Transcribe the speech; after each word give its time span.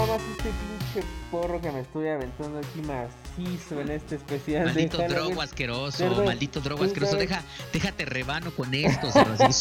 nada 0.00 0.18
más 0.18 0.22
este 0.30 0.50
pinche 0.50 1.08
porro 1.30 1.60
que 1.60 1.70
me 1.70 1.80
estoy 1.80 2.08
aventando 2.08 2.58
aquí 2.58 2.80
macizo 2.82 3.80
en 3.80 3.90
este 3.90 4.16
especial. 4.16 4.64
Maldito 4.64 4.98
de 4.98 5.08
drogo 5.08 5.42
asqueroso, 5.42 6.24
maldito 6.24 6.60
drogo 6.60 6.84
asqueroso. 6.84 7.16
Deja, 7.16 7.42
déjate 7.72 8.04
rebano 8.04 8.50
con 8.52 8.72
esto. 8.74 9.08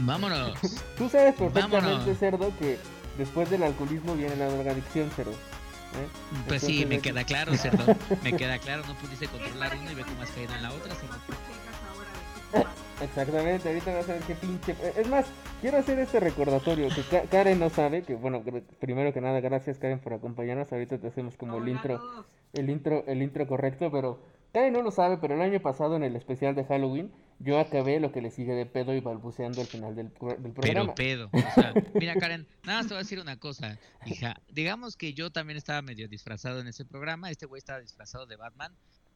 Vámonos. 0.00 0.58
Tú 0.98 1.08
sabes 1.08 1.34
perfectamente, 1.36 2.14
cerdo, 2.16 2.52
que 2.58 2.78
después 3.16 3.48
del 3.48 3.62
alcoholismo 3.62 4.14
viene 4.14 4.36
la 4.36 4.48
drogadicción, 4.48 5.10
cerdo. 5.10 5.32
¿eh? 5.32 6.08
Pues 6.48 6.62
sí, 6.62 6.84
me 6.84 6.98
queda 6.98 7.24
claro, 7.24 7.54
cerdo. 7.56 7.96
Me 8.22 8.34
queda 8.34 8.58
claro, 8.58 8.82
no 8.86 8.94
pudiste 8.94 9.28
controlar 9.28 9.76
una 9.76 9.92
y 9.92 9.94
ve 9.94 10.02
cómo 10.02 10.22
has 10.22 10.30
caído 10.30 10.54
en 10.54 10.62
la 10.62 10.72
otra, 10.72 10.94
cerdo. 10.94 11.14
Exactamente, 13.02 13.68
ahorita 13.68 13.94
vas 13.94 14.08
a 14.08 14.12
ver 14.12 14.22
qué 14.22 14.34
pinche. 14.34 14.74
Es 14.96 15.08
más, 15.08 15.26
quiero 15.60 15.78
hacer 15.78 15.98
este 15.98 16.20
recordatorio 16.20 16.88
que 16.88 17.26
Karen 17.28 17.58
no 17.58 17.68
sabe, 17.68 18.02
que 18.02 18.14
bueno, 18.14 18.42
primero 18.80 19.12
que 19.12 19.20
nada, 19.20 19.40
gracias 19.40 19.78
Karen 19.78 19.98
por 19.98 20.14
acompañarnos. 20.14 20.72
Ahorita 20.72 20.98
te 20.98 21.08
hacemos 21.08 21.36
como 21.36 21.58
el 21.58 21.68
intro, 21.68 22.24
el 22.52 22.70
intro, 22.70 23.04
el 23.06 23.22
intro 23.22 23.46
correcto, 23.46 23.90
pero 23.90 24.22
Karen 24.52 24.72
no 24.72 24.82
lo 24.82 24.90
sabe, 24.90 25.18
pero 25.18 25.34
el 25.34 25.40
año 25.42 25.60
pasado 25.60 25.96
en 25.96 26.04
el 26.04 26.14
especial 26.16 26.54
de 26.54 26.64
Halloween, 26.64 27.10
yo 27.40 27.58
acabé 27.58 27.98
lo 27.98 28.12
que 28.12 28.22
le 28.22 28.30
sigue 28.30 28.54
de 28.54 28.64
pedo 28.64 28.94
y 28.94 29.00
balbuceando 29.00 29.60
al 29.60 29.66
final 29.66 29.96
del, 29.96 30.10
del 30.12 30.52
programa. 30.52 30.94
Pero 30.94 30.94
pedo, 30.94 31.30
o 31.32 31.54
sea, 31.54 31.74
mira 31.94 32.14
Karen, 32.14 32.46
nada 32.62 32.78
más 32.78 32.86
te 32.86 32.94
voy 32.94 33.00
a 33.00 33.02
decir 33.02 33.18
una 33.18 33.38
cosa, 33.38 33.78
hija. 34.06 34.36
Digamos 34.48 34.96
que 34.96 35.12
yo 35.12 35.30
también 35.30 35.56
estaba 35.56 35.82
medio 35.82 36.08
disfrazado 36.08 36.60
en 36.60 36.68
ese 36.68 36.84
programa, 36.84 37.30
este 37.30 37.46
güey 37.46 37.58
estaba 37.58 37.80
disfrazado 37.80 38.26
de 38.26 38.36
Batman 38.36 38.72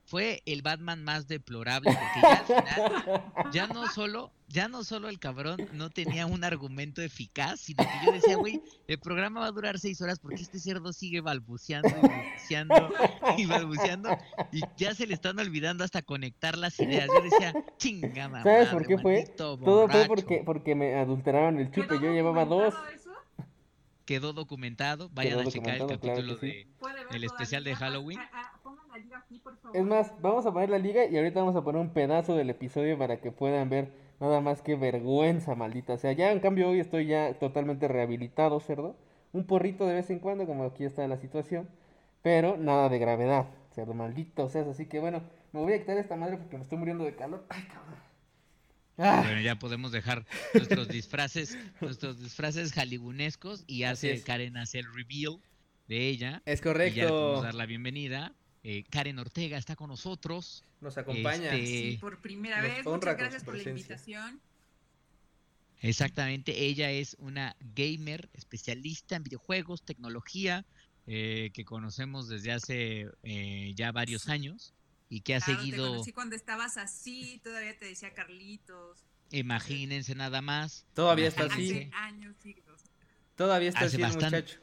fue 0.08 0.42
el 0.46 0.62
Batman 0.62 1.04
más 1.04 1.28
deplorable 1.28 1.90
porque 1.92 2.20
ya 2.22 2.32
al 2.32 2.46
final, 2.46 3.52
ya 3.52 3.66
no 3.66 3.86
solo, 3.88 4.32
ya 4.48 4.66
no 4.66 4.82
solo 4.82 5.10
el 5.10 5.18
cabrón 5.18 5.68
no 5.74 5.90
tenía 5.90 6.24
un 6.24 6.44
argumento 6.44 7.02
eficaz, 7.02 7.60
sino 7.60 7.84
que 7.84 8.06
yo 8.06 8.12
decía, 8.12 8.36
güey, 8.36 8.62
el 8.86 8.98
programa 8.98 9.40
va 9.40 9.46
a 9.46 9.52
durar 9.52 9.78
seis 9.78 10.00
horas 10.00 10.18
porque 10.18 10.40
este 10.40 10.60
cerdo 10.60 10.94
sigue 10.94 11.20
balbuceando 11.20 11.90
y 11.90 12.00
balbuceando 12.00 12.88
y 13.36 13.46
balbuceando 13.46 14.18
y 14.50 14.62
ya 14.78 14.94
se 14.94 15.06
le 15.06 15.12
están 15.12 15.38
olvidando 15.38 15.84
hasta 15.84 16.00
conectar 16.00 16.56
las 16.56 16.80
ideas. 16.80 17.06
Yo 17.06 17.22
decía, 17.22 17.52
chingada. 17.76 18.42
¿Sabes 18.42 18.68
por 18.70 18.86
qué 18.86 18.96
fue? 18.96 19.26
Todo 19.36 19.88
fue 19.88 20.06
porque, 20.06 20.42
porque 20.42 20.74
me 20.74 20.94
adulteraron 20.94 21.58
el 21.58 21.70
chupe, 21.70 21.96
yo 22.00 22.12
llevaba 22.12 22.46
dos 22.46 22.74
quedó 24.08 24.32
documentado. 24.32 25.10
Vayan 25.12 25.40
a 25.40 25.44
checar 25.44 25.74
el 25.74 25.86
capítulo 25.86 26.36
de 26.36 26.66
el 27.10 27.24
especial 27.24 27.62
de 27.62 27.76
Halloween. 27.76 28.18
Es 29.74 29.84
más, 29.84 30.12
vamos 30.20 30.46
a 30.46 30.52
poner 30.52 30.70
la 30.70 30.78
liga 30.78 31.06
y 31.06 31.16
ahorita 31.16 31.40
vamos 31.40 31.56
a 31.56 31.62
poner 31.62 31.80
un 31.80 31.90
pedazo 31.90 32.36
del 32.36 32.50
episodio 32.50 32.98
para 32.98 33.20
que 33.20 33.30
puedan 33.32 33.68
ver 33.68 33.92
nada 34.20 34.40
más 34.40 34.62
que 34.62 34.76
vergüenza, 34.76 35.54
maldita. 35.54 35.94
O 35.94 35.98
sea, 35.98 36.12
ya 36.12 36.32
en 36.32 36.40
cambio 36.40 36.68
hoy 36.68 36.80
estoy 36.80 37.06
ya 37.06 37.34
totalmente 37.38 37.88
rehabilitado, 37.88 38.60
cerdo. 38.60 38.96
Un 39.32 39.44
porrito 39.44 39.86
de 39.86 39.94
vez 39.94 40.10
en 40.10 40.18
cuando, 40.18 40.46
como 40.46 40.64
aquí 40.64 40.84
está 40.84 41.06
la 41.06 41.18
situación. 41.18 41.68
Pero 42.22 42.56
nada 42.56 42.88
de 42.88 42.98
gravedad, 42.98 43.46
cerdo 43.74 43.94
maldito. 43.94 44.44
O 44.44 44.48
sea, 44.48 44.62
así 44.62 44.86
que 44.86 45.00
bueno, 45.00 45.22
me 45.52 45.60
voy 45.60 45.72
a 45.72 45.78
quitar 45.78 45.96
esta 45.98 46.16
madre 46.16 46.36
porque 46.36 46.56
me 46.56 46.62
estoy 46.62 46.78
muriendo 46.78 47.04
de 47.04 47.14
calor. 47.14 47.44
Ay, 47.48 47.62
cabrón. 47.62 48.08
Ah. 48.98 49.22
Bueno, 49.24 49.40
ya 49.40 49.56
podemos 49.56 49.92
dejar 49.92 50.26
nuestros 50.52 50.88
disfraces, 50.88 51.56
nuestros 51.80 52.20
disfraces 52.20 52.72
jalibunescos 52.72 53.62
y 53.66 53.84
hace 53.84 54.20
Karen 54.22 54.56
hace 54.56 54.80
el 54.80 54.92
reveal 54.92 55.40
de 55.86 56.08
ella. 56.08 56.42
Es 56.46 56.60
correcto. 56.60 56.98
Y 56.98 57.02
ya 57.02 57.08
podemos 57.08 57.42
dar 57.44 57.54
la 57.54 57.66
bienvenida. 57.66 58.34
Eh, 58.62 58.84
Karen 58.90 59.18
Ortega 59.18 59.56
está 59.56 59.76
con 59.76 59.88
nosotros. 59.88 60.64
Nos 60.80 60.98
acompaña. 60.98 61.54
Este, 61.54 61.66
sí, 61.66 61.98
por 62.00 62.20
primera 62.20 62.60
vez. 62.60 62.84
Muchas 62.84 63.16
gracias 63.16 63.44
por 63.44 63.56
la 63.56 63.62
invitación. 63.62 64.40
Exactamente, 65.80 66.64
ella 66.64 66.90
es 66.90 67.16
una 67.20 67.54
gamer 67.60 68.28
especialista 68.32 69.14
en 69.14 69.22
videojuegos, 69.22 69.82
tecnología, 69.82 70.66
eh, 71.06 71.50
que 71.54 71.64
conocemos 71.64 72.28
desde 72.28 72.50
hace 72.50 73.06
eh, 73.22 73.72
ya 73.76 73.92
varios 73.92 74.28
años 74.28 74.74
y 75.08 75.20
que 75.20 75.36
ha 75.36 75.40
seguido. 75.40 75.84
Te 75.84 75.90
conocí 75.90 76.12
cuando 76.12 76.34
estabas 76.34 76.76
así, 76.78 77.40
todavía 77.44 77.78
te 77.78 77.86
decía 77.86 78.12
Carlitos. 78.12 79.04
Imagínense 79.30 80.14
nada 80.14 80.42
más. 80.42 80.84
Todavía 80.94 81.28
está 81.28 81.44
así. 81.44 81.70
Hace 81.70 81.90
años, 81.92 82.34
siglos. 82.42 82.82
Todavía 83.36 83.68
está 83.68 83.84
así, 83.84 83.98
muchacho. 83.98 84.58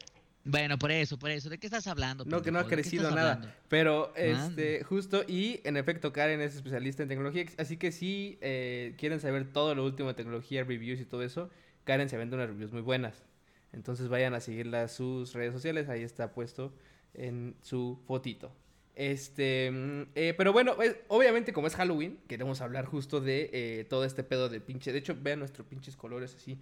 Bueno, 0.46 0.78
por 0.78 0.92
eso, 0.92 1.18
por 1.18 1.30
eso. 1.30 1.50
¿De 1.50 1.58
qué 1.58 1.66
estás 1.66 1.86
hablando? 1.88 2.24
No, 2.24 2.40
que 2.40 2.52
no 2.52 2.60
ha 2.60 2.66
crecido 2.66 3.10
nada. 3.10 3.54
Pero, 3.68 4.14
este, 4.14 4.84
justo, 4.84 5.24
y 5.26 5.60
en 5.64 5.76
efecto, 5.76 6.12
Karen 6.12 6.40
es 6.40 6.54
especialista 6.54 7.02
en 7.02 7.08
tecnología. 7.08 7.44
Así 7.58 7.76
que 7.76 7.90
si 7.90 8.38
eh, 8.40 8.94
quieren 8.96 9.20
saber 9.20 9.52
todo 9.52 9.74
lo 9.74 9.84
último 9.84 10.08
de 10.08 10.14
tecnología, 10.14 10.62
reviews 10.62 11.00
y 11.00 11.04
todo 11.04 11.24
eso, 11.24 11.50
Karen 11.84 12.08
se 12.08 12.16
vende 12.16 12.36
unas 12.36 12.48
reviews 12.48 12.72
muy 12.72 12.82
buenas. 12.82 13.24
Entonces 13.72 14.08
vayan 14.08 14.34
a 14.34 14.40
seguirla 14.40 14.86
sus 14.86 15.32
redes 15.34 15.52
sociales. 15.52 15.88
Ahí 15.88 16.02
está 16.02 16.32
puesto 16.32 16.72
en 17.14 17.56
su 17.62 17.98
fotito. 18.06 18.52
Este, 18.94 19.70
mm, 19.70 20.02
eh, 20.14 20.34
pero 20.38 20.52
bueno, 20.52 20.76
obviamente 21.08 21.52
como 21.52 21.66
es 21.66 21.74
Halloween, 21.74 22.18
queremos 22.28 22.62
hablar 22.62 22.86
justo 22.86 23.20
de 23.20 23.50
eh, 23.52 23.84
todo 23.84 24.04
este 24.04 24.22
pedo 24.22 24.48
de 24.48 24.60
pinche. 24.60 24.92
De 24.92 24.98
hecho, 24.98 25.16
vean 25.20 25.40
nuestros 25.40 25.66
pinches 25.66 25.96
colores 25.96 26.34
así. 26.34 26.58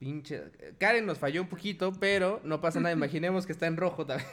Pinche. 0.00 0.44
Karen 0.78 1.04
nos 1.04 1.18
falló 1.18 1.42
un 1.42 1.48
poquito, 1.48 1.92
pero 1.92 2.40
no 2.42 2.62
pasa 2.62 2.80
nada. 2.80 2.92
Imaginemos 2.96 3.44
que 3.44 3.52
está 3.52 3.66
en 3.66 3.76
rojo 3.76 4.06
también. 4.06 4.28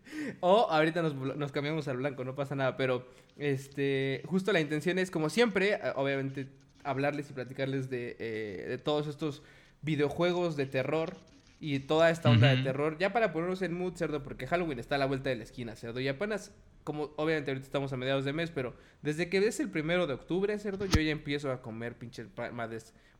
o 0.40 0.66
ahorita 0.70 1.02
nos, 1.02 1.52
cambiamos 1.52 1.86
al 1.86 1.98
blanco, 1.98 2.24
no 2.24 2.34
pasa 2.34 2.54
nada. 2.54 2.78
Pero, 2.78 3.06
este, 3.36 4.22
justo 4.24 4.52
la 4.52 4.60
intención 4.60 4.98
es, 4.98 5.10
como 5.10 5.28
siempre, 5.28 5.78
obviamente, 5.96 6.48
hablarles 6.82 7.28
y 7.28 7.34
platicarles 7.34 7.90
de, 7.90 8.16
eh, 8.18 8.64
de 8.66 8.78
todos 8.78 9.06
estos 9.06 9.42
videojuegos 9.82 10.56
de 10.56 10.64
terror 10.64 11.14
y 11.60 11.78
toda 11.80 12.08
esta 12.08 12.30
onda 12.30 12.48
de 12.48 12.62
terror. 12.62 12.96
Ya 12.98 13.12
para 13.12 13.34
ponernos 13.34 13.60
en 13.60 13.74
mood, 13.74 13.94
cerdo, 13.94 14.22
porque 14.22 14.46
Halloween 14.46 14.78
está 14.78 14.94
a 14.94 14.98
la 14.98 15.06
vuelta 15.06 15.28
de 15.28 15.36
la 15.36 15.44
esquina, 15.44 15.76
cerdo. 15.76 16.00
Y 16.00 16.08
apenas 16.08 16.52
como 16.84 17.12
obviamente 17.16 17.50
ahorita 17.50 17.66
estamos 17.66 17.92
a 17.92 17.96
mediados 17.96 18.24
de 18.24 18.32
mes, 18.32 18.50
pero 18.50 18.74
desde 19.02 19.28
que 19.28 19.38
es 19.38 19.60
el 19.60 19.70
primero 19.70 20.06
de 20.06 20.14
octubre, 20.14 20.58
cerdo, 20.58 20.86
yo 20.86 21.00
ya 21.00 21.10
empiezo 21.10 21.52
a 21.52 21.62
comer 21.62 21.96
pinches 21.96 22.28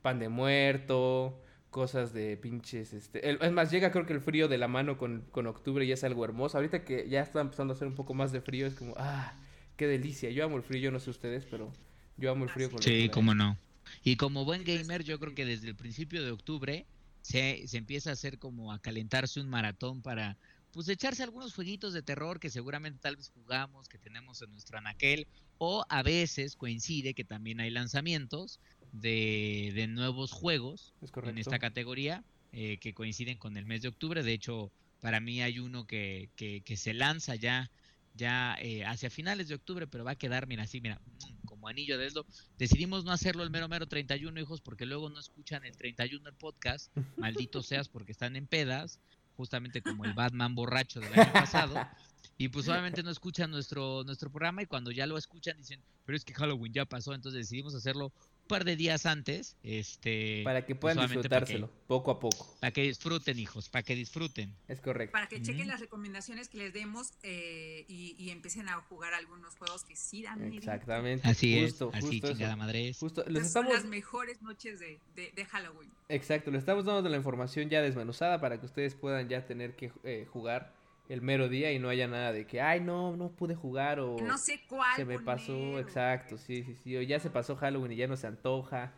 pan 0.02 0.18
de 0.18 0.28
muerto, 0.28 1.38
cosas 1.72 2.12
de 2.12 2.36
pinches, 2.36 2.92
este, 2.92 3.30
es 3.30 3.50
más, 3.50 3.70
llega 3.70 3.90
creo 3.90 4.04
que 4.04 4.12
el 4.12 4.20
frío 4.20 4.46
de 4.46 4.58
la 4.58 4.68
mano 4.68 4.98
con, 4.98 5.24
con 5.32 5.46
octubre 5.46 5.84
y 5.86 5.90
es 5.90 6.04
algo 6.04 6.22
hermoso. 6.24 6.58
Ahorita 6.58 6.84
que 6.84 7.08
ya 7.08 7.22
está 7.22 7.40
empezando 7.40 7.72
a 7.72 7.76
hacer 7.76 7.88
un 7.88 7.94
poco 7.94 8.12
más 8.12 8.30
de 8.30 8.42
frío, 8.42 8.66
es 8.66 8.74
como, 8.74 8.92
ah, 8.98 9.34
qué 9.78 9.86
delicia. 9.86 10.30
Yo 10.30 10.44
amo 10.44 10.58
el 10.58 10.62
frío, 10.62 10.82
yo 10.82 10.90
no 10.92 11.00
sé 11.00 11.08
ustedes, 11.08 11.46
pero 11.50 11.72
yo 12.18 12.30
amo 12.30 12.44
el 12.44 12.50
frío 12.50 12.70
con 12.70 12.82
Sí, 12.82 13.08
cómo 13.08 13.34
no. 13.34 13.56
Y 14.04 14.16
como 14.16 14.44
buen 14.44 14.64
gamer, 14.64 15.02
yo 15.02 15.18
creo 15.18 15.34
que 15.34 15.46
desde 15.46 15.68
el 15.68 15.74
principio 15.74 16.22
de 16.22 16.30
octubre 16.30 16.86
se, 17.22 17.66
se 17.66 17.78
empieza 17.78 18.10
a 18.10 18.12
hacer 18.12 18.38
como 18.38 18.70
a 18.70 18.78
calentarse 18.78 19.40
un 19.40 19.48
maratón 19.48 20.02
para 20.02 20.36
pues 20.72 20.88
echarse 20.88 21.22
algunos 21.22 21.54
jueguitos 21.54 21.94
de 21.94 22.02
terror 22.02 22.38
que 22.38 22.50
seguramente 22.50 22.98
tal 23.00 23.16
vez 23.16 23.30
jugamos, 23.30 23.88
que 23.88 23.98
tenemos 23.98 24.42
en 24.42 24.50
nuestro 24.50 24.76
anaquel, 24.78 25.26
o 25.56 25.84
a 25.88 26.02
veces 26.02 26.54
coincide 26.54 27.14
que 27.14 27.24
también 27.24 27.60
hay 27.60 27.70
lanzamientos 27.70 28.60
de, 28.92 29.72
de 29.74 29.86
nuevos 29.86 30.32
juegos 30.32 30.94
en 31.24 31.38
esta 31.38 31.58
categoría 31.58 32.24
eh, 32.52 32.78
que 32.78 32.94
coinciden 32.94 33.38
con 33.38 33.56
el 33.56 33.66
mes 33.66 33.82
de 33.82 33.88
octubre. 33.88 34.22
De 34.22 34.32
hecho, 34.32 34.70
para 35.00 35.20
mí 35.20 35.42
hay 35.42 35.58
uno 35.58 35.86
que, 35.86 36.30
que, 36.36 36.60
que 36.60 36.76
se 36.76 36.94
lanza 36.94 37.34
ya 37.34 37.70
ya 38.14 38.56
eh, 38.60 38.84
hacia 38.84 39.10
finales 39.10 39.48
de 39.48 39.54
octubre, 39.54 39.86
pero 39.86 40.04
va 40.04 40.12
a 40.12 40.16
quedar, 40.16 40.46
mira, 40.46 40.64
así, 40.64 40.80
mira, 40.80 41.00
como 41.44 41.68
anillo 41.68 41.98
de 41.98 42.04
dedo. 42.04 42.26
Decidimos 42.58 43.04
no 43.04 43.12
hacerlo 43.12 43.42
el 43.42 43.50
mero 43.50 43.68
mero 43.68 43.86
31, 43.86 44.38
hijos, 44.40 44.60
porque 44.60 44.86
luego 44.86 45.08
no 45.08 45.18
escuchan 45.18 45.64
el 45.64 45.76
31 45.76 46.28
el 46.28 46.34
podcast, 46.34 46.94
maldito 47.16 47.62
seas 47.62 47.88
porque 47.88 48.12
están 48.12 48.36
en 48.36 48.46
pedas, 48.46 49.00
justamente 49.36 49.82
como 49.82 50.04
el 50.04 50.12
Batman 50.12 50.54
borracho 50.54 51.00
del 51.00 51.18
año 51.18 51.32
pasado. 51.32 51.74
Y 52.38 52.48
pues 52.48 52.68
obviamente 52.68 53.02
no 53.02 53.10
escuchan 53.10 53.50
nuestro, 53.50 54.04
nuestro 54.04 54.30
programa 54.30 54.62
y 54.62 54.66
cuando 54.66 54.90
ya 54.90 55.06
lo 55.06 55.16
escuchan 55.16 55.56
dicen, 55.58 55.80
pero 56.04 56.16
es 56.16 56.24
que 56.24 56.34
Halloween 56.34 56.72
ya 56.72 56.84
pasó, 56.84 57.14
entonces 57.14 57.42
decidimos 57.42 57.74
hacerlo 57.74 58.12
par 58.46 58.64
de 58.64 58.76
días 58.76 59.06
antes. 59.06 59.56
Este, 59.62 60.42
para 60.44 60.64
que 60.64 60.74
puedan 60.74 60.98
disfrutárselo, 60.98 61.70
poco 61.86 62.10
a 62.10 62.20
poco. 62.20 62.54
Para 62.60 62.70
que 62.70 62.82
disfruten, 62.82 63.38
hijos, 63.38 63.68
para 63.68 63.82
que 63.82 63.94
disfruten. 63.94 64.54
Es 64.68 64.80
correcto. 64.80 65.12
Para 65.12 65.28
que 65.28 65.40
chequen 65.40 65.68
las 65.68 65.80
recomendaciones 65.80 66.48
que 66.48 66.58
les 66.58 66.72
demos 66.72 67.12
eh, 67.22 67.84
y, 67.88 68.30
empiecen 68.30 68.68
a 68.68 68.74
jugar 68.82 69.14
algunos 69.14 69.54
juegos 69.56 69.84
que 69.84 69.94
sí 69.94 70.22
dan 70.22 70.52
Exactamente. 70.52 71.28
Así 71.28 71.58
es, 71.58 71.80
así 71.92 72.20
chingada 72.20 72.56
madre 72.56 72.92
Justo, 72.94 73.24
les 73.26 73.46
estamos... 73.46 73.72
Son 73.72 73.82
las 73.82 73.90
mejores 73.90 74.40
noches 74.42 74.80
de, 74.80 74.98
de, 75.14 75.44
Halloween. 75.44 75.90
Exacto, 76.08 76.50
les 76.50 76.60
estamos 76.60 76.84
dando 76.84 77.08
la 77.08 77.16
información 77.16 77.68
ya 77.68 77.82
desmenuzada 77.82 78.40
para 78.40 78.58
que 78.58 78.66
ustedes 78.66 78.94
puedan 78.94 79.28
ya 79.28 79.46
tener 79.46 79.76
que 79.76 79.92
eh, 80.04 80.26
jugar 80.32 80.72
el 81.08 81.20
mero 81.20 81.48
día 81.48 81.72
y 81.72 81.78
no 81.78 81.88
haya 81.88 82.06
nada 82.08 82.32
de 82.32 82.46
que, 82.46 82.60
ay, 82.60 82.80
no, 82.80 83.16
no 83.16 83.30
pude 83.30 83.54
jugar 83.54 84.00
o... 84.00 84.16
No 84.20 84.38
sé 84.38 84.60
cuál. 84.68 84.96
Se 84.96 85.04
me 85.04 85.18
pasó, 85.18 85.78
exacto, 85.78 86.38
sí, 86.38 86.62
sí, 86.62 86.74
sí, 86.74 86.96
o 86.96 87.02
ya 87.02 87.20
se 87.20 87.30
pasó 87.30 87.56
Halloween 87.56 87.92
y 87.92 87.96
ya 87.96 88.06
no 88.06 88.16
se 88.16 88.26
antoja. 88.26 88.92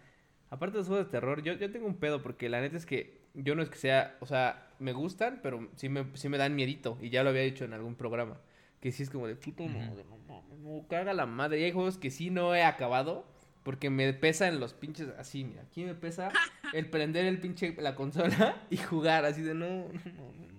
Aparte 0.51 0.75
de 0.75 0.79
los 0.79 0.89
juegos 0.89 1.07
de 1.07 1.11
terror, 1.11 1.43
yo, 1.43 1.55
yo 1.55 1.71
tengo 1.73 1.87
un 1.87 1.97
pedo 1.97 2.23
porque 2.23 2.49
la 2.49 2.61
neta 2.61 2.77
es 2.77 2.87
que 2.87 3.25
yo 3.35 3.55
no 3.55 3.63
es 3.63 3.69
que 3.69 3.79
sea, 3.79 4.17
o 4.21 4.27
sea, 4.27 4.69
me 4.79 4.93
gustan, 4.93 5.41
pero 5.43 5.69
sí 5.77 5.89
me, 5.89 6.07
sí 6.15 6.29
me 6.29 6.39
dan 6.39 6.55
miedito 6.55 6.99
y 7.01 7.11
ya 7.11 7.23
lo 7.23 7.31
había 7.31 7.43
dicho 7.43 7.65
en 7.65 7.73
algún 7.73 7.97
programa. 7.97 8.39
Que 8.81 8.93
sí 8.93 9.03
es 9.03 9.11
como 9.11 9.27
de 9.27 9.35
puto 9.35 9.65
madre, 9.65 10.05
no, 10.05 10.19
no, 10.43 10.57
no, 10.59 10.87
caga 10.89 11.15
la 11.15 11.25
madre. 11.25 11.59
Y 11.61 11.65
hay 11.65 11.73
juegos 11.73 11.97
que 11.97 12.11
sí 12.11 12.31
no 12.31 12.55
he 12.55 12.63
acabado 12.63 13.27
porque 13.63 13.89
me 13.89 14.13
pesan 14.13 14.61
los 14.61 14.75
pinches 14.75 15.09
así, 15.19 15.43
mira, 15.43 15.63
aquí 15.63 15.85
me 15.85 15.95
pesa 15.95 16.31
el 16.75 16.91
prender 16.91 17.25
el 17.25 17.41
pinche 17.41 17.75
la 17.79 17.95
consola 17.95 18.63
y 18.71 18.77
jugar 18.77 19.25
así 19.25 19.41
de 19.41 19.55
no, 19.55 19.67
no, 19.67 20.33
no 20.33 20.54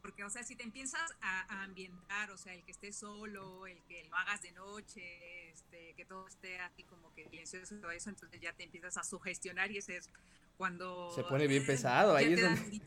porque, 0.00 0.24
o 0.24 0.30
sea, 0.30 0.42
si 0.42 0.56
te 0.56 0.62
empiezas 0.62 1.14
a, 1.20 1.62
ambientar, 1.62 2.30
o 2.30 2.36
sea, 2.36 2.54
el 2.54 2.62
que 2.64 2.72
esté 2.72 2.92
solo, 2.92 3.66
el 3.66 3.82
que 3.84 4.04
lo 4.04 4.16
hagas 4.16 4.42
de 4.42 4.52
noche, 4.52 5.50
este, 5.50 5.94
que 5.94 6.04
todo 6.04 6.26
esté 6.28 6.58
así 6.58 6.82
como 6.84 7.12
que 7.14 7.28
silencioso 7.28 7.74
y 7.74 7.78
todo 7.78 7.90
eso, 7.90 8.10
entonces 8.10 8.40
ya 8.40 8.52
te 8.52 8.64
empiezas 8.64 8.96
a 8.96 9.04
sugestionar 9.04 9.70
y 9.70 9.78
ese 9.78 9.96
es 9.96 10.10
cuando... 10.56 11.12
Se 11.14 11.24
pone 11.24 11.46
bien 11.46 11.64
pesado, 11.66 12.14
ahí 12.14 12.32
es 12.32 12.40
donde... 12.40 12.80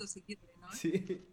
¿no? 0.61 0.71
Sí, 0.73 1.25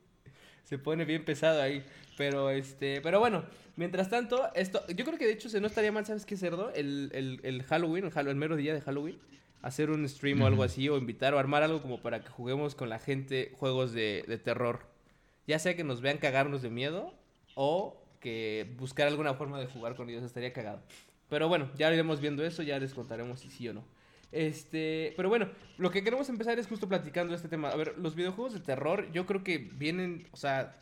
se 0.63 0.79
pone 0.79 1.05
bien 1.05 1.25
pesado 1.25 1.61
ahí, 1.61 1.85
pero 2.17 2.51
este, 2.51 3.01
pero 3.01 3.19
bueno, 3.19 3.45
mientras 3.77 4.09
tanto, 4.09 4.53
esto, 4.55 4.87
yo 4.89 5.05
creo 5.05 5.19
que 5.19 5.27
de 5.27 5.33
hecho 5.33 5.49
se 5.49 5.61
no 5.61 5.67
estaría 5.67 5.91
mal, 5.91 6.07
¿sabes 6.07 6.25
qué, 6.25 6.37
Cerdo? 6.37 6.73
El, 6.73 7.11
el, 7.13 7.41
el 7.43 7.63
Halloween, 7.65 8.05
el, 8.05 8.29
el 8.29 8.37
mero 8.37 8.57
día 8.57 8.75
de 8.75 8.81
Halloween 8.81 9.21
hacer 9.65 9.91
un 9.91 10.07
stream 10.07 10.43
o 10.43 10.47
algo 10.47 10.63
así, 10.63 10.89
o 10.91 10.99
invitar 10.99 11.33
o 11.33 11.39
armar 11.39 11.63
algo 11.63 11.81
como 11.81 12.01
para 12.03 12.23
que 12.23 12.29
juguemos 12.29 12.75
con 12.75 12.91
la 12.91 12.99
gente 12.99 13.51
juegos 13.57 13.93
de, 13.93 14.41
terror. 14.45 14.87
Ya 15.47 15.59
sea 15.59 15.77
que 15.77 15.85
nos 15.85 16.01
vean 16.01 16.19
cagarnos 16.19 16.63
de 16.63 16.71
miedo 16.71 17.13
o 17.55 18.01
que 18.21 18.75
buscar 18.79 19.07
alguna 19.07 19.35
forma 19.35 19.61
de 19.61 19.67
jugar 19.67 19.97
con 19.97 20.09
ellos, 20.09 20.25
estaría 20.25 20.53
cagado. 20.53 20.83
Pero 21.29 21.49
bueno, 21.49 21.71
ya 21.77 21.93
iremos 21.93 22.21
viendo 22.21 22.45
eso, 22.45 22.63
ya 22.63 22.79
les 22.79 22.95
contaremos 22.95 23.41
si 23.41 23.51
sí 23.51 23.69
o 23.69 23.75
no. 23.75 23.85
Este, 24.33 25.13
pero 25.17 25.29
bueno, 25.29 25.49
lo 25.79 25.91
que 25.91 26.03
queremos 26.03 26.29
empezar 26.29 26.59
es 26.59 26.67
justo 26.67 26.89
platicando 26.89 27.35
este 27.35 27.49
tema. 27.49 27.69
A 27.69 27.77
ver, 27.77 27.97
los 27.99 28.15
videojuegos 28.15 28.53
de 28.53 28.61
terror, 28.61 29.11
yo 29.13 29.27
creo 29.27 29.45
que 29.45 29.59
vienen, 29.59 30.27
o 30.33 30.37
sea, 30.37 30.75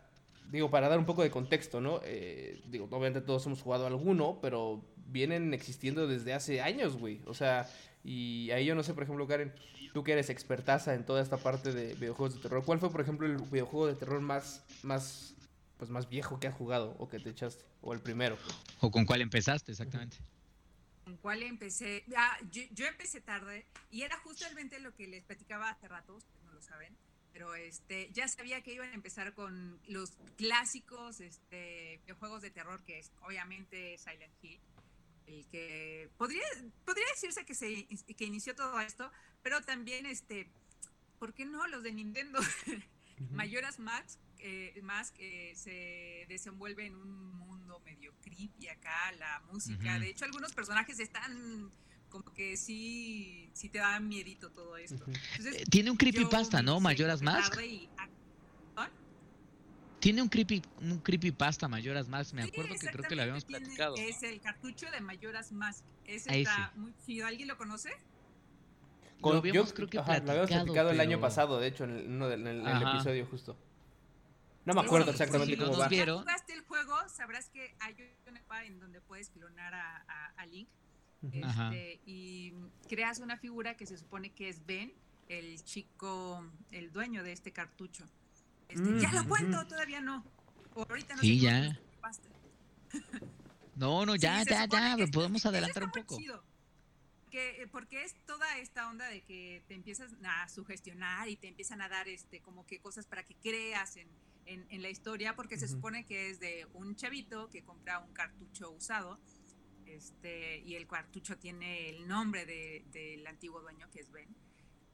digo, 0.50 0.70
para 0.70 0.88
dar 0.88 0.98
un 0.98 1.04
poco 1.04 1.22
de 1.22 1.30
contexto, 1.30 1.80
¿no? 1.80 2.00
Eh, 2.04 2.60
digo, 2.68 2.86
obviamente 2.90 3.20
todos 3.20 3.44
hemos 3.46 3.60
jugado 3.60 3.86
alguno, 3.86 4.38
pero 4.40 4.82
vienen 5.06 5.52
existiendo 5.52 6.06
desde 6.06 6.32
hace 6.32 6.60
años, 6.60 6.96
güey. 6.96 7.20
O 7.26 7.34
sea, 7.34 7.68
y 8.04 8.50
ahí 8.52 8.64
yo 8.64 8.74
no 8.74 8.82
sé, 8.82 8.94
por 8.94 9.02
ejemplo, 9.02 9.26
Karen, 9.26 9.52
tú 9.92 10.02
que 10.02 10.12
eres 10.12 10.30
expertaza 10.30 10.94
en 10.94 11.04
toda 11.04 11.22
esta 11.22 11.36
parte 11.36 11.72
de 11.72 11.94
videojuegos 11.94 12.34
de 12.34 12.40
terror, 12.40 12.64
¿cuál 12.64 12.78
fue, 12.78 12.90
por 12.90 13.00
ejemplo, 13.00 13.26
el 13.26 13.36
videojuego 13.36 13.86
de 13.86 13.94
terror 13.94 14.20
más, 14.20 14.62
más, 14.82 15.34
pues 15.76 15.90
más 15.90 16.08
viejo 16.08 16.40
que 16.40 16.48
has 16.48 16.54
jugado 16.54 16.96
o 16.98 17.08
que 17.08 17.18
te 17.18 17.30
echaste? 17.30 17.64
O 17.82 17.92
el 17.92 18.00
primero. 18.00 18.36
¿O 18.80 18.90
con 18.90 19.04
cuál 19.04 19.20
empezaste 19.20 19.72
exactamente? 19.72 20.18
¿Con 21.04 21.16
cuál 21.16 21.42
empecé? 21.42 22.04
Ah, 22.16 22.38
yo, 22.50 22.86
empecé 22.86 23.20
tarde 23.20 23.66
y 23.90 24.02
era 24.02 24.16
justamente 24.18 24.78
lo 24.80 24.94
que 24.94 25.06
les 25.06 25.24
platicaba 25.24 25.68
hace 25.70 25.88
rato, 25.88 26.18
no 26.44 26.52
lo 26.52 26.62
saben, 26.62 26.96
pero 27.32 27.54
este, 27.54 28.10
ya 28.12 28.28
sabía 28.28 28.62
que 28.62 28.72
iban 28.72 28.90
a 28.90 28.94
empezar 28.94 29.34
con 29.34 29.80
los 29.88 30.12
clásicos 30.36 31.20
este, 31.20 31.98
videojuegos 32.04 32.42
de 32.42 32.50
terror, 32.50 32.82
que 32.84 33.00
es 33.00 33.10
obviamente 33.22 33.98
Silent 33.98 34.32
Hill 34.42 34.60
el 35.26 35.46
que 35.46 36.10
podría, 36.16 36.42
podría 36.84 37.06
decirse 37.14 37.44
que 37.44 37.54
se 37.54 37.86
que 37.86 38.24
inició 38.24 38.54
todo 38.54 38.80
esto, 38.80 39.10
pero 39.42 39.60
también 39.62 40.06
este, 40.06 40.50
¿por 41.18 41.32
qué 41.34 41.44
no 41.44 41.66
los 41.66 41.82
de 41.82 41.92
Nintendo? 41.92 42.40
Mayoras 43.30 43.78
Max, 43.78 44.18
eh, 44.38 44.78
más 44.82 45.12
que 45.12 45.52
se 45.54 46.26
desenvuelve 46.28 46.86
en 46.86 46.96
un 46.96 47.32
mundo 47.38 47.80
medio 47.84 48.12
creepy 48.22 48.68
acá, 48.68 49.12
la 49.18 49.40
música. 49.52 49.98
De 49.98 50.08
hecho, 50.10 50.24
algunos 50.24 50.52
personajes 50.52 50.98
están 50.98 51.70
como 52.08 52.24
que 52.34 52.56
sí, 52.56 53.50
sí 53.54 53.68
te 53.68 53.78
da 53.78 53.98
miedito 54.00 54.50
todo 54.50 54.76
esto. 54.76 55.04
Eh, 55.08 55.64
Tiene 55.70 55.90
un 55.90 55.96
creepypasta, 55.96 56.62
¿no? 56.62 56.80
Mayoras 56.80 57.22
Mask. 57.22 57.54
Tiene 60.02 60.20
un 60.20 60.28
creepy, 60.28 60.60
un 60.80 60.98
creepypasta 60.98 61.68
Mayoras 61.68 62.08
Mask, 62.08 62.34
me 62.34 62.42
acuerdo 62.42 62.74
que 62.74 62.88
creo 62.88 63.04
que 63.08 63.14
lo 63.14 63.22
habíamos 63.22 63.44
platicado. 63.44 63.94
Es 63.94 64.24
el 64.24 64.40
cartucho 64.40 64.90
de 64.90 65.00
Mayoras 65.00 65.52
Mask. 65.52 65.84
Ese 66.04 66.40
está 66.40 66.72
muy 66.74 66.92
chido. 67.06 67.24
¿Alguien 67.24 67.46
lo 67.46 67.56
conoce? 67.56 67.90
Con, 69.20 69.34
lo 69.34 69.38
habíamos, 69.38 69.72
creo 69.72 69.88
que 69.88 69.98
lo 69.98 70.02
habíamos 70.02 70.50
platicado 70.50 70.90
el 70.90 70.98
año 70.98 71.20
pasado, 71.20 71.60
de 71.60 71.68
hecho, 71.68 71.84
en 71.84 71.90
el, 71.90 72.06
uno 72.08 72.28
del, 72.28 72.44
en 72.44 72.66
el, 72.66 72.82
episodio 72.82 73.26
justo. 73.26 73.56
No 74.64 74.74
me 74.74 74.80
acuerdo 74.80 75.12
exactamente 75.12 75.56
cómo 75.56 75.78
va. 75.78 75.88
Si 75.88 76.00
jugaste 76.00 76.52
el 76.54 76.62
juego, 76.62 76.96
sabrás 77.08 77.48
que 77.50 77.76
hay 77.78 77.94
una 78.26 78.40
etapa 78.40 78.64
en 78.64 78.80
donde 78.80 79.00
puedes 79.00 79.30
clonar 79.30 79.72
a, 79.72 80.04
a, 80.36 80.46
Link 80.46 80.68
este, 81.22 82.00
y 82.06 82.52
creas 82.88 83.20
una 83.20 83.36
figura 83.36 83.76
que 83.76 83.86
se 83.86 83.96
supone 83.96 84.32
que 84.32 84.48
es 84.48 84.66
Ben, 84.66 84.92
el 85.28 85.62
chico, 85.62 86.44
el 86.72 86.90
dueño 86.90 87.22
de 87.22 87.30
este 87.30 87.52
cartucho. 87.52 88.04
Este, 88.72 89.00
ya 89.00 89.12
lo 89.12 89.28
cuento, 89.28 89.66
todavía 89.66 90.00
no. 90.00 90.24
ahorita 90.74 91.14
no 91.16 91.20
sí, 91.20 91.38
ya. 91.40 91.78
no, 93.76 94.06
no, 94.06 94.16
ya, 94.16 94.42
ya, 94.44 94.66
ya, 94.66 94.96
podemos 95.12 95.44
adelantar 95.44 95.84
un 95.84 95.90
poco. 95.90 96.18
Que, 97.30 97.66
porque 97.72 98.04
es 98.04 98.14
toda 98.26 98.58
esta 98.58 98.88
onda 98.88 99.06
de 99.08 99.22
que 99.22 99.62
te 99.66 99.74
empiezas 99.74 100.12
a 100.24 100.48
sugestionar 100.48 101.28
y 101.28 101.36
te 101.36 101.48
empiezan 101.48 101.80
a 101.80 101.88
dar 101.88 102.08
este 102.08 102.40
como 102.40 102.66
que 102.66 102.78
cosas 102.80 103.06
para 103.06 103.24
que 103.24 103.34
creas 103.36 103.96
en, 103.96 104.08
en, 104.46 104.82
la 104.82 104.90
historia, 104.90 105.34
porque 105.34 105.58
se 105.58 105.68
supone 105.68 106.04
que 106.04 106.30
es 106.30 106.40
de 106.40 106.66
un 106.74 106.96
chavito 106.96 107.48
que 107.48 107.64
compra 107.64 108.00
un 108.00 108.12
cartucho 108.12 108.70
usado, 108.70 109.18
este, 109.86 110.58
y 110.60 110.74
el 110.74 110.86
cartucho 110.86 111.38
tiene 111.38 111.88
el 111.88 112.06
nombre 112.06 112.44
del 112.44 112.90
de, 112.92 113.24
antiguo 113.26 113.60
dueño 113.60 113.90
que 113.90 114.00
es 114.00 114.10
Ben. 114.10 114.28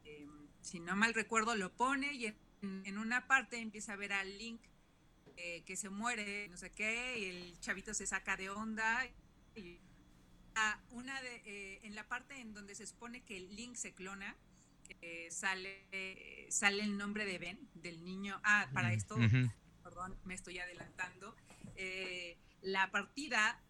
Em, 0.05 0.49
si 0.61 0.81
no 0.81 0.97
mal 0.97 1.15
recuerdo, 1.15 1.57
lo 1.57 1.73
pone 1.73 2.13
y 2.15 2.27
en 2.27 2.37
una 2.63 3.27
parte 3.27 3.59
empieza 3.59 3.93
a 3.93 3.97
ver 3.97 4.13
al 4.13 4.39
Link 4.39 4.61
eh, 5.41 5.63
que 5.65 5.77
se 5.77 5.89
muere, 5.89 6.49
no 6.49 6.57
sé 6.57 6.71
qué, 6.71 7.17
y 7.17 7.25
el 7.27 7.61
chavito 7.61 7.95
se 7.95 8.07
saca 8.07 8.37
de 8.37 8.51
onda. 8.51 9.07
Y, 9.55 9.79
una 10.91 11.23
de, 11.23 11.43
eh, 11.47 11.81
en 11.85 11.95
la 11.95 12.09
parte 12.09 12.41
en 12.41 12.53
donde 12.53 12.75
se 12.75 12.85
supone 12.85 13.23
que 13.23 13.37
el 13.37 13.55
Link 13.55 13.77
se 13.77 13.95
clona, 13.95 14.37
eh, 15.01 15.29
sale, 15.31 16.49
sale 16.51 16.83
el 16.83 16.99
nombre 16.99 17.25
de 17.25 17.39
Ben, 17.39 17.69
del 17.75 18.05
niño. 18.05 18.41
Ah, 18.43 18.69
para 18.73 18.93
esto, 18.93 19.17
perdón, 19.85 20.19
me 20.25 20.35
estoy 20.35 20.59
adelantando. 20.59 21.37
la 22.63 22.91
partida 22.91 23.63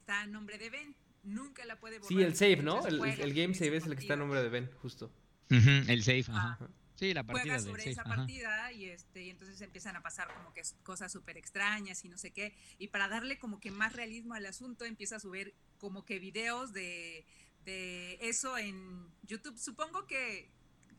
está 0.00 0.20
a 0.20 0.26
nombre 0.26 0.58
de 0.58 0.68
Ben. 0.68 0.94
Nunca 1.22 1.64
la 1.64 1.80
puede 1.80 1.98
borrar. 1.98 2.08
Sí, 2.08 2.22
el 2.22 2.36
save, 2.36 2.62
¿no? 2.62 2.86
El, 2.86 2.98
game 3.32 3.54
save 3.54 3.78
es 3.78 3.86
el 3.86 3.94
que 3.94 4.02
está 4.02 4.14
a 4.14 4.18
nombre 4.18 4.42
de 4.42 4.50
Ben, 4.50 4.70
justo. 4.82 5.10
el 5.48 6.02
save, 6.02 6.26
ajá. 6.28 6.68
Sí, 7.00 7.14
la 7.14 7.24
partida. 7.24 7.54
Juega 7.54 7.60
sobre 7.60 7.90
esa 7.90 8.04
partida 8.04 8.72
y, 8.72 8.84
este, 8.84 9.22
y 9.22 9.30
entonces 9.30 9.58
empiezan 9.62 9.96
a 9.96 10.02
pasar 10.02 10.34
como 10.34 10.52
que 10.52 10.60
cosas 10.82 11.10
súper 11.10 11.38
extrañas 11.38 12.04
y 12.04 12.10
no 12.10 12.18
sé 12.18 12.30
qué. 12.30 12.54
Y 12.76 12.88
para 12.88 13.08
darle 13.08 13.38
como 13.38 13.58
que 13.58 13.70
más 13.70 13.94
realismo 13.94 14.34
al 14.34 14.44
asunto, 14.44 14.84
empieza 14.84 15.16
a 15.16 15.18
subir 15.18 15.54
como 15.78 16.04
que 16.04 16.18
videos 16.18 16.74
de, 16.74 17.24
de 17.64 18.18
eso 18.20 18.58
en 18.58 19.10
YouTube. 19.22 19.56
Supongo 19.56 20.06
que 20.06 20.50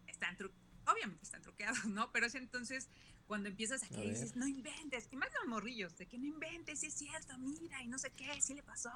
están 0.08 0.36
obviamente 0.92 1.22
están 1.22 1.44
truqueados, 1.44 1.86
¿no? 1.86 2.12
Pero 2.12 2.26
es 2.26 2.34
entonces 2.34 2.90
cuando 3.28 3.50
empiezas 3.50 3.84
a 3.84 3.88
que 3.88 4.02
dices, 4.02 4.36
no 4.36 4.48
inventes, 4.48 5.08
y 5.12 5.16
más 5.16 5.30
los 5.36 5.50
morrillos, 5.50 5.96
de 6.00 6.08
que 6.08 6.18
no 6.18 6.26
inventes, 6.26 6.82
es 6.82 6.96
cierto, 6.96 7.38
mira, 7.38 7.80
y 7.84 7.88
no 7.88 8.00
sé 8.00 8.10
qué, 8.10 8.42
sí 8.42 8.56
le 8.56 8.64
pasó. 8.64 8.92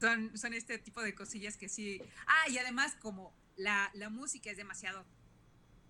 son, 0.00 0.36
son 0.36 0.54
este 0.54 0.76
tipo 0.78 1.00
de 1.02 1.14
cosillas 1.14 1.56
que 1.56 1.68
sí. 1.68 2.02
Ah, 2.26 2.48
y 2.50 2.58
además 2.58 2.96
como 3.00 3.32
la, 3.54 3.92
la 3.94 4.10
música 4.10 4.50
es 4.50 4.56
demasiado 4.56 5.06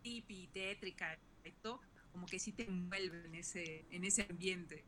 y 0.05 0.49
tétrica, 0.53 1.19
esto, 1.45 1.81
como 2.13 2.27
que 2.27 2.39
sí 2.39 2.53
te 2.53 2.67
envuelve 2.67 3.25
en 3.27 3.35
ese, 3.35 3.85
en 3.91 4.05
ese 4.05 4.27
ambiente. 4.29 4.85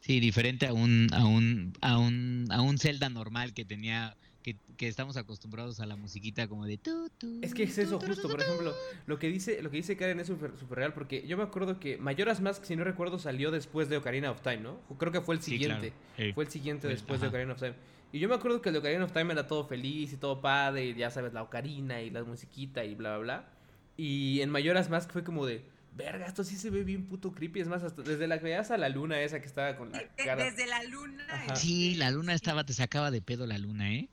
Sí, 0.00 0.18
diferente 0.18 0.66
a 0.66 0.72
un, 0.72 1.08
a 1.12 1.26
un, 1.26 1.74
a 1.80 1.98
un, 1.98 2.46
a 2.50 2.62
un 2.62 2.78
Zelda 2.78 3.08
normal 3.10 3.52
que 3.52 3.64
tenía, 3.66 4.16
que, 4.42 4.56
que 4.76 4.88
estamos 4.88 5.18
acostumbrados 5.18 5.80
a 5.80 5.86
la 5.86 5.96
musiquita 5.96 6.48
como 6.48 6.64
de 6.64 6.78
tu, 6.78 7.10
Es 7.42 7.52
que 7.52 7.64
es 7.64 7.76
eso 7.76 8.00
justo, 8.00 8.28
por 8.28 8.40
ejemplo, 8.40 8.74
lo 9.06 9.18
que 9.18 9.28
dice, 9.28 9.62
lo 9.62 9.70
que 9.70 9.76
dice 9.76 9.96
Karen 9.96 10.18
es 10.20 10.26
súper 10.26 10.56
super 10.58 10.78
real, 10.78 10.94
porque 10.94 11.26
yo 11.26 11.36
me 11.36 11.42
acuerdo 11.42 11.78
que 11.78 11.98
Mayoras 11.98 12.40
Mask, 12.40 12.64
si 12.64 12.76
no 12.76 12.84
recuerdo, 12.84 13.18
salió 13.18 13.50
después 13.50 13.88
de 13.90 13.98
Ocarina 13.98 14.30
of 14.30 14.40
Time, 14.40 14.58
¿no? 14.58 14.80
Creo 14.98 15.12
que 15.12 15.20
fue 15.20 15.34
el 15.34 15.42
siguiente. 15.42 15.92
Fue 16.34 16.44
el 16.44 16.50
siguiente 16.50 16.88
después 16.88 17.20
de 17.20 17.28
Ocarina 17.28 17.52
of 17.52 17.60
Time. 17.60 17.74
Y 18.12 18.18
yo 18.18 18.28
me 18.28 18.34
acuerdo 18.34 18.60
que 18.60 18.70
el 18.70 18.72
de 18.72 18.78
Ocarina 18.80 19.04
of 19.04 19.12
Time 19.12 19.32
era 19.32 19.46
todo 19.46 19.66
feliz 19.66 20.12
y 20.14 20.16
todo 20.16 20.40
padre, 20.40 20.86
y 20.86 20.94
ya 20.94 21.10
sabes, 21.10 21.32
la 21.32 21.42
ocarina 21.42 22.00
y 22.00 22.10
la 22.10 22.24
musiquita 22.24 22.84
y 22.84 22.94
bla, 22.94 23.18
bla, 23.18 23.38
bla. 23.38 23.59
Y 24.00 24.40
en 24.40 24.48
Mayoras 24.48 24.88
Mask 24.88 25.12
fue 25.12 25.22
como 25.22 25.44
de, 25.44 25.62
verga, 25.94 26.24
esto 26.24 26.42
sí 26.42 26.56
se 26.56 26.70
ve 26.70 26.84
bien 26.84 27.04
puto 27.04 27.32
creepy. 27.32 27.60
Es 27.60 27.68
más, 27.68 27.82
hasta 27.82 28.00
desde 28.00 28.26
la 28.26 28.38
que 28.38 28.44
veías 28.44 28.70
a 28.70 28.78
la 28.78 28.88
luna 28.88 29.20
esa 29.20 29.40
que 29.40 29.46
estaba 29.46 29.76
con 29.76 29.92
la 29.92 30.08
cara. 30.16 30.42
Desde 30.42 30.66
la 30.66 30.82
luna. 30.84 31.54
Sí, 31.54 31.96
la 31.96 32.10
luna 32.10 32.32
estaba, 32.32 32.64
te 32.64 32.72
sacaba 32.72 33.10
de 33.10 33.20
pedo 33.20 33.46
la 33.46 33.58
luna, 33.58 33.92
¿eh? 33.92 34.08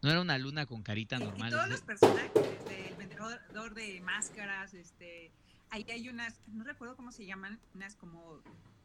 No 0.00 0.12
era 0.12 0.20
una 0.20 0.38
luna 0.38 0.66
con 0.66 0.84
carita 0.84 1.18
normal. 1.18 1.48
Y 1.48 1.50
todos 1.50 1.68
los 1.68 1.80
personajes, 1.80 2.30
desde 2.34 2.88
el 2.90 2.94
vendedor 2.94 3.74
de 3.74 4.00
máscaras, 4.02 4.74
este, 4.74 5.32
ahí 5.70 5.84
hay 5.90 6.08
unas, 6.08 6.38
no 6.46 6.62
recuerdo 6.62 6.94
cómo 6.94 7.10
se 7.10 7.26
llaman, 7.26 7.58
unas 7.74 7.96
como 7.96 8.40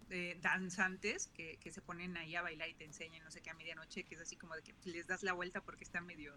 eh, 0.10 0.40
danzantes 0.42 1.28
que, 1.36 1.58
que, 1.58 1.72
se 1.72 1.84
ponen 1.84 2.18
ahí 2.18 2.36
a 2.36 2.42
bailar 2.42 2.68
y 2.68 2.74
te 2.74 2.84
enseñan, 2.84 3.24
no 3.24 3.30
sé 3.30 3.42
qué, 3.42 3.52
a 3.52 3.54
medianoche, 3.54 4.06
que 4.06 4.16
es 4.16 4.22
así 4.22 4.36
como 4.36 4.56
de 4.56 4.64
que 4.64 4.74
les 4.86 5.06
das 5.06 5.22
la 5.22 5.34
vuelta 5.34 5.62
porque 5.62 5.84
está 5.84 6.02
medio 6.02 6.34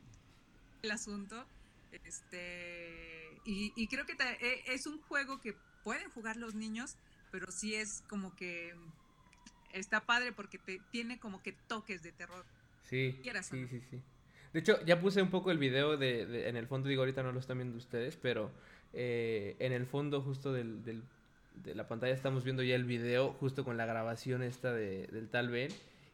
el 0.83 0.91
asunto. 0.91 1.47
Este, 1.93 3.41
y, 3.45 3.87
creo 3.89 4.07
que 4.07 4.17
e, 4.41 4.63
es 4.73 4.87
un 4.87 5.01
juego 5.03 5.41
que 5.41 5.55
pueden 5.83 6.11
jugar 6.11 6.37
los 6.37 6.55
niños, 6.55 6.97
pero 7.31 7.51
sí 7.51 7.75
es 7.75 8.03
como 8.09 8.35
que 8.37 8.75
está 9.73 10.01
padre 10.01 10.33
porque 10.33 10.59
te, 10.59 10.81
tiene 10.91 11.19
como 11.19 11.43
que 11.43 11.53
toques 11.53 12.03
de 12.03 12.13
terror. 12.13 12.45
Sí, 12.83 13.21
sí, 13.43 13.67
sí, 13.69 13.81
sí. 13.91 14.03
De 14.53 14.61
hecho, 14.61 14.85
ya 14.85 15.01
puse 15.01 15.23
un 15.23 15.31
poco 15.31 15.51
el 15.51 15.59
video 15.59 15.97
de, 15.97 16.49
en 16.49 16.57
el 16.57 16.67
fondo, 16.67 16.89
digo, 16.89 17.03
ahorita 17.03 17.23
no 17.23 17.33
lo 17.33 17.39
están 17.39 17.59
viendo 17.59 17.77
ustedes, 17.77 18.17
pero 18.17 18.51
eh, 18.93 19.57
en 19.61 19.73
el 19.73 19.87
fondo 19.87 20.23
justo 20.23 20.53
del, 20.53 20.83
de 20.85 21.75
la 21.75 21.87
pantalla 21.87 22.13
estamos 22.13 22.45
viendo 22.45 22.63
ya 22.63 22.75
el 22.75 22.85
video 22.85 23.33
justo 23.35 23.65
con 23.65 23.77
la 23.77 23.87
grabación 23.87 24.43
esta 24.43 24.73
de, 24.73 25.07
del 25.09 25.29
tal 25.29 25.51
Ben. 25.51 25.71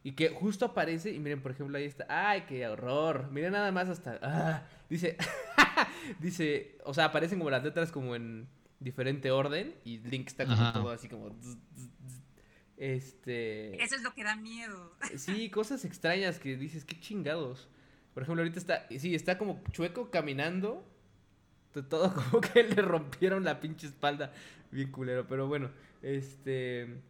Y 0.07 0.13
que 0.13 0.29
justo 0.29 0.63
aparece, 0.63 1.11
y 1.11 1.19
miren, 1.19 1.41
por 1.41 1.51
ejemplo, 1.51 1.77
ahí 1.77 1.83
está. 1.83 2.05
¡Ay, 2.07 2.45
qué 2.47 2.65
horror! 2.65 3.29
Miren 3.29 3.51
nada 3.51 3.73
más 3.73 3.89
hasta. 3.89 4.17
Ah, 4.21 4.63
dice. 4.89 5.17
dice. 6.21 6.77
O 6.85 6.93
sea, 6.93 7.03
aparecen 7.03 7.39
como 7.39 7.49
las 7.49 7.61
letras 7.61 7.91
como 7.91 8.15
en 8.15 8.47
diferente 8.79 9.31
orden. 9.31 9.75
Y 9.83 9.97
Link 9.97 10.27
está 10.27 10.45
como 10.45 10.71
todo 10.71 10.91
así 10.91 11.09
como. 11.09 11.35
Este. 12.77 13.83
Eso 13.83 13.97
es 13.97 14.01
lo 14.01 14.13
que 14.13 14.23
da 14.23 14.37
miedo. 14.37 14.95
Sí, 15.17 15.49
cosas 15.49 15.83
extrañas 15.83 16.39
que 16.39 16.55
dices, 16.55 16.85
qué 16.85 16.97
chingados. 16.97 17.67
Por 18.13 18.23
ejemplo, 18.23 18.43
ahorita 18.43 18.59
está. 18.59 18.87
Sí, 18.97 19.13
está 19.13 19.37
como 19.37 19.61
chueco 19.73 20.09
caminando. 20.09 20.87
Todo 21.89 22.13
como 22.31 22.39
que 22.39 22.63
le 22.63 22.81
rompieron 22.81 23.43
la 23.43 23.59
pinche 23.59 23.87
espalda. 23.87 24.31
Bien 24.71 24.89
culero. 24.89 25.27
Pero 25.27 25.49
bueno, 25.49 25.69
este. 26.01 27.01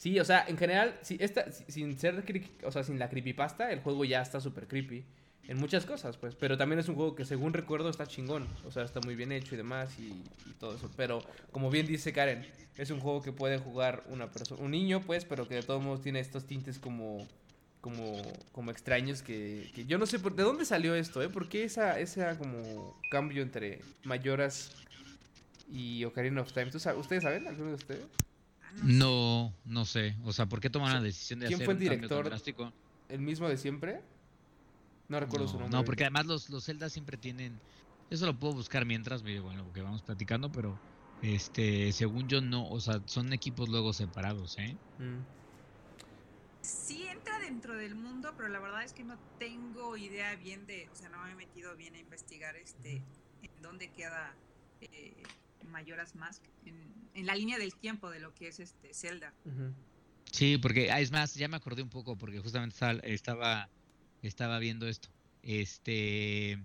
Sí, 0.00 0.18
o 0.18 0.24
sea, 0.24 0.46
en 0.48 0.56
general, 0.56 0.98
sí, 1.02 1.18
esta, 1.20 1.52
sin 1.52 1.98
ser, 1.98 2.24
o 2.64 2.72
sea, 2.72 2.82
sin 2.82 2.98
la 2.98 3.10
creepypasta, 3.10 3.70
el 3.70 3.80
juego 3.80 4.06
ya 4.06 4.22
está 4.22 4.40
súper 4.40 4.66
creepy. 4.66 5.04
En 5.46 5.58
muchas 5.58 5.84
cosas, 5.84 6.16
pues. 6.16 6.34
Pero 6.34 6.56
también 6.56 6.78
es 6.78 6.88
un 6.88 6.94
juego 6.94 7.14
que, 7.14 7.26
según 7.26 7.52
recuerdo, 7.52 7.90
está 7.90 8.06
chingón. 8.06 8.48
O 8.64 8.70
sea, 8.70 8.82
está 8.84 9.00
muy 9.00 9.14
bien 9.14 9.30
hecho 9.30 9.54
y 9.54 9.58
demás 9.58 9.94
y, 9.98 10.24
todo 10.58 10.74
eso. 10.74 10.90
Pero, 10.96 11.22
como 11.52 11.68
bien 11.68 11.86
dice 11.86 12.14
Karen, 12.14 12.46
es 12.78 12.88
un 12.90 12.98
juego 12.98 13.20
que 13.20 13.30
puede 13.32 13.58
jugar 13.58 14.02
una 14.08 14.30
persona, 14.30 14.62
un 14.62 14.70
niño, 14.70 15.02
pues, 15.02 15.26
pero 15.26 15.46
que 15.46 15.56
de 15.56 15.62
todos 15.62 15.82
modos 15.82 16.00
tiene 16.00 16.20
estos 16.20 16.46
tintes 16.46 16.78
como 16.78 17.28
como, 17.82 18.22
como 18.52 18.70
extraños 18.70 19.22
que, 19.22 19.70
que, 19.74 19.84
yo 19.84 19.98
no 19.98 20.06
sé 20.06 20.18
por, 20.18 20.34
de 20.34 20.44
dónde 20.44 20.64
salió 20.64 20.94
esto, 20.94 21.22
¿eh? 21.22 21.28
¿Por 21.28 21.48
qué 21.48 21.64
esa, 21.64 21.98
ese 21.98 22.24
como 22.38 22.98
cambio 23.10 23.42
entre 23.42 23.82
Mayoras 24.04 24.72
y 25.70 26.04
Ocarina 26.04 26.40
of 26.40 26.52
Time? 26.52 26.70
¿Ustedes 26.74 27.22
saben? 27.22 27.46
¿Alguno 27.46 27.68
de 27.68 27.74
ustedes? 27.74 28.29
No, 28.82 29.52
no 29.64 29.84
sé. 29.84 30.16
O 30.24 30.32
sea, 30.32 30.46
¿por 30.46 30.60
qué 30.60 30.70
tomaron 30.70 30.98
la 30.98 31.02
decisión 31.02 31.40
de 31.40 31.46
¿Quién 31.46 31.60
fue 31.60 31.74
el 31.74 31.80
director? 31.80 32.32
¿El 33.08 33.20
mismo 33.20 33.48
de 33.48 33.56
siempre? 33.56 34.00
No 35.08 35.18
recuerdo 35.18 35.48
su 35.48 35.58
nombre. 35.58 35.76
No, 35.76 35.84
porque 35.84 36.04
además 36.04 36.26
los, 36.26 36.50
los 36.50 36.64
Zelda 36.64 36.88
siempre 36.88 37.16
tienen. 37.16 37.58
Eso 38.10 38.26
lo 38.26 38.38
puedo 38.38 38.54
buscar 38.54 38.86
mientras, 38.86 39.22
bueno, 39.22 39.72
que 39.72 39.82
vamos 39.82 40.02
platicando, 40.02 40.50
pero 40.50 40.78
este, 41.22 41.92
según 41.92 42.28
yo 42.28 42.40
no, 42.40 42.68
o 42.68 42.80
sea, 42.80 43.02
son 43.06 43.32
equipos 43.32 43.68
luego 43.68 43.92
separados, 43.92 44.58
¿eh? 44.58 44.76
Mm. 44.98 45.18
Sí 46.62 47.06
entra 47.06 47.38
dentro 47.38 47.74
del 47.74 47.94
mundo, 47.94 48.32
pero 48.36 48.48
la 48.48 48.60
verdad 48.60 48.84
es 48.84 48.92
que 48.92 49.04
no 49.04 49.18
tengo 49.38 49.96
idea 49.96 50.34
bien 50.36 50.66
de, 50.66 50.88
o 50.92 50.94
sea, 50.94 51.08
no 51.08 51.22
me 51.24 51.32
he 51.32 51.34
metido 51.34 51.76
bien 51.76 51.94
a 51.94 51.98
investigar 51.98 52.56
este 52.56 53.02
en 53.42 53.62
dónde 53.62 53.90
queda 53.90 54.34
eh, 54.80 55.19
Mayoras 55.70 56.14
Mask 56.14 56.42
en, 56.64 57.26
la 57.26 57.34
línea 57.34 57.58
del 57.58 57.74
tiempo 57.74 58.10
de 58.10 58.20
lo 58.20 58.34
que 58.34 58.48
es 58.48 58.60
este 58.60 58.94
Zelda. 58.94 59.34
Sí, 60.30 60.58
porque 60.58 60.90
ah, 60.90 61.00
es 61.00 61.10
más, 61.10 61.34
ya 61.34 61.48
me 61.48 61.56
acordé 61.56 61.82
un 61.82 61.90
poco 61.90 62.16
porque 62.16 62.38
justamente 62.38 62.76
estaba 63.12 63.68
estaba 64.22 64.58
viendo 64.58 64.86
esto. 64.86 65.08
Este 65.42 66.58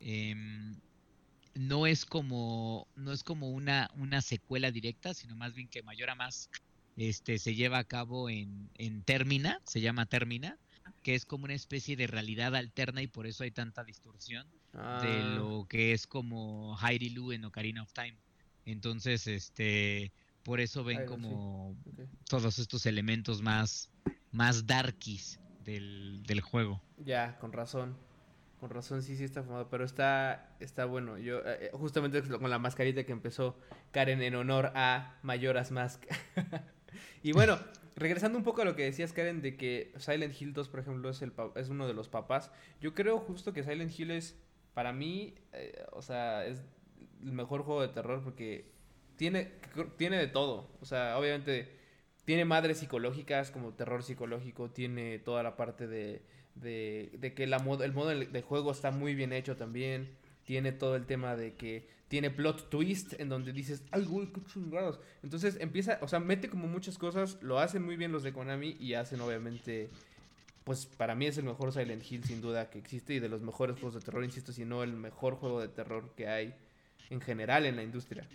em, 0.00 0.76
no 1.54 1.86
es 1.86 2.04
como 2.04 2.86
no 2.96 3.12
es 3.12 3.22
como 3.24 3.50
una 3.50 3.90
una 3.94 4.20
secuela 4.20 4.70
directa, 4.70 5.14
sino 5.14 5.36
más 5.36 5.54
bien 5.54 5.68
que 5.68 5.82
Mayora 5.82 6.14
Mask 6.14 6.50
este 6.96 7.38
se 7.38 7.54
lleva 7.54 7.78
a 7.78 7.84
cabo 7.84 8.28
en, 8.28 8.68
en 8.74 9.02
Termina, 9.02 9.60
se 9.64 9.80
llama 9.80 10.06
Termina, 10.06 10.58
que 11.02 11.14
es 11.14 11.24
como 11.24 11.44
una 11.44 11.54
especie 11.54 11.96
de 11.96 12.06
realidad 12.06 12.54
alterna 12.54 13.02
y 13.02 13.06
por 13.06 13.26
eso 13.26 13.44
hay 13.44 13.50
tanta 13.50 13.84
distorsión 13.84 14.46
de 14.72 14.78
ah. 14.80 15.34
lo 15.36 15.66
que 15.68 15.92
es 15.92 16.06
como 16.06 16.76
Lu 17.14 17.32
en 17.32 17.44
Ocarina 17.44 17.82
of 17.82 17.92
Time. 17.92 18.16
Entonces, 18.64 19.26
este, 19.26 20.12
por 20.42 20.60
eso 20.60 20.84
ven 20.84 21.06
como 21.06 21.76
todos 22.28 22.58
estos 22.58 22.86
elementos 22.86 23.42
más, 23.42 23.90
más 24.30 24.66
darkies 24.66 25.40
del, 25.64 26.22
del, 26.26 26.40
juego. 26.40 26.80
Ya, 26.98 27.38
con 27.38 27.52
razón. 27.52 27.96
Con 28.60 28.70
razón, 28.70 29.02
sí, 29.02 29.16
sí 29.16 29.24
está 29.24 29.42
fumado, 29.42 29.68
pero 29.68 29.84
está, 29.84 30.54
está 30.60 30.84
bueno. 30.84 31.18
Yo, 31.18 31.38
eh, 31.40 31.58
eh, 31.62 31.70
justamente 31.72 32.22
con 32.22 32.48
la 32.48 32.60
mascarita 32.60 33.04
que 33.04 33.12
empezó 33.12 33.58
Karen 33.90 34.22
en 34.22 34.36
honor 34.36 34.72
a 34.76 35.18
Mayoras 35.22 35.72
Mask. 35.72 36.04
y 37.24 37.32
bueno, 37.32 37.58
regresando 37.96 38.38
un 38.38 38.44
poco 38.44 38.62
a 38.62 38.64
lo 38.64 38.76
que 38.76 38.84
decías, 38.84 39.12
Karen, 39.12 39.42
de 39.42 39.56
que 39.56 39.92
Silent 39.98 40.40
Hill 40.40 40.52
2, 40.52 40.68
por 40.68 40.80
ejemplo, 40.80 41.10
es, 41.10 41.22
el, 41.22 41.32
es 41.56 41.68
uno 41.68 41.86
de 41.86 41.94
los 41.94 42.08
papás. 42.08 42.52
Yo 42.80 42.94
creo 42.94 43.18
justo 43.18 43.52
que 43.52 43.64
Silent 43.64 43.98
Hill 43.98 44.12
es, 44.12 44.36
para 44.74 44.92
mí, 44.92 45.34
eh, 45.52 45.84
o 45.92 46.02
sea, 46.02 46.46
es 46.46 46.62
el 47.22 47.32
mejor 47.32 47.62
juego 47.62 47.82
de 47.82 47.88
terror 47.88 48.22
porque 48.22 48.72
tiene, 49.16 49.52
tiene 49.96 50.18
de 50.18 50.28
todo. 50.28 50.68
O 50.80 50.84
sea, 50.84 51.18
obviamente 51.18 51.76
tiene 52.24 52.44
madres 52.44 52.78
psicológicas 52.78 53.50
como 53.50 53.74
terror 53.74 54.02
psicológico, 54.02 54.70
tiene 54.70 55.18
toda 55.18 55.42
la 55.42 55.56
parte 55.56 55.86
de, 55.86 56.22
de, 56.54 57.32
que 57.34 57.46
la 57.46 57.56
el 57.56 57.92
modo 57.92 58.08
de 58.10 58.42
juego 58.42 58.72
está 58.72 58.90
muy 58.90 59.14
bien 59.14 59.32
hecho 59.32 59.56
también. 59.56 60.16
Tiene 60.44 60.72
todo 60.72 60.96
el 60.96 61.06
tema 61.06 61.36
de 61.36 61.54
que 61.54 61.88
tiene 62.08 62.30
plot 62.30 62.68
twist 62.68 63.18
en 63.18 63.28
donde 63.28 63.52
dices, 63.52 63.84
ay, 63.90 64.04
güey, 64.04 64.30
qué 64.32 64.44
chingados. 64.44 65.00
Entonces 65.22 65.56
empieza, 65.60 65.98
o 66.02 66.08
sea, 66.08 66.20
mete 66.20 66.50
como 66.50 66.66
muchas 66.66 66.98
cosas, 66.98 67.38
lo 67.42 67.58
hacen 67.58 67.82
muy 67.82 67.96
bien 67.96 68.12
los 68.12 68.22
de 68.22 68.32
Konami 68.32 68.76
y 68.78 68.94
hacen 68.94 69.20
obviamente, 69.20 69.88
pues 70.64 70.86
para 70.86 71.14
mí 71.14 71.26
es 71.26 71.38
el 71.38 71.44
mejor 71.44 71.72
Silent 71.72 72.04
Hill 72.10 72.24
sin 72.24 72.40
duda 72.40 72.70
que 72.70 72.78
existe 72.78 73.14
y 73.14 73.20
de 73.20 73.28
los 73.28 73.42
mejores 73.42 73.76
juegos 73.76 73.94
de 73.94 74.00
terror, 74.00 74.24
insisto, 74.24 74.52
si 74.52 74.64
no 74.64 74.82
el 74.82 74.92
mejor 74.92 75.36
juego 75.36 75.60
de 75.60 75.68
terror 75.68 76.14
que 76.16 76.28
hay 76.28 76.54
en 77.10 77.20
general 77.20 77.66
en 77.66 77.76
la 77.76 77.82
industria. 77.82 78.26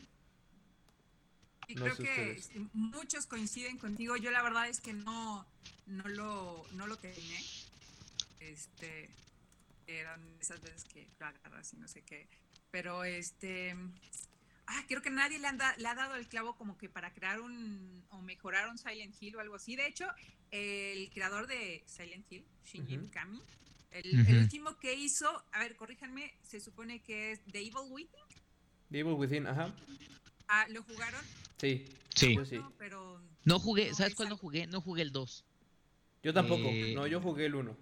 Y 1.67 1.75
creo 1.75 1.98
que 1.98 2.41
muchos 2.74 3.25
coinciden 3.25 3.77
contigo. 3.77 4.15
Yo 4.15 4.31
la 4.31 4.41
verdad 4.41 4.69
es 4.69 4.79
que 4.79 4.93
no, 4.93 5.46
no 5.86 6.07
lo, 6.07 6.65
no 6.74 6.88
lo 6.88 6.96
terminé. 6.98 7.43
Este, 8.39 9.10
eran 9.86 10.22
esas 10.39 10.62
veces 10.62 10.86
que 10.86 11.07
lo 11.19 11.25
agarras 11.25 11.74
y 11.74 11.77
no 11.77 11.88
sé 11.88 12.03
qué. 12.03 12.27
Pero 12.72 13.03
este, 13.03 13.75
ah, 14.68 14.84
creo 14.88 15.02
que 15.02 15.10
nadie 15.10 15.40
le, 15.40 15.48
le 15.78 15.88
ha 15.88 15.96
dado 15.96 16.16
el 16.16 16.28
clavo 16.28 16.56
como 16.56 16.78
que 16.78 16.90
para 16.90 17.14
crear 17.14 17.40
un, 17.40 18.06
o 18.10 18.22
mejorar 18.22 18.70
un 18.70 18.78
Silent 18.78 19.16
Hill 19.20 19.36
o 19.36 19.40
algo 19.40 19.56
así. 19.56 19.76
De 19.76 19.88
hecho, 19.88 20.06
el 20.52 21.10
creador 21.10 21.48
de 21.48 21.84
Silent 21.86 22.32
Hill, 22.32 22.46
Shinji 22.66 22.98
Mikami, 22.98 23.42
el, 23.92 24.28
el, 24.28 24.38
último 24.38 24.78
que 24.78 24.94
hizo, 24.94 25.44
a 25.52 25.60
ver, 25.60 25.76
corríjanme, 25.76 26.34
se 26.44 26.60
supone 26.60 27.02
que 27.02 27.32
es 27.32 27.42
The 27.52 27.60
Evil 27.60 27.90
Within. 27.90 28.22
The 28.92 29.00
Evil 29.00 29.14
Within, 29.14 29.48
ajá. 29.48 29.74
Ah, 30.48 30.66
¿lo 30.70 30.84
jugaron? 30.84 31.22
Sí. 31.58 31.86
Sí. 32.16 32.38
pero 32.78 33.22
no 33.44 33.60
jugué, 33.60 33.94
¿sabes 33.94 34.16
cuál 34.16 34.30
no 34.30 34.38
jugué? 34.38 34.68
No 34.68 34.82
jugué 34.82 35.04
el 35.04 35.12
2. 35.12 35.46
Yo 36.24 36.34
tampoco. 36.34 36.68
Eh, 36.68 36.94
no, 36.96 37.08
yo 37.08 37.22
jugué 37.22 37.46
el 37.46 37.56
1. 37.56 37.78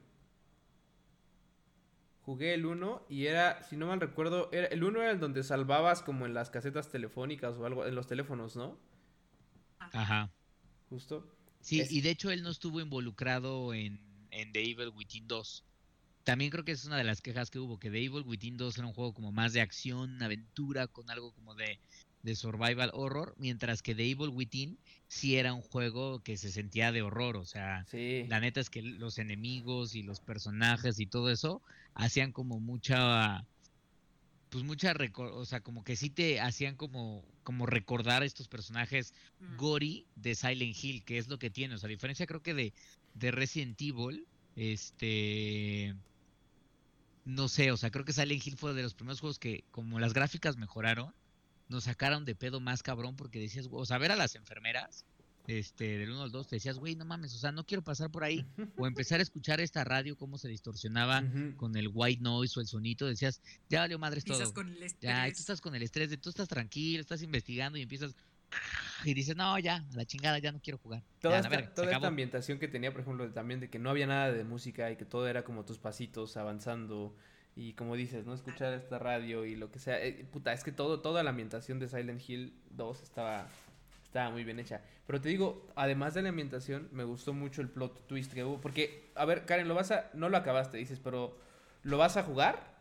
Jugué 2.25 2.55
el 2.55 2.65
1 2.65 3.05
y 3.07 3.27
era, 3.27 3.61
si 3.63 3.77
no 3.77 3.85
mal 3.85 4.01
recuerdo, 4.01 4.49
era, 4.51 4.65
el 4.67 4.83
1 4.83 5.01
era 5.01 5.11
el 5.11 5.19
donde 5.19 5.43
salvabas 5.43 6.01
como 6.01 6.25
en 6.25 6.33
las 6.33 6.49
casetas 6.49 6.89
telefónicas 6.89 7.55
o 7.57 7.65
algo, 7.67 7.85
en 7.85 7.93
los 7.93 8.07
teléfonos, 8.07 8.55
¿no? 8.55 8.79
Ajá. 9.77 10.31
Justo. 10.89 11.31
Sí, 11.61 11.83
y 11.87 12.01
de 12.01 12.09
hecho 12.09 12.31
él 12.31 12.41
no 12.41 12.49
estuvo 12.49 12.79
involucrado 12.79 13.73
en, 13.75 13.99
en 14.31 14.51
The 14.51 14.61
Evil 14.63 14.89
Within 14.95 15.27
2. 15.27 15.63
También 16.23 16.49
creo 16.49 16.65
que 16.65 16.71
es 16.71 16.85
una 16.85 16.97
de 16.97 17.03
las 17.03 17.21
quejas 17.21 17.51
que 17.51 17.59
hubo, 17.59 17.77
que 17.79 17.91
The 17.91 18.03
Evil 18.03 18.23
Within 18.25 18.57
2 18.57 18.79
era 18.79 18.87
un 18.87 18.93
juego 18.93 19.13
como 19.13 19.31
más 19.31 19.53
de 19.53 19.61
acción, 19.61 20.21
aventura, 20.23 20.87
con 20.87 21.11
algo 21.11 21.31
como 21.31 21.53
de, 21.53 21.79
survival 22.33 22.89
horror, 22.93 23.35
mientras 23.37 23.83
que 23.83 23.93
The 23.93 24.09
Evil 24.09 24.29
Within 24.29 24.79
sí 25.07 25.35
era 25.35 25.53
un 25.53 25.61
juego 25.61 26.23
que 26.23 26.37
se 26.37 26.49
sentía 26.49 26.91
de 26.91 27.03
horror, 27.03 27.37
o 27.37 27.45
sea, 27.45 27.85
la 27.91 28.39
neta 28.39 28.59
es 28.59 28.71
que 28.71 28.81
los 28.81 29.19
enemigos 29.19 29.93
y 29.93 30.01
los 30.01 30.19
personajes 30.21 30.99
y 30.99 31.05
todo 31.05 31.29
eso 31.29 31.61
hacían 31.93 32.31
como 32.31 32.59
mucha 32.59 33.45
pues 34.49 34.63
mucha 34.63 34.93
o 35.15 35.45
sea, 35.45 35.59
como 35.59 35.83
que 35.83 35.95
sí 35.95 36.09
te 36.09 36.39
hacían 36.39 36.75
como 36.75 37.23
como 37.43 37.65
recordar 37.65 38.23
estos 38.23 38.47
personajes 38.47 39.13
mm. 39.39 39.57
gory 39.57 40.07
de 40.15 40.33
Silent 40.33 40.75
Hill, 40.81 41.03
que 41.03 41.17
es 41.19 41.27
lo 41.27 41.37
que 41.37 41.49
tiene, 41.51 41.75
o 41.75 41.77
sea, 41.77 41.87
a 41.87 41.89
diferencia 41.89 42.25
creo 42.25 42.41
que 42.41 42.53
de 42.53 42.73
de 43.13 43.31
Resident 43.31 43.79
Evil, 43.81 44.25
este 44.55 45.95
no 47.25 47.47
sé, 47.49 47.71
o 47.71 47.77
sea, 47.77 47.89
creo 47.89 48.05
que 48.05 48.13
Silent 48.13 48.45
Hill 48.45 48.55
fue 48.55 48.73
de 48.73 48.83
los 48.83 48.93
primeros 48.93 49.19
juegos 49.19 49.39
que, 49.39 49.63
como 49.71 49.99
las 49.99 50.13
gráficas 50.13 50.57
mejoraron, 50.57 51.13
nos 51.67 51.85
sacaron 51.85 52.25
de 52.25 52.35
pedo 52.35 52.59
más 52.59 52.83
cabrón 52.83 53.15
porque 53.15 53.39
decías, 53.39 53.67
o 53.71 53.85
sea, 53.85 53.97
ver 53.97 54.11
a 54.11 54.15
las 54.15 54.35
enfermeras, 54.35 55.05
este, 55.47 55.97
del 55.99 56.11
1 56.11 56.23
al 56.23 56.31
2, 56.31 56.47
te 56.47 56.55
decías, 56.55 56.77
güey, 56.79 56.95
no 56.95 57.05
mames, 57.05 57.33
o 57.35 57.37
sea, 57.37 57.51
no 57.51 57.65
quiero 57.65 57.83
pasar 57.83 58.09
por 58.09 58.23
ahí, 58.23 58.45
o 58.77 58.87
empezar 58.87 59.19
a 59.19 59.23
escuchar 59.23 59.61
esta 59.61 59.83
radio, 59.83 60.17
cómo 60.17 60.37
se 60.37 60.47
distorsionaba 60.47 61.23
con 61.57 61.75
el 61.75 61.89
white 61.93 62.21
noise 62.21 62.59
o 62.59 62.61
el 62.61 62.67
sonito, 62.67 63.05
decías, 63.05 63.41
ya 63.69 63.81
valió 63.81 63.99
madres 63.99 64.25
todo. 64.25 64.53
Con 64.53 64.69
el 64.69 64.83
estrés. 64.83 65.01
Ya, 65.01 65.27
y 65.27 65.31
tú 65.31 65.39
estás 65.39 65.61
con 65.61 65.75
el 65.75 65.83
estrés 65.83 66.09
de 66.09 66.17
tú 66.17 66.29
estás 66.29 66.47
tranquilo, 66.47 67.01
estás 67.01 67.21
investigando 67.21 67.77
y 67.77 67.83
empiezas, 67.83 68.15
y 69.03 69.13
dices, 69.13 69.35
no, 69.35 69.57
ya, 69.59 69.77
a 69.77 69.95
la 69.95 70.05
chingada, 70.05 70.39
ya 70.39 70.51
no 70.51 70.59
quiero 70.59 70.77
jugar. 70.77 71.03
Toda, 71.19 71.39
esta, 71.39 71.73
toda 71.73 71.91
esta 71.91 72.07
ambientación 72.07 72.57
que 72.57 72.67
tenía, 72.67 72.91
por 72.91 73.01
ejemplo, 73.01 73.31
también 73.31 73.59
de 73.59 73.69
que 73.69 73.77
no 73.77 73.89
había 73.89 74.07
nada 74.07 74.31
de 74.31 74.43
música 74.43 74.89
y 74.91 74.97
que 74.97 75.05
todo 75.05 75.27
era 75.27 75.43
como 75.43 75.63
tus 75.65 75.77
pasitos 75.77 76.37
avanzando 76.37 77.15
y 77.55 77.73
como 77.73 77.95
dices, 77.95 78.25
¿no? 78.25 78.33
Escuchar 78.33 78.73
esta 78.73 78.99
radio 78.99 79.45
y 79.45 79.55
lo 79.55 79.71
que 79.71 79.79
sea. 79.79 80.03
Eh, 80.03 80.25
puta, 80.31 80.51
es 80.53 80.63
que 80.63 80.71
todo, 80.71 81.01
toda 81.01 81.23
la 81.23 81.29
ambientación 81.29 81.79
de 81.79 81.87
Silent 81.87 82.21
Hill 82.27 82.53
2 82.71 83.01
estaba, 83.01 83.47
Estaba 84.15 84.29
muy 84.29 84.45
bien 84.45 84.59
hecha. 84.59 84.81
Pero 85.07 85.19
te 85.19 85.27
digo, 85.27 85.67
además 85.75 86.13
de 86.13 86.21
la 86.21 86.29
ambientación, 86.29 86.87
me 86.93 87.03
gustó 87.03 87.33
mucho 87.33 87.61
el 87.61 87.69
plot 87.69 88.07
twist 88.07 88.31
que 88.31 88.45
hubo. 88.45 88.61
Porque, 88.61 89.11
a 89.13 89.25
ver, 89.25 89.45
Karen, 89.45 89.67
lo 89.67 89.75
vas 89.75 89.91
a. 89.91 90.09
No 90.13 90.29
lo 90.29 90.37
acabaste, 90.37 90.77
dices, 90.77 91.01
pero. 91.03 91.37
¿Lo 91.83 91.97
vas 91.97 92.15
a 92.15 92.23
jugar? 92.23 92.75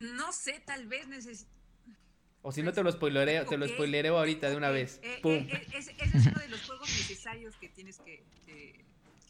No 0.00 0.32
sé, 0.32 0.60
tal 0.66 0.88
vez 0.88 1.06
necesito. 1.06 1.50
O 2.42 2.50
si 2.50 2.64
no 2.64 2.72
te 2.72 2.82
lo 2.82 2.90
spoilereo, 2.90 3.46
te 3.46 3.56
lo 3.56 3.68
spoilereo 3.68 4.18
ahorita 4.18 4.50
de 4.50 4.56
una 4.56 4.70
vez. 4.70 4.98
Eh, 5.04 5.20
eh, 5.22 5.48
eh, 5.52 5.66
ese 5.74 5.94
es 6.02 6.26
uno 6.26 6.40
de 6.40 6.48
los 6.48 6.62
juegos 6.66 6.88
necesarios 6.88 7.56
que 7.56 7.68
tienes 7.68 7.98
que, 8.00 8.24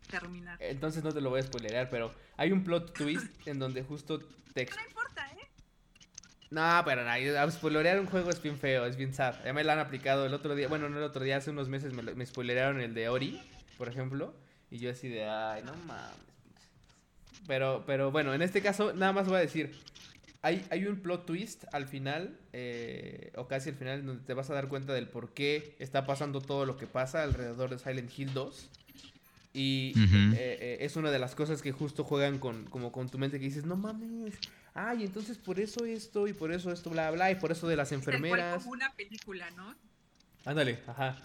terminar. 0.09 0.59
Entonces 0.61 1.05
no 1.05 1.13
te 1.13 1.21
lo 1.21 1.31
voy 1.31 1.41
a 1.41 1.43
spoilerear, 1.45 1.91
pero 1.91 2.13
hay 2.37 2.53
un 2.53 2.65
plot 2.65 2.93
twist 2.93 3.47
en 3.47 3.59
donde 3.59 3.83
justo 3.83 4.19
te... 4.53 4.67
No 4.67 4.89
importa, 4.89 5.27
¿eh? 5.33 5.49
No, 6.51 6.83
pero 6.85 7.03
no, 7.05 7.51
spoilerear 7.51 8.01
un 8.01 8.07
juego 8.07 8.31
es 8.31 8.43
bien 8.43 8.59
feo, 8.59 8.87
es 8.87 8.97
bien 8.97 9.15
sad. 9.15 9.37
Ya 9.45 9.53
me 9.53 9.63
lo 9.65 9.73
han 9.73 9.79
aplicado 9.79 10.27
el 10.27 10.35
otro 10.35 10.55
día, 10.55 10.69
bueno, 10.69 10.89
no 10.89 10.99
el 10.99 11.05
otro 11.05 11.23
día, 11.23 11.37
hace 11.37 11.51
unos 11.51 11.69
meses 11.69 11.93
me, 11.93 12.03
me 12.03 12.27
spoilearon 12.27 12.81
el 12.81 12.95
de 12.95 13.09
Ori, 13.09 13.41
por 13.77 13.89
ejemplo, 13.89 14.35
y 14.71 14.79
yo 14.79 14.91
así 14.91 15.09
de, 15.09 15.25
ay, 15.25 15.63
no 15.63 15.75
mames. 15.87 16.29
Pero, 17.47 17.85
pero 17.87 18.11
bueno, 18.11 18.35
en 18.35 18.43
este 18.43 18.61
caso 18.61 18.93
nada 18.93 19.13
más 19.13 19.27
voy 19.27 19.37
a 19.37 19.41
decir, 19.41 19.73
hay, 20.43 20.65
hay 20.71 20.87
un 20.87 21.01
plot 21.01 21.27
twist 21.27 21.65
al 21.73 21.87
final, 21.87 22.39
eh, 22.53 23.33
o 23.37 23.49
casi 23.49 23.71
al 23.71 23.77
final, 23.77 24.05
donde 24.05 24.25
te 24.25 24.35
vas 24.35 24.51
a 24.51 24.55
dar 24.55 24.69
cuenta 24.69 24.93
del 24.93 25.09
por 25.09 25.33
qué 25.33 25.75
está 25.79 26.07
pasando 26.07 26.41
todo 26.41 26.67
lo 26.67 26.77
que 26.77 26.87
pasa 26.87 27.23
alrededor 27.23 27.71
de 27.71 27.79
Silent 27.79 28.17
Hill 28.17 28.33
2. 28.35 28.71
Y 29.59 29.93
eh, 29.97 30.59
eh, 30.61 30.77
es 30.81 30.95
una 30.97 31.11
de 31.11 31.19
las 31.19 31.35
cosas 31.35 31.63
que 31.63 31.73
justo 31.73 32.05
juegan 32.05 32.39
con, 32.39 32.65
como 32.67 32.93
con 32.93 33.09
tu 33.09 33.19
mente 33.19 33.39
que 33.41 33.47
dices, 33.47 33.65
no 33.65 33.77
mames, 33.77 34.39
ay, 34.73 35.05
entonces 35.05 35.37
por 35.37 35.59
eso 35.59 35.85
esto 35.85 36.29
y 36.29 36.33
por 36.33 36.53
eso 36.53 36.71
esto, 36.71 36.91
bla, 36.91 37.11
bla, 37.11 37.31
y 37.33 37.35
por 37.35 37.51
eso 37.51 37.67
de 37.67 37.75
las 37.75 37.91
enfermeras. 37.91 38.63
como 38.63 38.73
una 38.73 38.93
película, 38.95 39.51
¿no? 39.51 39.75
Ándale, 40.45 40.79
ajá. 40.87 41.19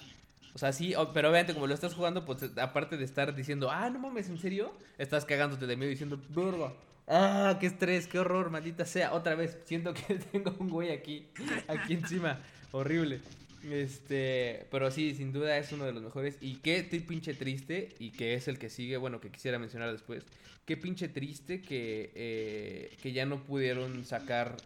O 0.55 0.57
sea, 0.57 0.73
sí, 0.73 0.93
pero 1.13 1.29
obviamente 1.29 1.53
como 1.53 1.67
lo 1.67 1.73
estás 1.73 1.93
jugando, 1.93 2.25
pues 2.25 2.43
aparte 2.57 2.97
de 2.97 3.05
estar 3.05 3.35
diciendo, 3.35 3.69
ah, 3.69 3.89
no 3.89 3.99
mames, 3.99 4.29
¿en 4.29 4.39
serio? 4.39 4.75
Estás 4.97 5.25
cagándote 5.25 5.67
de 5.67 5.75
miedo 5.75 5.91
diciendo, 5.91 6.19
verga, 6.29 6.73
Ah, 7.07 7.57
qué 7.59 7.67
estrés, 7.67 8.07
qué 8.07 8.19
horror, 8.19 8.49
maldita 8.49 8.85
sea. 8.85 9.13
Otra 9.13 9.35
vez, 9.35 9.57
siento 9.65 9.93
que 9.93 10.15
tengo 10.31 10.55
un 10.59 10.69
güey 10.69 10.91
aquí, 10.91 11.27
aquí 11.67 11.93
encima. 11.93 12.39
Horrible. 12.71 13.21
Este, 13.70 14.67
pero 14.72 14.91
sí, 14.91 15.15
sin 15.15 15.32
duda 15.32 15.58
es 15.58 15.72
uno 15.72 15.86
de 15.86 15.93
los 15.93 16.03
mejores. 16.03 16.38
Y 16.41 16.55
qué 16.55 16.84
pinche 16.84 17.34
triste, 17.34 17.96
y 18.00 18.12
que 18.12 18.34
es 18.34 18.48
el 18.48 18.60
que 18.60 18.70
sigue, 18.70 18.98
bueno, 18.98 19.22
que 19.22 19.29
quisiera 19.29 19.60
mencionar 19.60 19.91
después. 19.91 20.25
Qué 20.65 20.77
pinche 20.77 21.08
triste 21.08 21.62
que, 21.62 22.12
eh, 22.15 22.98
que 23.01 23.12
ya 23.12 23.25
no 23.25 23.43
pudieron 23.43 24.05
sacar, 24.05 24.58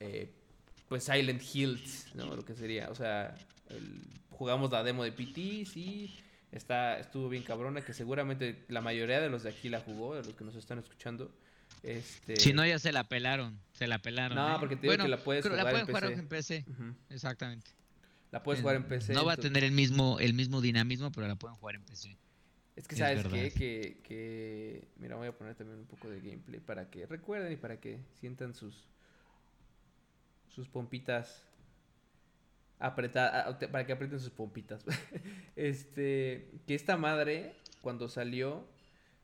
eh, 0.00 0.30
pues, 0.88 1.04
Silent 1.04 1.42
Hills, 1.54 2.14
¿no? 2.14 2.34
Lo 2.34 2.44
que 2.44 2.54
sería, 2.54 2.90
o 2.90 2.94
sea, 2.94 3.36
jugamos 4.30 4.70
la 4.70 4.82
demo 4.82 5.04
de 5.04 5.12
PT, 5.12 5.66
sí, 5.66 6.14
está, 6.52 6.98
estuvo 6.98 7.28
bien 7.28 7.42
cabrona, 7.42 7.80
que 7.82 7.94
seguramente 7.94 8.64
la 8.68 8.80
mayoría 8.80 9.20
de 9.20 9.28
los 9.28 9.42
de 9.42 9.50
aquí 9.50 9.68
la 9.68 9.80
jugó, 9.80 10.14
de 10.14 10.24
los 10.24 10.34
que 10.34 10.44
nos 10.44 10.54
están 10.54 10.78
escuchando. 10.78 11.32
Este... 11.82 12.36
Si 12.36 12.52
no, 12.52 12.66
ya 12.66 12.78
se 12.78 12.92
la 12.92 13.04
pelaron. 13.04 13.58
Se 13.72 13.86
la 13.86 13.98
pelaron. 13.98 14.36
No, 14.36 14.56
¿eh? 14.56 14.56
porque 14.58 14.76
te 14.76 14.88
digo 14.88 15.02
que 15.02 15.08
la 15.08 15.18
puedes 15.18 15.44
jugar, 15.44 15.64
la 15.64 15.70
pueden 15.70 15.86
jugar 15.86 16.04
en 16.12 16.28
PC. 16.28 16.64
Exactamente. 17.10 17.70
La 18.36 18.42
puedes 18.42 18.60
jugar 18.60 18.76
en 18.76 18.84
PC. 18.84 19.14
No 19.14 19.24
va 19.24 19.32
a 19.32 19.36
tener 19.38 19.64
el 19.64 19.72
mismo, 19.72 20.20
el 20.20 20.34
mismo 20.34 20.60
dinamismo, 20.60 21.10
pero 21.10 21.26
la 21.26 21.36
pueden 21.36 21.56
jugar 21.56 21.76
en 21.76 21.82
PC. 21.84 22.18
Es 22.76 22.86
que 22.86 22.94
sabes 22.94 23.26
qué? 23.28 23.50
que, 23.50 24.00
que, 24.02 24.88
mira, 24.98 25.16
voy 25.16 25.28
a 25.28 25.32
poner 25.32 25.54
también 25.54 25.78
un 25.78 25.86
poco 25.86 26.10
de 26.10 26.20
gameplay 26.20 26.60
para 26.60 26.90
que 26.90 27.06
recuerden 27.06 27.50
y 27.52 27.56
para 27.56 27.80
que 27.80 27.98
sientan 28.20 28.52
sus 28.52 28.86
sus 30.48 30.68
pompitas 30.68 31.48
apretadas, 32.78 33.56
para 33.70 33.86
que 33.86 33.92
aprieten 33.94 34.20
sus 34.20 34.28
pompitas. 34.28 34.84
este, 35.56 36.50
que 36.66 36.74
esta 36.74 36.98
madre 36.98 37.56
cuando 37.80 38.06
salió 38.06 38.68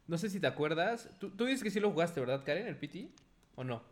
no 0.07 0.17
sé 0.17 0.31
si 0.31 0.41
te 0.41 0.47
acuerdas. 0.47 1.11
Tú, 1.19 1.31
dices 1.45 1.63
que 1.63 1.71
sí 1.71 1.81
lo 1.81 1.91
jugaste, 1.91 2.19
¿verdad, 2.19 2.45
Karen, 2.45 2.67
el 2.67 2.77
PT? 2.79 3.11
¿O 3.57 3.63
no? 3.63 3.83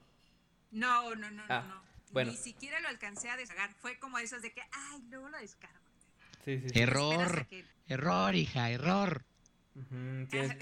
No, 0.70 1.14
no, 1.14 1.30
no, 1.30 1.42
ah, 1.48 1.64
no. 1.68 1.89
Bueno. 2.10 2.32
Ni 2.32 2.36
siquiera 2.36 2.80
lo 2.80 2.88
alcancé 2.88 3.30
a 3.30 3.36
descargar. 3.36 3.72
Fue 3.74 3.98
como 3.98 4.18
esas 4.18 4.42
de 4.42 4.52
que, 4.52 4.60
ay, 4.60 5.02
luego 5.10 5.28
lo 5.28 5.38
descargo. 5.38 5.78
Sí, 6.44 6.60
sí, 6.60 6.78
Error. 6.80 7.46
Error, 7.86 8.34
hija, 8.34 8.70
error. 8.70 9.24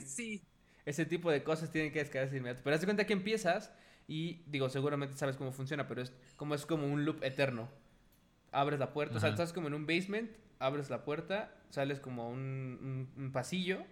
sí. 0.05 0.43
Ese 0.85 1.05
tipo 1.05 1.31
de 1.31 1.43
cosas 1.43 1.71
tienen 1.71 1.93
que 1.93 1.99
descargarse 1.99 2.37
inmediatamente. 2.37 2.65
Pero 2.65 2.75
haz 2.75 2.81
de 2.81 2.87
cuenta 2.87 3.07
que 3.07 3.13
empiezas 3.13 3.73
y, 4.07 4.43
digo, 4.47 4.71
seguramente 4.71 5.17
sabes 5.17 5.37
cómo 5.37 5.53
funciona, 5.53 5.87
pero 5.87 6.03
es 6.03 6.13
como, 6.37 6.55
es 6.55 6.65
como 6.65 6.87
un 6.87 7.05
loop 7.05 7.23
eterno. 7.23 7.69
Abres 8.53 8.81
la 8.81 8.95
puerta, 8.95 9.19
o 9.19 9.21
sea, 9.21 9.29
estás 9.29 9.53
como 9.53 9.69
en 9.69 9.75
un 9.75 9.87
basement, 9.87 10.31
abres 10.59 10.89
la 10.89 11.05
puerta, 11.05 11.55
sales 11.69 12.01
como 12.01 12.31
un, 12.31 13.11
un 13.15 13.33
pasillo 13.33 13.85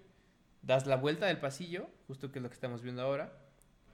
das 0.66 0.86
la 0.86 0.96
vuelta 0.96 1.26
del 1.26 1.38
pasillo, 1.38 1.88
justo 2.08 2.32
que 2.32 2.40
es 2.40 2.42
lo 2.42 2.48
que 2.48 2.54
estamos 2.54 2.82
viendo 2.82 3.02
ahora, 3.02 3.32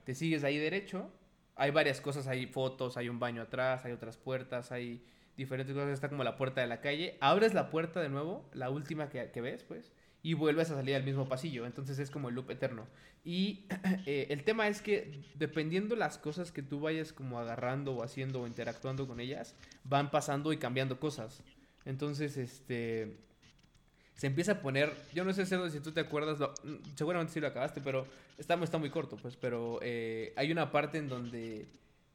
te 0.04 0.14
sigues 0.14 0.42
ahí 0.42 0.58
derecho, 0.58 1.10
hay 1.56 1.70
varias 1.70 2.00
cosas, 2.00 2.26
hay 2.26 2.46
fotos, 2.46 2.96
hay 2.96 3.08
un 3.08 3.18
baño 3.18 3.42
atrás, 3.42 3.84
hay 3.84 3.92
otras 3.92 4.16
puertas, 4.16 4.72
hay 4.72 5.04
diferentes 5.36 5.74
cosas, 5.74 5.90
está 5.90 6.08
como 6.08 6.24
la 6.24 6.36
puerta 6.36 6.60
de 6.60 6.66
la 6.66 6.80
calle, 6.80 7.16
abres 7.20 7.54
la 7.54 7.70
puerta 7.70 8.00
de 8.00 8.08
nuevo, 8.08 8.48
la 8.52 8.70
última 8.70 9.08
que, 9.08 9.40
ves, 9.40 9.64
pues, 9.64 9.92
y 10.22 10.34
vuelves 10.34 10.70
a 10.70 10.76
salir 10.76 10.94
al 10.94 11.04
mismo 11.04 11.28
pasillo, 11.28 11.66
entonces 11.66 11.98
es 11.98 12.10
como 12.10 12.28
el 12.28 12.34
loop 12.34 12.50
eterno. 12.50 12.86
Y 13.24 13.66
eh, 14.06 14.26
el 14.30 14.44
tema 14.44 14.68
es 14.68 14.82
que 14.82 15.22
dependiendo 15.34 15.96
las 15.96 16.18
cosas 16.18 16.52
que 16.52 16.62
tú 16.62 16.80
vayas 16.80 17.12
como 17.12 17.38
agarrando 17.38 17.92
o 17.92 18.02
haciendo 18.02 18.42
o 18.42 18.46
interactuando 18.46 19.06
con 19.06 19.20
ellas, 19.20 19.56
van 19.84 20.10
pasando 20.10 20.52
y 20.52 20.58
cambiando 20.58 21.00
cosas. 21.00 21.42
Entonces, 21.84 22.36
este, 22.36 23.18
se 24.22 24.28
empieza 24.28 24.52
a 24.52 24.60
poner, 24.60 24.94
yo 25.12 25.24
no 25.24 25.32
sé 25.32 25.44
si 25.44 25.80
tú 25.80 25.90
te 25.90 25.98
acuerdas, 25.98 26.38
seguramente 26.94 27.32
sí 27.32 27.40
lo 27.40 27.48
acabaste, 27.48 27.80
pero 27.80 28.06
está, 28.38 28.54
está 28.62 28.78
muy 28.78 28.88
corto, 28.88 29.16
pues, 29.16 29.34
pero 29.36 29.80
eh, 29.82 30.32
hay 30.36 30.52
una 30.52 30.70
parte 30.70 30.98
en 30.98 31.08
donde 31.08 31.66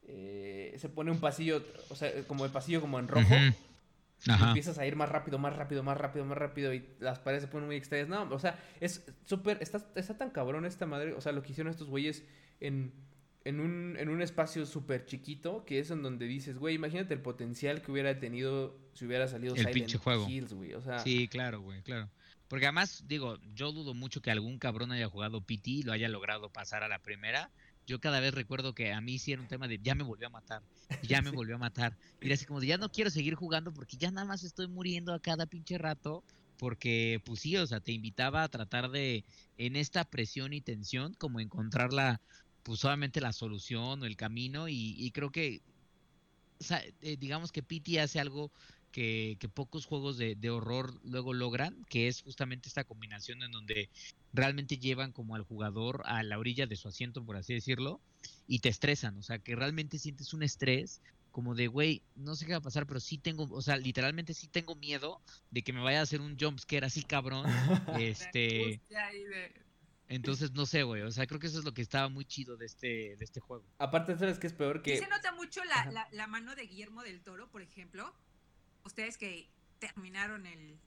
eh, 0.07 0.73
se 0.77 0.87
pone 0.87 1.11
un 1.11 1.19
pasillo, 1.19 1.61
o 1.89 1.95
sea, 1.97 2.09
como 2.25 2.45
el 2.45 2.51
pasillo 2.51 2.79
como 2.79 2.97
en 2.97 3.09
rojo. 3.09 3.35
empiezas 4.25 4.77
a 4.77 4.85
ir 4.85 4.95
más 4.95 5.09
rápido, 5.09 5.37
más 5.37 5.53
rápido, 5.53 5.83
más 5.83 5.97
rápido, 5.97 6.23
más 6.23 6.37
rápido 6.37 6.73
y 6.73 6.87
las 7.01 7.19
paredes 7.19 7.43
se 7.43 7.49
ponen 7.49 7.67
muy 7.67 7.75
extrañas. 7.75 8.07
No, 8.07 8.23
o 8.33 8.39
sea, 8.39 8.57
es 8.79 9.03
súper, 9.25 9.57
está, 9.59 9.85
está 9.95 10.17
tan 10.17 10.29
cabrón 10.29 10.63
esta 10.65 10.85
madre, 10.85 11.11
o 11.11 11.19
sea, 11.19 11.33
lo 11.33 11.43
que 11.43 11.51
hicieron 11.51 11.71
estos 11.71 11.89
güeyes 11.89 12.23
en 12.61 12.93
en 13.47 13.61
un, 13.61 13.95
en 13.97 14.09
un 14.09 14.21
espacio 14.21 14.65
súper 14.65 15.05
chiquito, 15.05 15.63
que 15.63 15.79
es 15.79 15.89
en 15.89 16.03
donde 16.03 16.25
dices, 16.27 16.57
güey, 16.57 16.75
imagínate 16.75 17.13
el 17.13 17.21
potencial 17.21 17.81
que 17.81 17.93
hubiera 17.93 18.19
tenido 18.19 18.77
si 18.93 19.05
hubiera 19.05 19.25
salido 19.29 19.55
el 19.55 19.69
pinche 19.69 19.97
juego. 19.97 20.25
güey. 20.25 20.73
Sí, 21.01 21.29
claro, 21.29 21.61
güey, 21.61 21.81
claro. 21.81 22.09
Porque 22.49 22.65
además, 22.65 23.05
digo, 23.07 23.39
yo 23.55 23.71
dudo 23.71 23.93
mucho 23.93 24.21
que 24.21 24.31
algún 24.31 24.59
cabrón 24.59 24.91
haya 24.91 25.07
jugado 25.07 25.39
PT 25.39 25.69
y 25.69 25.83
lo 25.83 25.93
haya 25.93 26.09
logrado 26.09 26.49
pasar 26.49 26.83
a 26.83 26.89
la 26.89 26.99
primera. 26.99 27.49
Yo 27.85 28.01
cada 28.01 28.19
vez 28.19 28.33
recuerdo 28.33 28.75
que 28.75 28.91
a 28.91 28.99
mí 28.99 29.17
sí 29.17 29.31
era 29.31 29.41
un 29.41 29.47
tema 29.47 29.69
de 29.69 29.79
ya 29.81 29.95
me 29.95 30.03
volvió 30.03 30.27
a 30.27 30.29
matar, 30.29 30.61
ya 31.03 31.21
me 31.21 31.31
volvió 31.31 31.55
a 31.55 31.59
matar. 31.59 31.95
Y 32.19 32.25
era 32.25 32.35
así 32.35 32.45
como 32.45 32.59
de 32.59 32.67
ya 32.67 32.77
no 32.77 32.91
quiero 32.91 33.09
seguir 33.09 33.35
jugando 33.35 33.71
porque 33.71 33.95
ya 33.95 34.11
nada 34.11 34.27
más 34.27 34.43
estoy 34.43 34.67
muriendo 34.67 35.13
a 35.13 35.21
cada 35.21 35.45
pinche 35.45 35.77
rato. 35.77 36.21
Porque, 36.57 37.21
pues 37.23 37.41
sí, 37.41 37.55
o 37.55 37.67
sea, 37.67 37.79
te 37.81 37.91
invitaba 37.91 38.41
a 38.41 38.49
tratar 38.49 38.89
de, 38.89 39.23
en 39.59 39.75
esta 39.75 40.03
presión 40.05 40.53
y 40.53 40.61
tensión, 40.61 41.13
como 41.13 41.39
encontrar 41.39 41.93
la, 41.93 42.19
pues 42.67 42.81
solamente 42.81 43.21
la 43.21 43.31
solución 43.31 44.03
o 44.03 44.05
el 44.05 44.17
camino 44.17 44.67
y, 44.67 45.09
creo 45.11 45.31
que 45.31 45.61
eh, 47.01 47.17
digamos 47.17 47.53
que 47.53 47.63
Pity 47.63 47.99
hace 47.99 48.19
algo 48.19 48.51
que, 48.91 49.37
pocos 49.53 49.85
juegos 49.85 50.17
de, 50.17 50.49
horror 50.49 50.99
luego 51.05 51.33
logran, 51.33 51.85
que 51.89 52.09
es 52.09 52.21
justamente 52.23 52.67
esta 52.67 52.83
combinación 52.83 53.41
en 53.41 53.51
donde 53.51 53.89
realmente 54.33 54.77
llevan 54.77 55.13
como 55.13 55.35
al 55.35 55.43
jugador 55.43 56.01
a 56.05 56.23
la 56.23 56.37
orilla 56.37 56.67
de 56.67 56.75
su 56.75 56.89
asiento, 56.89 57.23
por 57.23 57.37
así 57.37 57.53
decirlo, 57.53 58.01
y 58.47 58.59
te 58.59 58.67
estresan, 58.67 59.17
o 59.17 59.23
sea, 59.23 59.39
que 59.39 59.55
realmente 59.55 59.97
sientes 59.97 60.33
un 60.33 60.43
estrés 60.43 61.01
como 61.31 61.55
de, 61.55 61.67
güey, 61.67 62.01
no 62.15 62.35
sé 62.35 62.45
qué 62.45 62.51
va 62.51 62.57
a 62.57 62.61
pasar, 62.61 62.85
pero 62.85 62.99
sí 62.99 63.17
tengo, 63.17 63.47
o 63.49 63.61
sea, 63.61 63.77
literalmente 63.77 64.33
sí 64.33 64.47
tengo 64.47 64.75
miedo 64.75 65.21
de 65.51 65.61
que 65.61 65.71
me 65.71 65.79
vaya 65.79 66.01
a 66.01 66.03
hacer 66.03 66.19
un 66.19 66.37
jumpscare 66.37 66.85
así 66.85 67.03
cabrón, 67.03 67.45
este... 67.97 68.81
Entonces, 70.09 70.51
no 70.53 70.65
sé, 70.65 70.83
güey. 70.83 71.01
O 71.01 71.11
sea, 71.11 71.27
creo 71.27 71.39
que 71.39 71.47
eso 71.47 71.59
es 71.59 71.65
lo 71.65 71.73
que 71.73 71.81
estaba 71.81 72.07
muy 72.07 72.25
chido 72.25 72.55
de 72.55 72.65
este, 72.65 73.15
de 73.17 73.25
este 73.25 73.39
juego. 73.39 73.65
Aparte, 73.77 74.17
¿sabes 74.17 74.39
que 74.39 74.47
es 74.47 74.53
peor 74.53 74.81
que...? 74.81 74.97
se 74.97 75.07
nota 75.07 75.33
mucho 75.33 75.61
la, 75.65 76.07
la, 76.11 76.27
mano 76.27 76.55
de 76.55 76.65
Guillermo 76.65 77.03
del 77.03 77.21
Toro, 77.21 77.49
por 77.49 77.61
ejemplo. 77.61 78.13
Ustedes 78.83 79.17
que 79.17 79.49
terminaron 79.79 80.45
el... 80.45 80.77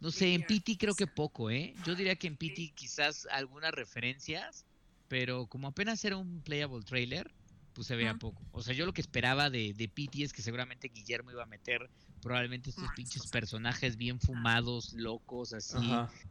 No 0.00 0.10
sé, 0.10 0.34
en 0.34 0.44
Pity 0.44 0.76
creo 0.76 0.94
que 0.94 1.06
poco, 1.06 1.50
¿eh? 1.50 1.74
Yo 1.84 1.94
diría 1.94 2.16
que 2.16 2.28
en 2.28 2.36
Pity 2.36 2.70
quizás 2.70 3.26
algunas 3.30 3.72
referencias, 3.72 4.64
pero 5.08 5.46
como 5.46 5.68
apenas 5.68 6.04
era 6.04 6.16
un 6.16 6.40
playable 6.40 6.84
trailer, 6.84 7.30
pues 7.74 7.88
se 7.88 7.96
veía 7.96 8.14
poco. 8.14 8.40
O 8.52 8.62
sea, 8.62 8.72
yo 8.72 8.86
lo 8.86 8.94
que 8.94 9.00
esperaba 9.00 9.50
de, 9.50 9.74
de 9.74 9.88
Pity 9.88 10.22
es 10.22 10.32
que 10.32 10.42
seguramente 10.42 10.88
Guillermo 10.88 11.32
iba 11.32 11.42
a 11.42 11.46
meter 11.46 11.90
probablemente 12.22 12.70
estos 12.70 12.88
pinches 12.94 13.26
personajes 13.26 13.96
bien 13.96 14.20
fumados, 14.20 14.92
locos, 14.92 15.52
así, 15.52 15.90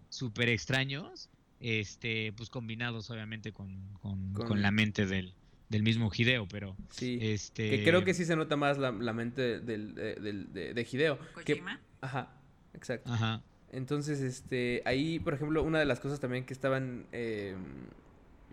súper 0.10 0.50
extraños 0.50 1.30
este 1.60 2.34
pues 2.38 2.50
combinados 2.50 3.10
obviamente 3.10 3.52
con, 3.52 3.94
con, 4.34 4.62
la 4.62 4.72
mente 4.72 5.06
del, 5.06 5.34
del 5.70 5.84
mismo 5.84 6.12
Hideo, 6.16 6.48
pero 6.48 6.76
sí, 6.90 7.20
este 7.22 7.70
que 7.70 7.84
creo 7.84 8.04
que 8.04 8.14
sí 8.14 8.26
se 8.26 8.36
nota 8.36 8.56
más 8.56 8.78
la, 8.78 8.92
mente 8.92 9.60
del, 9.60 9.96
de, 9.96 10.74
de, 10.74 10.88
Hideo. 10.92 11.20
Que, 11.46 11.62
ajá, 12.02 12.30
exacto. 12.74 13.12
Ajá. 13.12 13.42
Entonces, 13.72 14.22
este, 14.22 14.82
ahí, 14.86 15.20
por 15.20 15.34
ejemplo, 15.34 15.62
una 15.64 15.80
de 15.80 15.86
las 15.86 16.00
cosas 16.00 16.20
también 16.20 16.46
que 16.46 16.54
estaban 16.54 17.06
em, 17.12 17.58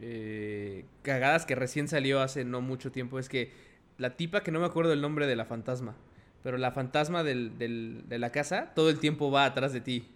eh, 0.00 0.84
cagadas 1.02 1.46
que 1.46 1.54
recién 1.54 1.86
salió 1.86 2.20
hace 2.20 2.44
no 2.44 2.60
mucho 2.60 2.90
tiempo 2.90 3.18
es 3.18 3.28
que 3.28 3.52
la 3.96 4.16
tipa, 4.16 4.42
que 4.42 4.50
no 4.50 4.58
me 4.58 4.66
acuerdo 4.66 4.92
el 4.92 5.00
nombre 5.00 5.26
de 5.26 5.36
la 5.36 5.44
fantasma, 5.44 5.94
pero 6.42 6.58
la 6.58 6.72
fantasma 6.72 7.22
del, 7.22 7.56
del, 7.58 8.04
de 8.08 8.18
la 8.18 8.30
casa 8.32 8.72
todo 8.74 8.90
el 8.90 8.98
tiempo 8.98 9.30
va 9.30 9.44
atrás 9.44 9.72
de 9.72 9.80
ti. 9.80 10.08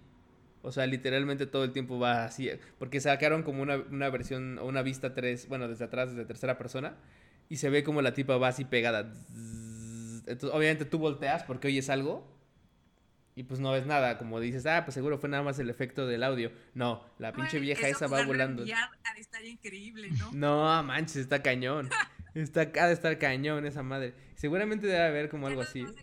O 0.68 0.72
sea, 0.72 0.86
literalmente 0.86 1.46
todo 1.46 1.64
el 1.64 1.72
tiempo 1.72 1.98
va 1.98 2.26
así. 2.26 2.50
Porque 2.78 3.00
sacaron 3.00 3.42
como 3.42 3.62
una, 3.62 3.76
una 3.76 4.10
versión 4.10 4.58
o 4.58 4.66
una 4.66 4.82
vista 4.82 5.14
3, 5.14 5.48
bueno, 5.48 5.66
desde 5.66 5.86
atrás, 5.86 6.10
desde 6.10 6.26
tercera 6.26 6.58
persona. 6.58 6.94
Y 7.48 7.56
se 7.56 7.70
ve 7.70 7.82
como 7.82 8.02
la 8.02 8.12
tipa 8.12 8.36
va 8.36 8.48
así 8.48 8.66
pegada. 8.66 9.14
Entonces, 10.26 10.50
obviamente 10.52 10.84
tú 10.84 10.98
volteas 10.98 11.42
porque 11.44 11.68
oyes 11.68 11.88
algo. 11.88 12.30
Y 13.34 13.44
pues 13.44 13.60
no 13.60 13.72
ves 13.72 13.86
nada. 13.86 14.18
Como 14.18 14.40
dices, 14.40 14.66
ah, 14.66 14.84
pues 14.84 14.92
seguro 14.92 15.16
fue 15.16 15.30
nada 15.30 15.42
más 15.42 15.58
el 15.58 15.70
efecto 15.70 16.06
del 16.06 16.22
audio. 16.22 16.52
No, 16.74 17.02
la 17.18 17.32
pinche 17.32 17.58
vieja 17.60 17.88
esa 17.88 18.06
va 18.06 18.26
volando. 18.26 18.62
Estar 18.62 19.46
increíble, 19.46 20.10
¿no? 20.18 20.30
no, 20.34 20.82
manches, 20.82 21.16
está 21.16 21.42
cañón. 21.42 21.88
está 22.34 22.60
acá 22.60 22.88
de 22.88 22.92
estar 22.92 23.16
cañón 23.16 23.64
esa 23.64 23.82
madre. 23.82 24.12
Seguramente 24.34 24.86
debe 24.86 25.02
haber 25.02 25.30
como 25.30 25.46
algo 25.46 25.62
así. 25.62 25.80
No, 25.80 25.94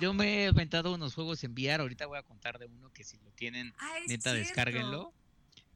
yo 0.00 0.14
me 0.14 0.44
he 0.44 0.48
inventado 0.48 0.94
unos 0.94 1.14
juegos 1.14 1.42
en 1.44 1.52
VR. 1.52 1.82
Ahorita 1.82 2.06
voy 2.06 2.18
a 2.18 2.22
contar 2.22 2.58
de 2.58 2.66
uno 2.66 2.90
que 2.92 3.04
si 3.04 3.18
lo 3.18 3.30
tienen, 3.32 3.74
ah, 3.78 3.94
neta, 4.08 4.32
descárguenlo. 4.32 5.12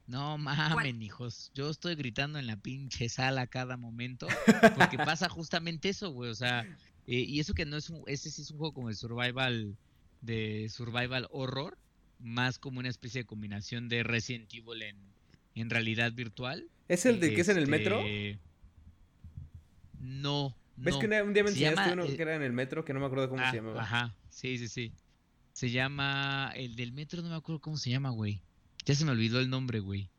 No 0.07 0.37
mamen, 0.37 1.01
hijos. 1.01 1.51
Yo 1.55 1.69
estoy 1.69 1.95
gritando 1.95 2.37
en 2.37 2.45
la 2.45 2.57
pinche 2.57 3.09
sala 3.09 3.41
a 3.41 3.47
cada 3.47 3.75
momento. 3.75 4.27
Porque 4.77 4.97
pasa 4.97 5.29
justamente 5.29 5.89
eso, 5.89 6.11
güey. 6.11 6.29
O 6.29 6.35
sea, 6.35 6.61
eh, 7.07 7.19
y 7.19 7.39
eso 7.39 7.53
que 7.53 7.65
no 7.65 7.77
es 7.77 7.89
un. 7.89 8.03
Ese 8.07 8.29
sí 8.29 8.41
es 8.43 8.51
un 8.51 8.57
juego 8.57 8.73
como 8.73 8.89
de 8.89 8.95
survival. 8.95 9.75
De 10.21 10.67
survival 10.69 11.27
horror. 11.31 11.77
Más 12.19 12.59
como 12.59 12.79
una 12.79 12.89
especie 12.89 13.21
de 13.21 13.25
combinación 13.25 13.89
de 13.89 14.03
Resident 14.03 14.53
Evil 14.53 14.81
en, 14.83 14.97
en 15.55 15.69
realidad 15.69 16.13
virtual. 16.13 16.69
¿Es 16.87 17.05
el 17.05 17.19
de 17.19 17.33
que 17.33 17.41
es 17.41 17.49
en 17.49 17.57
el 17.57 17.67
metro? 17.67 17.99
Este, 17.99 18.39
no, 19.99 20.55
¿Ves 20.77 20.95
que 20.97 21.05
un 21.05 21.33
día 21.33 21.43
me 21.43 21.49
enseñaste 21.49 21.93
uno 21.93 22.05
que 22.05 22.21
era 22.21 22.35
en 22.35 22.41
el 22.41 22.51
metro, 22.51 22.83
que 22.83 22.93
no 22.93 22.99
me 22.99 23.05
acuerdo 23.05 23.29
cómo 23.29 23.41
se 23.41 23.47
ah, 23.47 23.53
llamaba? 23.53 23.81
Ajá, 23.81 24.15
sí, 24.29 24.57
sí, 24.57 24.67
sí. 24.67 24.93
Se 25.53 25.69
llama. 25.69 26.51
El 26.55 26.75
del 26.75 26.91
metro, 26.91 27.21
no 27.21 27.29
me 27.29 27.35
acuerdo 27.35 27.61
cómo 27.61 27.77
se 27.77 27.89
llama, 27.89 28.09
güey. 28.09 28.41
Ya 28.85 28.93
se 28.93 29.05
me 29.05 29.11
olvidó 29.11 29.39
el 29.39 29.49
nombre, 29.49 29.79
güey. 29.79 30.09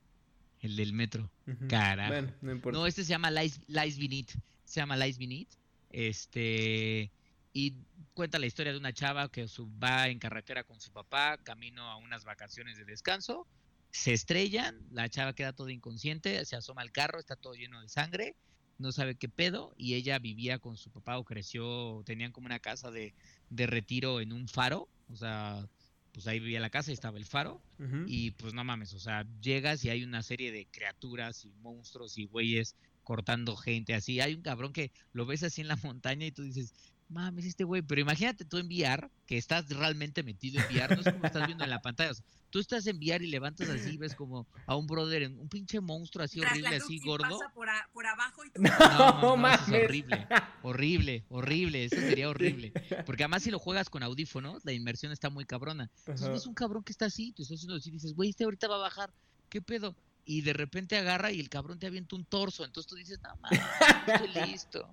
El 0.61 0.77
del 0.77 0.92
metro. 0.95 1.31
Carajo. 1.69 2.12
Bueno, 2.12 2.33
no 2.40 2.53
importa. 2.53 2.79
No, 2.79 2.87
este 2.87 3.05
se 3.05 3.11
llama 3.11 3.31
Lies, 3.31 3.61
Lies 3.69 3.99
Beneath. 3.99 4.31
Se 4.64 4.81
llama 4.81 4.97
Lies 4.97 5.19
Beneath. 5.19 5.51
Este. 5.90 7.11
Y 7.53 7.75
cuenta 8.14 8.38
la 8.38 8.47
historia 8.47 8.73
de 8.73 8.79
una 8.79 8.92
chava 8.92 9.31
que 9.31 9.47
va 9.83 10.09
en 10.09 10.19
carretera 10.19 10.64
con 10.64 10.81
su 10.81 10.90
papá, 10.90 11.38
camino 11.42 11.83
a 11.83 11.97
unas 11.97 12.25
vacaciones 12.25 12.79
de 12.79 12.85
descanso. 12.85 13.47
Se 13.90 14.12
estrellan, 14.12 14.79
la 14.90 15.09
chava 15.09 15.35
queda 15.35 15.53
toda 15.53 15.73
inconsciente, 15.73 16.45
se 16.45 16.57
asoma 16.57 16.83
al 16.83 16.92
carro, 16.92 17.19
está 17.19 17.37
todo 17.37 17.55
lleno 17.55 17.81
de 17.81 17.88
sangre 17.88 18.37
no 18.79 18.93
sabe 18.93 19.15
qué 19.15 19.29
pedo 19.29 19.75
y 19.77 19.95
ella 19.95 20.19
vivía 20.19 20.59
con 20.59 20.77
su 20.77 20.91
papá 20.91 21.19
o 21.19 21.25
creció, 21.25 22.03
tenían 22.05 22.33
como 22.33 22.47
una 22.47 22.59
casa 22.59 22.91
de, 22.91 23.15
de 23.51 23.67
retiro 23.67 24.21
en 24.21 24.33
un 24.33 24.49
faro, 24.49 24.89
o 25.09 25.17
sea, 25.17 25.69
pues 26.12 26.27
ahí 26.27 26.41
vivía 26.41 26.61
la 26.61 26.71
casa 26.71 26.91
y 26.91 26.95
estaba 26.95 27.19
el 27.19 27.27
faro 27.27 27.61
y 28.07 28.31
pues 28.33 28.55
no 28.55 28.65
mames, 28.65 28.95
o 28.95 28.99
sea, 28.99 29.27
llegas 29.41 29.85
y 29.85 29.91
hay 29.91 30.03
una 30.03 30.23
serie 30.23 30.51
de 30.51 30.67
criaturas 30.67 31.45
y 31.45 31.53
monstruos 31.61 32.17
y 32.17 32.25
güeyes 32.25 32.75
cortando 33.03 33.55
gente 33.55 33.95
así, 33.95 34.21
hay 34.21 34.35
un 34.35 34.43
cabrón 34.43 34.73
que 34.73 34.91
lo 35.12 35.27
ves 35.27 35.43
así 35.43 35.61
en 35.61 35.69
la 35.69 35.77
montaña 35.77 36.27
y 36.27 36.33
tú 36.33 36.43
dices, 36.43 36.73
mames, 37.09 37.45
este 37.45 37.64
güey, 37.64 37.83
pero 37.83 38.01
imagínate 38.01 38.45
tú 38.45 38.59
en 38.59 38.66
VR, 38.66 39.09
que 39.27 39.37
estás 39.37 39.69
realmente 39.69 40.23
metido 40.23 40.61
en 40.61 40.66
VR, 40.66 40.97
no 40.97 41.03
es 41.03 41.12
como 41.12 41.27
estás 41.27 41.47
viendo 41.47 41.64
en 41.64 41.71
la 41.71 41.81
pantalla, 41.81 42.12
tú 42.51 42.59
estás 42.59 42.87
en 42.87 42.97
VR 42.97 43.25
y 43.25 43.29
levantas 43.31 43.69
así, 43.69 43.97
ves 43.97 44.14
como 44.16 44.47
a 44.66 44.77
un 44.77 44.87
brother, 44.87 45.31
un 45.31 45.49
pinche 45.49 45.81
monstruo 45.81 46.25
así 46.25 46.40
horrible, 46.40 46.77
así 46.77 46.99
gordo. 47.01 47.38
Pasa 47.38 47.53
por, 47.53 47.69
por 47.92 48.07
abajo 48.07 48.42
y 48.45 48.51
No, 48.59 49.37
no, 49.37 49.49
es 49.49 49.69
horrible, 49.69 50.27
horrible, 50.62 51.25
horrible, 51.29 51.85
eso 51.85 51.97
sería 51.97 52.29
horrible. 52.31 52.73
Porque 53.05 53.25
además 53.25 53.42
si 53.42 53.51
lo 53.51 53.59
juegas 53.59 53.88
con 53.88 54.03
audífonos, 54.03 54.64
la 54.64 54.73
inmersión 54.73 55.12
está 55.12 55.31
muy 55.31 55.45
cabrona. 55.45 55.90
Entonces 56.07 56.29
es 56.29 56.47
un 56.47 56.55
cabrón 56.55 56.83
que 56.83 56.92
está 56.92 57.07
así, 57.07 57.33
tú 57.33 57.42
estás 57.42 57.59
haciendo 57.59 57.77
así, 57.77 57.90
dices, 57.90 58.14
güey, 58.14 58.31
este 58.31 58.45
ahorita 58.45 58.69
va 58.69 58.77
a 58.77 58.81
bajar, 58.81 59.12
¿qué 59.49 59.62
pedo? 59.62 59.95
Y 60.25 60.40
de 60.40 60.53
repente 60.55 60.97
agarra 60.97 61.31
y 61.31 61.38
el 61.38 61.49
cabrón 61.49 61.79
te 61.79 61.87
avienta 61.87 62.16
un 62.16 62.25
torso, 62.25 62.64
entonces 62.64 62.90
tú 62.90 62.97
dices, 62.97 63.21
no 63.23 63.37
mames, 63.37 63.61
estoy 64.09 64.51
listo 64.51 64.92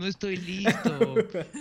no 0.00 0.06
estoy 0.06 0.38
listo. 0.38 1.14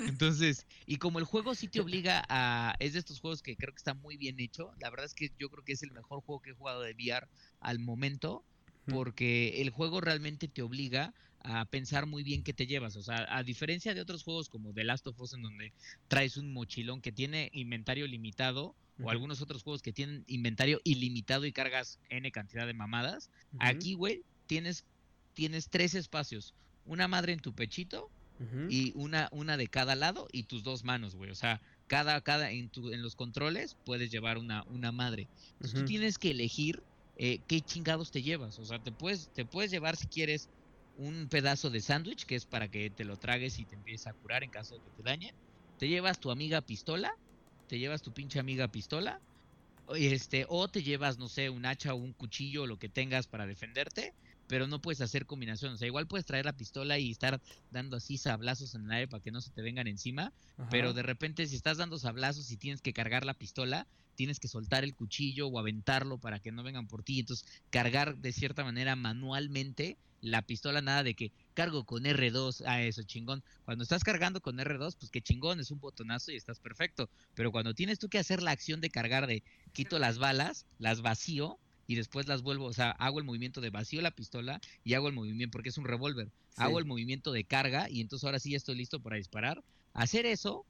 Entonces, 0.08 0.66
y 0.86 0.96
como 0.96 1.20
el 1.20 1.26
juego 1.26 1.56
sí 1.56 1.68
te 1.68 1.82
obliga 1.82 2.24
a, 2.30 2.74
es 2.80 2.94
de 2.94 3.00
estos 3.00 3.20
juegos 3.20 3.42
que 3.42 3.58
creo 3.58 3.74
que 3.74 3.80
está 3.80 3.94
muy 3.94 4.16
bien 4.16 4.40
hecho, 4.40 4.72
la 4.80 4.90
verdad 4.90 5.06
es 5.06 5.14
que 5.14 5.30
yo 5.38 5.50
creo 5.50 5.66
que 5.66 5.74
es 5.74 5.84
el 5.84 5.92
mejor 5.92 6.22
juego 6.22 6.42
que 6.42 6.52
he 6.52 6.54
jugado 6.54 6.82
de 6.82 6.94
VR 6.94 7.28
al 7.60 7.80
momento, 7.80 8.46
porque 8.86 9.62
el 9.62 9.72
juego 9.72 10.00
realmente 10.00 10.48
te 10.48 10.62
obliga 10.62 11.14
a 11.42 11.66
pensar 11.66 12.06
muy 12.06 12.24
bien 12.24 12.42
qué 12.42 12.54
te 12.54 12.66
llevas. 12.66 12.96
O 12.96 13.04
sea, 13.04 13.28
a 13.30 13.44
diferencia 13.44 13.94
de 13.94 14.00
otros 14.00 14.24
juegos 14.24 14.48
como 14.48 14.74
The 14.74 14.86
Last 14.86 15.06
of 15.08 15.20
Us, 15.20 15.34
en 15.34 15.42
donde 15.42 15.74
traes 16.08 16.38
un 16.38 16.54
mochilón 16.54 17.02
que 17.02 17.12
tiene 17.12 17.50
inventario 17.54 18.08
limitado, 18.08 18.74
o 19.04 19.10
algunos 19.10 19.42
otros 19.42 19.64
juegos 19.64 19.82
que 19.82 19.92
tienen 19.92 20.24
inventario 20.28 20.80
ilimitado 20.86 21.46
y 21.46 21.52
cargas 21.52 22.00
N 22.10 22.32
cantidad 22.32 22.66
de 22.66 22.74
mamadas, 22.74 23.30
aquí, 23.60 23.96
güey, 23.96 24.24
tienes, 24.48 24.86
tienes 25.34 25.68
tres 25.68 25.94
espacios. 25.94 26.54
Una 26.86 27.10
madre 27.10 27.34
en 27.34 27.40
tu 27.40 27.54
pechito, 27.54 28.10
y 28.70 28.94
una, 28.96 29.28
una 29.32 29.58
de 29.58 29.68
cada 29.68 29.96
lado 29.96 30.28
y 30.32 30.44
tus 30.44 30.64
dos 30.64 30.84
manos, 30.84 31.16
güey. 31.16 31.30
O 31.30 31.36
sea, 31.36 31.62
cada, 31.88 32.22
cada, 32.22 32.52
en, 32.52 32.70
tu, 32.70 32.92
en 32.92 33.02
los 33.02 33.16
controles 33.16 33.76
puedes 33.84 34.12
llevar 34.12 34.38
una, 34.38 34.64
una 34.68 34.92
madre. 34.92 35.30
Entonces 35.54 35.80
tú 35.80 35.86
tienes 35.86 36.18
que 36.18 36.32
elegir 36.32 36.84
eh, 37.16 37.40
qué 37.48 37.62
chingados 37.62 38.12
te 38.12 38.22
llevas. 38.22 38.58
O 38.60 38.66
sea, 38.66 38.80
te 38.80 38.92
puedes, 38.92 39.30
te 39.32 39.46
puedes 39.46 39.72
llevar 39.72 39.98
si 39.98 40.08
quieres 40.08 40.50
un 40.96 41.28
pedazo 41.30 41.70
de 41.70 41.82
sándwich, 41.82 42.26
que 42.26 42.36
es 42.36 42.46
para 42.46 42.70
que 42.70 42.90
te 42.90 43.04
lo 43.04 43.18
tragues 43.18 43.60
y 43.60 43.66
te 43.66 43.76
empieces 43.76 44.08
a 44.08 44.14
curar 44.14 44.44
en 44.44 44.52
caso 44.52 44.76
de 44.76 44.82
que 44.82 44.92
te 44.92 45.04
dañen. 45.04 45.36
Te 45.78 45.88
llevas 45.88 46.20
tu 46.20 46.32
amiga 46.32 46.62
pistola, 46.62 47.12
te 47.68 47.80
llevas 47.80 48.02
tu 48.02 48.14
pinche 48.14 48.40
amiga 48.40 48.68
pistola, 48.70 49.22
este, 49.96 50.46
o 50.50 50.68
te 50.70 50.84
llevas, 50.84 51.18
no 51.18 51.30
sé, 51.30 51.50
un 51.50 51.66
hacha 51.66 51.94
o 51.94 51.98
un 51.98 52.14
cuchillo 52.14 52.64
o 52.64 52.68
lo 52.68 52.78
que 52.78 52.90
tengas 52.90 53.28
para 53.28 53.48
defenderte 53.48 54.14
pero 54.50 54.66
no 54.66 54.82
puedes 54.82 55.00
hacer 55.00 55.28
combinaciones. 55.28 55.76
O 55.76 55.78
sea, 55.78 55.88
igual 55.88 56.08
puedes 56.08 56.26
traer 56.26 56.46
la 56.46 56.58
pistola 56.58 56.98
y 56.98 57.12
estar 57.12 57.40
dando 57.70 57.96
así 57.96 58.18
sablazos 58.18 58.74
en 58.74 58.86
el 58.86 58.92
aire 58.92 59.08
para 59.08 59.22
que 59.22 59.32
no 59.32 59.42
se 59.42 59.52
te 59.52 59.62
vengan 59.62 59.88
encima, 59.88 60.34
pero 60.72 60.92
de 60.92 61.04
repente 61.04 61.46
si 61.46 61.56
estás 61.56 61.78
dando 61.78 62.00
sablazos 62.00 62.50
y 62.52 62.58
tienes 62.58 62.82
que 62.82 62.92
cargar 62.92 63.26
la 63.26 63.36
pistola, 63.36 63.88
tienes 64.16 64.40
que 64.40 64.48
soltar 64.48 64.84
el 64.84 64.96
cuchillo 64.96 65.48
o 65.48 65.60
aventarlo 65.60 66.18
para 66.18 66.40
que 66.40 66.52
no 66.52 66.64
vengan 66.64 66.88
por 66.88 67.04
ti. 67.04 67.20
Entonces, 67.20 67.48
cargar 67.70 68.18
de 68.18 68.34
cierta 68.34 68.64
manera 68.64 68.96
manualmente 68.96 69.98
la 70.22 70.42
pistola, 70.42 70.82
nada 70.82 71.04
de 71.04 71.14
que 71.14 71.32
cargo 71.54 71.86
con 71.86 72.04
R2, 72.04 72.66
a 72.66 72.72
ah, 72.72 72.82
eso 72.82 73.04
chingón. 73.04 73.44
Cuando 73.66 73.84
estás 73.84 74.04
cargando 74.04 74.42
con 74.42 74.58
R2, 74.58 74.98
pues 75.00 75.12
qué 75.12 75.22
chingón, 75.22 75.60
es 75.60 75.70
un 75.70 75.80
botonazo 75.80 76.32
y 76.32 76.36
estás 76.36 76.60
perfecto. 76.60 77.08
Pero 77.36 77.52
cuando 77.52 77.76
tienes 77.76 78.00
tú 78.00 78.10
que 78.10 78.18
hacer 78.18 78.42
la 78.42 78.52
acción 78.52 78.82
de 78.82 78.90
cargar 78.90 79.28
de 79.28 79.44
quito 79.74 80.00
las 80.00 80.18
balas, 80.18 80.66
las 80.80 81.02
vacío, 81.02 81.60
y 81.90 81.96
después 81.96 82.28
las 82.28 82.44
vuelvo, 82.44 82.66
o 82.66 82.74
sea, 82.74 82.92
hago 82.92 83.18
el 83.18 83.26
movimiento 83.26 83.62
de 83.62 83.72
vacío 83.72 84.00
la 84.04 84.12
pistola 84.12 84.62
y 84.84 84.94
hago 84.94 85.08
el 85.08 85.16
movimiento, 85.16 85.52
porque 85.52 85.70
es 85.70 85.78
un 85.80 85.86
revólver, 85.86 86.30
hago 86.56 86.78
el 86.78 86.86
movimiento 86.86 87.32
de 87.32 87.46
carga 87.46 87.90
y 87.90 88.00
entonces 88.00 88.26
ahora 88.26 88.38
sí 88.38 88.52
ya 88.52 88.58
estoy 88.58 88.76
listo 88.76 89.00
para 89.00 89.16
disparar. 89.16 89.64
Hacer 89.96 90.28
eso 90.28 90.68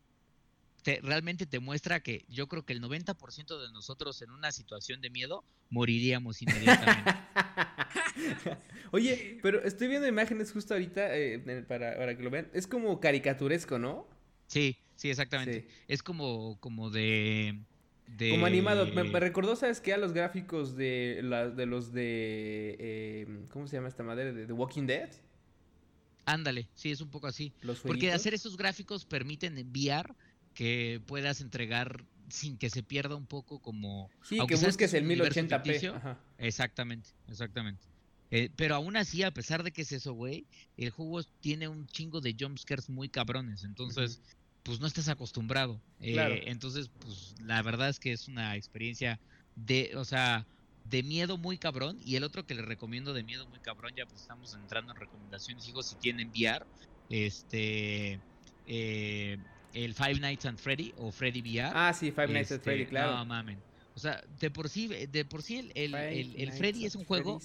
te, 0.82 1.02
realmente 1.02 1.46
te 1.46 1.60
muestra 1.60 2.00
que 2.00 2.24
yo 2.30 2.48
creo 2.48 2.64
que 2.64 2.72
el 2.72 2.82
90% 2.82 3.62
de 3.62 3.70
nosotros 3.74 4.22
en 4.22 4.32
una 4.32 4.54
situación 4.54 5.02
de 5.02 5.10
miedo 5.10 5.44
moriríamos 5.70 6.42
inmediatamente. 6.42 7.12
Oye, 8.92 9.40
pero 9.44 9.62
estoy 9.66 9.90
viendo 9.90 10.08
imágenes 10.08 10.54
justo 10.54 10.74
ahorita 10.74 11.18
eh, 11.18 11.66
para, 11.68 11.98
para, 11.98 12.16
que 12.16 12.24
lo 12.24 12.30
vean. 12.30 12.50
Es 12.54 12.66
como 12.66 13.02
caricaturesco, 13.02 13.78
¿no? 13.78 14.08
Sí, 14.48 14.78
sí, 14.96 15.10
exactamente. 15.10 15.68
Es 15.90 16.02
como, 16.02 16.58
como 16.62 16.90
de 16.90 17.60
como 18.17 18.45
animado. 18.45 18.86
Me, 18.88 19.19
recordó, 19.19 19.56
¿sabes 19.56 19.80
qué? 19.82 19.93
A 19.93 19.98
los 19.98 20.13
gráficos 20.13 20.76
de, 20.76 21.22
la, 21.24 21.50
de 21.50 21.65
los 21.65 21.93
de... 21.93 22.76
Eh, 22.80 23.45
¿Cómo 23.52 23.67
se 23.67 23.78
llama 23.78 23.88
esta 23.88 24.04
madre? 24.04 24.34
De 24.34 24.45
The 24.45 24.54
Walking 24.54 24.86
Dead. 24.86 25.10
Ándale, 26.26 26.67
sí, 26.76 26.91
es 26.91 27.02
un 27.02 27.10
poco 27.10 27.28
así. 27.28 27.54
Porque 27.84 28.12
hacer 28.12 28.34
esos 28.34 28.58
gráficos 28.58 29.06
permiten 29.06 29.58
enviar 29.58 30.15
que 30.54 31.02
puedas 31.06 31.41
entregar 31.41 32.04
sin 32.30 32.58
que 32.58 32.69
se 32.69 32.84
pierda 32.84 33.15
un 33.15 33.26
poco 33.26 33.60
como... 33.60 34.10
Sí, 34.24 34.38
que 34.48 34.56
busques 34.56 34.93
el 34.93 35.06
1080p. 35.08 36.17
Exactamente, 36.38 37.10
exactamente. 37.28 37.84
Eh, 38.32 38.52
pero 38.56 38.76
aún 38.76 38.95
así, 38.95 39.24
a 39.24 39.32
pesar 39.32 39.63
de 39.63 39.72
que 39.72 39.82
es 39.82 39.91
eso, 39.91 40.13
güey, 40.13 40.45
el 40.78 40.91
juego 40.91 41.24
tiene 41.39 41.67
un 41.67 41.88
chingo 41.88 42.22
de 42.22 42.36
jumpscares 42.39 42.89
muy 42.89 43.10
cabrones. 43.10 43.63
Entonces, 43.63 44.22
pues 44.70 44.80
no 44.80 44.86
estás 44.86 45.08
acostumbrado. 45.08 45.82
Eh, 46.00 46.44
entonces, 46.46 46.92
pues 47.00 47.34
la 47.44 47.60
verdad 47.64 47.90
es 47.90 47.98
que 48.00 48.12
es 48.12 48.28
una 48.28 48.56
experiencia 48.56 49.20
de, 49.56 49.92
o 49.96 50.06
sea, 50.06 50.46
de 50.84 51.02
miedo 51.02 51.40
muy 51.40 51.58
cabrón. 51.58 51.98
Y 52.06 52.18
el 52.18 52.24
otro 52.24 52.46
que 52.46 52.54
les 52.54 52.64
recomiendo 52.66 53.12
de 53.16 53.24
miedo 53.24 53.48
muy 53.48 53.60
cabrón, 53.62 53.94
ya 53.98 54.06
pues 54.06 54.22
estamos 54.22 54.54
entrando 54.54 54.92
en 54.94 55.00
recomendaciones, 55.00 55.68
hijos, 55.68 55.88
si 55.88 55.96
tienen 55.96 56.30
VR, 56.30 56.64
este, 57.10 58.22
eh, 58.68 59.38
el 59.74 59.96
Five 59.96 60.20
Nights 60.20 60.46
at 60.46 60.58
Freddy 60.58 60.94
o 60.98 61.12
Freddy 61.12 61.42
VR. 61.42 61.72
Ah, 61.74 61.94
sí, 61.94 62.12
Five 62.12 62.28
Nights 62.28 62.52
at 62.52 62.62
Freddy, 62.62 62.82
Este, 62.82 62.90
claro. 62.92 63.18
No 63.18 63.26
mamen. 63.26 63.60
O 63.96 64.00
sea, 64.00 64.24
de 64.40 64.52
por 64.52 64.70
sí, 64.70 64.88
de 64.88 65.26
por 65.26 65.42
sí 65.42 65.58
el, 65.58 65.72
el, 65.74 65.96
el- 65.96 66.36
el 66.42 66.52
Freddy 66.54 66.86
es 66.86 66.96
un 66.96 67.04
juego, 67.06 67.42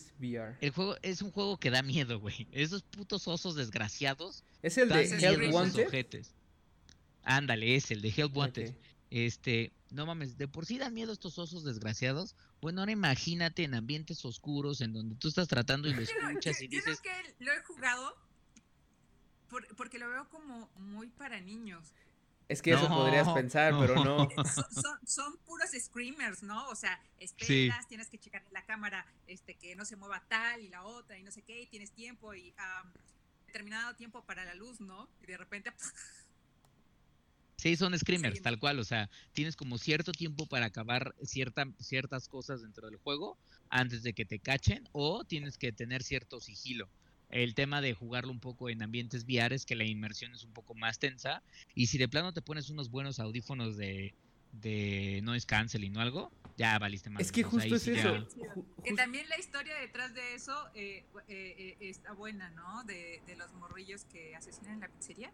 el 0.61 0.71
juego 0.71 0.95
es 1.03 1.23
un 1.23 1.33
juego 1.33 1.57
que 1.59 1.71
da 1.71 1.83
miedo, 1.83 2.21
güey. 2.21 2.47
Esos 2.53 2.83
putos 2.83 3.27
osos 3.27 3.57
desgraciados 3.57 4.45
¿Es 4.63 4.77
el 4.79 4.89
de 4.91 5.05
Help 5.05 5.53
Wanted? 5.55 5.87
ojetes. 5.87 6.37
Ándale, 7.25 7.75
es 7.77 7.91
el 7.91 8.01
de 8.03 8.09
Help 8.17 8.37
Wanted. 8.37 8.71
Ok. 8.71 8.77
Este, 9.11 9.73
no 9.91 10.07
mames, 10.07 10.37
de 10.39 10.49
por 10.49 10.67
sí 10.67 10.77
dan 10.79 10.93
miedo 10.93 11.13
estos 11.13 11.39
osos 11.39 11.63
desgraciados. 11.65 12.35
Bueno, 12.61 12.81
ahora 12.81 12.93
imagínate 12.93 13.63
en 13.65 13.75
ambientes 13.75 14.25
oscuros 14.25 14.81
en 14.81 14.93
donde 14.93 15.15
tú 15.17 15.29
estás 15.29 15.47
tratando 15.49 15.89
y 15.89 15.93
lo 15.93 15.97
no- 16.23 16.29
escuchas 16.31 16.59
yo- 16.59 16.65
y 16.65 16.69
yo 16.69 16.77
dices, 16.79 16.99
nunca 17.05 17.23
lo 17.39 17.53
he 17.53 17.63
jugado 17.63 18.17
por- 19.49 19.67
porque 19.77 19.99
lo 19.99 20.09
veo 20.09 20.29
como 20.31 20.69
muy 20.77 21.09
para 21.09 21.41
niños. 21.41 21.93
Es 22.49 22.61
que 22.61 22.73
eso 22.73 22.89
No, 22.89 22.97
podrías 22.97 23.27
pensar, 23.31 23.75
pero 23.79 24.05
no. 24.05 24.25
Eh, 24.25 24.35
Son, 24.55 24.65
son- 24.83 25.07
son 25.07 25.37
puros 25.47 25.71
screamers, 25.79 26.43
¿no? 26.43 26.69
O 26.69 26.75
sea, 26.75 27.01
esperas, 27.19 27.87
tienes 27.89 28.09
que 28.09 28.19
checar 28.19 28.45
la 28.51 28.65
cámara 28.67 29.07
este, 29.27 29.55
que 29.55 29.75
no 29.77 29.85
se 29.87 29.97
mueva 29.97 30.23
tal 30.29 30.61
y 30.61 30.69
la 30.69 30.83
otra 30.85 31.17
y 31.19 31.23
no 31.23 31.31
sé 31.31 31.41
qué, 31.43 31.63
y 31.63 31.67
tienes 31.67 31.93
tiempo 31.93 32.35
y 32.35 32.53
am, 32.59 32.93
determinado 33.47 33.95
tiempo 33.95 34.23
para 34.25 34.45
la 34.45 34.55
luz, 34.55 34.81
¿no? 34.81 35.09
Y 35.23 35.27
de 35.27 35.37
repente, 35.39 35.73
Sí, 37.57 37.77
son 37.77 37.99
screamers, 37.99 38.37
Sí. 38.38 38.43
tal 38.43 38.59
cual. 38.59 38.79
O 38.79 38.85
sea, 38.85 39.09
tienes 39.33 39.57
como 39.57 39.79
cierto 39.79 40.12
tiempo 40.12 40.47
para 40.47 40.67
acabar 40.67 41.14
cierta, 41.23 41.64
ciertas 41.79 42.29
cosas 42.29 42.62
dentro 42.62 42.88
del 42.88 42.97
juego 42.97 43.38
antes 43.71 44.03
de 44.03 44.12
que 44.12 44.25
te 44.25 44.38
cachen 44.38 44.88
o 44.93 45.25
tienes 45.25 45.57
que 45.59 45.73
tener 45.73 46.03
cierto 46.03 46.40
sigilo. 46.40 46.88
El 47.31 47.55
tema 47.55 47.81
de 47.81 47.95
jugarlo 47.95 48.31
un 48.31 48.40
poco 48.40 48.69
en 48.69 48.83
ambientes 48.83 49.25
VR 49.25 49.55
es 49.55 49.64
que 49.64 49.75
la 49.75 49.85
inmersión 49.85 50.35
es 50.35 50.45
un 50.45 50.53
poco 50.53 50.75
más 50.75 50.99
tensa 50.99 51.43
y 51.75 51.87
si 51.87 51.99
de 51.99 52.09
plano 52.09 52.33
te 52.33 52.43
pones 52.43 52.71
unos 52.71 52.90
buenos 52.90 53.19
audífonos 53.19 53.77
de, 53.77 54.14
de 54.53 55.21
noise 55.25 55.47
canceling 55.47 55.97
o 55.97 56.01
algo, 56.01 56.31
ya 56.57 56.79
valiste 56.79 57.11
más. 57.11 57.23
Es 57.23 57.33
que 57.33 57.43
justo 57.43 57.75
es 57.75 57.88
eso. 57.88 58.29
Que 58.85 58.93
también 58.93 59.29
la 59.29 59.38
historia 59.38 59.75
detrás 59.77 60.14
de 60.14 60.35
eso 60.35 60.55
eh, 60.75 61.05
eh, 61.27 61.77
eh, 61.81 61.88
está 61.88 62.12
buena, 62.12 62.51
¿no? 62.51 62.85
De, 62.85 63.21
de 63.27 63.37
los 63.37 63.53
morrillos 63.55 64.05
que 64.05 64.37
asesinan 64.37 64.75
en 64.75 64.81
la 64.81 64.88
pizzería. 64.88 65.33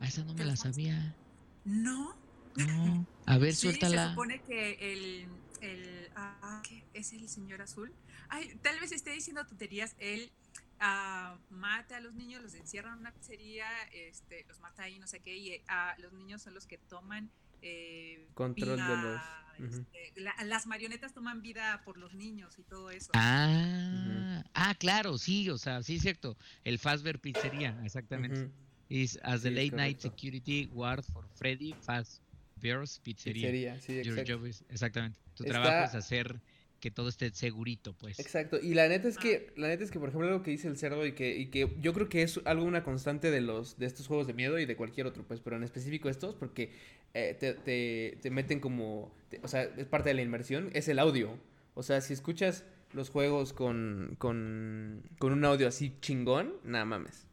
Ah, 0.00 0.06
esa 0.08 0.24
no 0.24 0.32
me 0.32 0.38
¿Te 0.38 0.44
la 0.46 0.56
sabía. 0.56 1.16
No. 1.64 2.14
No. 2.56 3.06
A 3.26 3.38
ver, 3.38 3.54
Sí, 3.54 3.58
se 3.58 3.78
suéltala. 3.78 4.10
supone 4.10 4.42
que 4.42 4.72
el, 4.80 5.28
el 5.60 6.10
ah, 6.16 6.62
¿qué? 6.68 6.84
es 6.94 7.12
el 7.12 7.28
señor 7.28 7.62
azul. 7.62 7.94
Ay, 8.28 8.58
tal 8.62 8.80
vez 8.80 8.92
esté 8.92 9.12
diciendo 9.12 9.44
tonterías. 9.46 9.94
Él 9.98 10.32
ah, 10.80 11.38
mata 11.50 11.98
a 11.98 12.00
los 12.00 12.14
niños, 12.14 12.42
los 12.42 12.54
encierra 12.54 12.92
en 12.92 12.98
una 13.00 13.12
pizzería, 13.12 13.66
este, 13.92 14.44
los 14.48 14.58
mata 14.60 14.82
ahí, 14.84 14.98
no 14.98 15.06
sé 15.06 15.20
qué, 15.20 15.36
y 15.36 15.62
ah, 15.68 15.94
los 15.98 16.12
niños 16.12 16.42
son 16.42 16.54
los 16.54 16.66
que 16.66 16.78
toman 16.78 17.30
eh, 17.62 18.26
Control 18.34 18.78
de 18.78 18.96
los- 18.96 19.22
este, 19.58 20.12
la- 20.16 20.34
las 20.44 20.66
marionetas 20.66 21.12
toman 21.12 21.42
vida 21.42 21.82
por 21.84 21.98
los 21.98 22.14
niños 22.14 22.58
y 22.58 22.62
todo 22.62 22.90
eso. 22.90 23.10
Ah, 23.14 24.42
ah, 24.54 24.74
claro, 24.76 25.18
sí, 25.18 25.50
o 25.50 25.58
sea, 25.58 25.82
sí 25.82 25.96
es 25.96 26.02
cierto. 26.02 26.38
El 26.64 26.78
Fazbear 26.78 27.18
Pizzería, 27.20 27.78
exactamente. 27.84 28.44
Ujú, 28.44 28.69
Is 28.90 29.18
as 29.22 29.42
the 29.42 29.48
Sí, 29.50 29.54
late 29.54 29.76
night 29.76 30.00
security 30.00 30.68
guard 30.74 31.02
for 31.04 31.24
Freddy 31.36 31.74
Fazbear's 31.80 32.98
Pizzeria. 33.02 33.42
Pizzería, 33.50 33.80
sí, 33.80 34.02
Your 34.02 34.24
job 34.28 34.44
is- 34.46 34.64
exactamente. 34.68 35.18
Tu 35.36 35.44
Está- 35.44 35.62
trabajo 35.62 35.86
es 35.86 35.94
hacer 35.94 36.40
que 36.80 36.90
todo 36.90 37.08
esté 37.08 37.30
segurito, 37.30 37.92
pues. 37.92 38.18
Exacto, 38.18 38.58
y 38.60 38.74
la 38.74 38.88
neta 38.88 39.06
es 39.06 39.16
que, 39.18 39.52
la 39.56 39.68
neta 39.68 39.84
es 39.84 39.90
que, 39.90 39.98
por 40.00 40.08
ejemplo, 40.08 40.26
algo 40.28 40.42
que 40.42 40.50
dice 40.50 40.66
el 40.66 40.76
cerdo 40.76 41.06
y 41.06 41.12
que, 41.12 41.36
y 41.36 41.46
que 41.46 41.70
yo 41.80 41.92
creo 41.92 42.08
que 42.08 42.22
es 42.22 42.40
algo 42.46 42.64
una 42.64 42.82
constante 42.82 43.30
de 43.30 43.40
los, 43.42 43.78
de 43.78 43.86
estos 43.86 44.06
juegos 44.06 44.26
de 44.26 44.32
miedo 44.34 44.58
y 44.58 44.64
de 44.66 44.76
cualquier 44.76 45.06
otro, 45.06 45.22
pues, 45.22 45.40
pero 45.40 45.56
en 45.56 45.62
específico 45.62 46.08
estos, 46.08 46.34
porque 46.34 46.72
eh, 47.14 47.36
te, 47.38 47.54
te, 47.54 48.18
te 48.22 48.30
meten 48.30 48.60
como, 48.60 49.14
te- 49.28 49.40
o 49.42 49.48
sea, 49.48 49.62
es 49.62 49.86
parte 49.86 50.08
de 50.08 50.14
la 50.14 50.22
inmersión, 50.22 50.70
es 50.72 50.88
el 50.88 50.98
audio. 50.98 51.38
O 51.74 51.82
sea, 51.82 52.00
si 52.00 52.12
escuchas 52.14 52.64
los 52.92 53.10
juegos 53.10 53.52
con, 53.52 54.16
con, 54.18 55.02
con 55.18 55.32
un 55.32 55.44
audio 55.44 55.68
así 55.68 55.94
chingón, 56.00 56.54
nada 56.64 56.84
mames. 56.86 57.26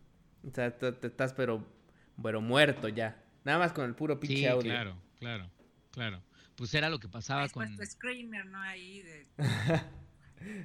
O 0.48 0.54
sea, 0.54 0.78
te, 0.78 0.92
te 0.94 1.08
estás 1.08 1.34
pero, 1.34 1.66
pero 2.22 2.42
muerto 2.42 2.88
ya. 2.88 3.22
Nada 3.44 3.60
más 3.60 3.74
con 3.74 3.86
el 3.86 3.96
puro 3.96 4.20
pinche 4.20 4.38
Sí, 4.38 4.46
audio. 4.46 4.72
claro, 4.72 4.98
claro, 5.20 5.50
claro. 5.92 6.22
Pues 6.56 6.74
era 6.74 6.90
lo 6.90 7.00
que 7.00 7.08
pasaba 7.08 7.44
Has 7.44 7.52
con... 7.52 7.66
puesto 7.76 7.86
Screamer, 7.86 8.46
¿no? 8.48 8.60
Ahí 8.62 9.02
de... 9.02 9.28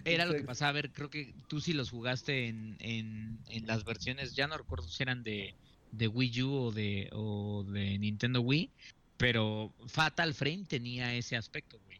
Era 0.05 0.27
lo 0.27 0.35
que 0.35 0.45
pasaba, 0.45 0.69
a 0.69 0.73
ver, 0.73 0.93
creo 0.93 1.09
que 1.09 1.35
tú 1.49 1.61
sí 1.61 1.73
los 1.73 1.91
jugaste 1.91 2.47
en, 2.49 2.77
en, 2.79 3.39
en 3.49 3.67
las 3.67 3.85
versiones, 3.85 4.35
ya 4.35 4.47
no 4.47 4.59
recuerdo 4.59 4.87
si 4.87 5.03
eran 5.03 5.23
de, 5.23 5.55
de 5.93 6.09
Wii 6.09 6.43
U 6.43 6.53
o 6.55 6.73
de, 6.73 7.09
o 7.13 7.65
de 7.65 7.99
Nintendo 7.99 8.43
Wii, 8.43 8.71
pero 9.17 9.73
Fatal 9.87 10.35
Frame 10.35 10.65
tenía 10.69 11.15
ese 11.15 11.37
aspecto, 11.37 11.81
güey. 11.87 11.92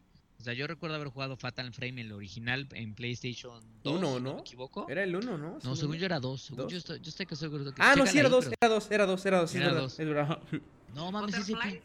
O 0.43 0.45
sea, 0.45 0.53
yo 0.53 0.67
recuerdo 0.67 0.97
haber 0.97 1.07
jugado 1.07 1.37
Fatal 1.37 1.71
Frame 1.73 2.01
en 2.01 2.07
el 2.07 2.11
original 2.11 2.67
en 2.73 2.93
PlayStation 2.95 3.63
2, 3.81 3.97
Uno, 3.97 4.17
si 4.17 4.23
¿no? 4.23 4.33
me 4.33 4.39
equivoco. 4.41 4.89
Era 4.89 5.01
el 5.05 5.15
uno, 5.15 5.37
¿no? 5.37 5.57
No, 5.63 5.75
Según 5.77 5.95
yo. 5.95 6.05
era 6.05 6.19
dos. 6.19 6.41
Según 6.41 6.63
¿Dos? 6.63 6.71
yo 6.73 6.77
estoy, 6.79 6.99
yo 6.99 7.07
estoy 7.07 7.25
casi 7.25 7.39
seguro 7.39 7.63
que. 7.73 7.81
Ah, 7.81 7.95
no, 7.95 8.05
sí, 8.05 8.17
era 8.19 8.27
ahí, 8.27 8.31
dos, 8.33 8.43
pero- 8.43 8.57
era 8.59 8.73
dos, 8.73 8.91
era 8.91 9.05
dos, 9.05 9.25
era 9.25 9.39
dos, 9.39 9.51
sí, 9.51 9.57
es 9.57 9.61
Era 9.63 9.69
verdad, 9.71 9.83
dos. 9.83 9.99
es 10.01 10.05
verdad. 10.05 10.39
No 10.93 11.11
mames, 11.13 11.33
ese 11.37 11.53
pin- 11.53 11.81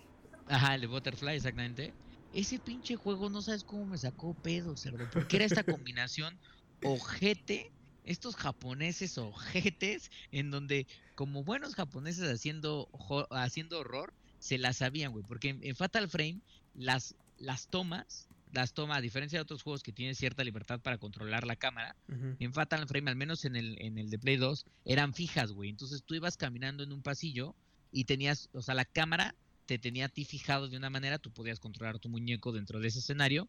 Ajá, 0.49 0.75
el 0.75 0.81
de 0.81 0.87
Butterfly, 0.89 1.37
exactamente. 1.37 1.95
Ese 2.33 2.59
pinche 2.59 2.97
juego 2.97 3.31
no 3.31 3.43
sabes 3.43 3.63
cómo 3.63 3.87
me 3.87 3.97
sacó 3.97 4.35
pedo, 4.35 4.77
cerdo. 4.77 5.09
Porque 5.13 5.37
era 5.37 5.45
esta 5.45 5.63
combinación 5.63 6.37
ojete, 6.83 7.71
estos 8.03 8.35
japoneses 8.35 9.19
ojetes, 9.19 10.11
en 10.33 10.51
donde, 10.51 10.89
como 11.15 11.45
buenos 11.45 11.77
japoneses 11.77 12.29
haciendo, 12.29 12.89
haciendo 13.31 13.79
horror, 13.79 14.13
se 14.41 14.59
la 14.59 14.73
sabían, 14.73 15.13
güey. 15.13 15.25
Porque 15.25 15.51
en, 15.51 15.61
en 15.63 15.77
Fatal 15.77 16.09
Frame, 16.09 16.41
las, 16.75 17.15
las 17.39 17.69
tomas, 17.69 18.28
las 18.53 18.73
tomas, 18.73 18.99
a 18.99 19.01
diferencia 19.01 19.39
de 19.39 19.43
otros 19.43 19.63
juegos 19.63 19.83
que 19.83 19.93
tienen 19.93 20.15
cierta 20.15 20.45
libertad 20.45 20.81
para 20.81 20.99
controlar 20.99 21.47
la 21.47 21.57
cámara, 21.57 21.97
en 22.39 22.53
Fatal 22.53 22.87
Frame, 22.87 23.11
al 23.11 23.17
menos 23.17 23.45
en 23.45 23.57
el, 23.57 23.77
en 23.81 23.99
el 23.99 24.11
de 24.11 24.19
Play 24.19 24.37
2, 24.37 24.65
eran 24.85 25.15
fijas, 25.15 25.53
güey. 25.53 25.71
Entonces 25.71 26.03
tú 26.05 26.15
ibas 26.15 26.37
caminando 26.37 26.83
en 26.83 26.93
un 26.93 27.03
pasillo 27.03 27.55
y 27.93 28.05
tenías, 28.05 28.49
o 28.53 28.63
sea, 28.63 28.75
la 28.75 28.85
cámara 28.85 29.35
te 29.67 29.79
tenía 29.79 30.07
a 30.07 30.09
ti 30.09 30.25
fijado 30.25 30.69
de 30.69 30.77
una 30.77 30.91
manera, 30.91 31.19
tú 31.19 31.31
podías 31.31 31.61
controlar 31.61 31.99
tu 31.99 32.09
muñeco 32.09 32.53
dentro 32.53 32.81
de 32.81 32.89
ese 32.89 33.01
escenario, 33.01 33.49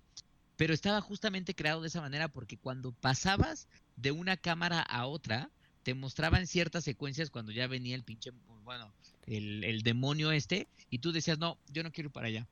pero 0.58 0.74
estaba 0.74 1.00
justamente 1.00 1.56
creado 1.56 1.82
de 1.82 1.88
esa 1.88 2.02
manera 2.02 2.28
porque 2.28 2.58
cuando 2.58 2.92
pasabas 2.92 3.70
de 3.96 4.12
una 4.12 4.36
cámara 4.36 4.82
a 4.82 5.06
otra, 5.06 5.50
te 5.84 5.94
mostraban 5.94 6.48
ciertas 6.48 6.84
secuencias 6.84 7.30
cuando 7.30 7.54
ya 7.54 7.68
venía 7.68 7.96
el 7.96 8.04
pinche, 8.04 8.32
bueno, 8.64 8.92
el, 9.26 9.64
el 9.64 9.82
demonio 9.84 10.32
este, 10.32 10.68
y 10.90 11.00
tú 11.00 11.14
decías, 11.14 11.40
no, 11.40 11.58
yo 11.72 11.84
no 11.84 11.92
quiero 11.92 12.10
ir 12.10 12.14
para 12.14 12.28
allá. 12.28 12.48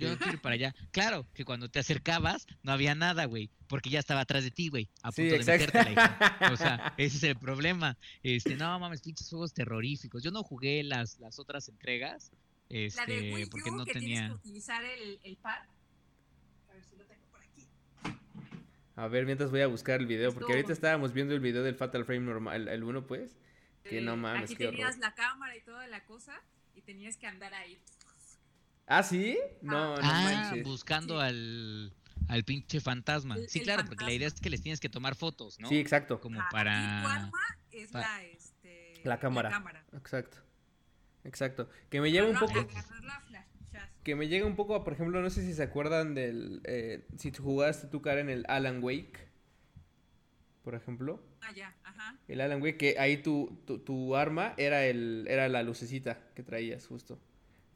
Yo 0.00 0.10
no 0.10 0.16
quiero 0.18 0.32
ir 0.32 0.40
para 0.40 0.54
allá. 0.54 0.74
Claro, 0.90 1.26
que 1.34 1.44
cuando 1.44 1.68
te 1.70 1.78
acercabas 1.78 2.46
no 2.62 2.72
había 2.72 2.94
nada, 2.94 3.24
güey, 3.26 3.50
porque 3.68 3.90
ya 3.90 3.98
estaba 4.00 4.20
atrás 4.20 4.42
de 4.44 4.50
ti, 4.50 4.68
güey, 4.68 4.88
a 5.02 5.12
Sí, 5.12 5.22
punto 5.22 5.32
de 5.32 5.38
metértela, 5.58 5.92
hijo. 5.92 6.52
O 6.52 6.56
sea, 6.56 6.94
ese 6.98 7.16
es 7.18 7.22
el 7.22 7.36
problema. 7.36 7.96
Este, 8.22 8.56
no 8.56 8.78
mames, 8.78 9.02
pinches 9.02 9.28
juegos 9.28 9.52
terroríficos. 9.52 10.22
Yo 10.22 10.30
no 10.30 10.42
jugué 10.42 10.82
las, 10.82 11.18
las 11.20 11.38
otras 11.38 11.68
entregas, 11.68 12.32
La 12.68 12.76
de 12.76 12.86
este, 12.86 13.34
Wii 13.34 13.46
porque 13.46 13.70
U, 13.70 13.76
no 13.76 13.84
que 13.84 13.92
tienes 13.92 14.08
tenía. 14.10 14.28
que 14.28 14.34
utilizar 14.34 14.84
el, 14.84 15.20
el 15.22 15.36
pad. 15.36 15.58
A 16.68 16.72
ver 16.74 16.84
si 16.84 16.96
lo 16.96 17.04
tengo 17.04 17.26
por 17.30 17.42
aquí. 17.42 17.66
A 18.96 19.08
ver, 19.08 19.26
mientras 19.26 19.50
voy 19.50 19.60
a 19.60 19.66
buscar 19.66 20.00
el 20.00 20.06
video, 20.06 20.32
porque 20.32 20.52
ahorita 20.52 20.72
estábamos 20.72 21.12
viendo 21.12 21.34
el 21.34 21.40
video 21.40 21.62
del 21.62 21.74
Fatal 21.74 22.04
Frame 22.04 22.20
normal, 22.26 22.68
el 22.68 22.82
1 22.82 23.06
pues. 23.06 23.36
Que 23.84 24.00
no 24.02 24.16
mames, 24.16 24.44
Aquí 24.44 24.56
qué 24.56 24.66
tenías 24.66 24.90
horror. 24.96 25.00
la 25.00 25.14
cámara 25.14 25.56
y 25.56 25.60
toda 25.62 25.86
la 25.88 26.04
cosa 26.04 26.40
y 26.76 26.82
tenías 26.82 27.16
que 27.16 27.26
andar 27.26 27.54
ahí. 27.54 27.78
¿Ah, 28.92 29.02
sí? 29.04 29.38
No, 29.62 29.94
no 29.96 30.00
ah, 30.02 30.22
manches. 30.50 30.64
buscando 30.64 31.20
Sí. 31.20 31.26
al, 31.26 31.92
al 32.28 32.44
pinche 32.44 32.80
fantasma. 32.80 33.36
El- 33.36 33.48
Sí, 33.48 33.60
el 33.60 33.64
claro, 33.64 33.84
porque 33.86 34.04
la 34.04 34.12
idea 34.12 34.26
es 34.26 34.34
que 34.40 34.50
les 34.50 34.60
tienes 34.62 34.80
que 34.80 34.88
tomar 34.88 35.14
fotos, 35.14 35.60
¿no? 35.60 35.68
Sí, 35.68 35.78
exacto. 35.78 36.20
Como 36.20 36.40
tu 36.40 36.46
para... 36.50 37.02
arma 37.14 37.30
es 37.70 37.92
la, 37.92 38.24
este, 38.24 39.00
La 39.04 39.20
cámara. 39.20 39.48
cámara. 39.48 39.84
Exacto. 39.92 40.38
Exacto. 41.22 41.70
Que 41.88 42.00
me 42.00 42.10
lleva 42.10 42.28
un 42.28 42.36
poco. 42.38 42.54
la. 42.54 43.46
Que 44.02 44.16
me 44.16 44.26
llega 44.28 44.44
un 44.46 44.56
poco 44.56 44.74
a, 44.74 44.82
por 44.82 44.94
ejemplo, 44.94 45.20
no 45.20 45.30
sé 45.30 45.42
si 45.42 45.52
se 45.54 45.62
acuerdan 45.62 46.14
del. 46.14 46.60
eh, 46.64 47.06
si 47.16 47.30
jugaste 47.32 47.86
tú, 47.86 48.02
Karen, 48.02 48.28
el 48.28 48.44
Alan 48.48 48.82
Wake. 48.82 49.28
Por 50.64 50.74
ejemplo. 50.74 51.22
Ah, 51.42 51.52
ya, 51.52 51.76
ajá. 51.84 52.18
El 52.26 52.40
Alan 52.40 52.60
Wake, 52.60 52.76
que 52.76 52.98
ahí 52.98 53.18
tu, 53.22 53.62
tu, 53.66 53.78
tu 53.78 54.16
arma 54.16 54.54
era 54.56 54.84
el 54.84 55.26
era 55.28 55.48
la 55.48 55.62
lucecita 55.62 56.18
que 56.34 56.42
traías, 56.42 56.86
justo. 56.86 57.20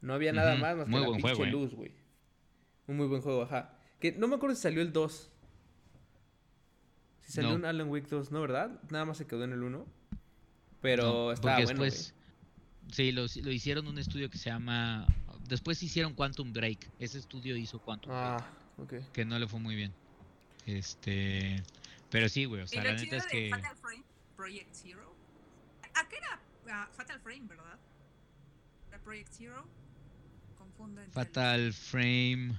No 0.05 0.13
había 0.13 0.33
nada 0.33 0.55
más 0.57 0.77
más 0.77 0.87
que 0.87 0.93
la 0.93 1.07
pinche 1.07 1.23
juego, 1.23 1.45
eh. 1.45 1.51
luz, 1.51 1.75
güey. 1.75 1.93
Un 2.87 2.99
muy 2.99 3.07
buen 3.07 3.23
juego, 3.23 3.43
ajá. 3.43 3.79
Que 3.99 4.13
no 4.13 4.29
me 4.29 4.37
acuerdo 4.37 4.55
si 4.55 4.61
salió 4.61 4.83
el 4.83 4.93
2. 4.93 5.31
Si 7.23 7.33
salió 7.33 7.51
No. 7.51 7.57
un 7.57 7.65
Alan 7.65 7.89
Wake 7.89 8.09
2, 8.09 8.31
¿no, 8.31 8.43
verdad? 8.43 8.83
Nada 8.91 9.07
más 9.07 9.17
se 9.17 9.27
quedó 9.27 9.45
en 9.45 9.53
el 9.53 9.63
1. 9.63 9.87
Pero 10.83 11.03
No, 11.05 11.33
estaba 11.33 11.55
bueno, 11.55 11.69
después, 11.71 12.15
sí, 12.93 13.13
lo, 13.13 13.23
lo 13.23 13.51
hicieron 13.51 13.87
un 13.87 13.97
estudio 13.97 14.29
que 14.29 14.37
se 14.37 14.51
llama, 14.51 15.07
después 15.49 15.83
hicieron 15.83 16.13
Quantum 16.13 16.53
Break, 16.53 16.91
ese 16.99 17.19
estudio 17.19 17.57
hizo 17.57 17.79
Quantum 17.79 18.13
Break. 18.13 18.43
Ah, 18.43 19.09
Que 19.15 19.25
no 19.25 19.39
le 19.39 19.49
fue 19.49 19.59
muy 19.59 19.75
bien. 19.75 19.95
Este. 20.67 21.63
Pero 22.11 22.29
sí, 22.29 22.45
güey. 22.45 22.61
O 22.61 22.67
sea, 22.67 22.85
la 22.85 22.93
neta 22.93 23.17
es 23.17 23.27
que. 23.27 23.49
Fatal 23.49 23.77
Frame, 23.77 24.05
Project 24.37 24.69
Zero. 24.75 25.15
¿A 25.95 26.07
qué 26.11 26.17
era 26.17 26.41
ah, 26.71 26.89
Fatal 26.93 27.19
Frame, 27.21 27.47
verdad? 27.49 27.79
¿Era 28.91 28.99
Project 29.03 29.33
Zero? 29.33 29.67
Fatal 31.13 31.73
Frame. 31.73 32.59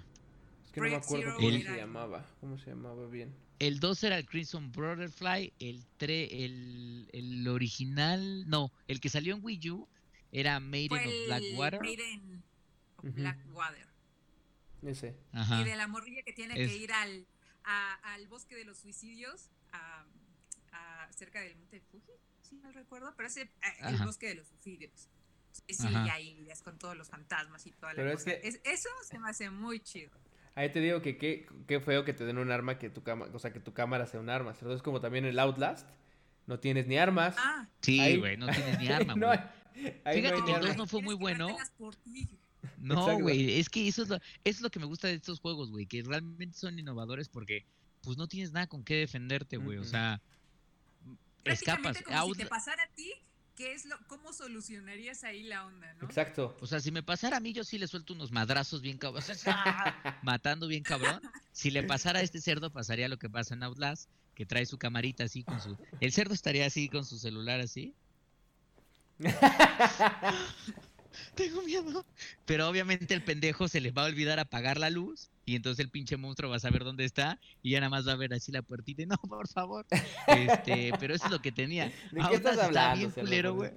Es 0.65 0.71
que 0.71 0.82
no 0.82 0.88
me 0.88 0.95
acuerdo 0.95 1.36
cómo 1.36 1.49
se 1.49 1.78
llamaba. 1.78 2.25
¿Cómo 2.39 2.58
se 2.58 2.69
llamaba 2.69 3.08
bien? 3.08 3.34
El 3.60 3.80
2 3.80 4.04
era 4.04 4.17
el 4.17 4.25
Crimson 4.25 4.71
Butterfly. 4.71 5.54
El 5.60 5.86
3, 5.97 6.30
el, 6.32 7.10
el 7.13 7.47
original. 7.47 8.49
No, 8.49 8.71
el 8.88 8.99
que 8.99 9.10
salió 9.10 9.36
en 9.36 9.43
Wii 9.43 9.69
U 9.71 9.88
era 10.32 10.60
Maiden 10.60 10.97
of 10.97 11.13
Blackwater. 11.28 11.82
Maiden 11.82 12.43
of 12.97 13.06
Blackwater. 13.13 13.88
Ese. 14.82 15.15
Ajá. 15.32 15.62
Y 15.62 15.63
de 15.63 15.75
la 15.75 15.88
morrilla 15.88 16.21
que 16.23 16.34
tiene 16.34 16.56
que 16.56 16.75
ir 16.75 16.91
al, 16.91 17.25
al 17.63 18.28
bosque 18.28 18.56
de 18.56 18.65
los 18.65 18.78
suicidios, 18.78 19.49
a, 19.71 20.06
cerca 21.12 21.39
del 21.39 21.56
monte 21.56 21.80
Fuji, 21.80 22.12
si 22.41 22.58
mal 22.58 22.73
recuerdo, 22.73 23.13
pero 23.15 23.28
ese, 23.28 23.49
el 23.80 23.97
bosque 23.97 24.28
de 24.28 24.36
los 24.36 24.47
suicidios. 24.47 25.08
Sí, 25.68 25.88
y 25.88 26.10
ahí 26.10 26.48
es 26.50 26.62
con 26.62 26.78
todos 26.78 26.96
los 26.98 27.10
fantasmas 27.10 27.65
y 27.65 27.72
toda 27.72 27.94
la 27.94 28.13
cosa. 28.13 28.32
eso 28.32 28.89
se 29.04 29.20
me 29.20 29.30
hace 29.30 29.50
muy 29.50 29.80
chido. 29.80 30.12
Ahí 30.56 30.72
te 30.72 30.80
digo 30.80 31.02
que 31.02 31.18
qué, 31.18 31.80
feo 31.82 32.06
que 32.06 32.13
te 32.13 32.26
den 32.26 32.38
un 32.38 32.50
arma 32.50 32.80
que 32.80 32.89
tu 32.89 33.04
cámara, 33.04 33.32
o 33.34 33.39
sea, 33.39 33.52
que 33.52 33.60
tu 33.60 33.74
cámara 33.74 34.08
sea 34.08 34.22
un 34.22 34.30
arma. 34.30 34.52
Entonces, 34.52 34.82
como 34.82 35.02
también 35.02 35.26
el 35.26 35.38
Outlast, 35.38 35.88
no 36.48 36.60
tienes 36.60 36.88
ni 36.88 36.98
armas. 36.98 37.36
Ah. 37.38 37.68
Sí, 37.82 38.18
güey, 38.18 38.38
no 38.38 38.48
tienes 38.48 38.80
ni 38.80 38.88
arma, 38.88 39.13
güey. 39.15 39.39
Fíjate 40.13 40.44
que 40.46 40.52
el 40.54 40.62
2 40.62 40.78
no 40.78 40.88
fue 40.88 41.02
muy 41.02 41.15
bueno. 41.15 41.58
No, 42.78 43.20
güey, 43.20 43.60
es 43.60 43.70
que 43.70 43.88
eso 43.88 44.04
es, 44.04 44.10
lo, 44.10 44.15
eso 44.15 44.24
es 44.44 44.62
lo 44.62 44.70
que 44.70 44.80
me 44.80 44.86
gusta 44.86 45.08
de 45.08 45.15
estos 45.15 45.39
juegos, 45.39 45.72
güey, 45.72 45.86
que 45.86 46.02
realmente 46.04 46.58
son 46.58 46.80
innovadores 46.80 47.30
porque 47.30 47.65
pues 48.02 48.18
no 48.18 48.28
tienes 48.28 48.52
nada 48.52 48.68
con 48.68 48.84
qué 48.84 48.96
defenderte, 48.96 49.58
güey, 49.58 49.78
o 49.78 49.84
sea, 49.84 50.22
escapas. 51.44 52.02
Como 52.02 52.34
si 52.34 52.41
te 52.41 52.46
pasara 52.46 52.84
a 52.84 52.88
ti, 52.96 53.12
¿qué 53.56 53.74
es 53.74 53.86
lo, 53.86 53.98
¿cómo 54.08 54.34
solucionarías 54.34 55.24
ahí 55.24 55.44
la 55.44 55.65
onda, 55.65 55.94
no? 55.96 56.06
Exacto. 56.06 56.58
O 56.62 56.68
sea, 56.68 56.80
si 56.80 56.91
me 56.91 57.04
pasara 57.04 57.38
a 57.38 57.39
mí, 57.39 57.54
yo 57.54 57.63
sí 57.63 57.78
le 57.78 57.88
suelto 57.88 58.13
unos 58.13 58.32
madrazos 58.32 58.82
bien 58.82 58.98
cabrón, 58.98 59.24
matando 60.24 60.68
bien 60.68 60.84
cabrón. 60.84 61.22
Si 61.52 61.72
le 61.72 61.84
pasara 61.84 62.20
a 62.20 62.22
este 62.22 62.41
cerdo, 62.41 62.72
pasaría 62.72 63.08
lo 63.08 63.18
que 63.18 63.30
pasa 63.30 63.54
en 63.54 63.63
Outlast, 63.63 64.10
que 64.36 64.46
trae 64.46 64.65
su 64.65 64.78
camarita 64.78 65.24
así 65.24 65.44
con 65.44 65.62
su... 65.62 65.78
El 66.02 66.12
cerdo 66.12 66.34
estaría 66.34 66.65
así 66.65 66.89
con 66.89 67.06
su 67.06 67.18
celular 67.18 67.62
así. 67.62 67.96
Tengo 71.36 71.62
miedo. 71.62 72.06
Pero 72.45 72.67
obviamente 72.67 73.13
el 73.13 73.23
pendejo 73.23 73.67
se 73.67 73.82
les 73.82 73.93
va 73.93 74.04
a 74.04 74.06
olvidar 74.06 74.39
apagar 74.39 74.78
la 74.78 74.89
luz 74.89 75.30
y 75.45 75.56
entonces 75.56 75.84
el 75.84 75.91
pinche 75.91 76.17
monstruo 76.17 76.49
va 76.49 76.58
a 76.58 76.60
saber 76.60 76.84
dónde 76.84 77.06
está 77.06 77.39
y 77.62 77.71
ya 77.71 77.80
nada 77.80 77.89
más 77.89 78.08
va 78.08 78.13
a 78.13 78.17
ver 78.17 78.34
así 78.34 78.51
la 78.51 78.62
puertita 78.62 79.04
y 79.04 79.06
no, 79.06 79.17
por 79.17 79.47
favor. 79.47 79.86
Este, 80.28 80.91
pero 80.99 81.13
eso 81.13 81.25
es 81.25 81.32
lo 81.32 81.41
que 81.41 81.51
tenía. 81.51 81.86
¿De 82.12 82.21
qué 82.30 82.36
estás 82.36 82.58
hablando? 82.58 82.97
Bien 82.97 83.12
culero, 83.12 83.54
güey. 83.54 83.71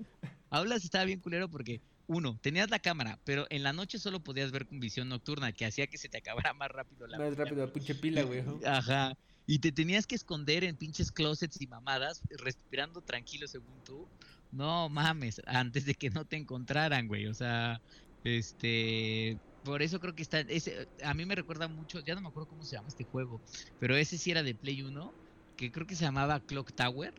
Aulas 0.51 0.85
estaba 0.85 1.05
bien 1.05 1.21
culero 1.21 1.51
porque 1.51 1.81
uno, 2.09 2.39
tenías 2.41 2.71
la 2.71 2.79
cámara, 2.79 3.19
pero 3.25 3.47
en 3.51 3.63
la 3.63 3.75
noche 3.75 3.99
solo 3.99 4.21
podías 4.21 4.51
ver 4.51 4.67
con 4.67 4.81
visión 4.81 5.11
nocturna, 5.11 5.53
que 5.53 5.67
hacía 5.67 5.87
que 5.87 5.99
se 5.99 6.09
te 6.09 6.17
acabara 6.19 6.55
más 6.55 6.71
rápido 6.71 7.07
la 7.07 7.19
Más 7.19 7.37
rápido 7.37 7.67
la 7.67 7.73
pinche 7.73 7.95
pila, 7.95 8.23
güey. 8.23 8.43
Ajá. 8.65 9.17
Y 9.47 9.61
te 9.61 9.73
tenías 9.73 10.07
que 10.07 10.15
esconder 10.15 10.65
en 10.65 10.77
pinches 10.77 11.13
closets 11.13 11.61
y 11.61 11.67
mamadas, 11.67 12.23
respirando 12.31 13.03
tranquilo 13.03 13.47
según 13.47 13.83
tú, 13.85 14.09
no 14.51 14.89
mames, 14.89 15.41
antes 15.47 15.85
de 15.85 15.95
que 15.95 16.11
no 16.11 16.25
te 16.27 16.37
encontraran, 16.37 17.07
güey. 17.09 17.27
O 17.27 17.35
sea, 17.35 17.83
este, 18.23 19.41
por 19.63 19.83
eso 19.83 20.01
creo 20.01 20.15
que 20.15 20.23
está, 20.23 20.41
ese, 20.41 20.89
a 21.03 21.15
mí 21.15 21.27
me 21.27 21.35
recuerda 21.35 21.69
mucho, 21.69 22.01
ya 22.01 22.15
no 22.15 22.21
me 22.23 22.29
acuerdo 22.29 22.47
cómo 22.49 22.65
se 22.65 22.77
llama 22.77 22.89
este 22.89 23.05
juego, 23.05 23.43
pero 23.79 23.97
ese 23.97 24.19
sí 24.19 24.31
era 24.31 24.43
de 24.43 24.55
Play 24.55 24.83
1, 24.83 25.17
que 25.57 25.71
creo 25.71 25.87
que 25.87 25.97
se 25.97 26.05
llamaba 26.05 26.41
Clock 26.41 26.73
Tower. 26.75 27.15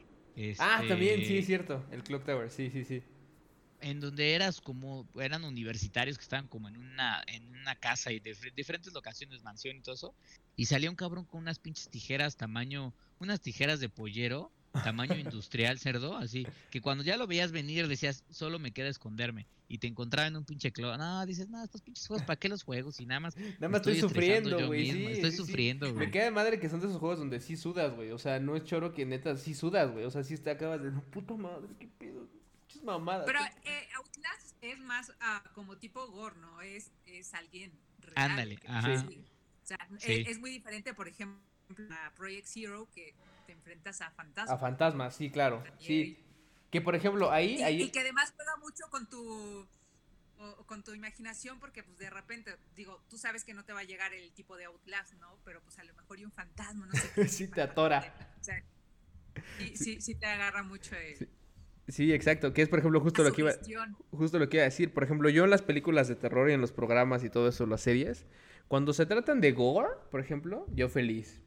ah, 0.57 0.83
también, 0.87 1.25
sí, 1.25 1.37
es 1.37 1.45
este 1.45 1.47
cierto, 1.47 1.87
el 1.91 2.03
Clock 2.03 2.25
Tower, 2.25 2.49
sí, 2.51 2.69
sí, 2.69 2.83
sí. 2.85 3.03
En 3.81 4.01
donde 4.01 4.33
eras 4.35 4.59
como, 4.59 5.07
eran 5.15 5.45
universitarios 5.45 6.17
que 6.17 6.23
estaban 6.23 6.49
como 6.49 6.67
en 6.67 6.75
una, 6.77 7.23
en 7.27 7.49
una 7.55 7.75
casa 7.77 8.11
y 8.11 8.19
de 8.19 8.35
diferentes 8.53 8.91
locaciones, 8.93 9.41
mansión 9.41 9.77
y 9.77 9.81
todo 9.81 9.95
eso, 9.95 10.15
y 10.55 10.65
salía 10.65 10.89
un 10.89 10.97
cabrón 10.97 11.25
con 11.25 11.39
unas 11.41 11.59
pinches 11.59 11.89
tijeras 11.89 12.35
tamaño, 12.35 12.93
unas 13.19 13.39
tijeras 13.41 13.79
de 13.79 13.89
pollero, 13.89 14.53
tamaño 14.71 15.15
industrial, 15.15 15.79
cerdo, 15.79 16.17
así, 16.17 16.47
que 16.69 16.81
cuando 16.81 17.03
ya 17.03 17.17
lo 17.17 17.27
veías 17.27 17.51
venir 17.51 17.87
decías, 17.87 18.23
solo 18.29 18.59
me 18.59 18.71
queda 18.71 18.89
esconderme, 18.89 19.47
y 19.67 19.77
te 19.77 19.87
encontraba 19.87 20.27
en 20.27 20.37
un 20.37 20.45
pinche 20.45 20.71
clo, 20.71 20.97
no, 20.97 21.25
dices, 21.25 21.49
no, 21.49 21.63
estos 21.63 21.81
pinches 21.81 22.07
juegos, 22.07 22.25
¿para 22.25 22.39
qué 22.39 22.49
los 22.49 22.63
juegos? 22.63 22.99
Y 22.99 23.05
nada 23.05 23.19
más. 23.19 23.37
Nada 23.37 23.69
más 23.69 23.81
estoy, 23.81 23.99
sufriendo, 23.99 24.67
güey, 24.67 24.91
sí, 24.91 25.05
Estoy 25.05 25.31
sufriendo, 25.31 25.93
güey. 25.93 26.07
Me 26.07 26.11
queda 26.11 26.25
de 26.25 26.31
madre 26.31 26.59
que 26.59 26.69
son 26.69 26.79
de 26.79 26.87
esos 26.87 26.99
juegos 26.99 27.19
donde 27.19 27.39
sí 27.39 27.57
sudas, 27.57 27.95
güey, 27.95 28.11
o 28.11 28.17
sea, 28.17 28.39
no 28.39 28.55
es 28.55 28.63
choro 28.63 28.93
que 28.93 29.05
neta 29.05 29.37
sí 29.37 29.53
sudas, 29.53 29.91
güey, 29.91 30.05
o 30.05 30.11
sea, 30.11 30.23
sí 30.23 30.37
te 30.37 30.51
acabas 30.51 30.81
de, 30.81 30.91
no, 30.91 31.03
puta 31.03 31.35
madre, 31.35 31.69
qué 31.79 31.87
pedo, 31.87 32.27
pinches 32.67 32.83
mamadas. 32.83 33.25
Pero 33.25 33.39
eh, 33.63 33.87
Outlast 33.97 34.55
es 34.61 34.79
más 34.79 35.09
uh, 35.09 35.53
como 35.53 35.77
tipo 35.77 36.07
gore, 36.07 36.37
¿no? 36.39 36.61
Es, 36.61 36.91
es 37.05 37.33
alguien 37.33 37.71
real. 37.99 38.31
Ándale, 38.31 38.59
ajá. 38.65 39.05
Sí. 39.07 39.23
O 39.63 39.67
sea, 39.69 39.77
es, 40.01 40.27
es 40.27 40.39
muy 40.39 40.49
diferente, 40.49 40.93
por 40.93 41.07
ejemplo, 41.07 41.39
a 41.91 42.11
Project 42.15 42.47
Zero, 42.47 42.89
que 42.91 43.13
te 43.49 43.53
enfrentas 43.53 43.99
a 44.01 44.11
fantasmas. 44.11 44.55
A 44.55 44.59
fantasmas, 44.59 45.15
sí, 45.15 45.31
claro. 45.31 45.63
Sí. 45.79 46.23
Que 46.69 46.81
por 46.81 46.93
ejemplo, 46.93 47.31
ahí. 47.31 47.55
Y, 47.57 47.63
ahí... 47.63 47.81
y 47.81 47.89
que 47.89 48.01
además 48.01 48.31
juega 48.35 48.55
mucho 48.57 48.83
con 48.91 49.09
tu. 49.09 49.67
con 50.67 50.83
tu 50.83 50.93
imaginación, 50.93 51.59
porque 51.59 51.81
pues 51.81 51.97
de 51.97 52.11
repente, 52.11 52.55
digo, 52.75 53.01
tú 53.09 53.17
sabes 53.17 53.43
que 53.43 53.55
no 53.55 53.65
te 53.65 53.73
va 53.73 53.79
a 53.79 53.85
llegar 53.85 54.13
el 54.13 54.31
tipo 54.33 54.55
de 54.55 54.65
Outlast, 54.65 55.13
¿no? 55.15 55.39
Pero 55.45 55.61
pues 55.63 55.79
a 55.79 55.83
lo 55.83 55.95
mejor 55.95 56.19
y 56.19 56.25
un 56.25 56.31
fantasma, 56.31 56.85
no 56.85 56.93
sé. 56.93 57.27
sí, 57.27 57.47
te 57.47 57.61
atora. 57.61 58.03
O 58.39 58.43
sea, 58.43 58.63
sí, 59.57 59.75
sí, 59.75 59.99
sí, 59.99 60.13
te 60.13 60.27
agarra 60.27 60.61
mucho 60.61 60.95
el, 60.95 61.27
Sí. 61.87 62.13
exacto, 62.13 62.53
que 62.53 62.61
es 62.61 62.69
por 62.69 62.77
ejemplo 62.77 63.01
justo 63.01 63.23
lo 63.23 63.33
que 63.33 63.41
iba 63.41 63.51
justo 64.11 64.37
lo 64.37 64.47
que 64.47 64.57
iba 64.57 64.61
a 64.61 64.65
decir, 64.65 64.93
por 64.93 65.03
ejemplo, 65.03 65.27
yo 65.29 65.43
en 65.43 65.49
las 65.49 65.63
películas 65.63 66.07
de 66.07 66.15
terror 66.15 66.51
y 66.51 66.53
en 66.53 66.61
los 66.61 66.71
programas 66.71 67.23
y 67.23 67.31
todo 67.31 67.47
eso, 67.47 67.65
las 67.65 67.81
series, 67.81 68.27
cuando 68.67 68.93
se 68.93 69.07
tratan 69.07 69.41
de 69.41 69.53
gore, 69.53 69.89
por 70.11 70.19
ejemplo, 70.19 70.67
yo 70.69 70.87
feliz 70.87 71.41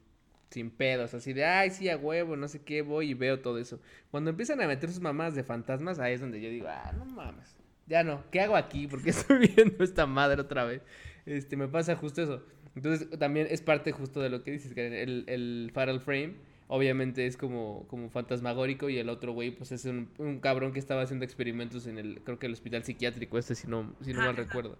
sin 0.53 0.69
pedos, 0.69 1.13
así 1.13 1.33
de, 1.33 1.45
ay, 1.45 1.71
sí, 1.71 1.89
a 1.89 1.97
huevo, 1.97 2.35
no 2.35 2.47
sé 2.47 2.61
qué, 2.61 2.83
voy 2.83 3.09
y 3.09 3.13
veo 3.15 3.39
todo 3.39 3.57
eso. 3.57 3.79
Cuando 4.11 4.29
empiezan 4.29 4.61
a 4.61 4.67
meter 4.67 4.89
sus 4.89 5.01
mamás 5.01 5.33
de 5.33 5.43
fantasmas, 5.43 5.97
ahí 5.97 6.13
es 6.13 6.21
donde 6.21 6.39
yo 6.39 6.49
digo, 6.49 6.67
ah, 6.69 6.93
no 6.95 7.05
mames, 7.05 7.55
ya 7.87 8.03
no, 8.03 8.23
¿qué 8.31 8.41
hago 8.41 8.55
aquí? 8.55 8.87
Porque 8.87 9.09
estoy 9.09 9.47
viendo 9.55 9.83
esta 9.83 10.05
madre 10.05 10.41
otra 10.41 10.63
vez. 10.63 10.81
Este, 11.25 11.57
me 11.57 11.67
pasa 11.67 11.95
justo 11.95 12.21
eso. 12.21 12.43
Entonces, 12.75 13.09
también 13.19 13.47
es 13.49 13.61
parte 13.61 13.91
justo 13.91 14.19
de 14.21 14.29
lo 14.29 14.43
que 14.43 14.51
dices, 14.51 14.73
que 14.73 15.03
el, 15.03 15.25
el 15.27 15.71
Fatal 15.73 15.99
Frame, 15.99 16.35
obviamente 16.67 17.25
es 17.25 17.35
como, 17.35 17.85
como 17.87 18.09
fantasmagórico 18.09 18.89
y 18.89 18.97
el 18.97 19.09
otro 19.09 19.33
güey, 19.33 19.51
pues 19.51 19.71
es 19.71 19.85
un, 19.85 20.09
un, 20.17 20.39
cabrón 20.39 20.73
que 20.73 20.79
estaba 20.79 21.01
haciendo 21.01 21.25
experimentos 21.25 21.87
en 21.87 21.97
el, 21.97 22.21
creo 22.23 22.39
que 22.39 22.47
el 22.47 22.53
hospital 22.53 22.83
psiquiátrico, 22.83 23.37
este, 23.37 23.55
si 23.55 23.67
no, 23.67 23.93
si 24.01 24.13
no 24.13 24.21
mal 24.21 24.35
recuerdo. 24.35 24.77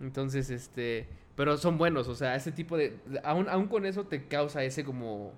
Entonces, 0.00 0.50
este, 0.50 1.06
pero 1.36 1.56
son 1.56 1.78
buenos, 1.78 2.08
o 2.08 2.14
sea, 2.14 2.34
ese 2.34 2.52
tipo 2.52 2.76
de... 2.76 2.98
Aún, 3.24 3.48
aún 3.48 3.68
con 3.68 3.86
eso 3.86 4.06
te 4.06 4.26
causa 4.26 4.64
ese 4.64 4.84
como... 4.84 5.32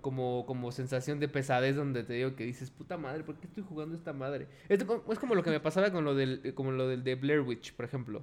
Como, 0.00 0.44
como 0.44 0.70
sensación 0.70 1.18
de 1.18 1.28
pesadez 1.28 1.76
donde 1.76 2.04
te 2.04 2.12
digo 2.12 2.36
que 2.36 2.44
dices, 2.44 2.70
puta 2.70 2.98
madre, 2.98 3.24
¿por 3.24 3.36
qué 3.36 3.46
estoy 3.46 3.64
jugando 3.66 3.96
esta 3.96 4.12
madre? 4.12 4.48
es 4.68 4.84
como 5.18 5.34
lo 5.34 5.42
que 5.42 5.48
me 5.48 5.60
pasaba 5.60 5.90
con 5.92 6.04
lo 6.04 6.14
del, 6.14 6.52
como 6.54 6.72
lo 6.72 6.86
del 6.88 7.02
de 7.04 7.14
Blair 7.14 7.40
Witch, 7.40 7.72
por 7.72 7.86
ejemplo. 7.86 8.22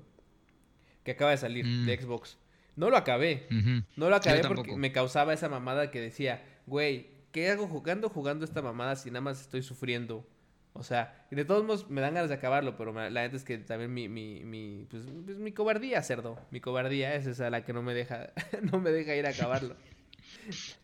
Que 1.03 1.13
acaba 1.13 1.31
de 1.31 1.37
salir 1.37 1.65
de 1.65 1.97
mm. 1.97 2.01
Xbox. 2.01 2.37
No 2.75 2.89
lo 2.89 2.97
acabé. 2.97 3.47
No 3.95 4.09
lo 4.09 4.15
acabé 4.15 4.41
porque 4.47 4.75
me 4.75 4.91
causaba 4.91 5.33
esa 5.33 5.49
mamada 5.49 5.91
que 5.91 5.99
decía, 5.99 6.43
güey, 6.67 7.07
¿qué 7.31 7.49
hago 7.49 7.67
jugando 7.67 8.09
jugando 8.09 8.45
esta 8.45 8.61
mamada 8.61 8.95
si 8.95 9.09
nada 9.09 9.21
más 9.21 9.41
estoy 9.41 9.63
sufriendo? 9.63 10.25
O 10.73 10.83
sea, 10.83 11.25
de 11.29 11.43
todos 11.43 11.65
modos 11.65 11.89
me 11.89 11.99
dan 11.99 12.13
ganas 12.13 12.29
de 12.29 12.35
acabarlo, 12.35 12.77
pero 12.77 12.93
la 12.93 13.09
neta 13.09 13.35
es 13.35 13.43
que 13.43 13.57
también 13.57 13.93
mi, 13.93 14.07
mi, 14.07 14.43
mi, 14.45 14.87
pues, 14.89 15.03
pues, 15.25 15.37
mi 15.37 15.51
cobardía, 15.51 16.01
cerdo. 16.01 16.39
Mi 16.49 16.61
cobardía 16.61 17.13
es 17.15 17.27
esa 17.27 17.49
la 17.49 17.65
que 17.65 17.73
no 17.73 17.81
me 17.81 17.93
deja, 17.93 18.31
no 18.71 18.79
me 18.79 18.91
deja 18.91 19.15
ir 19.15 19.25
a 19.25 19.29
acabarlo. 19.29 19.75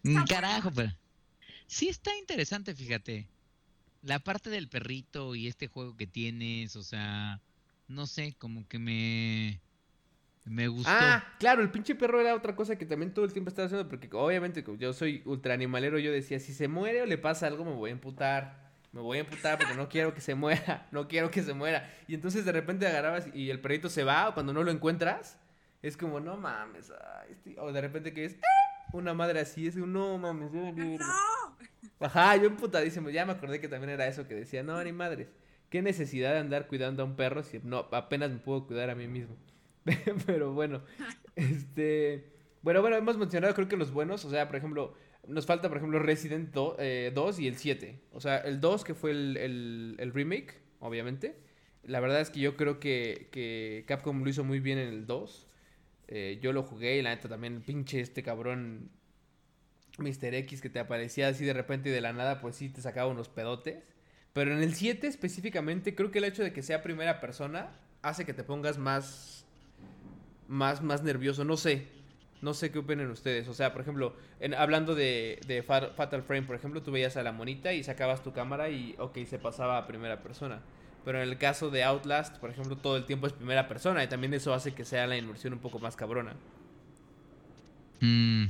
Mm, 0.04 0.24
carajo, 0.26 0.72
pero. 0.72 0.92
Sí 1.68 1.88
está 1.88 2.16
interesante, 2.18 2.74
fíjate. 2.76 3.28
La 4.02 4.20
parte 4.20 4.50
del 4.50 4.68
perrito 4.68 5.36
y 5.36 5.48
este 5.48 5.68
juego 5.68 5.96
que 5.96 6.08
tienes, 6.08 6.76
o 6.76 6.84
sea, 6.84 7.42
no 7.88 8.08
sé, 8.08 8.36
como 8.38 8.68
que 8.68 8.80
me. 8.80 9.62
Me 10.44 10.70
gustó. 10.70 10.90
Ah, 10.90 11.36
claro, 11.40 11.62
el 11.62 11.72
pinche 11.72 11.94
perro 11.96 12.22
era 12.22 12.34
otra 12.34 12.56
cosa 12.56 12.78
que 12.78 12.86
también 12.86 13.14
todo 13.14 13.26
el 13.26 13.34
tiempo 13.34 13.50
estaba 13.50 13.66
haciendo, 13.66 13.90
porque 13.90 14.08
obviamente 14.14 14.64
yo 14.80 14.94
soy 14.94 15.22
ultra 15.26 15.54
animalero, 15.54 16.00
yo 16.00 16.10
decía, 16.10 16.40
si 16.40 16.54
se 16.54 16.70
muere 16.70 17.02
o 17.02 17.06
le 17.06 17.18
pasa 17.18 17.48
algo, 17.48 17.66
me 17.66 17.74
voy 17.74 17.90
a 17.90 17.94
emputar 17.94 18.67
me 18.98 19.04
voy 19.04 19.18
a 19.20 19.22
emputar 19.22 19.60
porque 19.60 19.76
no 19.76 19.90
quiero 19.90 20.14
que 20.16 20.22
se 20.22 20.34
muera, 20.34 20.88
no 20.92 21.08
quiero 21.08 21.30
que 21.30 21.44
se 21.44 21.54
muera. 21.54 21.88
Y 22.08 22.16
entonces 22.16 22.46
de 22.46 22.52
repente 22.52 22.88
agarrabas 22.88 23.28
y 23.32 23.52
el 23.52 23.62
perrito 23.62 23.90
se 23.90 24.04
va 24.04 24.30
o 24.30 24.34
cuando 24.34 24.54
no 24.54 24.64
lo 24.64 24.72
encuentras, 24.72 25.38
es 25.84 25.96
como, 25.96 26.20
no 26.20 26.36
mames, 26.36 26.92
o 27.60 27.72
de 27.72 27.82
repente 27.82 28.12
que 28.12 28.26
es 28.26 28.38
¡ah! 28.42 28.90
una 28.94 29.14
madre 29.14 29.40
así, 29.40 29.68
es 29.68 29.76
un, 29.76 29.94
no 29.94 30.18
mames, 30.18 30.52
yo 30.52 30.72
no. 30.72 30.98
Ajá, 32.00 32.36
yo 32.38 32.48
emputadísimo, 32.48 33.12
ya 33.12 33.26
me 33.26 33.34
acordé 33.34 33.62
que 33.62 33.68
también 33.68 33.92
era 33.92 34.08
eso 34.08 34.28
que 34.28 34.34
decía, 34.34 34.64
no, 34.64 34.84
ni 34.84 34.92
madres, 34.92 35.28
qué 35.70 35.84
necesidad 35.84 36.34
de 36.34 36.40
andar 36.40 36.68
cuidando 36.68 37.04
a 37.04 37.06
un 37.06 37.16
perro 37.16 37.44
si 37.44 37.60
no, 37.64 37.88
apenas 37.92 38.32
me 38.32 38.38
puedo 38.38 38.66
cuidar 38.66 38.90
a 38.90 38.96
mí 38.96 39.08
mismo. 39.08 39.36
Pero 40.26 40.54
bueno, 40.54 40.82
este... 41.36 42.34
Bueno, 42.64 42.82
bueno, 42.82 42.98
hemos 42.98 43.18
mencionado 43.18 43.54
creo 43.54 43.68
que 43.68 43.78
los 43.78 43.92
buenos, 43.92 44.26
o 44.26 44.30
sea, 44.32 44.48
por 44.48 44.58
ejemplo, 44.58 44.96
nos 45.28 45.46
falta, 45.46 45.68
por 45.70 45.78
ejemplo, 45.78 46.00
Resident 46.00 46.52
2, 46.54 46.76
eh, 46.80 47.14
y 47.38 47.48
el 47.48 47.58
7. 47.58 48.00
O 48.12 48.22
sea, 48.22 48.38
el 48.38 48.60
2 48.60 48.84
que 48.84 48.94
fue 48.94 49.12
el, 49.12 49.98
el, 50.00 50.12
remake, 50.14 50.56
obviamente. 50.80 51.36
La 51.84 52.00
verdad 52.00 52.22
es 52.22 52.30
que 52.30 52.40
yo 52.40 52.56
creo 52.56 52.80
que, 52.80 53.30
que 53.32 53.86
Capcom 53.88 54.24
lo 54.24 54.30
hizo 54.30 54.44
muy 54.44 54.60
bien 54.60 54.78
en 54.78 54.90
el 54.90 55.06
2. 55.06 55.48
Eh, 56.10 56.40
yo 56.42 56.54
lo 56.54 56.64
jugué 56.64 56.98
y 56.98 57.02
la 57.02 57.14
neta 57.14 57.28
también, 57.28 57.62
pinche 57.62 58.00
este 58.00 58.24
cabrón 58.24 58.90
Mr. 59.98 60.34
X 60.36 60.62
que 60.62 60.70
te 60.70 60.80
aparecía 60.80 61.28
así 61.28 61.44
de 61.44 61.54
repente 61.54 61.90
y 61.90 61.92
de 61.92 62.02
la 62.02 62.14
nada, 62.14 62.40
pues 62.40 62.56
sí 62.56 62.70
te 62.70 62.82
sacaba 62.82 63.12
unos 63.12 63.30
pedotes. 63.30 63.84
Pero 64.34 64.54
en 64.54 64.62
el 64.62 64.76
7 64.76 65.08
específicamente, 65.08 65.96
creo 65.96 66.12
que 66.12 66.20
el 66.20 66.26
hecho 66.26 66.44
de 66.44 66.54
que 66.54 66.62
sea 66.62 66.84
primera 66.84 67.20
persona 67.20 67.72
hace 68.02 68.26
que 68.26 68.34
te 68.34 68.44
pongas 68.44 68.78
más. 68.78 69.46
más, 70.48 70.82
más 70.82 71.04
nervioso. 71.04 71.44
No 71.44 71.58
sé. 71.58 71.88
No 72.42 72.54
sé 72.54 72.72
qué 72.72 72.80
opinen 72.80 73.10
ustedes. 73.10 73.48
O 73.48 73.54
sea, 73.54 73.74
por 73.74 73.82
ejemplo, 73.82 74.16
en, 74.40 74.54
hablando 74.54 74.94
de, 74.96 75.40
de, 75.48 75.64
Fatal 75.64 76.24
Frame, 76.24 76.44
por 76.44 76.56
ejemplo, 76.56 76.84
tú 76.84 76.92
veías 76.92 77.18
a 77.18 77.24
la 77.24 77.32
monita 77.32 77.74
y 77.74 77.84
sacabas 77.84 78.24
tu 78.24 78.32
cámara 78.34 78.70
y, 78.70 78.96
ok, 79.00 79.18
se 79.26 79.40
pasaba 79.40 79.78
a 79.78 79.88
primera 79.88 80.22
persona. 80.22 80.62
Pero 81.04 81.22
en 81.22 81.30
el 81.30 81.38
caso 81.38 81.70
de 81.70 81.84
Outlast, 81.84 82.38
por 82.38 82.50
ejemplo, 82.50 82.76
todo 82.76 82.98
el 82.98 83.06
tiempo 83.06 83.28
es 83.28 83.34
primera 83.34 83.68
persona 83.68 84.04
y 84.04 84.08
también 84.08 84.34
eso 84.34 84.54
hace 84.54 84.74
que 84.74 84.86
sea 84.86 85.08
la 85.08 85.18
inmersión 85.18 85.54
un 85.54 85.60
poco 85.60 85.80
más 85.80 85.96
cabrona. 85.96 86.36
Mm, 88.02 88.46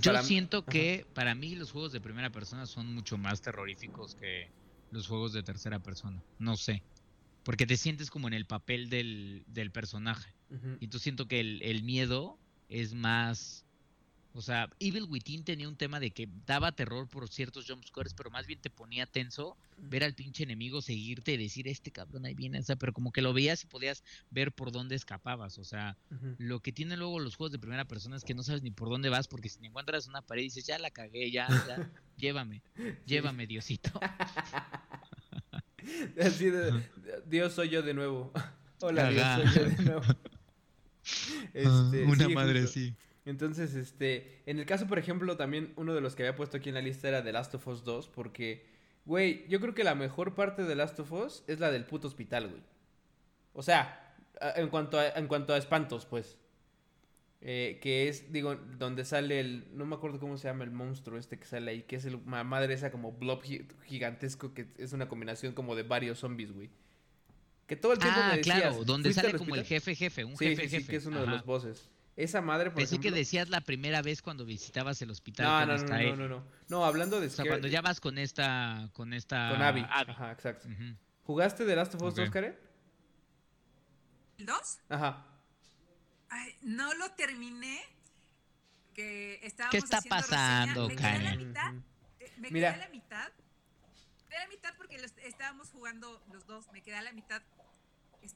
yo 0.00 0.22
siento 0.22 0.64
que 0.64 1.06
para 1.14 1.34
mí 1.34 1.54
los 1.54 1.72
juegos 1.72 1.92
de 1.92 2.00
primera 2.00 2.30
persona 2.30 2.66
son 2.66 2.94
mucho 2.94 3.18
más 3.18 3.40
terroríficos 3.40 4.14
que 4.14 4.48
los 4.90 5.08
juegos 5.08 5.32
de 5.32 5.42
tercera 5.42 5.78
persona. 5.78 6.22
No 6.38 6.56
sé. 6.56 6.82
Porque 7.42 7.66
te 7.66 7.76
sientes 7.76 8.10
como 8.10 8.28
en 8.28 8.34
el 8.34 8.46
papel 8.46 8.88
del, 8.88 9.70
personaje. 9.72 10.32
Y 10.80 10.88
tú 10.88 10.98
siento 10.98 11.26
que 11.26 11.40
el, 11.40 11.62
el 11.62 11.82
miedo 11.82 12.38
es 12.68 12.92
más 12.92 13.64
o 14.34 14.40
sea, 14.40 14.70
Evil 14.80 15.04
Within 15.08 15.44
tenía 15.44 15.68
un 15.68 15.76
tema 15.76 16.00
de 16.00 16.10
que 16.10 16.28
daba 16.46 16.72
terror 16.72 17.06
por 17.08 17.28
ciertos 17.28 17.66
jumpscares, 17.68 18.14
pero 18.14 18.30
más 18.30 18.46
bien 18.46 18.60
te 18.60 18.70
ponía 18.70 19.04
tenso 19.06 19.56
ver 19.76 20.04
al 20.04 20.14
pinche 20.14 20.44
enemigo 20.44 20.80
seguirte 20.80 21.34
y 21.34 21.36
decir, 21.36 21.68
este 21.68 21.90
cabrón 21.90 22.24
ahí 22.24 22.34
viene, 22.34 22.58
o 22.58 22.62
sea, 22.62 22.76
pero 22.76 22.92
como 22.92 23.12
que 23.12 23.20
lo 23.20 23.34
veías 23.34 23.62
y 23.64 23.66
podías 23.66 24.02
ver 24.30 24.52
por 24.52 24.72
dónde 24.72 24.94
escapabas. 24.94 25.58
O 25.58 25.64
sea, 25.64 25.98
lo 26.38 26.60
que 26.60 26.72
tienen 26.72 26.98
luego 26.98 27.20
los 27.20 27.36
juegos 27.36 27.52
de 27.52 27.58
primera 27.58 27.84
persona 27.84 28.16
es 28.16 28.24
que 28.24 28.34
no 28.34 28.42
sabes 28.42 28.62
ni 28.62 28.70
por 28.70 28.88
dónde 28.88 29.10
vas, 29.10 29.28
porque 29.28 29.48
si 29.50 29.58
te 29.58 29.66
encuentras 29.66 30.06
una 30.06 30.22
pared 30.22 30.42
y 30.42 30.46
dices, 30.46 30.66
ya 30.66 30.78
la 30.78 30.90
cagué, 30.90 31.30
ya, 31.30 31.48
ya, 31.68 31.90
llévame, 32.16 32.62
llévame, 33.06 33.46
Diosito. 33.46 33.90
Así 36.20 36.50
de, 36.50 36.82
Dios 37.26 37.52
soy 37.52 37.68
yo 37.68 37.82
de 37.82 37.94
nuevo. 37.94 38.32
Hola, 38.80 39.10
Dios 39.10 39.52
soy 39.52 39.54
yo 39.54 39.76
de 39.76 39.82
nuevo. 39.84 40.02
Este, 41.52 42.04
una 42.04 42.28
madre, 42.28 42.68
sí. 42.68 42.94
Entonces, 43.24 43.74
este, 43.74 44.40
en 44.46 44.60
el 44.60 44.66
caso, 44.66 44.86
por 44.86 45.00
ejemplo, 45.00 45.36
también 45.36 45.72
uno 45.74 45.94
de 45.94 46.00
los 46.00 46.14
que 46.14 46.22
había 46.22 46.36
puesto 46.36 46.56
aquí 46.56 46.68
en 46.68 46.76
la 46.76 46.80
lista 46.80 47.08
era 47.08 47.24
The 47.24 47.32
Last 47.32 47.54
of 47.56 47.66
Us 47.66 47.82
2, 47.82 48.06
porque, 48.06 48.64
güey, 49.04 49.44
yo 49.48 49.60
creo 49.60 49.74
que 49.74 49.82
la 49.82 49.96
mejor 49.96 50.36
parte 50.36 50.62
de 50.62 50.68
The 50.68 50.74
Last 50.76 51.00
of 51.00 51.10
Us 51.12 51.42
es 51.48 51.58
la 51.58 51.72
del 51.72 51.84
puto 51.86 52.06
hospital, 52.06 52.48
güey. 52.48 52.62
O 53.52 53.64
sea, 53.64 54.14
en 54.54 54.68
cuanto 54.68 54.98
a, 54.98 55.08
en 55.08 55.26
cuanto 55.26 55.52
a 55.54 55.58
espantos, 55.58 56.06
pues. 56.06 56.38
Eh, 57.44 57.80
que 57.82 58.08
es, 58.08 58.32
digo, 58.32 58.54
donde 58.54 59.04
sale 59.04 59.40
el, 59.40 59.66
no 59.72 59.84
me 59.84 59.96
acuerdo 59.96 60.20
cómo 60.20 60.38
se 60.38 60.46
llama 60.46 60.62
el 60.62 60.70
monstruo 60.70 61.18
este 61.18 61.40
que 61.40 61.44
sale 61.44 61.72
ahí, 61.72 61.82
que 61.82 61.96
es 61.96 62.04
el 62.04 62.18
madre 62.24 62.72
esa 62.72 62.92
como 62.92 63.10
blob 63.10 63.42
gigantesco, 63.84 64.54
que 64.54 64.68
es 64.78 64.92
una 64.92 65.08
combinación 65.08 65.52
como 65.52 65.74
de 65.74 65.82
varios 65.82 66.20
zombies, 66.20 66.52
güey. 66.52 66.70
Que 67.66 67.74
todo 67.74 67.94
el 67.94 67.98
tiempo 67.98 68.20
ah, 68.22 68.28
me 68.30 68.36
decías, 68.36 68.60
claro, 68.60 68.84
donde 68.84 69.12
sale 69.12 69.34
como 69.34 69.56
el 69.56 69.64
jefe 69.64 69.96
jefe, 69.96 70.24
un 70.24 70.38
jefe 70.38 70.68
jefe. 70.68 70.86
que 70.86 70.96
es 70.96 71.06
uno 71.06 71.20
de 71.20 71.26
los 71.26 71.44
bosses. 71.44 71.90
Esa 72.14 72.42
madre, 72.42 72.70
por 72.70 72.76
Pensé 72.76 73.00
que 73.00 73.10
decías 73.10 73.48
la 73.48 73.62
primera 73.62 74.02
vez 74.02 74.22
cuando 74.22 74.44
visitabas 74.44 75.02
el 75.02 75.10
hospital. 75.10 75.46
No, 75.46 75.78
no, 75.78 75.82
no, 75.82 75.88
no, 75.88 76.16
no, 76.16 76.28
no, 76.28 76.44
no. 76.68 76.84
hablando 76.84 77.20
de. 77.20 77.26
O 77.26 77.30
sea, 77.30 77.44
cuando 77.46 77.66
ya 77.66 77.80
vas 77.80 78.00
con 78.00 78.18
esta. 78.18 78.88
Con 78.92 79.14
esta. 79.14 79.50
Con 79.50 79.62
Abby. 79.62 79.80
Ajá, 79.88 80.30
exacto. 80.30 80.68
¿Jugaste 81.24 81.64
The 81.64 81.74
Last 81.74 81.94
of 81.94 82.02
Us 82.02 82.14
2, 82.14 82.30
Karen? 82.30 82.54
¿El 84.38 84.46
2? 84.46 84.78
Ajá. 84.90 85.31
Ay, 86.32 86.56
no 86.62 86.94
lo 86.94 87.10
terminé. 87.12 87.78
Que 88.94 89.38
estábamos 89.42 89.72
¿Qué 89.72 89.78
está 89.78 90.00
pasando, 90.02 90.88
Karen? 90.96 90.98
Me 90.98 90.98
quedé 90.98 91.28
a 91.28 91.30
la 91.30 91.36
mitad. 91.36 91.74
Eh, 92.20 92.32
me 92.38 92.48
quedé 92.48 92.66
a 92.66 92.76
la 92.76 92.88
mitad. 92.88 93.32
Me 94.18 94.28
quedé 94.28 94.36
a 94.36 94.40
la 94.40 94.48
mitad 94.48 94.74
porque 94.76 94.96
estábamos 95.24 95.70
jugando 95.70 96.22
los 96.32 96.46
dos. 96.46 96.72
Me 96.72 96.82
quedé 96.82 96.96
a 96.96 97.02
la 97.02 97.12
mitad. 97.12 97.42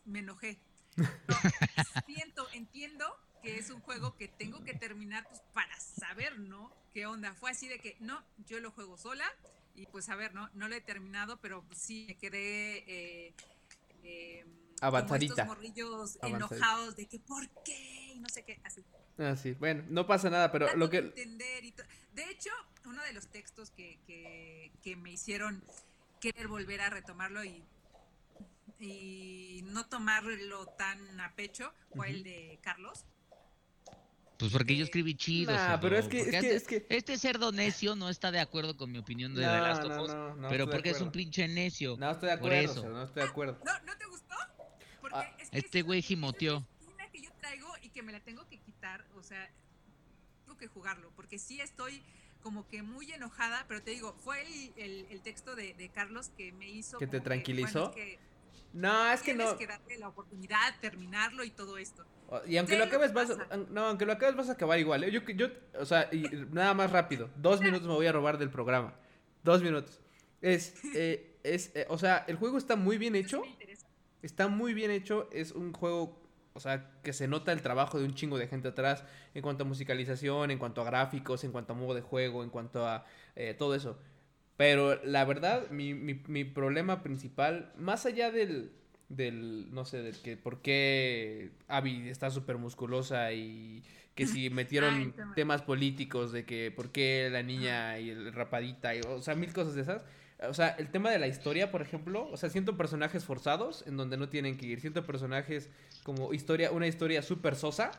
Me 0.05 0.19
enojé. 0.19 0.59
siento, 2.07 2.47
entiendo 2.53 3.07
que 3.43 3.59
es 3.59 3.71
un 3.71 3.81
juego 3.81 4.17
que 4.17 4.29
tengo 4.29 4.63
que 4.63 4.75
terminar 4.75 5.27
pues, 5.29 5.41
para 5.55 5.79
saber, 5.81 6.39
¿no? 6.39 6.73
¿Qué 6.93 7.07
onda? 7.07 7.35
Fue 7.35 7.51
así 7.51 7.67
de 7.69 7.79
que, 7.79 7.97
no, 8.01 8.23
yo 8.47 8.61
lo 8.61 8.73
juego 8.73 8.99
sola 8.99 9.27
y 9.75 9.87
pues 9.87 10.09
a 10.11 10.17
ver, 10.17 10.35
¿no? 10.35 10.51
No 10.55 10.69
lo 10.69 10.75
he 10.75 10.81
terminado, 10.81 11.39
pero 11.41 11.65
sí 11.75 12.05
me 12.09 12.17
quedé... 12.17 12.79
Eh, 12.87 13.35
eh, 14.03 14.45
Avanzadita. 14.81 15.47
Como 15.47 15.55
morrillos 15.55 16.19
enojados 16.23 16.97
de 16.97 17.07
que, 17.07 17.19
¿por 17.19 17.49
qué? 17.65 18.13
Y 18.15 18.19
no 18.19 18.29
sé 18.29 18.45
qué, 18.45 18.61
así. 18.65 18.85
Ah, 19.19 19.35
sí, 19.37 19.53
bueno, 19.53 19.85
no 19.89 20.07
pasa 20.07 20.29
nada, 20.29 20.53
pero 20.53 20.77
lo 20.77 20.91
que... 20.91 21.01
de 21.03 22.31
hecho, 22.31 22.51
uno 22.85 23.03
de 23.03 23.13
los 23.15 23.29
textos 23.29 23.71
que, 23.71 23.99
que, 24.07 24.73
que 24.83 24.97
me 24.97 25.13
hicieron 25.13 25.65
querer 26.21 26.49
volver 26.49 26.83
a 26.83 26.91
retomarlo 26.91 27.43
y 27.45 27.65
y 28.79 29.63
no 29.67 29.87
tomarlo 29.87 30.67
tan 30.67 31.21
a 31.21 31.35
pecho 31.35 31.73
fue 31.95 32.11
el 32.11 32.23
de 32.23 32.59
Carlos. 32.63 33.05
Pues 34.39 34.53
porque 34.53 34.77
yo 34.77 34.85
escribí 34.85 35.15
chido. 35.15 35.55
pero 35.81 35.97
es 35.97 36.09
que, 36.09 36.21
es 36.21 36.29
que, 36.29 36.55
es 36.55 36.67
que, 36.67 36.87
Este 36.91 37.17
cerdo 37.17 37.53
necio 37.53 37.97
no 37.97 38.11
está 38.11 38.31
de 38.31 38.41
acuerdo 38.41 38.77
con 38.77 38.93
mi 38.93 38.99
opinión 38.99 39.35
de 39.35 39.41
The 39.41 39.47
Last 39.47 39.85
of 39.85 39.99
Us. 39.99 40.13
pero 40.51 40.69
porque 40.69 40.91
es 40.91 41.01
un 41.01 41.11
pinche 41.11 41.49
necio. 41.49 41.97
No 41.99 42.11
estoy 42.11 42.29
de 42.29 42.35
acuerdo. 42.35 42.89
no 42.91 43.03
estoy 43.03 43.23
de 43.23 43.29
acuerdo. 43.29 43.59
¿No, 43.65 43.73
¿no 43.87 43.97
te 43.97 44.07
gustó? 44.07 44.35
Ah, 45.21 45.37
es 45.39 45.51
que 45.51 45.59
este 45.59 45.83
güey 45.83 46.03
gimoteó. 46.03 46.67
Una 46.93 47.11
que 47.11 47.21
yo 47.23 47.31
traigo 47.41 47.69
y 47.83 47.91
que 47.91 48.03
me 48.03 48.13
la 48.13 48.21
tengo 48.21 48.47
que 48.49 48.59
quitar, 48.59 49.05
o 49.17 49.23
sea, 49.23 49.51
tengo 50.45 50.57
que 50.57 50.67
jugarlo. 50.67 51.11
Porque 51.17 51.39
sí 51.39 51.61
estoy 51.61 52.03
como 52.43 52.69
que 52.69 52.83
muy 52.83 53.11
enojada, 53.13 53.65
pero 53.67 53.83
te 53.83 53.91
digo, 53.91 54.15
fue 54.23 54.43
el, 54.77 55.07
el, 55.11 55.21
texto 55.23 55.57
de, 55.57 55.75
de, 55.75 55.89
Carlos 55.89 56.31
que 56.37 56.53
me 56.53 56.69
hizo. 56.69 56.99
¿Que 56.99 57.07
te 57.07 57.21
tranquilizó? 57.21 57.93
no, 58.73 59.11
es 59.11 59.23
que 59.23 59.35
no. 59.35 59.45
Tienes 59.45 59.59
que 59.59 59.67
darte 59.67 59.99
la 59.99 60.09
oportunidad, 60.09 60.79
terminarlo 60.81 61.43
y 61.43 61.51
todo 61.51 61.77
esto. 61.79 62.07
Y 62.47 62.57
aunque 62.57 62.77
lo 62.77 62.85
acabes 62.85 63.13
vas 63.13 63.31
a, 63.31 63.57
no, 63.57 63.87
aunque 63.87 64.05
lo 64.05 64.13
acabes 64.13 64.37
vas 64.37 64.49
a 64.49 64.53
acabar 64.53 64.79
igual. 64.79 65.05
¿eh? 65.05 65.11
Yo, 65.11 65.21
yo, 65.23 65.49
o 65.79 65.85
sea, 65.85 66.09
y 66.13 66.23
nada 66.53 66.75
más 66.75 66.91
rápido. 66.91 67.31
Dos 67.37 67.61
minutos 67.61 67.87
me 67.87 67.95
voy 67.95 68.07
a 68.07 68.13
robar 68.13 68.39
del 68.39 68.51
programa. 68.51 68.95
Dos 69.43 69.63
minutos. 69.63 70.01
Es, 70.43 70.75
eh, 70.95 71.39
es, 71.43 71.75
eh, 71.75 71.87
o 71.89 71.99
sea, 71.99 72.25
el 72.29 72.37
juego 72.37 72.59
está 72.59 72.77
muy 72.77 72.99
bien 72.99 73.15
hecho. 73.15 73.43
Está 74.27 74.49
muy 74.49 74.75
bien 74.75 74.91
hecho. 74.91 75.29
Es 75.33 75.53
un 75.53 75.73
juego, 75.73 76.21
o 76.53 76.61
sea, 76.61 76.91
que 77.03 77.13
se 77.13 77.29
nota 77.29 77.53
el 77.53 77.63
trabajo 77.63 77.99
de 77.99 78.05
un 78.05 78.15
chingo 78.15 78.39
de 78.39 78.49
gente 78.49 78.69
atrás 78.69 79.05
en 79.35 79.43
cuanto 79.43 79.65
a 79.65 79.67
musicalización, 79.67 80.51
en 80.51 80.59
cuanto 80.59 80.83
a 80.83 80.85
gráficos, 80.85 81.45
en 81.45 81.53
cuanto 81.53 81.73
a 81.73 81.77
modo 81.77 81.95
de 81.95 82.03
juego, 82.03 82.43
en 82.43 82.51
cuanto 82.51 82.87
a 82.87 83.05
todo 83.59 83.75
eso. 83.75 83.99
Pero 84.57 85.03
la 85.05 85.25
verdad, 85.25 85.71
mi, 85.71 85.95
mi, 85.95 86.15
mi 86.27 86.45
problema 86.45 87.03
principal, 87.03 87.73
más 87.77 88.07
allá 88.07 88.31
del, 88.31 88.73
del, 89.09 89.73
no 89.73 89.85
sé, 89.85 90.03
del 90.03 90.17
que 90.17 90.37
por 90.37 90.63
qué 90.63 91.51
Abby 91.69 92.09
está 92.09 92.31
súper 92.31 92.59
musculosa 92.59 93.33
y 93.33 93.83
que 94.15 94.27
si 94.27 94.51
metieron 94.51 95.15
temas 95.35 95.63
políticos 95.63 96.33
de 96.33 96.45
que 96.45 96.71
por 96.71 96.91
qué 96.91 97.29
la 97.31 97.43
niña 97.43 97.99
y 97.99 98.11
el 98.11 98.33
rapadita, 98.33 98.95
y, 98.95 99.01
o 99.03 99.21
sea, 99.21 99.35
mil 99.35 99.53
cosas 99.53 99.75
de 99.75 99.83
esas. 99.83 100.05
O 100.41 100.53
sea, 100.53 100.69
el 100.69 100.91
tema 100.91 101.11
de 101.11 101.19
la 101.19 101.29
historia, 101.29 101.71
por 101.71 101.81
ejemplo, 101.81 102.29
o 102.31 102.37
sea, 102.37 102.51
siento 102.51 102.77
personajes 102.77 103.25
forzados 103.25 103.85
en 103.87 103.97
donde 103.97 104.19
no 104.19 104.29
tienen 104.29 104.59
que 104.59 104.67
ir, 104.67 104.81
siento 104.81 105.07
personajes 105.07 105.71
como 106.03 106.35
historia, 106.35 106.73
una 106.73 106.87
historia 106.87 107.23
súper 107.23 107.57
sosa 107.57 107.91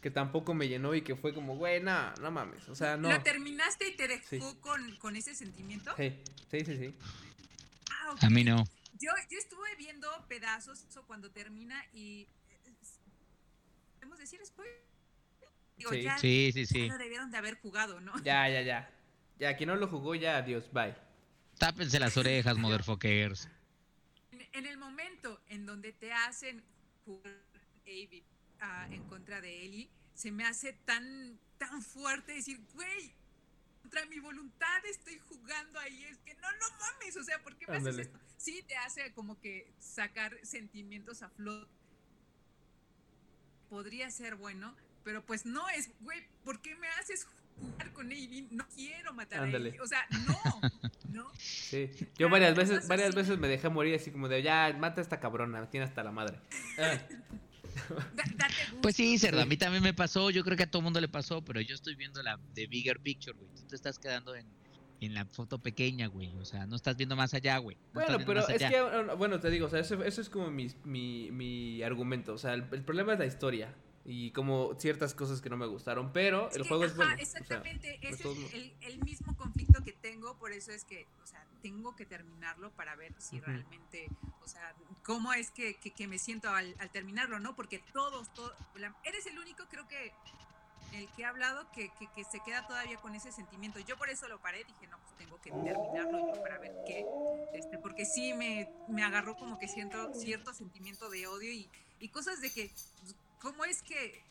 que 0.00 0.10
tampoco 0.10 0.54
me 0.54 0.68
llenó 0.68 0.94
y 0.94 1.02
que 1.02 1.14
fue 1.14 1.34
como, 1.34 1.56
güey, 1.56 1.80
no, 1.80 2.12
no 2.20 2.30
mames, 2.30 2.68
o 2.68 2.74
sea, 2.74 2.96
no. 2.96 3.10
¿Lo 3.10 3.22
terminaste 3.22 3.88
y 3.88 3.96
te 3.96 4.08
dejó 4.08 4.60
con, 4.60 4.96
con, 4.96 5.16
ese 5.16 5.34
sentimiento? 5.34 5.94
Sí, 5.96 6.18
sí, 6.50 6.64
sí, 6.64 6.76
sí. 6.76 6.94
Ah, 7.90 8.16
A 8.22 8.30
mí 8.30 8.42
no. 8.42 8.64
Yo, 8.98 9.10
yo 9.30 9.38
estuve 9.38 9.76
viendo 9.76 10.08
pedazos 10.28 10.86
cuando 11.06 11.30
termina 11.30 11.84
y... 11.92 12.26
¿Podemos 13.96 14.18
decir 14.18 14.40
spoiler? 14.44 14.82
sí. 15.78 16.08
sí, 16.18 16.50
sí, 16.52 16.66
sí. 16.66 16.88
no 16.88 16.98
debieron 16.98 17.30
de 17.30 17.38
haber 17.38 17.60
jugado, 17.60 18.00
¿no? 18.00 18.12
Ya, 18.22 18.48
ya, 18.48 18.62
ya. 18.62 18.90
Ya, 19.38 19.56
quien 19.56 19.68
no 19.68 19.76
lo 19.76 19.88
jugó, 19.88 20.14
ya, 20.14 20.38
adiós, 20.38 20.70
bye. 20.72 20.94
Tápense 21.62 22.00
las 22.00 22.16
orejas, 22.16 22.58
motherfuckers. 22.58 23.48
En, 24.32 24.40
en 24.52 24.66
el 24.66 24.78
momento 24.78 25.40
en 25.48 25.64
donde 25.64 25.92
te 25.92 26.12
hacen 26.12 26.60
jugar 27.04 27.38
Avid 27.82 28.24
en 28.90 29.04
contra 29.04 29.40
de 29.40 29.64
Eli, 29.64 29.88
se 30.12 30.32
me 30.32 30.44
hace 30.44 30.72
tan, 30.84 31.38
tan 31.58 31.80
fuerte 31.80 32.32
decir, 32.32 32.60
güey, 32.74 33.12
contra 33.80 34.04
mi 34.06 34.18
voluntad 34.18 34.84
estoy 34.86 35.20
jugando 35.28 35.78
ahí, 35.78 36.02
es 36.02 36.18
que 36.18 36.34
no, 36.34 36.50
no 36.50 36.66
mames, 36.80 37.16
o 37.16 37.22
sea, 37.22 37.40
¿por 37.44 37.54
qué 37.56 37.68
me 37.68 37.76
haces 37.76 37.96
esto? 37.96 38.18
Sí, 38.38 38.64
te 38.66 38.76
hace 38.78 39.12
como 39.12 39.40
que 39.40 39.72
sacar 39.78 40.36
sentimientos 40.42 41.22
a 41.22 41.28
flot. 41.28 41.68
Podría 43.70 44.10
ser 44.10 44.34
bueno, 44.34 44.74
pero 45.04 45.24
pues 45.24 45.46
no 45.46 45.68
es, 45.68 45.90
güey, 46.00 46.26
¿por 46.42 46.60
qué 46.60 46.74
me 46.74 46.88
haces 46.88 47.24
jugar 47.24 47.41
con 47.92 48.10
Ailey? 48.10 48.48
No 48.50 48.66
quiero 48.74 49.12
matar 49.14 49.40
a 49.40 49.44
Ailey. 49.44 49.78
O 49.78 49.86
sea, 49.86 50.04
no, 50.10 50.60
¿no? 51.12 51.30
Sí, 51.38 51.90
yo 52.18 52.28
varias 52.28 52.56
veces, 52.56 52.88
varias 52.88 53.14
veces 53.14 53.38
me 53.38 53.48
dejé 53.48 53.68
morir 53.68 53.94
así 53.94 54.10
como 54.10 54.28
de, 54.28 54.42
ya, 54.42 54.74
mata 54.78 55.00
a 55.00 55.02
esta 55.02 55.20
cabrona, 55.20 55.68
tiene 55.70 55.86
hasta 55.86 56.02
la 56.02 56.12
madre. 56.12 56.38
pues 58.82 58.96
sí, 58.96 59.18
Cerda, 59.18 59.42
a 59.42 59.46
mí 59.46 59.56
también 59.56 59.82
me 59.82 59.94
pasó, 59.94 60.30
yo 60.30 60.44
creo 60.44 60.56
que 60.56 60.64
a 60.64 60.70
todo 60.70 60.82
mundo 60.82 61.00
le 61.00 61.08
pasó, 61.08 61.42
pero 61.42 61.60
yo 61.60 61.74
estoy 61.74 61.94
viendo 61.94 62.22
la 62.22 62.38
de 62.54 62.66
Bigger 62.66 63.00
Picture, 63.00 63.36
güey. 63.36 63.50
Tú 63.54 63.62
te 63.68 63.76
estás 63.76 63.98
quedando 63.98 64.34
en, 64.34 64.46
en 65.00 65.14
la 65.14 65.24
foto 65.24 65.58
pequeña, 65.58 66.06
güey. 66.06 66.30
O 66.38 66.44
sea, 66.44 66.66
no 66.66 66.76
estás 66.76 66.96
viendo 66.96 67.16
más 67.16 67.34
allá, 67.34 67.58
güey. 67.58 67.76
bueno, 67.92 68.18
pero 68.24 68.46
es 68.46 68.62
que, 68.62 68.82
bueno, 69.16 69.40
te 69.40 69.50
digo, 69.50 69.66
o 69.66 69.70
sea, 69.70 69.80
eso, 69.80 70.02
eso 70.04 70.20
es 70.20 70.28
como 70.28 70.50
mi, 70.50 70.68
mi, 70.84 71.30
mi 71.32 71.82
argumento. 71.82 72.34
O 72.34 72.38
sea, 72.38 72.54
el, 72.54 72.64
problema 72.64 73.14
es 73.14 73.18
la 73.18 73.26
historia 73.26 73.74
y 74.04 74.32
como 74.32 74.74
ciertas 74.78 75.14
cosas 75.14 75.40
que 75.40 75.48
no 75.48 75.56
me 75.56 75.66
gustaron, 75.66 76.12
pero 76.12 76.50
el 76.50 76.66
juego 76.66 76.84
es 76.84 76.96
bueno. 76.96 77.14
Exactamente, 77.18 77.98
es 78.02 78.20
el, 78.20 78.74
el, 78.80 78.98
mismo 79.04 79.36
conflicto 79.36 79.82
que 79.84 79.92
tengo, 79.92 80.36
por 80.38 80.52
eso 80.52 80.72
es 80.72 80.84
que, 80.84 81.06
o 81.22 81.26
sea, 81.26 81.46
tengo 81.62 81.94
que 81.94 82.04
terminarlo 82.04 82.70
para 82.72 82.96
ver 82.96 83.14
si 83.18 83.40
realmente, 83.40 84.08
o 84.42 84.48
sea, 84.48 84.74
cómo 85.04 85.32
es 85.32 85.50
que, 85.50 85.74
que, 85.76 86.08
me 86.08 86.18
siento 86.18 86.50
al, 86.50 86.74
al, 86.78 86.90
terminarlo, 86.90 87.38
¿no? 87.38 87.54
Porque 87.54 87.80
todos, 87.92 88.32
todos, 88.34 88.52
eres 89.04 89.26
el 89.26 89.38
único, 89.38 89.64
creo 89.68 89.86
que 89.86 90.12
el 90.92 91.08
que 91.12 91.24
ha 91.24 91.30
hablado 91.30 91.70
que, 91.72 91.90
que, 92.14 92.24
se 92.24 92.40
queda 92.40 92.66
todavía 92.66 92.98
con 92.98 93.14
ese 93.14 93.32
sentimiento. 93.32 93.78
Yo 93.80 93.96
por 93.96 94.10
eso 94.10 94.28
lo 94.28 94.40
paré, 94.40 94.58
dije, 94.58 94.86
no, 94.88 94.98
pues 94.98 95.16
tengo 95.16 95.40
que 95.40 95.50
terminarlo 95.50 96.34
yo 96.34 96.42
para 96.42 96.58
ver 96.58 96.72
qué, 96.86 97.06
este, 97.54 97.78
porque 97.78 98.04
sí 98.04 98.34
me, 98.34 98.70
me 98.88 99.02
agarró 99.02 99.36
como 99.36 99.58
que 99.58 99.68
siento 99.68 100.12
cierto 100.14 100.52
sentimiento 100.52 101.08
de 101.08 101.26
odio 101.26 101.52
y, 101.52 101.68
y 101.98 102.08
cosas 102.08 102.40
de 102.40 102.50
que, 102.50 102.70
pues, 103.00 103.16
¿cómo 103.42 103.64
es 103.64 103.82
que 103.82 104.22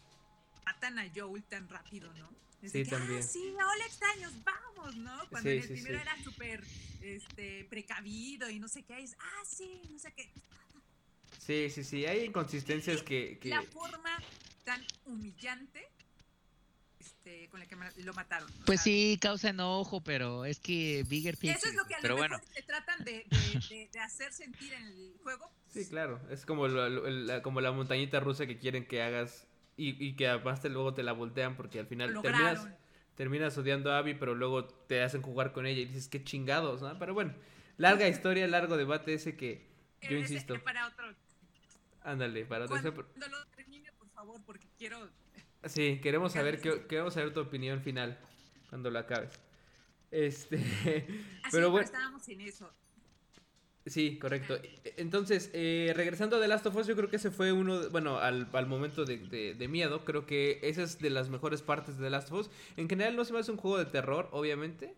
matan 0.65 0.97
a 0.97 1.11
Joel 1.13 1.43
tan 1.43 1.67
rápido, 1.67 2.11
no? 2.13 2.29
sí, 2.63 2.85
también. 2.85 3.19
Ah, 3.19 3.23
sí, 3.23 3.53
hola 3.53 3.85
extraños, 3.85 4.31
vamos, 4.43 4.95
¿no? 4.95 5.29
Cuando 5.29 5.49
en 5.49 5.61
el 5.61 5.67
primero 5.67 5.99
era 5.99 6.15
súper 6.23 6.63
este, 7.01 7.65
precavido 7.65 8.49
y 8.49 8.59
no 8.59 8.69
sé 8.69 8.83
qué, 8.83 8.99
es, 9.03 9.15
ah, 9.19 9.43
sí, 9.45 9.81
no 9.91 9.99
sé 9.99 10.13
qué. 10.13 10.31
Sí, 11.39 11.69
sí, 11.69 11.83
sí, 11.83 12.05
hay 12.05 12.25
inconsistencias 12.25 13.03
que, 13.03 13.37
que... 13.39 13.49
La 13.49 13.63
forma 13.63 14.17
tan 14.63 14.81
humillante 15.05 15.89
este, 17.23 17.47
con 17.49 17.59
la 17.59 17.67
que 17.67 17.75
lo 18.03 18.13
mataron. 18.13 18.49
Pues 18.65 18.81
sí, 18.81 19.17
causa 19.21 19.49
enojo, 19.49 20.01
pero 20.01 20.43
es 20.45 20.59
que 20.59 21.05
Bigger 21.07 21.37
Picture. 21.37 21.57
Eso 21.59 21.67
es 21.69 21.75
lo 21.75 21.85
que 21.85 21.93
a 21.93 21.99
pero 22.01 22.17
bueno. 22.17 22.39
se 22.51 22.63
tratan 22.63 23.03
de, 23.03 23.25
de, 23.93 23.99
hacer 23.99 24.33
sentir 24.33 24.73
en 24.73 24.87
el 24.87 25.13
juego. 25.21 25.51
Sí, 25.67 25.87
claro. 25.87 26.19
Es 26.31 26.47
como, 26.47 26.67
la, 26.67 27.43
como 27.43 27.61
la 27.61 27.71
montañita 27.71 28.19
rusa 28.19 28.47
que 28.47 28.57
quieren 28.57 28.87
que 28.87 29.03
hagas 29.03 29.45
y, 29.77 30.03
y 30.03 30.15
que 30.15 30.27
además 30.29 30.61
te, 30.61 30.69
luego 30.69 30.95
te 30.95 31.03
la 31.03 31.11
voltean 31.11 31.55
porque 31.55 31.79
al 31.79 31.85
final 31.85 32.19
terminas, 32.23 32.67
terminas 33.13 33.55
odiando 33.55 33.91
a 33.91 33.99
Abby, 33.99 34.15
pero 34.15 34.33
luego 34.33 34.65
te 34.65 35.03
hacen 35.03 35.21
jugar 35.21 35.51
con 35.51 35.67
ella 35.67 35.81
y 35.81 35.85
dices, 35.85 36.07
qué 36.07 36.23
chingados, 36.23 36.81
¿no? 36.81 36.97
Pero 36.97 37.13
bueno, 37.13 37.35
larga 37.77 38.07
historia, 38.07 38.47
largo 38.47 38.77
debate 38.77 39.13
ese 39.13 39.37
que 39.37 39.67
yo 40.09 40.17
insisto. 40.17 40.59
Para 40.63 40.87
otro. 40.87 41.13
Ándale, 42.03 42.45
para 42.45 42.65
otro. 42.65 42.81
Cuando 42.81 43.27
lo 43.27 43.45
termine, 43.55 43.91
por 43.99 44.09
favor, 44.09 44.41
porque 44.43 44.67
quiero 44.75 45.07
Sí, 45.65 45.99
queremos 46.01 46.33
saber, 46.33 46.59
queremos 46.87 47.13
saber 47.13 47.33
tu 47.33 47.39
opinión 47.39 47.81
final 47.81 48.17
cuando 48.69 48.89
lo 48.89 48.99
acabes. 48.99 49.39
Este, 50.09 50.59
pero 51.51 51.71
bueno. 51.71 51.85
estábamos 51.85 52.27
en 52.29 52.41
eso. 52.41 52.71
Sí, 53.85 54.19
correcto. 54.19 54.59
Entonces, 54.97 55.49
eh, 55.53 55.91
regresando 55.95 56.37
a 56.37 56.39
The 56.39 56.47
Last 56.47 56.67
of 56.67 56.75
Us, 56.75 56.85
yo 56.85 56.95
creo 56.95 57.09
que 57.09 57.15
ese 57.15 57.31
fue 57.31 57.51
uno, 57.51 57.89
bueno, 57.89 58.19
al, 58.19 58.47
al 58.53 58.67
momento 58.67 59.05
de, 59.05 59.55
de, 59.55 59.67
miedo, 59.67 60.05
creo 60.05 60.27
que 60.27 60.59
esa 60.61 60.83
es 60.83 60.99
de 60.99 61.09
las 61.09 61.29
mejores 61.29 61.63
partes 61.63 61.97
de 61.97 62.03
The 62.03 62.09
Last 62.11 62.31
of 62.31 62.41
Us. 62.41 62.49
En 62.77 62.87
general 62.87 63.15
no 63.15 63.25
se 63.25 63.33
me 63.33 63.39
hace 63.39 63.51
un 63.51 63.57
juego 63.57 63.79
de 63.79 63.85
terror, 63.85 64.29
obviamente, 64.33 64.93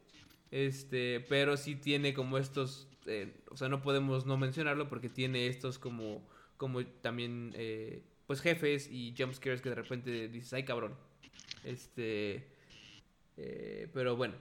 este, 0.51 1.21
pero 1.29 1.55
sí 1.55 1.75
tiene 1.75 2.13
como 2.13 2.37
estos, 2.37 2.89
eh, 3.05 3.33
o 3.49 3.55
sea, 3.55 3.69
no 3.69 3.81
podemos 3.81 4.25
no 4.25 4.35
mencionarlo 4.37 4.89
porque 4.89 5.07
tiene 5.07 5.47
estos 5.47 5.79
como, 5.79 6.21
como 6.57 6.85
también 6.85 7.53
eh, 7.55 8.03
pues 8.27 8.41
jefes 8.41 8.89
y 8.91 9.13
jumpscares 9.17 9.61
que 9.61 9.69
de 9.69 9.75
repente 9.75 10.27
dices, 10.27 10.53
ay 10.53 10.63
cabrón. 10.63 10.93
Este. 11.63 12.47
Eh, 13.37 13.87
pero 13.93 14.15
bueno. 14.15 14.35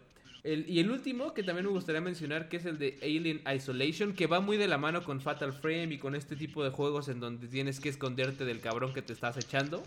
y 0.44 0.80
el 0.80 0.90
último 0.90 1.34
que 1.34 1.42
también 1.42 1.66
me 1.66 1.72
gustaría 1.72 2.00
mencionar, 2.00 2.48
que 2.48 2.58
es 2.58 2.66
el 2.66 2.78
de 2.78 2.98
Alien 3.02 3.42
Isolation, 3.54 4.12
que 4.12 4.26
va 4.26 4.40
muy 4.40 4.56
de 4.56 4.68
la 4.68 4.78
mano 4.78 5.02
con 5.02 5.20
Fatal 5.20 5.52
Frame 5.52 5.94
y 5.94 5.98
con 5.98 6.14
este 6.14 6.36
tipo 6.36 6.64
de 6.64 6.70
juegos 6.70 7.08
en 7.08 7.20
donde 7.20 7.48
tienes 7.48 7.80
que 7.80 7.88
esconderte 7.88 8.44
del 8.44 8.60
cabrón 8.60 8.92
que 8.92 9.02
te 9.02 9.12
estás 9.12 9.36
echando. 9.36 9.82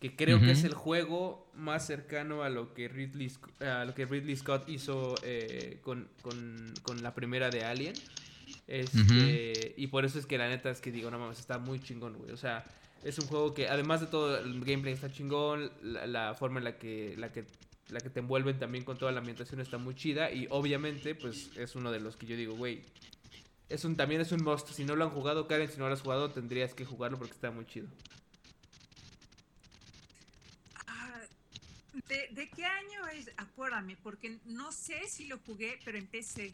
Que 0.00 0.14
creo 0.14 0.38
que 0.40 0.50
es 0.50 0.62
el 0.64 0.74
juego 0.74 1.50
más 1.54 1.86
cercano 1.86 2.42
a 2.42 2.50
lo 2.50 2.74
que 2.74 2.86
Ridley, 2.86 3.32
a 3.60 3.86
lo 3.86 3.94
que 3.94 4.04
Ridley 4.04 4.36
Scott 4.36 4.68
hizo 4.68 5.14
eh, 5.22 5.78
con, 5.82 6.06
con, 6.20 6.74
con, 6.82 7.02
la 7.02 7.14
primera 7.14 7.48
de 7.48 7.64
Alien. 7.64 7.94
Este, 8.66 9.74
Y 9.78 9.86
por 9.86 10.04
eso 10.04 10.18
es 10.18 10.26
que 10.26 10.36
la 10.36 10.50
neta 10.50 10.70
es 10.70 10.82
que 10.82 10.92
digo, 10.92 11.10
no 11.10 11.18
mames, 11.18 11.38
está 11.38 11.58
muy 11.58 11.80
chingón, 11.80 12.12
güey. 12.18 12.30
O 12.30 12.36
sea, 12.36 12.62
es 13.06 13.18
un 13.20 13.26
juego 13.28 13.54
que, 13.54 13.68
además 13.68 14.00
de 14.00 14.08
todo, 14.08 14.36
el 14.36 14.64
gameplay 14.64 14.92
está 14.92 15.10
chingón, 15.10 15.70
la, 15.82 16.34
forma 16.34 16.58
en 16.58 16.64
la 16.64 16.76
que, 16.76 17.14
la 17.16 17.30
que 17.30 17.46
la 17.88 18.00
que 18.00 18.10
te 18.10 18.18
envuelven 18.18 18.58
también 18.58 18.84
con 18.84 18.98
toda 18.98 19.12
la 19.12 19.20
ambientación 19.20 19.60
está 19.60 19.78
muy 19.78 19.94
chida 19.94 20.32
y 20.32 20.48
obviamente 20.50 21.14
pues 21.14 21.56
es 21.56 21.76
uno 21.76 21.92
de 21.92 22.00
los 22.00 22.16
que 22.16 22.26
yo 22.26 22.36
digo, 22.36 22.56
güey, 22.56 22.82
es 23.68 23.84
un 23.84 23.96
también 23.96 24.20
es 24.20 24.32
un 24.32 24.42
must, 24.42 24.70
si 24.70 24.84
no 24.84 24.96
lo 24.96 25.04
han 25.04 25.10
jugado 25.10 25.46
Karen, 25.46 25.70
si 25.70 25.78
no 25.78 25.86
lo 25.86 25.94
has 25.94 26.02
jugado 26.02 26.30
tendrías 26.30 26.74
que 26.74 26.84
jugarlo 26.84 27.16
porque 27.16 27.34
está 27.34 27.52
muy 27.52 27.64
chido. 27.64 27.86
Ah, 30.88 31.20
¿De, 32.08 32.50
qué 32.56 32.64
año 32.64 33.06
es? 33.14 33.30
Acuérdame, 33.36 33.96
porque 34.02 34.38
no 34.46 34.72
sé 34.72 35.08
si 35.08 35.26
lo 35.26 35.38
jugué, 35.38 35.78
pero 35.84 35.96
empecé. 35.96 36.52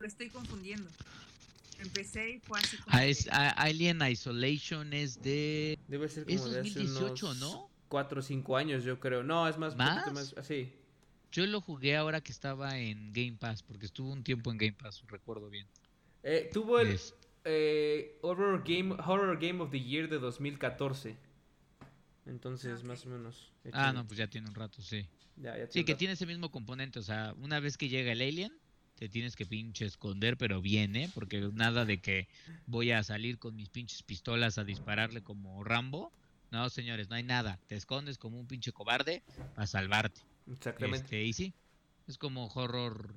Lo 0.00 0.08
estoy 0.08 0.28
confundiendo. 0.28 0.90
Empecé 1.78 2.30
y 2.30 2.40
fue 2.40 2.58
así 2.58 2.76
como. 2.76 2.96
Ah, 2.96 3.06
es, 3.06 3.28
Alien 3.30 4.02
Isolation 4.02 4.92
es 4.92 5.22
de. 5.22 5.78
Debe 5.88 6.08
ser 6.08 6.24
como 6.24 6.48
de 6.48 6.60
hace 6.60 6.80
unos 6.80 7.38
¿no? 7.38 7.70
4 7.88 8.20
o 8.20 8.22
5 8.22 8.56
años, 8.56 8.84
yo 8.84 8.98
creo. 8.98 9.22
No, 9.22 9.48
es 9.48 9.56
más. 9.58 9.76
¿Más? 9.76 10.12
más 10.12 10.34
así. 10.36 10.72
Yo 11.30 11.46
lo 11.46 11.60
jugué 11.60 11.96
ahora 11.96 12.20
que 12.22 12.32
estaba 12.32 12.78
en 12.78 13.12
Game 13.12 13.36
Pass, 13.38 13.62
porque 13.62 13.86
estuvo 13.86 14.10
un 14.10 14.24
tiempo 14.24 14.50
en 14.50 14.58
Game 14.58 14.72
Pass, 14.72 15.02
recuerdo 15.08 15.50
bien. 15.50 15.66
Eh, 16.22 16.50
tuvo 16.52 16.80
el 16.80 16.98
eh, 17.44 18.18
Horror, 18.22 18.64
Game, 18.66 18.94
Horror 18.94 19.38
Game 19.38 19.62
of 19.62 19.70
the 19.70 19.80
Year 19.80 20.08
de 20.08 20.18
2014. 20.18 21.16
Entonces, 22.26 22.82
más 22.84 23.04
o 23.06 23.10
menos. 23.10 23.52
Ah, 23.72 23.92
no, 23.92 24.06
pues 24.06 24.18
ya 24.18 24.26
tiene 24.26 24.48
un 24.48 24.54
rato, 24.54 24.82
sí. 24.82 25.06
Ya, 25.36 25.56
ya 25.56 25.66
sí, 25.70 25.84
que 25.84 25.94
tiene 25.94 26.14
ese 26.14 26.26
mismo 26.26 26.50
componente. 26.50 26.98
O 26.98 27.02
sea, 27.02 27.34
una 27.38 27.60
vez 27.60 27.76
que 27.76 27.88
llega 27.88 28.12
el 28.12 28.20
Alien, 28.20 28.52
te 28.98 29.08
tienes 29.08 29.36
que 29.36 29.46
pinche 29.46 29.84
esconder, 29.84 30.36
pero 30.36 30.60
bien, 30.60 30.96
¿eh? 30.96 31.08
Porque 31.14 31.48
nada 31.52 31.84
de 31.84 32.00
que 32.00 32.26
voy 32.66 32.90
a 32.90 33.04
salir 33.04 33.38
con 33.38 33.54
mis 33.54 33.68
pinches 33.68 34.02
pistolas 34.02 34.58
a 34.58 34.64
dispararle 34.64 35.22
como 35.22 35.62
Rambo. 35.62 36.12
No, 36.50 36.68
señores, 36.68 37.08
no 37.08 37.14
hay 37.14 37.22
nada. 37.22 37.60
Te 37.68 37.76
escondes 37.76 38.18
como 38.18 38.40
un 38.40 38.48
pinche 38.48 38.72
cobarde 38.72 39.22
a 39.54 39.66
salvarte. 39.66 40.22
Exactamente. 40.50 41.04
Este, 41.04 41.24
y 41.24 41.32
sí, 41.32 41.54
es 42.08 42.18
como 42.18 42.48
horror 42.48 43.14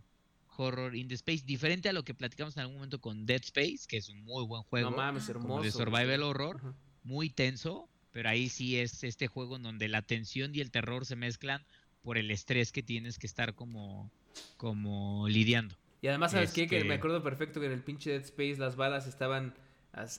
horror 0.58 0.96
in 0.96 1.08
the 1.08 1.16
space, 1.16 1.44
diferente 1.46 1.90
a 1.90 1.94
lo 1.94 2.04
que 2.04 2.14
platicamos 2.14 2.56
en 2.58 2.62
algún 2.62 2.76
momento 2.76 3.00
con 3.00 3.26
Dead 3.26 3.42
Space, 3.42 3.86
que 3.88 3.98
es 3.98 4.10
un 4.10 4.24
muy 4.24 4.46
buen 4.46 4.62
juego. 4.64 4.92
No 4.92 4.98
mames, 4.98 5.28
hermoso. 5.30 5.64
De 5.64 5.72
survival 5.72 6.22
horror, 6.22 6.76
muy 7.04 7.30
tenso, 7.32 7.90
pero 8.12 8.30
ahí 8.30 8.50
sí 8.50 8.78
es 8.78 9.04
este 9.04 9.28
juego 9.28 9.56
en 9.56 9.64
donde 9.64 9.88
la 9.88 10.04
tensión 10.04 10.54
y 10.54 10.60
el 10.60 10.70
terror 10.70 11.08
se 11.08 11.16
mezclan 11.16 11.66
por 12.04 12.18
el 12.20 12.30
estrés 12.30 12.72
que 12.72 12.84
tienes 12.84 13.18
que 13.18 13.26
estar 13.26 13.56
como 13.56 14.12
como 14.58 15.28
lidiando. 15.28 15.76
Y 16.02 16.08
además, 16.08 16.32
¿sabes 16.32 16.52
qué? 16.52 16.68
Que 16.68 16.78
me 16.78 16.82
este 16.82 16.94
acuerdo 16.94 17.24
perfecto 17.24 17.60
que 17.60 17.68
en 17.68 17.74
el 17.74 17.84
pinche 17.84 18.12
Dead 18.12 18.22
Space 18.22 18.58
las 18.58 18.76
balas 18.76 19.08
estaban 19.08 19.54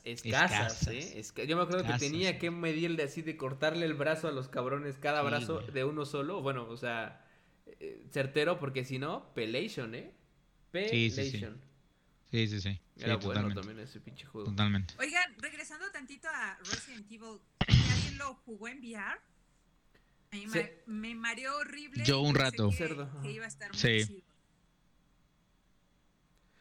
escasas, 0.05 0.87
¿eh? 0.89 1.23
Yo 1.47 1.57
me 1.57 1.63
acuerdo 1.63 1.85
que 1.85 1.99
tenía 1.99 2.39
que 2.39 2.51
medirle 2.51 3.03
así 3.03 3.23
de 3.23 3.37
cortarle 3.37 3.87
el 3.87 3.95
brazo 3.95 4.29
a 4.29 4.33
los 4.33 4.49
cabrones, 4.49 4.99
cada 4.99 5.23
brazo 5.23 5.61
de 5.61 5.85
uno 5.85 6.05
solo. 6.05 6.43
Bueno, 6.43 6.69
o 6.69 6.77
sea, 6.77 7.25
eh, 7.81 8.05
certero, 8.11 8.59
porque 8.59 8.85
si 8.85 8.99
no, 8.99 9.33
Pelation, 9.35 9.95
¿eh? 9.95 10.13
Pelation. 10.71 11.61
Sí, 12.31 12.49
sí, 12.49 12.61
sí. 12.61 12.81
Era 12.99 13.17
bueno 13.17 13.53
también 13.53 13.79
ese 13.81 14.01
pinche 14.01 14.25
juego. 14.27 14.49
Totalmente. 14.49 14.95
Oigan, 14.99 15.35
regresando 15.39 15.91
tantito 15.91 16.29
a 16.29 16.59
Resident 16.59 17.11
Evil, 17.11 17.39
¿alguien 17.67 18.19
lo 18.19 18.35
jugó 18.35 18.69
en 18.69 18.79
VR? 18.79 19.21
Me, 20.87 21.15
mareó 21.15 21.57
horrible. 21.59 22.05
Yo 22.05 22.21
un 22.21 22.35
rato. 22.35 22.71
iba 23.25 23.45
a 23.45 23.49
estar 23.49 23.75
sí. 23.75 24.25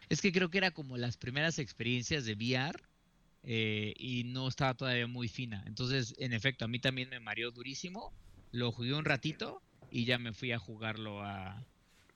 Es 0.09 0.22
que 0.22 0.34
creo 0.34 0.49
que 0.49 0.57
era 0.57 0.72
como 0.72 0.97
las 0.97 1.15
primeras 1.15 1.57
experiencias 1.57 2.26
de 2.26 2.34
VR 2.34 2.84
eh, 3.43 3.93
y 3.97 4.26
no 4.26 4.47
estaba 4.49 4.74
todavía 4.74 5.07
muy 5.07 5.30
fina. 5.30 5.63
Entonces, 5.65 6.13
en 6.17 6.34
efecto, 6.34 6.65
a 6.65 6.67
mí 6.67 6.80
también 6.80 7.09
me 7.09 7.22
mareó 7.22 7.51
durísimo. 7.51 8.11
Lo 8.51 8.74
jugué 8.74 8.93
un 8.93 9.05
ratito 9.05 9.61
y 9.89 10.03
ya 10.03 10.17
me 10.17 10.34
fui 10.34 10.51
a 10.51 10.59
jugarlo 10.59 11.24
a... 11.24 11.63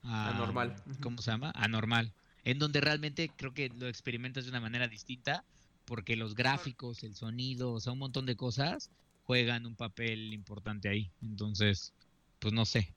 A, 0.02 0.34
normal. 0.36 0.76
¿Cómo 1.00 1.22
se 1.22 1.30
llama? 1.30 1.52
A 1.56 1.68
normal. 1.68 2.12
En 2.44 2.58
donde 2.58 2.80
realmente 2.80 3.30
creo 3.34 3.54
que 3.54 3.70
lo 3.70 3.88
experimentas 3.88 4.44
de 4.44 4.50
una 4.50 4.60
manera 4.60 4.88
distinta 4.88 5.42
porque 5.86 6.16
los 6.16 6.34
gráficos, 6.34 7.02
el 7.02 7.14
sonido, 7.14 7.72
o 7.72 7.80
sea, 7.80 7.92
un 7.92 7.98
montón 8.00 8.26
de 8.26 8.36
cosas 8.36 8.90
juegan 9.26 9.66
un 9.66 9.74
papel 9.74 10.32
importante 10.32 10.88
ahí. 10.88 11.10
Entonces, 11.20 11.92
pues 12.38 12.54
no 12.54 12.64
sé. 12.64 12.94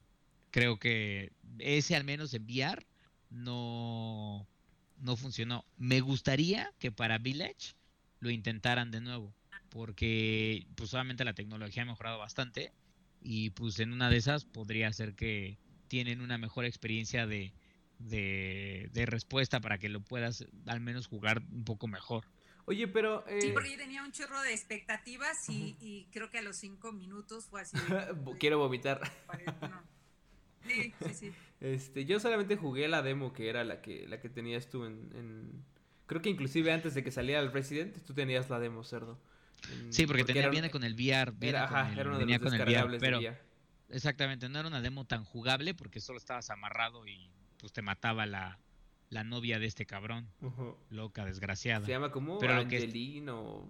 Creo 0.51 0.77
que 0.79 1.31
ese 1.59 1.95
al 1.95 2.03
menos 2.03 2.33
enviar 2.33 2.85
no, 3.29 4.47
no 4.97 5.17
funcionó. 5.17 5.65
Me 5.77 6.01
gustaría 6.01 6.71
que 6.79 6.91
para 6.91 7.17
Village 7.17 7.73
lo 8.19 8.29
intentaran 8.29 8.91
de 8.91 9.01
nuevo, 9.01 9.33
porque 9.69 10.65
pues 10.75 10.93
obviamente 10.93 11.25
la 11.25 11.33
tecnología 11.33 11.83
ha 11.83 11.85
mejorado 11.85 12.19
bastante 12.19 12.73
y 13.21 13.51
pues 13.51 13.79
en 13.79 13.93
una 13.93 14.09
de 14.09 14.17
esas 14.17 14.45
podría 14.45 14.91
ser 14.93 15.15
que 15.15 15.57
tienen 15.87 16.21
una 16.21 16.37
mejor 16.37 16.65
experiencia 16.65 17.25
de, 17.27 17.53
de, 17.97 18.89
de 18.93 19.05
respuesta 19.05 19.59
para 19.59 19.77
que 19.77 19.89
lo 19.89 20.01
puedas 20.01 20.45
al 20.67 20.79
menos 20.79 21.07
jugar 21.07 21.41
un 21.51 21.63
poco 21.63 21.87
mejor. 21.87 22.25
Oye, 22.69 22.87
pero... 22.87 23.25
Sí, 23.39 23.47
eh, 23.47 23.51
porque 23.51 23.71
yo 23.71 23.77
tenía 23.77 24.03
un 24.03 24.11
chorro 24.11 24.39
de 24.43 24.53
expectativas 24.53 25.49
y, 25.49 25.75
y 25.79 26.07
creo 26.11 26.29
que 26.29 26.37
a 26.37 26.43
los 26.43 26.55
cinco 26.55 26.91
minutos 26.91 27.47
fue 27.47 27.61
así. 27.61 27.75
Quiero 28.39 28.59
vomitar. 28.59 29.01
Sí, 30.67 30.93
sí, 31.01 31.13
sí. 31.13 31.31
Este, 31.61 32.03
yo 32.03 32.19
solamente 32.19 32.57
jugué 32.57 32.89
la 32.89 33.01
demo 33.01 33.31
que 33.31 33.49
era 33.49 33.63
la 33.63 33.81
que, 33.81 34.05
la 34.07 34.19
que 34.19 34.27
tenías 34.27 34.69
tú 34.69 34.83
en, 34.83 35.63
Creo 36.05 36.21
que 36.21 36.29
inclusive 36.29 36.71
antes 36.73 36.93
de 36.93 37.01
que 37.01 37.11
saliera 37.11 37.39
el 37.39 37.53
Resident, 37.53 37.97
tú 38.05 38.13
tenías 38.13 38.49
la 38.49 38.59
demo, 38.59 38.83
cerdo. 38.83 39.17
sí, 39.89 40.05
porque, 40.05 40.25
tenía, 40.25 40.49
viene 40.49 40.69
con 40.69 40.83
el 40.83 40.93
VR. 40.95 41.33
era, 41.39 41.63
ajá, 41.63 41.93
era 41.93 42.09
uno 42.09 42.19
de 42.19 42.25
los 42.25 42.39
con 42.39 42.53
el 42.53 42.61
VR, 42.61 42.99
pero, 42.99 43.19
Exactamente, 43.87 44.49
no 44.49 44.59
era 44.59 44.67
una 44.67 44.81
demo 44.81 45.05
tan 45.05 45.23
jugable 45.23 45.73
porque 45.73 46.01
solo 46.01 46.19
estabas 46.19 46.49
amarrado 46.49 47.07
y 47.07 47.31
pues 47.57 47.71
te 47.71 47.81
mataba 47.81 48.25
la, 48.25 48.59
la 49.09 49.23
novia 49.23 49.59
de 49.59 49.65
este 49.65 49.85
cabrón. 49.85 50.27
Loca, 50.89 51.25
desgraciada. 51.25 51.85
Se 51.85 51.91
llama 51.91 52.11
como 52.11 52.39
Pero 52.39 52.53
Angeline 52.53 53.29
o... 53.29 53.67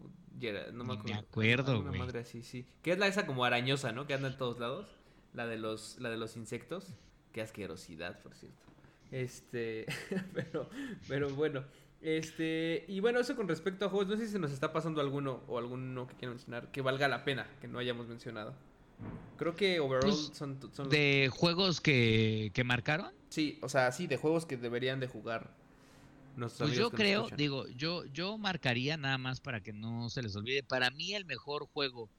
No 0.72 0.84
me 0.86 0.94
acuerdo. 0.94 1.04
Me 1.04 1.14
acuerdo, 1.14 1.80
Una 1.82 1.92
madre 1.92 2.20
así, 2.20 2.44
sí. 2.44 2.66
Que 2.82 2.94
es 2.94 3.00
la 3.00 3.08
esa 3.08 3.26
como 3.26 3.44
arañosa, 3.44 3.92
¿no? 3.92 4.08
Que 4.08 4.14
anda 4.14 4.30
en 4.30 4.38
todos 4.38 4.60
lados. 4.60 4.88
La 5.34 5.48
de 5.48 5.58
los, 5.58 6.00
la 6.00 6.10
de 6.10 6.18
los 6.18 6.38
insectos. 6.38 6.94
Qué 7.34 7.42
asquerosidad, 7.42 8.22
por 8.22 8.36
cierto. 8.36 8.66
Este, 9.12 9.86
pero, 10.34 10.70
pero 11.08 11.30
bueno. 11.30 11.64
Este, 12.02 12.86
y 12.88 13.02
bueno, 13.02 13.20
eso 13.20 13.36
con 13.36 13.50
respecto 13.50 13.86
a 13.86 13.90
juegos, 13.90 14.08
no 14.08 14.16
sé 14.16 14.28
si 14.28 14.32
se 14.32 14.40
nos 14.40 14.52
está 14.52 14.72
pasando 14.72 15.02
alguno 15.02 15.44
o 15.48 15.58
alguno 15.58 16.08
que 16.08 16.16
quiera 16.16 16.30
mencionar 16.30 16.72
que 16.72 16.82
valga 16.82 17.10
la 17.10 17.26
pena 17.26 17.46
que 17.60 17.68
no 17.68 17.80
hayamos 17.80 18.08
mencionado. 18.08 18.56
Creo 19.38 19.56
que 19.56 19.80
overall 19.80 20.04
pues, 20.04 20.32
son, 20.34 20.60
son, 20.74 20.90
¿De 20.90 21.30
juegos 21.32 21.82
que, 21.82 22.52
que 22.54 22.64
marcaron? 22.64 23.14
Sí, 23.30 23.60
o 23.62 23.70
sea, 23.70 23.92
sí, 23.92 24.08
de 24.08 24.18
juegos 24.18 24.46
que 24.46 24.58
deberían 24.58 25.00
de 25.00 25.08
jugar. 25.08 25.56
Pues 26.58 26.74
yo 26.74 26.90
creo, 26.92 27.28
digo, 27.36 27.68
yo, 27.70 28.06
yo 28.06 28.38
marcaría 28.38 28.96
nada 28.98 29.18
más 29.18 29.42
para 29.42 29.62
que 29.62 29.74
no 29.74 30.10
se 30.10 30.22
les 30.22 30.36
olvide. 30.36 30.64
Para 30.64 30.90
mí 30.90 31.14
el 31.14 31.26
mejor 31.26 31.68
juego 31.68 32.10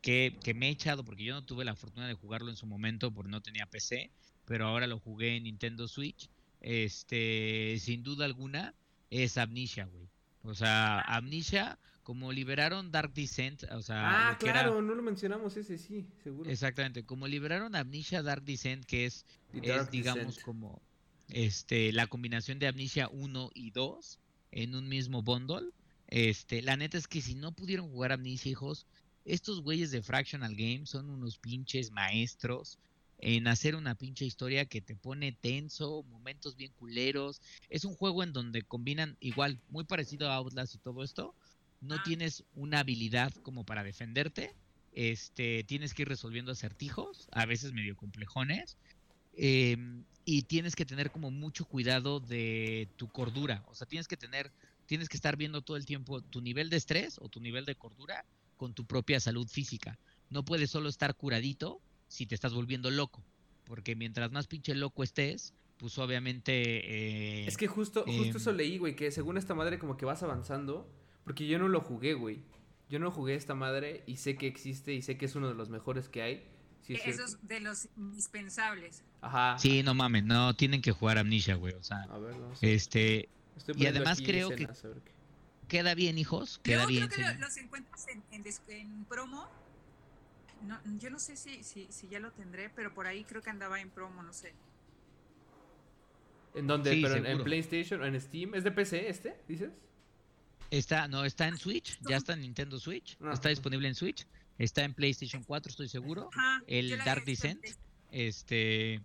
que, 0.00 0.36
que 0.42 0.54
me 0.54 0.68
he 0.68 0.70
echado, 0.70 1.04
porque 1.04 1.24
yo 1.24 1.34
no 1.34 1.44
tuve 1.44 1.64
la 1.64 1.76
fortuna 1.76 2.08
de 2.08 2.14
jugarlo 2.14 2.50
en 2.50 2.56
su 2.56 2.66
momento 2.66 3.10
porque 3.12 3.30
no 3.30 3.40
tenía 3.40 3.66
PC, 3.66 4.10
pero 4.46 4.66
ahora 4.66 4.86
lo 4.86 4.98
jugué 4.98 5.36
en 5.36 5.44
Nintendo 5.44 5.86
Switch. 5.88 6.28
Este, 6.60 7.76
sin 7.78 8.02
duda 8.02 8.24
alguna, 8.24 8.74
es 9.10 9.38
Amnesia, 9.38 9.86
güey. 9.86 10.08
O 10.42 10.54
sea, 10.54 11.00
Amnesia 11.00 11.78
como 12.02 12.32
liberaron 12.32 12.90
Dark 12.90 13.12
Descent, 13.12 13.62
o 13.70 13.82
sea... 13.82 14.30
Ah, 14.30 14.38
claro, 14.38 14.82
no 14.82 14.94
lo 14.94 15.02
mencionamos 15.02 15.56
ese, 15.56 15.78
sí, 15.78 16.08
seguro. 16.24 16.50
Exactamente, 16.50 17.04
como 17.04 17.28
liberaron 17.28 17.76
Amnesia 17.76 18.22
Dark 18.22 18.42
Descent, 18.42 18.84
que 18.84 19.06
es, 19.06 19.26
digamos, 19.92 20.38
como 20.38 20.82
este 21.28 21.92
la 21.92 22.08
combinación 22.08 22.58
de 22.58 22.66
Amnesia 22.66 23.08
1 23.12 23.50
y 23.54 23.70
2 23.70 24.18
en 24.52 24.74
un 24.74 24.88
mismo 24.88 25.22
bundle. 25.22 25.70
Este, 26.08 26.62
la 26.62 26.76
neta 26.76 26.98
es 26.98 27.06
que 27.06 27.22
si 27.22 27.36
no 27.36 27.52
pudieron 27.52 27.88
jugar 27.88 28.10
Amnesia, 28.10 28.50
hijos, 28.50 28.86
estos 29.24 29.62
güeyes 29.62 29.92
de 29.92 30.02
Fractional 30.02 30.56
Games 30.56 30.90
son 30.90 31.10
unos 31.10 31.38
pinches 31.38 31.92
maestros 31.92 32.78
en 33.22 33.46
hacer 33.48 33.76
una 33.76 33.94
pinche 33.94 34.24
historia 34.24 34.64
que 34.64 34.80
te 34.80 34.96
pone 34.96 35.32
tenso, 35.32 36.02
momentos 36.04 36.56
bien 36.56 36.72
culeros. 36.72 37.42
Es 37.68 37.84
un 37.84 37.94
juego 37.94 38.22
en 38.22 38.32
donde 38.32 38.62
combinan 38.62 39.16
igual, 39.20 39.60
muy 39.68 39.84
parecido 39.84 40.30
a 40.30 40.36
Outlast 40.36 40.74
y 40.74 40.78
todo 40.78 41.04
esto, 41.04 41.34
no 41.80 41.96
ah. 41.96 42.02
tienes 42.04 42.44
una 42.54 42.80
habilidad 42.80 43.32
como 43.42 43.64
para 43.64 43.84
defenderte, 43.84 44.54
este, 44.92 45.64
tienes 45.64 45.94
que 45.94 46.02
ir 46.02 46.08
resolviendo 46.08 46.52
acertijos, 46.52 47.28
a 47.32 47.44
veces 47.46 47.72
medio 47.72 47.94
complejones, 47.94 48.76
em, 49.36 50.04
y 50.24 50.42
tienes 50.42 50.74
que 50.74 50.86
tener 50.86 51.10
como 51.10 51.30
mucho 51.30 51.64
cuidado 51.66 52.20
de 52.20 52.88
tu 52.96 53.08
cordura, 53.08 53.64
o 53.68 53.74
sea, 53.74 53.86
tienes 53.86 54.08
que 54.08 54.16
tener, 54.16 54.50
tienes 54.86 55.08
que 55.08 55.16
estar 55.16 55.36
viendo 55.36 55.62
todo 55.62 55.76
el 55.76 55.86
tiempo 55.86 56.22
tu 56.22 56.40
nivel 56.40 56.70
de 56.70 56.76
estrés 56.76 57.18
o 57.20 57.28
tu 57.28 57.40
nivel 57.40 57.64
de 57.64 57.74
cordura 57.74 58.24
con 58.56 58.74
tu 58.74 58.84
propia 58.84 59.20
salud 59.20 59.46
física. 59.46 59.98
No 60.28 60.44
puedes 60.44 60.70
solo 60.70 60.88
estar 60.88 61.14
curadito 61.14 61.80
si 62.10 62.26
te 62.26 62.34
estás 62.34 62.52
volviendo 62.52 62.90
loco, 62.90 63.24
porque 63.64 63.94
mientras 63.94 64.32
más 64.32 64.48
pinche 64.48 64.74
loco 64.74 65.04
estés, 65.04 65.54
pues 65.76 65.96
obviamente... 65.98 66.52
Eh, 67.42 67.46
es 67.46 67.56
que 67.56 67.68
justo, 67.68 68.04
justo 68.04 68.38
eso 68.38 68.50
em, 68.50 68.56
leí, 68.56 68.78
güey, 68.78 68.96
que 68.96 69.12
según 69.12 69.38
esta 69.38 69.54
madre 69.54 69.78
como 69.78 69.96
que 69.96 70.04
vas 70.04 70.22
avanzando 70.22 70.90
porque 71.24 71.46
yo 71.46 71.60
no 71.60 71.68
lo 71.68 71.80
jugué, 71.80 72.14
güey. 72.14 72.40
Yo 72.88 72.98
no 72.98 73.12
jugué 73.12 73.36
esta 73.36 73.54
madre 73.54 74.02
y 74.06 74.16
sé 74.16 74.36
que 74.36 74.48
existe 74.48 74.92
y 74.94 75.02
sé 75.02 75.16
que 75.16 75.26
es 75.26 75.36
uno 75.36 75.48
de 75.48 75.54
los 75.54 75.68
mejores 75.68 76.08
que 76.08 76.22
hay. 76.22 76.44
Sí, 76.82 76.94
es 76.94 77.06
Esos 77.06 77.46
de 77.46 77.60
los 77.60 77.88
indispensables. 77.96 79.04
Ajá. 79.20 79.56
Sí, 79.56 79.84
no 79.84 79.94
mames, 79.94 80.24
no, 80.24 80.54
tienen 80.56 80.82
que 80.82 80.90
jugar 80.90 81.18
Amnesia, 81.18 81.54
güey. 81.54 81.74
O 81.74 81.84
sea, 81.84 82.02
a 82.10 82.18
ver, 82.18 82.36
no 82.36 82.52
este. 82.60 83.28
y 83.76 83.86
además 83.86 84.20
creo 84.20 84.50
que 84.50 84.68
queda 85.68 85.94
bien, 85.94 86.18
hijos. 86.18 86.58
Queda 86.64 86.82
yo 86.82 86.88
bien. 86.88 87.08
Creo 87.08 87.32
que 87.32 87.38
los 87.38 87.56
encuentras 87.58 88.06
en, 88.08 88.44
en, 88.68 89.04
promo. 89.04 89.48
No, 90.62 90.78
yo 90.98 91.10
no 91.10 91.18
sé 91.18 91.36
si, 91.36 91.62
si, 91.62 91.86
si, 91.90 92.08
ya 92.08 92.20
lo 92.20 92.32
tendré, 92.32 92.70
pero 92.70 92.92
por 92.92 93.06
ahí 93.06 93.24
creo 93.24 93.42
que 93.42 93.50
andaba 93.50 93.80
en 93.80 93.90
promo, 93.90 94.22
no 94.22 94.32
sé. 94.32 94.54
¿En 96.54 96.66
dónde? 96.66 96.98
¿Pero 97.00 97.24
en, 97.24 97.44
PlayStation 97.44 98.00
o 98.02 98.06
en 98.06 98.20
Steam? 98.20 98.54
¿Es 98.54 98.64
de 98.64 98.70
PC 98.70 99.08
este, 99.08 99.40
dices? 99.46 99.70
Está, 100.70 101.08
no, 101.08 101.24
está 101.24 101.48
en 101.48 101.56
Switch, 101.58 101.98
ya 102.02 102.16
está 102.16 102.34
en 102.34 102.42
Nintendo 102.42 102.78
Switch, 102.78 103.16
ah, 103.22 103.32
está 103.32 103.48
disponible 103.48 103.88
en 103.88 103.94
Switch, 103.94 104.26
está 104.56 104.84
en 104.84 104.94
PlayStation 104.94 105.42
4, 105.42 105.70
estoy 105.70 105.88
seguro. 105.88 106.30
el 106.66 106.96
Dark 106.98 107.24
Descent, 107.24 107.64
este, 108.12 109.00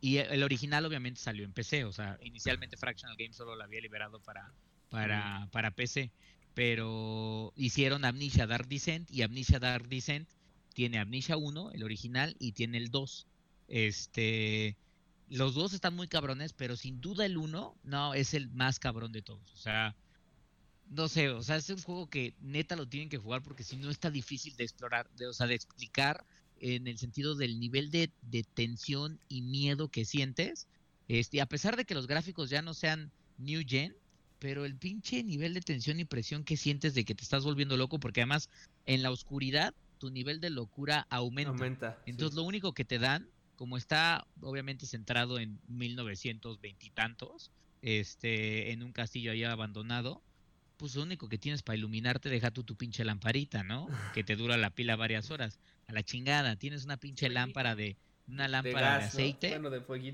y 0.00 0.18
el 0.18 0.42
original 0.42 0.84
obviamente 0.84 1.20
salió 1.20 1.44
en 1.44 1.52
PC, 1.52 1.84
o 1.84 1.92
sea, 1.92 2.18
inicialmente 2.22 2.76
Fractional 2.76 3.16
Games 3.16 3.36
solo 3.36 3.56
lo 3.56 3.64
había 3.64 3.80
liberado 3.80 4.20
para, 4.20 4.52
para, 4.90 5.40
mm. 5.40 5.50
para 5.50 5.70
PC, 5.70 6.10
pero 6.54 7.52
hicieron 7.56 8.04
Amnesia 8.04 8.46
Dark 8.46 8.68
Descent 8.68 9.10
y 9.10 9.22
Amnesia 9.22 9.58
Dark 9.58 9.88
Descent 9.88 10.28
tiene 10.78 11.00
Amnesia 11.00 11.36
1, 11.36 11.72
el 11.72 11.82
original, 11.82 12.36
y 12.38 12.52
tiene 12.52 12.78
el 12.78 12.92
2. 12.92 13.26
Este, 13.66 14.76
los 15.28 15.52
dos 15.56 15.72
están 15.72 15.96
muy 15.96 16.06
cabrones, 16.06 16.52
pero 16.52 16.76
sin 16.76 17.00
duda 17.00 17.26
el 17.26 17.36
1, 17.36 17.74
no, 17.82 18.14
es 18.14 18.32
el 18.32 18.48
más 18.50 18.78
cabrón 18.78 19.10
de 19.10 19.20
todos. 19.20 19.52
O 19.54 19.56
sea, 19.56 19.96
no 20.88 21.08
sé, 21.08 21.30
o 21.30 21.42
sea, 21.42 21.56
es 21.56 21.68
un 21.70 21.82
juego 21.82 22.08
que 22.08 22.32
neta 22.40 22.76
lo 22.76 22.86
tienen 22.86 23.08
que 23.08 23.18
jugar 23.18 23.42
porque 23.42 23.64
si 23.64 23.76
no 23.76 23.90
está 23.90 24.08
difícil 24.12 24.54
de 24.54 24.62
explorar, 24.62 25.10
de, 25.16 25.26
o 25.26 25.32
sea, 25.32 25.48
de 25.48 25.56
explicar 25.56 26.24
en 26.60 26.86
el 26.86 26.96
sentido 26.96 27.34
del 27.34 27.58
nivel 27.58 27.90
de, 27.90 28.12
tensión 28.54 29.18
y 29.28 29.42
miedo 29.42 29.88
que 29.88 30.04
sientes. 30.04 30.68
Este, 31.08 31.40
a 31.40 31.46
pesar 31.46 31.76
de 31.76 31.86
que 31.86 31.96
los 31.96 32.06
gráficos 32.06 32.50
ya 32.50 32.62
no 32.62 32.72
sean 32.72 33.10
new 33.36 33.64
gen, 33.66 33.96
pero 34.38 34.64
el 34.64 34.76
pinche 34.76 35.24
nivel 35.24 35.54
de 35.54 35.60
tensión 35.60 35.98
y 35.98 36.04
presión 36.04 36.44
que 36.44 36.56
sientes 36.56 36.94
de 36.94 37.04
que 37.04 37.16
te 37.16 37.24
estás 37.24 37.42
volviendo 37.42 37.76
loco, 37.76 37.98
porque 37.98 38.20
además 38.20 38.48
en 38.86 39.02
la 39.02 39.10
oscuridad 39.10 39.74
tu 39.98 40.10
nivel 40.10 40.40
de 40.40 40.50
locura 40.50 41.06
aumenta. 41.10 41.50
aumenta 41.50 41.98
Entonces 42.06 42.36
lo 42.36 42.42
único 42.42 42.72
que 42.72 42.84
te 42.84 42.98
dan, 42.98 43.28
como 43.56 43.76
está 43.76 44.26
obviamente 44.40 44.86
centrado 44.86 45.38
en 45.38 45.60
1920 45.68 46.86
y 46.86 46.90
tantos, 46.90 47.50
este, 47.82 48.72
en 48.72 48.82
un 48.82 48.92
castillo 48.92 49.32
ahí 49.32 49.44
abandonado, 49.44 50.22
pues 50.76 50.94
lo 50.94 51.02
único 51.02 51.28
que 51.28 51.38
tienes 51.38 51.62
para 51.62 51.76
iluminarte, 51.76 52.28
deja 52.28 52.50
tú 52.50 52.62
tu 52.62 52.76
pinche 52.76 53.04
lamparita, 53.04 53.62
¿no? 53.64 53.88
Que 54.14 54.24
te 54.24 54.36
dura 54.36 54.56
la 54.56 54.70
pila 54.70 54.96
varias 54.96 55.30
horas. 55.30 55.58
A 55.86 55.92
la 55.92 56.02
chingada, 56.02 56.56
tienes 56.56 56.84
una 56.84 56.96
pinche 56.96 57.28
lámpara 57.28 57.74
de, 57.74 57.96
una 58.28 58.46
lámpara 58.46 58.98
de, 58.98 59.04
aceite, 59.04 59.60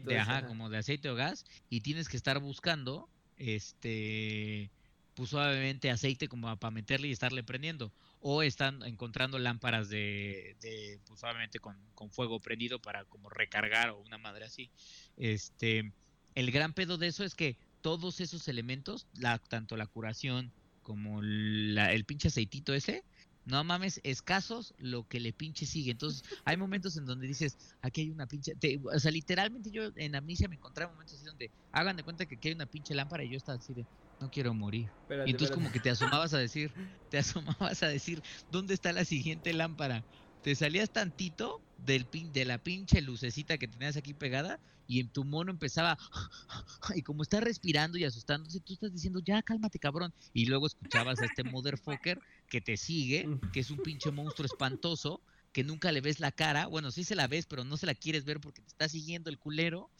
de, 0.04 0.18
ajá, 0.18 0.46
como 0.46 0.70
de 0.70 0.78
aceite 0.78 1.10
o 1.10 1.14
gas, 1.14 1.44
y 1.68 1.80
tienes 1.80 2.08
que 2.08 2.16
estar 2.16 2.38
buscando, 2.38 3.08
este, 3.36 4.70
pues 5.14 5.30
suavemente 5.30 5.90
aceite 5.90 6.28
como 6.28 6.54
para 6.56 6.70
meterle 6.70 7.08
y 7.08 7.12
estarle 7.12 7.42
prendiendo. 7.42 7.92
O 8.20 8.42
están 8.42 8.82
encontrando 8.82 9.38
lámparas 9.38 9.88
de, 9.88 10.56
de 10.60 10.98
pues 11.06 11.20
suavemente 11.20 11.58
con, 11.58 11.76
fuego 12.10 12.40
prendido 12.40 12.80
para 12.80 13.04
como 13.04 13.28
recargar 13.30 13.90
o 13.90 13.98
una 14.00 14.18
madre 14.18 14.44
así. 14.44 14.70
Este, 15.16 15.92
el 16.34 16.50
gran 16.50 16.72
pedo 16.72 16.98
de 16.98 17.08
eso 17.08 17.24
es 17.24 17.34
que 17.34 17.56
todos 17.80 18.20
esos 18.20 18.48
elementos, 18.48 19.06
la, 19.14 19.38
tanto 19.38 19.76
la 19.76 19.86
curación 19.86 20.52
como 20.82 21.20
el 21.22 22.04
pinche 22.06 22.28
aceitito 22.28 22.74
ese, 22.74 23.04
no 23.46 23.62
mames, 23.62 24.00
escasos 24.04 24.74
lo 24.78 25.06
que 25.06 25.20
le 25.20 25.32
pinche 25.32 25.66
sigue. 25.66 25.90
Entonces, 25.90 26.22
hay 26.44 26.56
momentos 26.56 26.96
en 26.96 27.04
donde 27.04 27.26
dices, 27.26 27.56
aquí 27.82 28.02
hay 28.02 28.10
una 28.10 28.26
pinche. 28.26 28.54
o 28.84 28.98
sea, 28.98 29.10
literalmente 29.10 29.70
yo 29.70 29.90
en 29.96 30.14
Amnesia 30.14 30.48
me 30.48 30.56
encontré 30.56 30.86
momentos 30.86 31.16
así 31.16 31.26
donde 31.26 31.50
hagan 31.72 31.96
de 31.96 32.02
cuenta 32.02 32.26
que 32.26 32.36
aquí 32.36 32.48
hay 32.48 32.54
una 32.54 32.66
pinche 32.66 32.94
lámpara 32.94 33.24
y 33.24 33.30
yo 33.30 33.36
estaba 33.36 33.58
así 33.58 33.74
de, 33.74 33.86
no 34.20 34.30
quiero 34.30 34.54
morir. 34.54 34.90
y 35.26 35.30
entonces 35.30 35.54
como 35.54 35.70
que 35.70 35.80
te 35.80 35.90
asomabas 35.90 36.34
a 36.34 36.38
decir, 36.38 36.72
te 37.10 37.18
asomabas 37.18 37.82
a 37.82 37.88
decir, 37.88 38.22
¿dónde 38.48 38.74
está 38.74 38.92
la 38.92 39.04
siguiente 39.04 39.52
lámpara? 39.52 40.04
Te 40.42 40.54
salías 40.54 40.90
tantito 40.90 41.62
del 41.76 42.06
pin, 42.06 42.32
de 42.32 42.44
la 42.44 42.58
pinche 42.58 43.00
lucecita 43.00 43.58
que 43.58 43.68
tenías 43.68 43.96
aquí 43.96 44.14
pegada 44.14 44.60
y 44.86 45.00
en 45.00 45.08
tu 45.08 45.24
mono 45.24 45.50
empezaba 45.50 45.98
y 46.94 47.02
como 47.02 47.22
está 47.22 47.40
respirando 47.40 47.98
y 47.98 48.04
asustándose, 48.04 48.60
tú 48.60 48.74
estás 48.74 48.92
diciendo, 48.92 49.20
ya 49.24 49.42
cálmate 49.42 49.78
cabrón. 49.78 50.12
Y 50.32 50.46
luego 50.46 50.66
escuchabas 50.66 51.20
a 51.20 51.26
este 51.26 51.44
motherfucker 51.44 52.20
que 52.48 52.60
te 52.60 52.76
sigue, 52.76 53.28
que 53.52 53.60
es 53.60 53.70
un 53.70 53.78
pinche 53.78 54.10
monstruo 54.10 54.46
espantoso, 54.46 55.22
que 55.52 55.64
nunca 55.64 55.92
le 55.92 56.00
ves 56.00 56.20
la 56.20 56.32
cara, 56.32 56.66
bueno, 56.66 56.90
sí 56.90 57.04
se 57.04 57.14
la 57.14 57.28
ves, 57.28 57.46
pero 57.46 57.64
no 57.64 57.76
se 57.76 57.86
la 57.86 57.94
quieres 57.94 58.24
ver 58.24 58.40
porque 58.40 58.62
te 58.62 58.68
está 58.68 58.88
siguiendo 58.88 59.30
el 59.30 59.38
culero. 59.38 59.90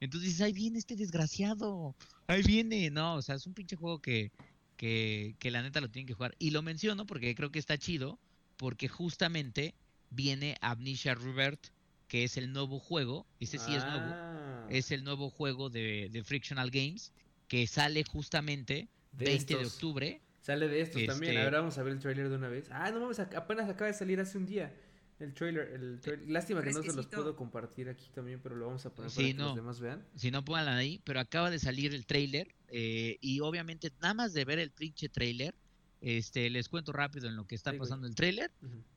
Entonces 0.00 0.30
dices, 0.30 0.42
ahí 0.42 0.52
viene 0.52 0.78
este 0.78 0.96
desgraciado, 0.96 1.94
ahí 2.26 2.42
viene. 2.42 2.90
No, 2.90 3.16
o 3.16 3.22
sea, 3.22 3.36
es 3.36 3.46
un 3.46 3.54
pinche 3.54 3.76
juego 3.76 4.00
que, 4.00 4.32
que, 4.76 5.36
que 5.38 5.50
la 5.50 5.62
neta 5.62 5.80
lo 5.80 5.90
tienen 5.90 6.06
que 6.06 6.14
jugar. 6.14 6.34
Y 6.38 6.50
lo 6.50 6.62
menciono 6.62 7.06
porque 7.06 7.34
creo 7.34 7.50
que 7.50 7.58
está 7.58 7.78
chido, 7.78 8.18
porque 8.56 8.88
justamente 8.88 9.74
viene 10.10 10.56
Amnesia 10.60 11.14
Revert, 11.14 11.68
que 12.08 12.24
es 12.24 12.36
el 12.36 12.52
nuevo 12.52 12.78
juego, 12.78 13.26
ese 13.40 13.58
sí 13.58 13.74
es 13.74 13.84
nuevo, 13.84 14.06
ah. 14.12 14.66
es 14.68 14.90
el 14.90 15.02
nuevo 15.02 15.30
juego 15.30 15.70
de, 15.70 16.08
de, 16.12 16.22
Frictional 16.22 16.70
Games, 16.70 17.12
que 17.48 17.66
sale 17.66 18.04
justamente 18.04 18.88
20 19.12 19.56
de 19.56 19.64
octubre. 19.64 20.20
Sale 20.42 20.68
de 20.68 20.80
estos 20.80 21.04
también, 21.06 21.38
ahora 21.38 21.60
vamos 21.60 21.78
a 21.78 21.82
ver 21.82 21.94
el 21.94 22.00
trailer 22.00 22.28
de 22.28 22.36
una 22.36 22.48
vez. 22.48 22.68
Ah, 22.70 22.90
no 22.90 23.00
mames, 23.00 23.20
apenas 23.20 23.68
acaba 23.68 23.86
de 23.86 23.94
salir 23.94 24.20
hace 24.20 24.36
un 24.36 24.44
día. 24.44 24.74
El 25.22 25.34
trailer, 25.34 25.68
el 25.68 26.00
Lástima 26.32 26.62
que 26.62 26.72
no 26.72 26.82
se 26.82 26.92
los 26.94 27.06
puedo 27.06 27.36
compartir 27.36 27.88
aquí 27.88 28.10
también, 28.12 28.40
pero 28.42 28.56
lo 28.56 28.66
vamos 28.66 28.84
a 28.86 28.90
poner 28.92 29.12
para 29.12 29.24
que 29.24 29.34
los 29.34 29.54
demás 29.54 29.78
vean. 29.78 30.04
Si 30.16 30.32
no, 30.32 30.44
pónganla 30.44 30.76
ahí, 30.76 31.00
pero 31.04 31.20
acaba 31.20 31.48
de 31.48 31.60
salir 31.60 31.94
el 31.94 32.06
trailer 32.06 32.52
eh, 32.66 33.18
y 33.20 33.38
obviamente 33.38 33.92
nada 34.00 34.14
más 34.14 34.32
de 34.32 34.44
ver 34.44 34.58
el 34.58 34.72
pinche 34.72 35.08
trailer, 35.08 35.54
este, 36.00 36.50
les 36.50 36.68
cuento 36.68 36.92
rápido 36.92 37.28
en 37.28 37.36
lo 37.36 37.46
que 37.46 37.54
está 37.54 37.72
pasando 37.72 38.08
el 38.08 38.16
trailer. 38.16 38.50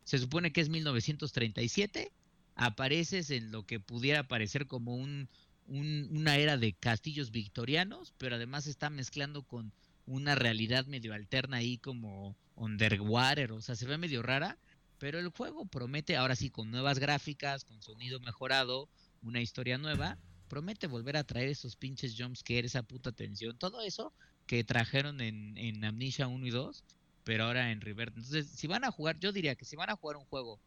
Se 0.03 0.17
supone 0.17 0.51
que 0.51 0.61
es 0.61 0.69
1937, 0.69 2.11
apareces 2.55 3.30
en 3.30 3.51
lo 3.51 3.67
que 3.67 3.80
pudiera 3.80 4.28
parecer 4.28 4.65
como 4.65 4.95
un, 4.95 5.30
una 5.67 6.38
era 6.38 6.57
de 6.57 6.73
castillos 6.73 7.30
victorianos, 7.30 8.15
pero 8.17 8.38
además 8.38 8.65
está 8.65 8.89
mezclando 8.89 9.43
con 9.43 9.71
una 10.07 10.34
realidad 10.34 10.88
medio 10.88 11.13
alterna 11.13 11.57
ahí 11.57 11.78
como 11.78 12.36
underwater, 12.55 13.51
o 13.51 13.61
sea, 13.61 13.76
se 13.76 13.86
ve 13.86 13.99
medio 13.99 14.23
rara 14.23 14.57
pero 14.98 15.20
el 15.20 15.30
juego 15.30 15.66
promete, 15.66 16.16
ahora 16.16 16.36
sí, 16.36 16.50
con 16.50 16.72
nuevas 16.72 17.00
gráficas, 17.00 17.66
con 17.66 17.82
sonido 17.82 18.20
mejorado, 18.20 18.89
una 19.22 19.41
historia 19.41 19.78
nueva, 19.78 20.18
promete 20.48 20.88
volver 20.88 21.18
a 21.18 21.24
traer 21.24 21.50
esos 21.50 21.76
pinches 21.76 22.16
jumpscares, 22.18 22.72
esa 22.72 22.84
puta 22.84 23.12
tensión, 23.12 23.58
todo 23.58 23.82
eso 23.82 24.14
que 24.46 24.64
trajeron 24.64 25.22
en, 25.22 25.58
en 25.58 25.84
Amnesia 25.84 26.28
1 26.28 26.46
y 26.46 26.52
2, 26.52 26.84
pero 27.24 27.46
ahora 27.46 27.72
en 27.72 27.82
Revert. 27.82 28.16
Entonces, 28.16 28.48
si 28.48 28.68
van 28.68 28.84
a 28.84 28.91
jugar, 28.91 29.20
yo 29.20 29.32
diría 29.32 29.56
que 29.56 29.66
si 29.66 29.76
van 29.76 29.89
a 29.89 29.96
jugar 29.96 30.18
un 30.18 30.26
juego 30.26 30.60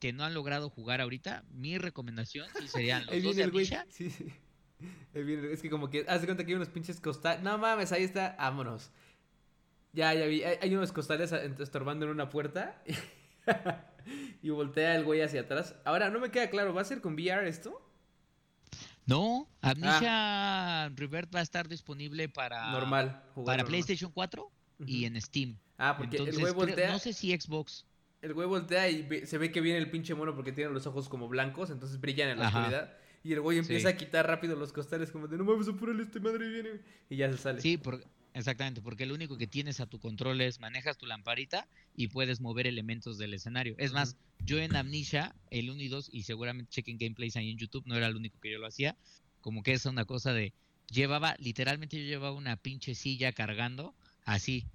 que 0.00 0.12
no 0.12 0.24
han 0.24 0.34
logrado 0.34 0.70
jugar 0.70 1.00
ahorita, 1.00 1.44
mi 1.50 1.78
recomendación 1.78 2.48
sí 2.58 2.68
serían 2.68 3.04
los 3.06 3.22
dos 3.22 3.36
de 3.36 3.44
Amnesia. 3.44 3.86
Sí, 3.90 4.10
sí. 4.10 4.32
Es 5.12 5.60
que 5.60 5.70
como 5.70 5.90
que, 5.90 6.04
hace 6.08 6.24
cuenta 6.24 6.44
que 6.44 6.52
hay 6.52 6.56
unos 6.56 6.68
pinches 6.68 7.00
costales. 7.00 7.42
No 7.42 7.58
mames, 7.58 7.92
ahí 7.92 8.04
está, 8.04 8.36
vámonos. 8.38 8.90
Ya, 9.92 10.14
ya 10.14 10.26
vi, 10.26 10.42
hay, 10.44 10.56
hay 10.60 10.74
unos 10.74 10.92
costales 10.92 11.32
estorbando 11.32 12.06
en 12.06 12.12
una 12.12 12.30
puerta. 12.30 12.82
y 14.42 14.50
voltea 14.50 14.94
el 14.94 15.04
güey 15.04 15.20
hacia 15.20 15.42
atrás. 15.42 15.74
Ahora, 15.84 16.10
no 16.10 16.20
me 16.20 16.30
queda 16.30 16.50
claro, 16.50 16.74
¿va 16.74 16.82
a 16.82 16.84
ser 16.84 17.00
con 17.00 17.14
VR 17.14 17.48
esto? 17.48 17.84
No, 19.06 19.48
Amnesia 19.62 20.84
ah. 20.84 20.90
Revert 20.94 21.34
va 21.34 21.40
a 21.40 21.42
estar 21.42 21.66
disponible 21.66 22.28
para 22.28 22.70
normal, 22.72 23.22
para 23.46 23.64
PlayStation 23.64 24.12
4 24.12 24.50
y 24.86 25.06
en 25.06 25.18
Steam. 25.20 25.56
Ah, 25.78 25.96
porque 25.96 26.18
el 26.18 26.38
güey 26.38 26.52
voltea. 26.52 26.92
no 26.92 26.98
sé 26.98 27.14
si 27.14 27.34
Xbox. 27.34 27.86
El 28.20 28.34
güey 28.34 28.46
voltea 28.46 28.88
y 28.88 29.26
se 29.26 29.38
ve 29.38 29.50
que 29.50 29.60
viene 29.60 29.78
el 29.78 29.90
pinche 29.90 30.14
mono 30.14 30.34
porque 30.34 30.52
tiene 30.52 30.72
los 30.72 30.86
ojos 30.86 31.08
como 31.08 31.28
blancos, 31.28 31.70
entonces 31.70 32.00
brillan 32.00 32.28
en 32.28 32.38
la 32.38 32.48
oscuridad. 32.48 32.92
Y 33.24 33.32
el 33.32 33.40
güey 33.40 33.58
empieza 33.58 33.88
a 33.88 33.96
quitar 33.96 34.26
rápido 34.26 34.56
los 34.56 34.72
costales 34.72 35.10
como 35.10 35.26
de 35.26 35.38
no 35.38 35.44
mames, 35.44 35.68
apúrale 35.68 36.02
este 36.02 36.20
madre 36.20 36.46
viene. 36.48 36.80
Y 37.08 37.16
ya 37.16 37.30
se 37.30 37.38
sale. 37.38 37.60
Sí, 37.60 37.78
porque 37.78 38.06
Exactamente, 38.38 38.80
porque 38.80 39.04
lo 39.04 39.16
único 39.16 39.36
que 39.36 39.48
tienes 39.48 39.80
a 39.80 39.86
tu 39.86 39.98
control 39.98 40.40
es 40.40 40.60
manejas 40.60 40.96
tu 40.96 41.06
lamparita 41.06 41.66
y 41.96 42.06
puedes 42.06 42.40
mover 42.40 42.68
elementos 42.68 43.18
del 43.18 43.34
escenario. 43.34 43.74
Es 43.78 43.92
más, 43.92 44.16
yo 44.38 44.60
en 44.60 44.76
Amnesia, 44.76 45.34
el 45.50 45.70
1 45.70 45.82
y 45.82 45.88
2, 45.88 46.10
y 46.12 46.22
seguramente 46.22 46.70
chequen 46.70 46.98
gameplays 46.98 47.34
ahí 47.34 47.50
en 47.50 47.58
YouTube, 47.58 47.82
no 47.86 47.96
era 47.96 48.06
el 48.06 48.14
único 48.14 48.38
que 48.38 48.52
yo 48.52 48.60
lo 48.60 48.68
hacía, 48.68 48.96
como 49.40 49.64
que 49.64 49.72
es 49.72 49.86
una 49.86 50.04
cosa 50.04 50.32
de, 50.32 50.54
llevaba, 50.88 51.34
literalmente 51.40 51.98
yo 51.98 52.04
llevaba 52.04 52.36
una 52.36 52.56
pinche 52.56 52.94
silla 52.94 53.32
cargando, 53.32 53.96
así, 54.24 54.68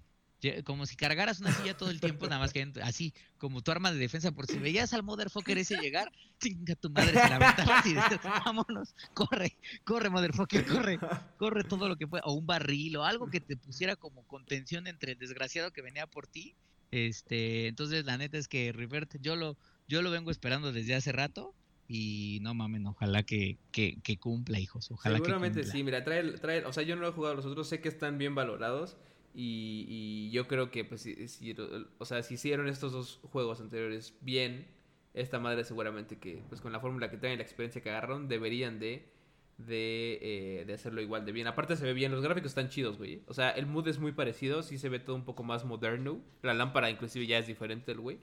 como 0.63 0.85
si 0.85 0.95
cargaras 0.95 1.39
una 1.39 1.53
silla 1.53 1.75
todo 1.77 1.89
el 1.89 1.99
tiempo, 1.99 2.25
nada 2.27 2.39
más 2.39 2.53
que 2.53 2.71
así, 2.83 3.13
como 3.37 3.61
tu 3.61 3.71
arma 3.71 3.91
de 3.91 3.97
defensa, 3.97 4.31
por 4.31 4.47
si 4.47 4.57
veías 4.57 4.93
al 4.93 5.03
motherfucker 5.03 5.57
ese 5.57 5.77
llegar, 5.77 6.11
chinga 6.39 6.75
tu 6.75 6.89
madre, 6.89 7.11
se 7.11 7.29
la 7.29 7.35
aventabas 7.35 7.85
y 7.85 7.93
dices, 7.93 8.19
vámonos, 8.23 8.95
corre, 9.13 9.57
corre, 9.83 10.09
motherfucker, 10.09 10.65
corre, 10.65 10.99
corre 11.37 11.63
todo 11.63 11.87
lo 11.87 11.95
que 11.95 12.07
pueda, 12.07 12.23
o 12.25 12.33
un 12.33 12.45
barril, 12.45 12.97
o 12.97 13.03
algo 13.03 13.29
que 13.29 13.39
te 13.39 13.55
pusiera 13.55 13.95
como 13.95 14.23
contención 14.27 14.87
entre 14.87 15.13
el 15.13 15.17
desgraciado 15.17 15.71
que 15.71 15.81
venía 15.81 16.07
por 16.07 16.27
ti. 16.27 16.55
Este, 16.91 17.67
entonces 17.67 18.05
la 18.05 18.17
neta 18.17 18.37
es 18.37 18.47
que 18.47 18.71
Rivert, 18.71 19.15
yo 19.19 19.35
lo, 19.35 19.57
yo 19.87 20.01
lo 20.01 20.11
vengo 20.11 20.31
esperando 20.31 20.71
desde 20.71 20.95
hace 20.95 21.11
rato. 21.11 21.55
Y 21.85 22.39
no 22.41 22.53
mamen, 22.53 22.87
ojalá 22.87 23.23
que, 23.23 23.57
que, 23.71 24.17
cumpla, 24.17 24.57
hijos. 24.57 24.89
Ojalá 24.89 25.17
Seguramente 25.17 25.65
sí, 25.65 25.83
mira, 25.83 26.03
trae, 26.03 26.23
trae, 26.39 26.63
o 26.65 26.71
sea, 26.71 26.81
yo 26.81 26.95
no 26.95 27.01
lo 27.01 27.09
he 27.09 27.11
jugado, 27.11 27.35
los 27.35 27.45
otros 27.45 27.67
sé 27.67 27.81
que 27.81 27.89
están 27.89 28.17
bien 28.17 28.35
valorados. 28.35 28.95
Y, 29.34 30.29
yo 30.31 30.47
creo 30.47 30.71
que, 30.71 30.86
pues, 30.86 31.01
si, 31.01 31.55
o 31.97 32.05
sea, 32.05 32.23
si 32.23 32.36
hicieron 32.36 32.67
estos 32.67 32.91
dos 32.91 33.19
juegos 33.23 33.61
anteriores 33.61 34.15
bien, 34.21 34.67
esta 35.13 35.39
madre 35.39 35.63
seguramente 35.63 36.17
que, 36.19 36.43
pues, 36.49 36.61
con 36.61 36.71
la 36.71 36.79
fórmula 36.79 37.09
que 37.09 37.17
traen 37.17 37.36
y 37.36 37.38
la 37.38 37.43
experiencia 37.43 37.81
que 37.81 37.89
agarraron, 37.89 38.27
deberían 38.27 38.79
de, 38.79 39.11
de, 39.57 40.19
eh, 40.21 40.65
de, 40.65 40.73
hacerlo 40.73 41.01
igual 41.01 41.25
de 41.25 41.31
bien. 41.31 41.47
Aparte 41.47 41.75
se 41.75 41.86
ve 41.86 41.93
bien, 41.93 42.11
los 42.11 42.21
gráficos 42.21 42.51
están 42.51 42.69
chidos, 42.69 42.97
güey. 42.97 43.23
O 43.27 43.34
sea, 43.34 43.51
el 43.51 43.65
mood 43.65 43.88
es 43.88 43.99
muy 43.99 44.11
parecido, 44.11 44.63
sí 44.63 44.77
se 44.77 44.89
ve 44.89 44.99
todo 44.99 45.15
un 45.15 45.25
poco 45.25 45.43
más 45.43 45.65
moderno. 45.65 46.21
La 46.41 46.53
lámpara 46.53 46.89
inclusive 46.89 47.25
ya 47.25 47.38
es 47.38 47.47
diferente 47.47 47.91
del 47.91 48.01
güey. 48.01 48.19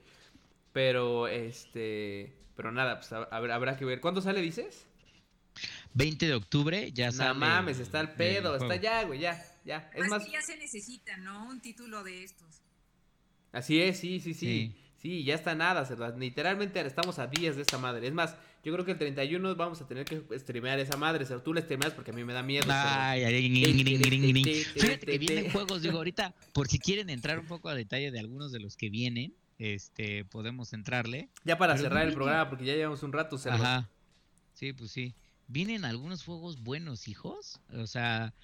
Pero, 0.72 1.26
este, 1.26 2.36
pero 2.56 2.70
nada, 2.70 3.00
pues 3.00 3.12
habrá, 3.12 3.54
habrá 3.54 3.76
que 3.76 3.84
ver. 3.84 4.00
¿Cuándo 4.00 4.20
sale, 4.20 4.40
dices? 4.40 4.86
20 5.94 6.26
de 6.26 6.34
octubre, 6.34 6.92
ya 6.92 7.10
sale. 7.10 7.30
No 7.30 7.34
mames, 7.34 7.80
está 7.80 8.00
el 8.00 8.10
pedo, 8.10 8.54
está 8.54 8.76
ya, 8.76 9.04
güey, 9.04 9.20
ya. 9.20 9.44
Ya, 9.64 9.90
es 9.94 10.08
más. 10.08 10.30
ya 10.30 10.42
se 10.42 10.56
necesita, 10.56 11.16
¿no? 11.18 11.48
Un 11.48 11.60
título 11.60 12.02
de 12.02 12.24
estos. 12.24 12.62
Así 13.52 13.80
es, 13.80 13.98
sí, 13.98 14.20
sí, 14.20 14.34
sí. 14.34 14.74
Sí, 15.00 15.24
ya 15.24 15.34
está 15.34 15.54
nada, 15.54 15.82
¿verdad? 15.84 16.14
Literalmente 16.18 16.78
estamos 16.86 17.18
a 17.18 17.26
días 17.26 17.56
de 17.56 17.62
esta 17.62 17.78
madre. 17.78 18.06
Es 18.06 18.12
más, 18.12 18.36
yo 18.62 18.70
creo 18.74 18.84
que 18.84 18.92
el 18.92 18.98
31 18.98 19.56
vamos 19.56 19.80
a 19.80 19.86
tener 19.86 20.04
que 20.04 20.22
streamear 20.38 20.78
esa 20.78 20.98
madre. 20.98 21.24
O 21.34 21.40
tú 21.40 21.54
la 21.54 21.62
streameas 21.62 21.94
porque 21.94 22.10
a 22.10 22.14
mí 22.14 22.22
me 22.22 22.34
da 22.34 22.42
miedo. 22.42 22.66
Ay, 22.68 23.24
Fíjate 24.74 25.06
que 25.06 25.18
vienen 25.18 25.50
juegos, 25.50 25.80
digo, 25.80 25.96
ahorita, 25.96 26.34
por 26.52 26.68
si 26.68 26.78
quieren 26.78 27.08
entrar 27.08 27.38
un 27.38 27.46
poco 27.46 27.70
a 27.70 27.74
detalle 27.74 28.10
de 28.10 28.18
algunos 28.20 28.52
de 28.52 28.60
los 28.60 28.76
que 28.76 28.90
vienen, 28.90 29.34
este, 29.58 30.26
podemos 30.26 30.74
entrarle. 30.74 31.30
Ya 31.44 31.56
para 31.56 31.78
cerrar 31.78 32.06
el 32.06 32.12
programa, 32.12 32.50
porque 32.50 32.66
ya 32.66 32.74
llevamos 32.74 33.02
un 33.02 33.12
rato 33.12 33.38
cerrado. 33.38 33.64
Ajá. 33.64 33.90
Sí, 34.52 34.74
pues 34.74 34.90
sí. 34.90 35.14
Vienen 35.48 35.86
algunos 35.86 36.22
juegos 36.22 36.62
buenos, 36.62 37.08
hijos. 37.08 37.58
O 37.72 37.86
sea, 37.86 38.34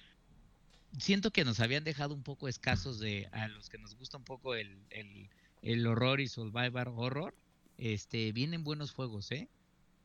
siento 0.97 1.31
que 1.31 1.45
nos 1.45 1.59
habían 1.59 1.83
dejado 1.83 2.13
un 2.13 2.23
poco 2.23 2.47
escasos 2.47 2.99
de 2.99 3.27
a 3.31 3.47
los 3.47 3.69
que 3.69 3.77
nos 3.77 3.95
gusta 3.95 4.17
un 4.17 4.23
poco 4.23 4.55
el, 4.55 4.77
el, 5.61 5.87
horror 5.87 6.19
y 6.19 6.27
survivor 6.27 6.89
horror. 6.95 7.35
Este, 7.77 8.31
vienen 8.31 8.63
buenos 8.63 8.91
juegos, 8.91 9.31
¿eh? 9.31 9.49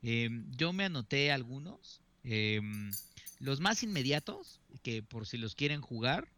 Em, 0.03 0.51
yo 0.57 0.73
me 0.73 0.85
anoté 0.85 1.33
algunos. 1.33 2.01
Em, 2.25 2.91
los 3.39 3.61
más 3.61 3.83
inmediatos, 3.83 4.61
que 4.83 5.03
por 5.03 5.27
si 5.27 5.39
los 5.39 5.55
quieren 5.55 5.81
jugar, 5.81 6.29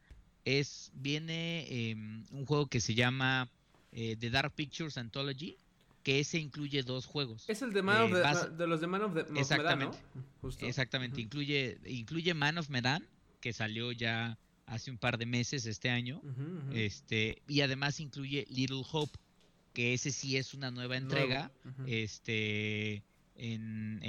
es 0.44 0.90
viene 0.94 1.90
em, 1.90 2.24
un 2.30 2.46
juego 2.46 2.66
que 2.66 2.80
se 2.80 2.94
llama 2.94 3.50
eh, 3.92 4.16
The 4.18 4.30
Dark 4.30 4.52
Pictures 4.54 4.98
Anthology, 4.98 5.56
que 6.02 6.20
ese 6.20 6.38
incluye 6.38 6.82
dos 6.82 7.06
juegos. 7.06 7.48
Es 7.48 7.62
el 7.62 7.72
de, 7.72 7.82
Man 7.82 8.02
of 8.02 8.12
eh, 8.12 8.50
de, 8.56 8.66
los 8.66 8.80
de 8.80 8.86
Man 8.86 9.02
of, 9.02 9.16
exactamente, 9.36 9.98
Medan, 10.42 10.68
Exactamente, 10.68 11.20
incluye, 11.20 11.78
incluye 11.86 12.34
Man 12.34 12.58
of 12.58 12.68
Medan, 12.68 13.06
que 13.44 13.52
salió 13.52 13.92
ya 13.92 14.38
hace 14.64 14.90
un 14.90 14.96
par 14.96 15.18
de 15.18 15.26
meses 15.26 15.66
este 15.66 15.90
año. 15.90 16.22
Este, 16.72 17.42
y 17.46 17.60
además 17.60 18.00
incluye 18.00 18.46
Little 18.48 18.84
Hope, 18.90 19.18
que 19.74 19.92
ese 19.92 20.12
sí 20.12 20.38
es 20.38 20.54
una 20.54 20.70
nueva 20.70 20.96
entrega. 20.96 21.52
Este 21.86 23.02
en, 23.36 24.00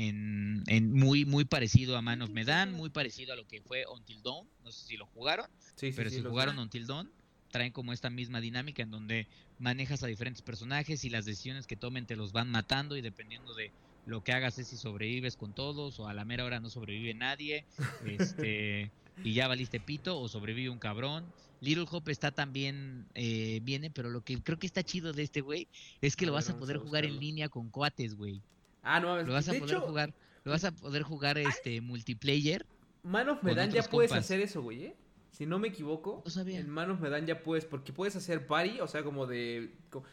en, 0.68 0.94
muy, 0.94 1.26
muy 1.26 1.44
parecido 1.44 1.98
a 1.98 2.02
Man 2.02 2.22
of 2.22 2.30
Medan, 2.30 2.72
muy 2.72 2.90
parecido 2.90 3.34
a 3.34 3.36
lo 3.36 3.46
que 3.46 3.60
fue 3.60 3.86
Until 3.88 4.24
Dawn. 4.24 4.48
No 4.64 4.72
sé 4.72 4.86
si 4.86 4.96
lo 4.96 5.06
jugaron, 5.08 5.48
pero 5.82 6.10
si 6.10 6.22
jugaron 6.22 6.58
Until 6.58 6.88
Dawn, 6.88 7.12
traen 7.52 7.74
como 7.74 7.92
esta 7.92 8.10
misma 8.10 8.40
dinámica 8.40 8.84
en 8.84 8.92
donde 8.92 9.28
manejas 9.60 10.02
a 10.04 10.08
diferentes 10.08 10.44
personajes 10.44 11.04
y 11.04 11.10
las 11.10 11.26
decisiones 11.26 11.68
que 11.68 11.76
tomen 11.76 12.06
te 12.06 12.16
los 12.16 12.32
van 12.32 12.50
matando 12.50 12.96
y 12.96 13.02
dependiendo 13.02 13.54
de 13.54 13.74
lo 14.06 14.24
que 14.24 14.32
hagas 14.32 14.60
es 14.60 14.70
si 14.70 14.78
sobrevives 14.78 15.36
con 15.36 15.54
todos 15.54 16.00
o 16.00 16.08
a 16.08 16.14
la 16.14 16.24
mera 16.24 16.46
hora 16.46 16.62
no 16.62 16.70
sobrevive 16.70 17.14
nadie. 17.14 17.66
Este, 18.06 18.92
y 19.24 19.34
ya 19.34 19.48
valiste 19.48 19.80
pito 19.80 20.20
o 20.20 20.28
sobrevive 20.28 20.70
un 20.70 20.80
cabrón. 20.80 21.26
Little 21.62 21.86
Hope 21.90 22.12
está 22.12 22.32
también, 22.32 23.06
eh, 23.16 23.60
viene, 23.64 23.90
pero 23.90 24.10
lo 24.10 24.22
que 24.24 24.42
creo 24.44 24.60
que 24.60 24.68
está 24.68 24.84
chido 24.84 25.14
de 25.14 25.24
este 25.24 25.42
güey 25.42 25.68
es 26.02 26.16
que 26.16 26.26
A 26.26 26.28
lo 26.28 26.34
ver, 26.34 26.42
vas 26.42 26.50
a 26.50 26.54
a 26.54 26.58
poder 26.58 26.78
jugar 26.78 27.06
en 27.06 27.20
línea 27.20 27.50
con 27.50 27.70
cuates, 27.70 28.16
güey. 28.16 28.42
Ah, 28.84 29.00
no 29.00 29.08
mames. 29.08 29.26
Lo 29.28 29.34
vas 29.34 29.48
a 29.50 29.54
de 29.54 29.60
poder 29.60 29.78
hecho, 29.78 29.86
jugar, 29.88 30.14
lo 30.44 30.52
vas 30.52 30.64
a 30.64 30.72
poder 30.72 31.04
jugar 31.04 31.38
este 31.38 31.82
multiplayer. 31.82 32.66
Man 33.04 33.30
of 33.30 33.42
Medan 33.42 33.72
ya 33.72 33.84
puedes 33.84 34.12
compas. 34.12 34.26
hacer 34.26 34.42
eso, 34.42 34.62
güey, 34.62 34.86
¿eh? 34.86 34.96
Si 35.32 35.46
no 35.46 35.60
me 35.60 35.68
equivoco, 35.70 36.22
No 36.24 36.32
sabía. 36.32 36.60
en 36.60 36.70
Man 36.70 36.92
of 36.92 37.00
Medan 37.00 37.26
ya 37.26 37.42
puedes, 37.44 37.66
porque 37.66 37.92
puedes 37.94 38.16
hacer 38.16 38.46
party, 38.48 38.80
o 38.80 38.88
sea, 38.88 39.04
como 39.04 39.26
de... 39.26 39.72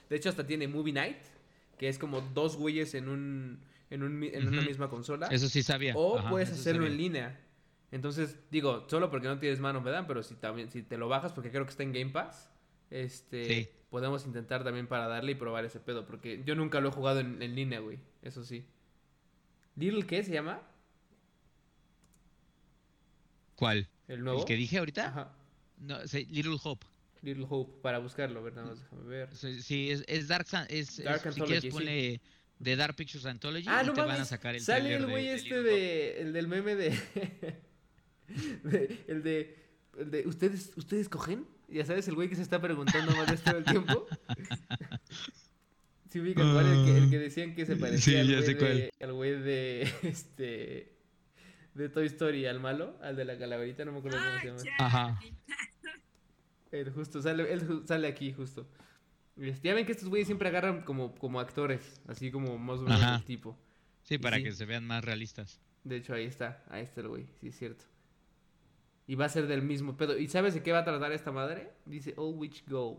De 0.08 0.16
hecho, 0.16 0.28
hasta 0.28 0.46
tiene 0.46 0.66
Movie 0.68 0.92
Night, 0.92 1.18
que 1.78 1.88
es 1.88 1.98
como 1.98 2.20
dos 2.20 2.56
güeyes 2.56 2.94
en 2.94 3.08
un... 3.08 3.60
En, 3.90 4.02
un 4.02 4.22
en 4.24 4.48
una 4.48 4.62
misma 4.62 4.88
consola. 4.88 5.26
Eso 5.26 5.48
sí 5.50 5.62
sabía. 5.62 5.94
O 5.96 6.18
Ajá, 6.18 6.30
puedes 6.30 6.50
hacerlo 6.50 6.82
sabía. 6.84 6.92
en 6.92 6.96
línea. 6.96 7.40
Entonces, 7.92 8.36
digo, 8.50 8.86
solo 8.88 9.10
porque 9.10 9.28
no 9.28 9.38
tienes 9.38 9.60
Man 9.60 9.76
of 9.76 9.84
Medan, 9.84 10.06
pero 10.08 10.22
si 10.22 10.34
también, 10.34 10.70
si 10.70 10.82
te 10.82 10.96
lo 10.98 11.08
bajas, 11.08 11.32
porque 11.32 11.50
creo 11.50 11.64
que 11.64 11.70
está 11.70 11.82
en 11.84 11.92
Game 11.92 12.10
Pass, 12.10 12.48
este, 12.90 13.44
Sí. 13.46 13.68
podemos 13.90 14.26
intentar 14.26 14.64
también 14.64 14.86
para 14.88 15.06
darle 15.06 15.32
y 15.32 15.34
probar 15.36 15.64
ese 15.64 15.78
pedo, 15.78 16.06
porque 16.06 16.42
yo 16.44 16.54
nunca 16.54 16.80
lo 16.80 16.88
he 16.88 16.92
jugado 16.92 17.20
en, 17.20 17.40
en 17.42 17.54
línea, 17.54 17.80
güey, 17.80 17.98
eso 18.22 18.42
sí. 18.44 18.64
Little, 19.76 20.06
¿qué 20.06 20.22
se 20.24 20.32
llama? 20.32 20.60
¿Cuál? 23.56 23.88
¿El 24.08 24.24
nuevo? 24.24 24.40
¿El 24.40 24.44
que 24.46 24.56
dije 24.56 24.78
ahorita? 24.78 25.06
Ajá. 25.08 25.32
No, 25.78 26.06
sí, 26.06 26.26
Little 26.30 26.56
Hope. 26.62 26.86
Little 27.22 27.46
Hope, 27.48 27.80
para 27.82 27.98
buscarlo, 27.98 28.40
a 28.40 28.42
ver, 28.42 28.54
nada 28.54 28.68
más 28.68 28.80
déjame 28.80 29.04
ver. 29.04 29.36
Sí, 29.36 29.62
sí, 29.62 29.90
es, 29.90 30.04
es 30.08 30.28
Dark, 30.28 30.46
es, 30.68 30.98
es- 30.98 31.04
Dark 31.04 31.20
si 31.20 31.28
Anthology, 31.28 31.46
quieres 31.46 31.62
sí. 31.62 31.70
ponle 31.70 32.20
de 32.58 32.76
Dark 32.76 32.96
Pictures 32.96 33.26
Anthology 33.26 33.66
Ah, 33.68 33.82
y 33.82 33.86
no 33.86 33.92
te 33.92 34.00
van 34.00 34.10
a 34.10 34.12
mames, 34.14 34.28
sacar 34.28 34.54
el 34.54 34.60
sale 34.60 34.94
el 34.94 35.06
güey 35.06 35.26
de 35.26 35.34
este 35.34 35.62
de, 35.62 36.20
el 36.20 36.32
del 36.32 36.48
meme 36.48 36.74
de- 36.74 36.90
el 39.08 39.22
de, 39.22 39.56
el 39.98 40.10
de, 40.10 40.26
¿ustedes, 40.26 40.72
ustedes 40.76 41.08
cogen? 41.08 41.46
Ya 41.68 41.84
sabes, 41.86 42.06
el 42.08 42.14
güey 42.14 42.28
que 42.28 42.36
se 42.36 42.42
está 42.42 42.60
preguntando 42.60 43.12
más 43.16 43.26
de 43.28 43.34
esto 43.34 43.50
todo 43.50 43.58
el 43.58 43.64
tiempo. 43.64 44.06
Sí, 46.10 46.20
ubican 46.20 46.52
cuál, 46.52 46.66
el 46.66 46.84
que, 46.84 46.98
el 46.98 47.10
que 47.10 47.18
decían 47.18 47.54
que 47.54 47.64
se 47.64 47.76
parecía 47.76 48.00
Sí, 48.00 48.16
al 48.20 48.26
ya 48.28 48.34
güey 48.36 48.46
sé 48.46 48.56
cuál. 48.58 48.76
de, 48.76 48.90
al 49.00 49.12
güey 49.14 49.40
de, 49.40 49.92
este, 50.02 50.92
de 51.74 51.88
Toy 51.88 52.06
Story, 52.06 52.46
al 52.46 52.60
malo, 52.60 52.98
al 53.00 53.16
de 53.16 53.24
la 53.24 53.38
calaverita, 53.38 53.84
no 53.86 53.92
me 53.92 53.98
acuerdo 53.98 54.18
cómo 54.18 54.38
se 54.40 54.46
llama. 54.48 54.62
ya. 54.62 54.86
Ajá. 54.86 55.20
Él 56.70 56.90
justo, 56.90 57.20
sale, 57.22 57.50
él 57.52 57.82
sale 57.86 58.08
aquí 58.08 58.32
justo. 58.32 58.66
Ya 59.62 59.72
ven 59.74 59.86
que 59.86 59.92
estos 59.92 60.08
güeyes 60.10 60.26
siempre 60.26 60.48
agarran 60.48 60.82
como, 60.82 61.14
como 61.14 61.40
actores, 61.40 62.00
así 62.06 62.30
como 62.30 62.58
más 62.58 62.80
o 62.80 62.82
menos 62.82 63.00
Ajá. 63.00 63.12
del 63.12 63.24
tipo. 63.24 63.58
Sí, 64.02 64.18
para 64.18 64.36
sí. 64.36 64.42
que 64.44 64.52
se 64.52 64.66
vean 64.66 64.86
más 64.86 65.02
realistas. 65.04 65.60
De 65.84 65.96
hecho, 65.96 66.12
ahí 66.14 66.24
está, 66.26 66.62
ahí 66.68 66.82
está 66.82 67.00
el 67.00 67.08
güey, 67.08 67.26
sí 67.40 67.48
es 67.48 67.56
cierto. 67.58 67.86
Y 69.12 69.14
va 69.14 69.26
a 69.26 69.28
ser 69.28 69.46
del 69.46 69.60
mismo 69.60 69.94
pedo. 69.94 70.16
¿Y 70.16 70.26
sabes 70.26 70.54
de 70.54 70.62
qué 70.62 70.72
va 70.72 70.78
a 70.78 70.84
tratar 70.84 71.12
esta 71.12 71.30
madre? 71.30 71.70
Dice 71.84 72.14
All 72.16 72.34
Which 72.34 72.64
Go. 72.66 72.98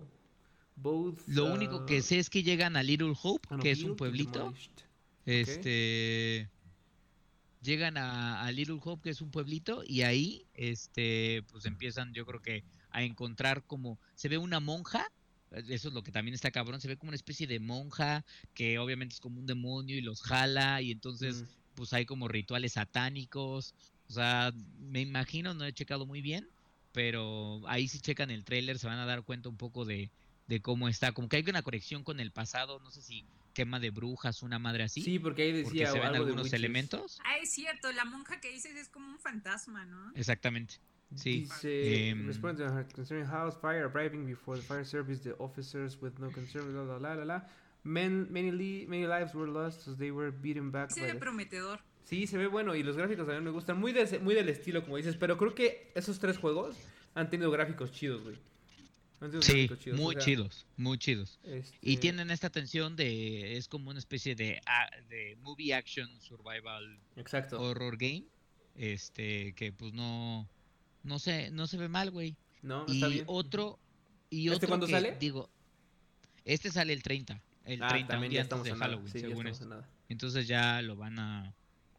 Both. 0.75 1.21
Lo 1.25 1.45
uh, 1.45 1.53
único 1.55 1.87
que 1.87 2.03
sé 2.03 2.19
es 2.19 2.29
que 2.29 2.43
llegan 2.43 2.75
a 2.75 2.83
Little 2.83 3.15
Hope, 3.19 3.47
ah, 3.49 3.57
no, 3.57 3.63
que 3.63 3.71
es 3.71 3.81
un 3.81 3.95
pueblito. 3.95 4.53
Este 5.25 6.51
llegan 7.63 7.97
a, 7.97 8.43
a 8.43 8.51
Little 8.51 8.77
Hope, 8.83 9.01
que 9.01 9.09
es 9.09 9.21
un 9.21 9.31
pueblito, 9.31 9.83
y 9.87 10.03
ahí 10.03 10.45
este 10.53 11.43
pues 11.51 11.65
empiezan, 11.65 12.13
yo 12.13 12.27
creo 12.27 12.43
que 12.43 12.63
a 12.91 13.01
encontrar 13.01 13.63
como 13.65 13.97
se 14.13 14.29
ve 14.29 14.37
una 14.37 14.59
monja, 14.59 15.11
eso 15.67 15.87
es 15.87 15.93
lo 15.95 16.03
que 16.03 16.11
también 16.11 16.35
está 16.35 16.51
cabrón, 16.51 16.79
se 16.79 16.89
ve 16.89 16.95
como 16.95 17.09
una 17.09 17.15
especie 17.15 17.47
de 17.47 17.59
monja 17.59 18.23
que 18.53 18.77
obviamente 18.77 19.15
es 19.15 19.19
como 19.19 19.39
un 19.39 19.47
demonio 19.47 19.97
y 19.97 20.01
los 20.01 20.21
jala 20.21 20.79
y 20.83 20.91
entonces 20.91 21.45
Mm. 21.73 21.75
pues 21.75 21.93
hay 21.93 22.05
como 22.05 22.27
rituales 22.27 22.73
satánicos, 22.73 23.73
o 24.13 24.21
sea, 24.21 24.51
me 24.79 25.01
imagino, 25.01 25.53
no 25.53 25.65
he 25.65 25.73
checado 25.73 26.05
muy 26.05 26.21
bien, 26.21 26.47
pero 26.91 27.61
ahí 27.67 27.87
si 27.87 27.99
checan 27.99 28.29
el 28.29 28.45
tráiler 28.45 28.77
se 28.79 28.87
van 28.87 28.99
a 28.99 29.05
dar 29.05 29.23
cuenta 29.23 29.49
un 29.49 29.57
poco 29.57 29.85
de, 29.85 30.11
de 30.47 30.61
cómo 30.61 30.87
está, 30.87 31.11
como 31.11 31.27
que 31.29 31.37
hay 31.37 31.43
una 31.47 31.63
conexión 31.63 32.03
con 32.03 32.19
el 32.19 32.31
pasado, 32.31 32.79
no 32.79 32.91
sé 32.91 33.01
si 33.01 33.25
quema 33.53 33.79
de 33.79 33.89
brujas, 33.89 34.43
una 34.43 34.59
madre 34.59 34.83
así, 34.83 35.01
Sí, 35.01 35.19
porque 35.19 35.43
ahí 35.43 35.63
porque 35.63 35.79
decía 35.79 35.91
se 35.91 35.99
ven 35.99 36.03
algo 36.07 36.13
de 36.13 36.17
algunos 36.25 36.43
witches. 36.45 36.59
elementos. 36.59 37.19
Ah, 37.25 37.37
es 37.41 37.51
cierto, 37.51 37.91
la 37.91 38.05
monja 38.05 38.39
que 38.39 38.51
dices 38.51 38.75
es 38.75 38.89
como 38.89 39.07
un 39.09 39.19
fantasma, 39.19 39.85
¿no? 39.85 40.11
Exactamente. 40.15 40.75
Sí. 41.15 41.41
Dice, 41.41 42.09
em, 42.09 42.25
responde 42.27 42.63
to 42.65 42.73
her 42.75 42.87
concerning 42.93 43.27
house 43.27 43.55
fire 43.61 43.83
arriving 43.85 44.25
before 44.25 44.59
the 44.59 44.65
fire 44.67 44.85
service, 44.85 45.21
the 45.21 45.35
officers 45.39 45.99
with 46.01 46.13
no 46.19 46.31
concern, 46.31 46.75
la 46.75 46.83
la 46.83 46.99
la 46.99 47.15
la 47.15 47.25
la. 47.25 47.47
Men, 47.83 48.31
many, 48.31 48.49
li- 48.51 48.85
many 48.87 49.05
lives 49.05 49.33
were 49.35 49.47
lost 49.51 49.87
as 49.87 49.97
they 49.97 50.09
were 50.09 50.31
beaten 50.31 50.71
back 50.71 50.89
Se 50.91 51.01
by 51.01 51.07
ve 51.07 51.13
the- 51.13 51.19
prometedor. 51.19 51.79
Sí, 52.05 52.27
se 52.27 52.37
ve 52.37 52.47
bueno 52.47 52.75
y 52.75 52.83
los 52.83 52.97
gráficos 52.97 53.25
también 53.25 53.43
me 53.43 53.51
gustan. 53.51 53.79
Muy, 53.79 53.91
de- 53.93 54.19
muy 54.19 54.35
del 54.35 54.49
estilo, 54.49 54.83
como 54.83 54.97
dices. 54.97 55.15
Pero 55.17 55.37
creo 55.37 55.55
que 55.55 55.91
esos 55.95 56.19
tres 56.19 56.37
juegos 56.37 56.75
han 57.15 57.29
tenido 57.29 57.49
gráficos 57.51 57.91
chidos, 57.91 58.23
güey. 58.23 58.35
Sí, 59.41 59.69
chidos, 59.79 59.97
o 59.97 60.01
muy 60.03 60.15
sea, 60.15 60.23
chidos, 60.25 60.65
muy 60.75 60.97
chidos. 60.97 61.39
este, 61.45 61.77
Y 61.81 61.95
tienen 61.95 62.29
esta 62.29 62.49
tensión 62.49 62.97
de, 62.97 63.55
es 63.55 63.69
como 63.69 63.89
una 63.89 63.99
especie 63.99 64.35
de, 64.35 64.59
movie 65.39 65.73
action 65.73 66.09
survival 66.19 66.99
Exacto. 67.15 67.61
horror 67.61 67.95
game, 67.95 68.25
este, 68.75 69.53
que 69.53 69.71
pues 69.71 69.93
no, 69.93 70.45
no 71.03 71.19
se, 71.19 71.51
no 71.51 71.67
se 71.67 71.77
ve 71.77 71.87
mal, 71.87 72.11
güey. 72.11 72.35
No, 72.63 72.85
está 72.85 73.07
Y 73.07 73.13
bien. 73.13 73.23
otro, 73.27 73.79
y 74.29 74.47
¿Este 74.47 74.55
otro 74.57 74.67
cuándo 74.67 74.87
que, 74.87 74.91
sale? 74.91 75.15
digo, 75.17 75.49
este 76.43 76.69
sale 76.69 76.91
el 76.91 77.01
30, 77.01 77.41
el 77.63 77.81
Ah, 77.81 77.87
30, 77.87 78.03
un 78.03 78.07
también 78.09 78.29
día 78.31 78.37
ya 78.39 78.41
antes 78.41 78.57
estamos 78.59 78.65
de 78.65 78.71
nada. 78.71 78.85
Halloween, 78.85 79.07
Sí, 79.13 79.21
ya 79.21 79.27
según 79.29 79.47
esto. 79.47 79.63
en 79.63 79.69
nada. 79.69 79.89
Entonces 80.09 80.47
ya 80.49 80.81
lo 80.81 80.97
van 80.97 81.17
a 81.19 81.53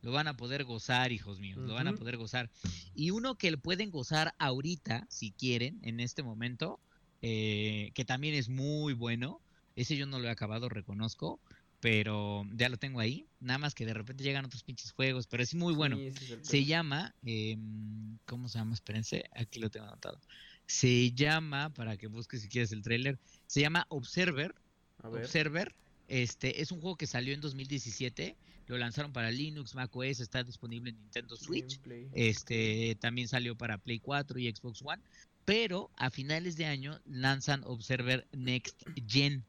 lo 0.04 0.12
van 0.12 0.28
a 0.28 0.36
poder 0.36 0.64
gozar, 0.64 1.12
hijos 1.12 1.40
míos, 1.40 1.58
lo 1.58 1.72
van 1.72 1.88
a 1.88 1.94
poder 1.94 2.18
gozar. 2.18 2.50
Y 2.94 3.10
uno 3.10 3.36
que 3.36 3.56
pueden 3.56 3.90
gozar 3.90 4.34
ahorita, 4.38 5.06
si 5.08 5.32
quieren, 5.32 5.80
en 5.82 5.98
este 5.98 6.22
momento, 6.22 6.78
eh, 7.22 7.90
que 7.94 8.04
también 8.04 8.34
es 8.34 8.50
muy 8.50 8.92
bueno, 8.92 9.40
ese 9.76 9.96
yo 9.96 10.04
no 10.04 10.18
lo 10.18 10.28
he 10.28 10.30
acabado, 10.30 10.68
reconozco, 10.68 11.40
pero 11.80 12.46
ya 12.52 12.68
lo 12.68 12.76
tengo 12.76 13.00
ahí, 13.00 13.26
nada 13.40 13.56
más 13.56 13.74
que 13.74 13.86
de 13.86 13.94
repente 13.94 14.22
llegan 14.22 14.44
otros 14.44 14.62
pinches 14.62 14.92
juegos, 14.92 15.26
pero 15.26 15.42
es 15.42 15.54
muy 15.54 15.72
bueno. 15.72 15.96
Sí, 15.96 16.08
es 16.08 16.38
Se 16.42 16.66
llama, 16.66 17.14
em, 17.24 18.18
¿cómo 18.26 18.50
se 18.50 18.58
llama? 18.58 18.74
Espérense, 18.74 19.24
aquí 19.34 19.58
lo 19.58 19.70
tengo 19.70 19.86
anotado. 19.86 20.20
Se 20.66 21.12
llama, 21.12 21.72
para 21.72 21.96
que 21.96 22.08
busques 22.08 22.42
si 22.42 22.48
quieres 22.48 22.72
el 22.72 22.82
tráiler, 22.82 23.18
se 23.46 23.62
llama 23.62 23.86
Observer, 23.88 24.54
A 25.02 25.08
ver. 25.08 25.24
Observer. 25.24 25.74
Este 26.08 26.60
es 26.60 26.72
un 26.72 26.82
juego 26.82 26.96
que 26.96 27.06
salió 27.06 27.32
en 27.32 27.40
2017. 27.40 28.36
Lo 28.66 28.78
lanzaron 28.78 29.12
para 29.12 29.30
Linux, 29.30 29.74
macOS, 29.74 30.20
está 30.20 30.42
disponible 30.42 30.90
en 30.90 30.98
Nintendo 30.98 31.36
Switch. 31.36 31.76
Gameplay. 31.76 32.08
Este 32.12 32.96
también 33.00 33.28
salió 33.28 33.56
para 33.56 33.78
Play 33.78 33.98
4 34.00 34.38
y 34.38 34.50
Xbox 34.50 34.82
One. 34.82 35.02
Pero 35.44 35.90
a 35.96 36.10
finales 36.10 36.56
de 36.56 36.66
año 36.66 37.00
lanzan 37.04 37.62
Observer 37.64 38.26
Next 38.32 38.82
Gen. 39.06 39.44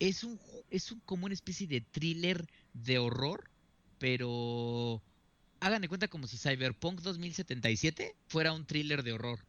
Es 0.00 0.24
un 0.24 0.38
es 0.70 0.92
un, 0.92 1.00
como 1.00 1.26
una 1.26 1.34
especie 1.34 1.66
de 1.66 1.80
thriller 1.80 2.46
de 2.74 2.98
horror, 2.98 3.50
pero 3.98 5.02
hagan 5.60 5.82
de 5.82 5.88
cuenta 5.88 6.08
como 6.08 6.26
si 6.26 6.36
Cyberpunk 6.36 7.00
2077 7.00 8.16
fuera 8.26 8.52
un 8.52 8.66
thriller 8.66 9.02
de 9.02 9.12
horror. 9.12 9.40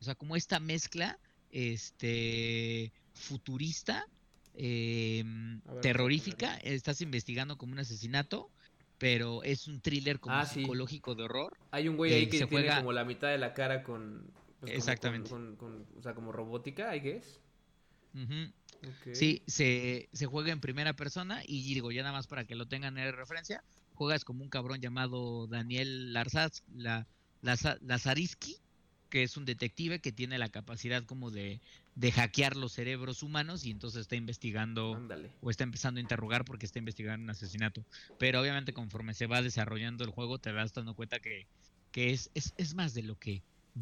O 0.00 0.04
sea, 0.04 0.14
como 0.14 0.36
esta 0.36 0.60
mezcla 0.60 1.18
este 1.50 2.92
futurista 3.14 4.06
em, 4.54 5.60
ver, 5.62 5.80
terrorífica, 5.80 6.56
estás 6.58 7.00
investigando 7.00 7.56
como 7.56 7.72
un 7.72 7.78
asesinato, 7.78 8.50
pero 8.98 9.42
es 9.42 9.68
un 9.68 9.80
thriller 9.80 10.18
como 10.20 10.36
Ah, 10.36 10.46
sí. 10.46 10.60
psicológico 10.60 11.14
de 11.14 11.24
horror. 11.24 11.56
Hay 11.70 11.88
un 11.88 11.96
güey 11.96 12.12
ahí 12.14 12.26
que 12.28 12.38
se 12.38 12.46
tiene 12.46 12.64
juega- 12.64 12.78
como 12.78 12.92
la 12.92 13.04
mitad 13.04 13.28
de 13.28 13.38
la 13.38 13.52
cara 13.54 13.82
con. 13.82 14.30
pues, 14.60 14.72
Exactamente. 14.72 15.28
Con, 15.30 15.56
con- 15.56 15.84
con- 15.84 15.98
o 15.98 16.02
sea, 16.02 16.14
como 16.14 16.32
robótica, 16.32 16.90
¿hay 16.90 17.02
que 17.02 17.16
es? 17.16 17.40
Ujú. 18.14 18.52
Ok. 18.88 19.14
Sí, 19.14 19.42
se, 19.46 20.08
se 20.12 20.26
juega 20.26 20.52
en 20.52 20.60
primera 20.60 20.94
persona 20.94 21.42
y 21.46 21.74
digo, 21.74 21.92
ya 21.92 22.02
nada 22.02 22.14
más 22.14 22.26
para 22.26 22.44
que 22.46 22.54
lo 22.54 22.66
tengan 22.66 22.96
en 22.98 23.14
referencia, 23.14 23.62
juegas 23.94 24.24
como 24.24 24.42
un 24.42 24.48
cabrón 24.48 24.80
llamado 24.80 25.46
Daniel 25.46 26.12
Larzaz, 26.12 26.62
la, 26.74 27.06
Laza- 27.42 27.78
Lazariski, 27.82 28.56
que 29.16 29.22
es 29.22 29.38
un 29.38 29.46
detective 29.46 29.98
que 30.00 30.12
tiene 30.12 30.36
la 30.36 30.50
capacidad 30.50 31.02
como 31.02 31.30
de, 31.30 31.58
de 31.94 32.12
hackear 32.12 32.54
los 32.54 32.74
cerebros 32.74 33.22
humanos 33.22 33.64
y 33.64 33.70
entonces 33.70 34.02
está 34.02 34.14
investigando 34.14 34.94
Ándale. 34.94 35.30
o 35.40 35.48
está 35.48 35.64
empezando 35.64 35.96
a 35.96 36.02
interrogar 36.02 36.44
porque 36.44 36.66
está 36.66 36.80
investigando 36.80 37.24
un 37.24 37.30
asesinato. 37.30 37.82
Pero 38.18 38.42
obviamente 38.42 38.74
conforme 38.74 39.14
se 39.14 39.26
va 39.26 39.40
desarrollando 39.40 40.04
el 40.04 40.10
juego 40.10 40.36
te 40.36 40.52
vas 40.52 40.74
dando 40.74 40.92
cuenta 40.92 41.18
que, 41.18 41.46
que 41.92 42.10
es, 42.12 42.28
es, 42.34 42.52
es 42.58 42.74
más 42.74 42.92
de 42.92 43.04
lo 43.04 43.18
que 43.18 43.40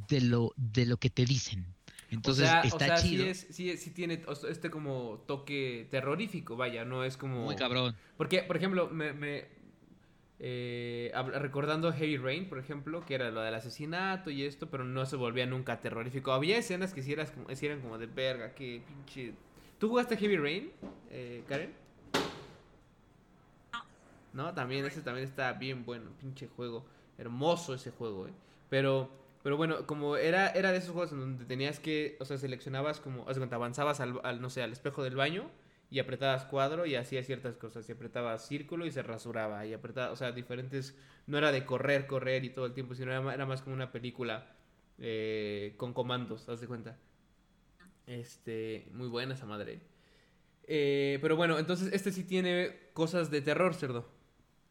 de 0.09 0.21
lo 0.21 0.53
de 0.57 0.87
lo 0.87 0.99
que 0.99 1.11
te 1.11 1.25
dicen. 1.25 1.67
Entonces 2.13 2.45
o 2.45 2.47
sea, 2.47 2.61
está 2.61 2.77
o 2.77 2.79
sea, 2.79 2.97
chido, 2.99 3.25
Sí, 3.35 3.71
es, 3.71 3.83
sí, 3.83 3.91
tiene 3.91 4.23
este 4.49 4.71
como 4.71 5.25
toque 5.27 5.89
terrorífico, 5.91 6.55
vaya, 6.55 6.85
no 6.85 7.03
es 7.03 7.17
como... 7.17 7.43
muy 7.45 7.57
cabrón. 7.57 7.97
Porque, 8.17 8.45
por 8.45 8.57
ejemplo, 8.57 8.89
me... 8.89 9.13
me, 9.13 9.49
eh, 10.41 11.13
recordando 11.35 11.93
Heavy 11.93 12.17
Rain, 12.17 12.49
por 12.49 12.59
ejemplo, 12.59 13.05
que 13.07 13.15
era 13.15 13.31
lo 13.31 13.41
del 13.41 13.55
asesinato 13.55 14.31
y 14.31 14.43
esto, 14.45 14.69
pero 14.69 14.85
no 14.85 15.07
se 15.07 15.17
volvía 15.17 15.47
nunca 15.47 15.81
terrorífico. 15.81 16.33
Había 16.33 16.59
escenas 16.59 16.93
que 16.93 17.01
eras 17.13 17.31
como, 17.31 17.55
sí 17.55 17.67
eran 17.67 17.81
como 17.81 17.99
de 17.99 18.07
verga, 18.07 18.55
que 18.55 18.83
pinche... 18.87 19.35
¿Tú 19.79 19.89
jugaste 19.89 20.17
Heavy 20.17 20.37
Rain, 20.37 20.73
eh, 21.11 21.45
Karen? 21.49 21.73
No, 24.33 24.53
también, 24.53 24.85
ese 24.85 25.01
también 25.03 25.27
está 25.27 25.53
bien 25.53 25.85
bueno, 25.85 26.11
pinche 26.21 26.49
juego. 26.49 26.85
Hermoso 27.19 27.75
ese 27.75 27.93
juego, 27.93 28.27
eh. 28.27 28.33
Pero, 28.69 29.09
pero 29.45 29.57
bueno, 29.57 29.87
como 29.87 30.17
era, 30.17 30.49
era 30.49 30.73
de 30.73 30.79
esos 30.79 30.91
juegos 30.91 31.13
en 31.13 31.21
donde 31.21 31.45
tenías 31.45 31.79
que, 31.79 32.17
o 32.19 32.25
sea, 32.25 32.39
seleccionabas 32.39 32.99
como, 32.99 33.29
haz 33.29 33.39
cuenta, 33.39 33.57
avanzabas 33.57 34.01
al, 34.01 34.21
al, 34.25 34.41
no 34.41 34.51
sé, 34.51 34.63
al 34.63 34.73
espejo 34.73 35.05
del 35.05 35.15
baño 35.15 35.49
y 35.91 35.99
apretabas 35.99 36.45
cuadro 36.45 36.87
y 36.87 36.97
hacía 36.97 37.23
ciertas 37.23 37.57
cosas. 37.57 37.89
Y 37.89 37.93
apretabas 37.93 38.47
círculo 38.47 38.87
y 38.87 38.91
se 38.91 39.03
rasuraba. 39.03 39.67
Y 39.67 39.73
apretaba, 39.73 40.13
o 40.13 40.17
sea, 40.17 40.33
diferentes. 40.33 40.97
No 41.27 41.39
era 41.39 41.53
de 41.53 41.65
correr, 41.65 42.07
correr 42.07 42.45
y 42.45 42.51
todo 42.51 42.67
el 42.67 42.75
tiempo, 42.75 42.95
sino 42.95 43.13
era, 43.13 43.35
era 43.35 43.47
más 43.47 43.63
como 43.63 43.75
una 43.75 43.93
película 43.93 44.55
eh, 44.99 45.75
con 45.77 45.93
comandos, 45.93 46.49
haz 46.49 46.61
de 46.61 46.67
cuenta. 46.67 46.99
Este, 48.07 48.89
muy 48.93 49.09
buena 49.09 49.35
esa 49.35 49.47
madre. 49.47 49.81
Eh, 50.67 51.19
pero 51.21 51.37
bueno, 51.37 51.59
entonces 51.59 51.93
este 51.93 52.13
sí 52.13 52.25
tiene 52.25 52.91
cosas 52.93 53.31
de 53.31 53.43
terror, 53.43 53.75
cerdo. 53.75 54.09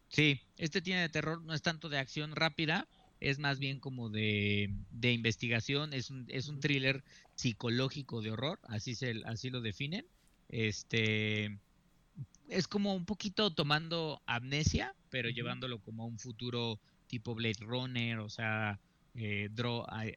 Sí, 0.07 0.41
este 0.57 0.82
tiene 0.82 1.01
de 1.01 1.09
terror, 1.09 1.41
no 1.41 1.53
es 1.53 1.61
tanto 1.61 1.89
de 1.89 1.97
acción 1.97 2.36
rápida, 2.36 2.88
es 3.20 3.39
más 3.39 3.59
bien 3.59 3.80
como 3.80 4.09
de, 4.09 4.72
de 4.91 5.11
investigación, 5.11 5.93
es 5.93 6.09
un, 6.11 6.26
es 6.30 6.47
un 6.49 6.59
thriller 6.59 7.03
psicológico 7.36 8.22
de 8.22 8.32
horror, 8.32 8.59
así, 8.64 8.95
se, 8.95 9.22
así 9.26 9.49
lo 9.49 9.61
definen. 9.61 10.05
Este 10.54 11.58
es 12.47 12.68
como 12.68 12.93
un 12.93 13.06
poquito 13.06 13.51
tomando 13.51 14.22
amnesia, 14.28 14.93
pero 15.10 15.30
llevándolo 15.30 15.80
como 15.80 16.04
a 16.04 16.06
un 16.06 16.20
futuro 16.20 16.80
tipo 17.08 17.34
Blade 17.34 17.62
Runner, 17.62 18.20
o 18.20 18.30
sea, 18.30 18.80
eh, 19.16 19.49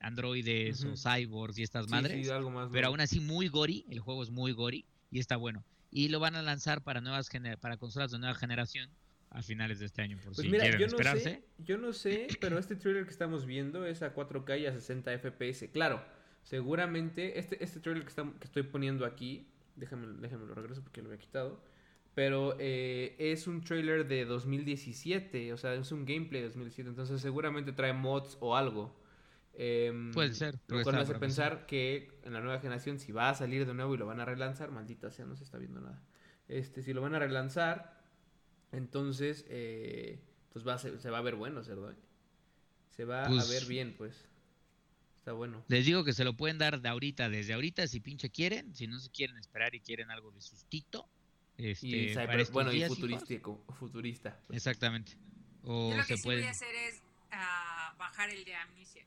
androides 0.00 0.84
o 0.84 0.94
cyborgs 0.94 1.58
y 1.58 1.62
estas 1.62 1.88
madres. 1.88 2.28
pero 2.70 2.88
aún 2.88 3.00
así 3.00 3.18
muy 3.18 3.48
gory, 3.48 3.86
el 3.88 4.00
juego 4.00 4.22
es 4.22 4.30
muy 4.30 4.52
gory 4.52 4.84
y 5.10 5.20
está 5.20 5.36
bueno. 5.36 5.64
Y 5.90 6.08
lo 6.08 6.20
van 6.20 6.34
a 6.34 6.42
lanzar 6.42 6.82
para 6.82 7.00
nuevas 7.00 7.30
para 7.58 7.78
consolas 7.78 8.10
de 8.10 8.18
nueva 8.18 8.34
generación 8.34 8.90
a 9.30 9.42
finales 9.42 9.78
de 9.78 9.86
este 9.86 10.02
año, 10.02 10.18
por 10.18 10.34
pues 10.34 10.38
si 10.38 10.50
quieren 10.50 10.72
yo 10.72 10.78
no 10.80 10.86
esperarse. 10.86 11.22
Sé, 11.22 11.44
yo 11.64 11.78
no 11.78 11.94
sé, 11.94 12.26
pero 12.42 12.58
este 12.58 12.76
trailer 12.76 13.04
que 13.04 13.10
estamos 13.10 13.46
viendo 13.46 13.86
es 13.86 14.02
a 14.02 14.14
4K 14.14 14.60
y 14.60 14.66
a 14.66 14.72
60 14.72 15.18
FPS. 15.18 15.70
Claro, 15.72 16.04
seguramente 16.42 17.38
este, 17.38 17.64
este 17.64 17.80
trailer 17.80 18.04
que, 18.04 18.12
que 18.14 18.44
estoy 18.44 18.64
poniendo 18.64 19.06
aquí 19.06 19.46
Déjame, 19.76 20.06
déjame 20.20 20.46
lo 20.46 20.54
regreso 20.54 20.82
porque 20.82 21.02
lo 21.02 21.08
había 21.08 21.20
quitado. 21.20 21.60
Pero 22.14 22.56
eh, 22.58 23.14
es 23.18 23.46
un 23.46 23.62
trailer 23.62 24.08
de 24.08 24.24
2017, 24.24 25.52
o 25.52 25.58
sea, 25.58 25.74
es 25.74 25.92
un 25.92 26.06
gameplay 26.06 26.40
de 26.40 26.48
2017, 26.48 26.88
entonces 26.88 27.20
seguramente 27.20 27.72
trae 27.72 27.92
mods 27.92 28.38
o 28.40 28.56
algo. 28.56 28.96
Em, 29.52 30.12
Puede 30.12 30.32
ser. 30.32 30.54
Lo 30.68 30.82
cual 30.82 30.96
me 30.96 31.02
hace 31.02 31.14
pensar 31.16 31.66
que 31.66 32.18
en 32.22 32.32
la 32.32 32.40
nueva 32.40 32.58
generación, 32.58 32.98
si 32.98 33.12
va 33.12 33.28
a 33.30 33.34
salir 33.34 33.66
de 33.66 33.74
nuevo 33.74 33.94
y 33.94 33.98
lo 33.98 34.06
van 34.06 34.20
a 34.20 34.24
relanzar, 34.24 34.70
maldita 34.70 35.10
sea, 35.10 35.26
no 35.26 35.36
se 35.36 35.44
está 35.44 35.58
viendo 35.58 35.80
nada. 35.80 36.02
Este, 36.48 36.82
si 36.82 36.94
lo 36.94 37.02
van 37.02 37.14
a 37.14 37.18
relanzar, 37.18 38.00
entonces, 38.72 39.44
eh, 39.48 40.18
pues 40.52 40.66
va 40.66 40.78
se, 40.78 41.10
va 41.10 41.18
a 41.18 41.22
ver 41.22 41.34
bueno, 41.34 41.62
cerdo. 41.62 41.92
Se 42.90 43.04
va 43.04 43.24
a 43.24 43.28
pues 43.28 43.50
ver 43.50 43.66
bien, 43.66 43.94
pues 43.96 44.26
bueno. 45.32 45.64
Les 45.68 45.84
digo 45.84 46.04
que 46.04 46.12
se 46.12 46.24
lo 46.24 46.36
pueden 46.36 46.58
dar 46.58 46.80
de 46.80 46.88
ahorita, 46.88 47.28
desde 47.28 47.54
ahorita, 47.54 47.86
si 47.86 48.00
pinche 48.00 48.30
quieren. 48.30 48.74
Si 48.74 48.86
no 48.86 48.98
se 48.98 49.10
quieren 49.10 49.36
esperar 49.38 49.74
y 49.74 49.80
quieren 49.80 50.10
algo 50.10 50.30
de 50.30 50.40
sustito. 50.40 51.08
Este, 51.58 51.86
y, 51.86 52.14
bueno, 52.52 52.72
y 52.72 52.84
futurista. 53.78 54.38
Exactamente. 54.50 55.16
O 55.62 55.90
Yo 55.90 55.96
lo 55.96 56.04
que 56.04 56.16
sí 56.16 56.22
voy 56.24 56.42
a 56.42 56.50
hacer 56.50 56.74
es 56.74 57.02
uh, 57.32 57.96
bajar 57.98 58.30
el 58.30 58.44
de 58.44 58.54
amnesia. 58.54 59.06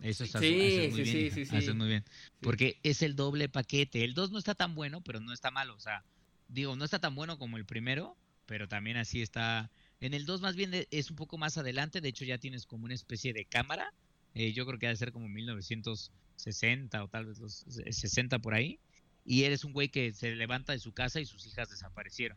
Eso 0.00 0.24
está 0.24 0.40
sí, 0.40 0.52
muy 0.90 1.04
sí, 1.04 1.12
bien, 1.12 1.46
sí, 1.46 1.72
muy 1.72 1.88
bien. 1.88 2.04
Porque 2.40 2.78
es 2.82 3.02
el 3.02 3.16
doble 3.16 3.48
paquete. 3.48 4.04
El 4.04 4.14
2 4.14 4.32
no 4.32 4.38
está 4.38 4.54
tan 4.54 4.74
bueno, 4.74 5.02
pero 5.02 5.20
no 5.20 5.32
está 5.32 5.50
malo. 5.50 5.74
O 5.74 5.80
sea, 5.80 6.04
digo, 6.48 6.74
no 6.76 6.84
está 6.84 6.98
tan 6.98 7.14
bueno 7.14 7.38
como 7.38 7.56
el 7.56 7.64
primero, 7.64 8.16
pero 8.46 8.66
también 8.66 8.96
así 8.96 9.22
está. 9.22 9.70
En 10.00 10.14
el 10.14 10.26
2 10.26 10.40
más 10.40 10.56
bien 10.56 10.72
es 10.90 11.10
un 11.10 11.16
poco 11.16 11.38
más 11.38 11.56
adelante. 11.58 12.00
De 12.00 12.08
hecho, 12.08 12.24
ya 12.24 12.38
tienes 12.38 12.66
como 12.66 12.84
una 12.84 12.94
especie 12.94 13.32
de 13.32 13.44
cámara 13.44 13.92
eh, 14.34 14.52
yo 14.52 14.66
creo 14.66 14.78
que 14.78 14.86
ha 14.86 14.90
de 14.90 14.96
ser 14.96 15.12
como 15.12 15.28
1960 15.28 17.04
o 17.04 17.08
tal 17.08 17.26
vez 17.26 17.38
los 17.38 17.64
60 17.68 18.38
por 18.40 18.54
ahí. 18.54 18.78
Y 19.24 19.44
eres 19.44 19.64
un 19.64 19.72
güey 19.72 19.88
que 19.88 20.12
se 20.12 20.34
levanta 20.34 20.72
de 20.72 20.78
su 20.78 20.92
casa 20.92 21.20
y 21.20 21.24
sus 21.24 21.46
hijas 21.46 21.70
desaparecieron. 21.70 22.36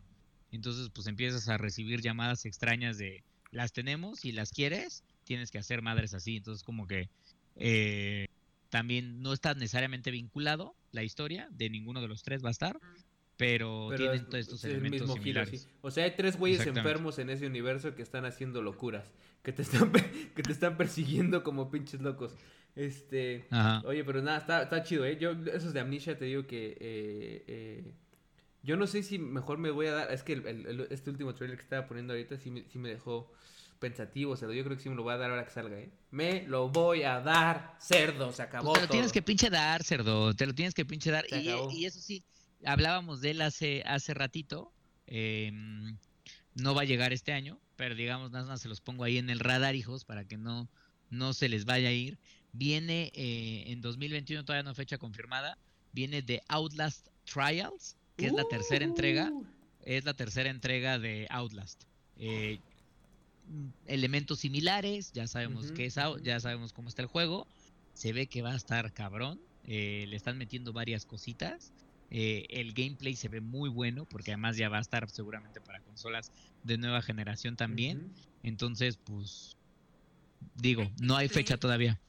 Entonces, 0.50 0.90
pues 0.94 1.06
empiezas 1.06 1.48
a 1.48 1.58
recibir 1.58 2.00
llamadas 2.00 2.46
extrañas 2.46 2.96
de 2.96 3.22
las 3.50 3.72
tenemos 3.72 4.24
y 4.24 4.32
las 4.32 4.52
quieres, 4.52 5.04
tienes 5.24 5.50
que 5.50 5.58
hacer 5.58 5.82
madres 5.82 6.14
así. 6.14 6.36
Entonces, 6.36 6.62
como 6.62 6.86
que 6.86 7.10
eh, 7.56 8.28
también 8.70 9.20
no 9.20 9.32
está 9.32 9.54
necesariamente 9.54 10.10
vinculado 10.10 10.74
la 10.92 11.02
historia 11.02 11.48
de 11.50 11.68
ninguno 11.68 12.00
de 12.00 12.08
los 12.08 12.22
tres 12.22 12.42
va 12.42 12.48
a 12.48 12.52
estar, 12.52 12.78
pero, 13.38 13.90
tienen 13.96 14.24
todos 14.24 14.40
estos 14.40 14.64
elementos 14.64 15.10
similares. 15.12 15.68
O 15.80 15.90
sea, 15.92 16.04
hay 16.04 16.10
tres 16.16 16.36
güeyes 16.36 16.66
enfermos 16.66 17.18
en 17.20 17.30
ese 17.30 17.46
universo 17.46 17.94
que 17.94 18.02
están 18.02 18.24
haciendo 18.24 18.60
locuras, 18.60 19.12
que 19.42 19.52
te 19.52 19.62
están 19.62 19.92
que 20.34 20.42
te 20.42 20.52
están 20.52 20.76
persiguiendo 20.76 21.44
como 21.44 21.70
pinches 21.70 22.02
locos. 22.02 22.34
Este, 22.74 23.46
oye, 23.84 24.04
pero 24.04 24.20
nada, 24.22 24.38
está, 24.38 24.62
está 24.62 24.82
chido, 24.82 25.04
¿eh? 25.04 25.16
Yo, 25.18 25.30
esos 25.54 25.72
de 25.72 25.80
Amnesia 25.80 26.18
te 26.18 26.24
digo 26.24 26.46
que, 26.46 26.76
eh, 26.80 27.44
eh, 27.46 27.92
yo 28.64 28.76
no 28.76 28.88
sé 28.88 29.04
si 29.04 29.18
mejor 29.18 29.58
me 29.58 29.70
voy 29.70 29.86
a 29.86 29.92
dar, 29.92 30.12
es 30.12 30.24
que 30.24 30.32
el, 30.32 30.86
este 30.90 31.10
último 31.10 31.32
trailer 31.34 31.56
que 31.56 31.62
estaba 31.62 31.86
poniendo 31.86 32.14
ahorita 32.14 32.38
sí 32.38 32.50
me, 32.50 32.64
sí 32.68 32.78
me 32.78 32.88
dejó 32.88 33.32
pensativo, 33.78 34.36
cerdo. 34.36 34.52
Yo 34.52 34.64
creo 34.64 34.76
que 34.76 34.82
sí 34.82 34.88
me 34.88 34.96
lo 34.96 35.04
voy 35.04 35.14
a 35.14 35.16
dar 35.16 35.30
ahora 35.30 35.44
que 35.44 35.52
salga, 35.52 35.78
¿eh? 35.78 35.90
Me 36.10 36.44
lo 36.48 36.68
voy 36.68 37.04
a 37.04 37.20
dar, 37.20 37.76
cerdo, 37.80 38.32
se 38.32 38.42
acabó. 38.42 38.72
Pues 38.72 38.80
te 38.80 38.86
lo 38.86 38.90
tienes 38.90 39.12
que 39.12 39.22
pinche 39.22 39.48
dar, 39.48 39.84
cerdo, 39.84 40.34
te 40.34 40.44
lo 40.44 40.54
tienes 40.54 40.74
que 40.74 40.84
pinche 40.84 41.12
dar. 41.12 41.24
Y, 41.30 41.50
y, 41.72 41.84
eso 41.84 42.00
sí, 42.00 42.24
hablábamos 42.64 43.20
de 43.20 43.30
él 43.30 43.42
hace, 43.42 43.82
hace 43.86 44.14
ratito. 44.14 44.72
Em, 45.06 45.96
no 46.54 46.74
va 46.74 46.82
a 46.82 46.86
llegar 46.86 47.12
este 47.12 47.32
año, 47.32 47.58
pero 47.76 47.94
digamos, 47.94 48.30
nada 48.30 48.46
más 48.46 48.60
se 48.60 48.68
los 48.68 48.80
pongo 48.80 49.04
ahí 49.04 49.18
en 49.18 49.30
el 49.30 49.40
radar, 49.40 49.74
hijos, 49.76 50.04
para 50.04 50.24
que 50.24 50.36
no, 50.36 50.68
no 51.10 51.32
se 51.32 51.48
les 51.48 51.64
vaya 51.64 51.88
a 51.88 51.92
ir. 51.92 52.18
Viene 52.52 53.12
eh, 53.14 53.64
en 53.66 53.80
2021, 53.80 54.44
todavía 54.44 54.64
no 54.64 54.74
fecha 54.74 54.98
confirmada, 54.98 55.58
viene 55.92 56.22
de 56.22 56.42
Outlast 56.48 57.08
Trials, 57.24 57.96
que 58.16 58.26
es 58.26 58.32
la 58.32 58.44
tercera 58.44 58.84
entrega. 58.84 59.30
Uh. 59.30 59.46
Es 59.84 60.04
la 60.04 60.14
tercera 60.14 60.50
entrega 60.50 60.98
de 60.98 61.26
Outlast. 61.30 61.84
Eh, 62.18 62.58
elementos 63.86 64.40
similares, 64.40 65.12
ya 65.12 65.26
sabemos 65.26 65.72
que 65.72 65.86
es, 65.86 65.96
ya 66.22 66.40
sabemos 66.40 66.72
cómo 66.72 66.88
está 66.88 67.02
el 67.02 67.08
juego. 67.08 67.46
Se 67.94 68.12
ve 68.12 68.26
que 68.26 68.42
va 68.42 68.52
a 68.52 68.56
estar 68.56 68.92
cabrón. 68.92 69.40
Eh, 69.64 70.06
le 70.08 70.16
están 70.16 70.36
metiendo 70.36 70.72
varias 70.72 71.04
cositas. 71.06 71.72
Eh, 72.10 72.46
el 72.50 72.72
gameplay 72.72 73.14
se 73.14 73.28
ve 73.28 73.40
muy 73.40 73.68
bueno 73.68 74.06
porque 74.06 74.32
además 74.32 74.56
ya 74.56 74.68
va 74.68 74.78
a 74.78 74.80
estar 74.80 75.08
seguramente 75.10 75.60
para 75.60 75.80
consolas 75.80 76.32
de 76.62 76.78
nueva 76.78 77.02
generación 77.02 77.56
también. 77.56 78.12
Entonces, 78.42 78.96
pues 78.96 79.56
digo, 80.54 80.90
no 81.00 81.16
hay 81.16 81.28
fecha 81.28 81.56
todavía. 81.58 82.00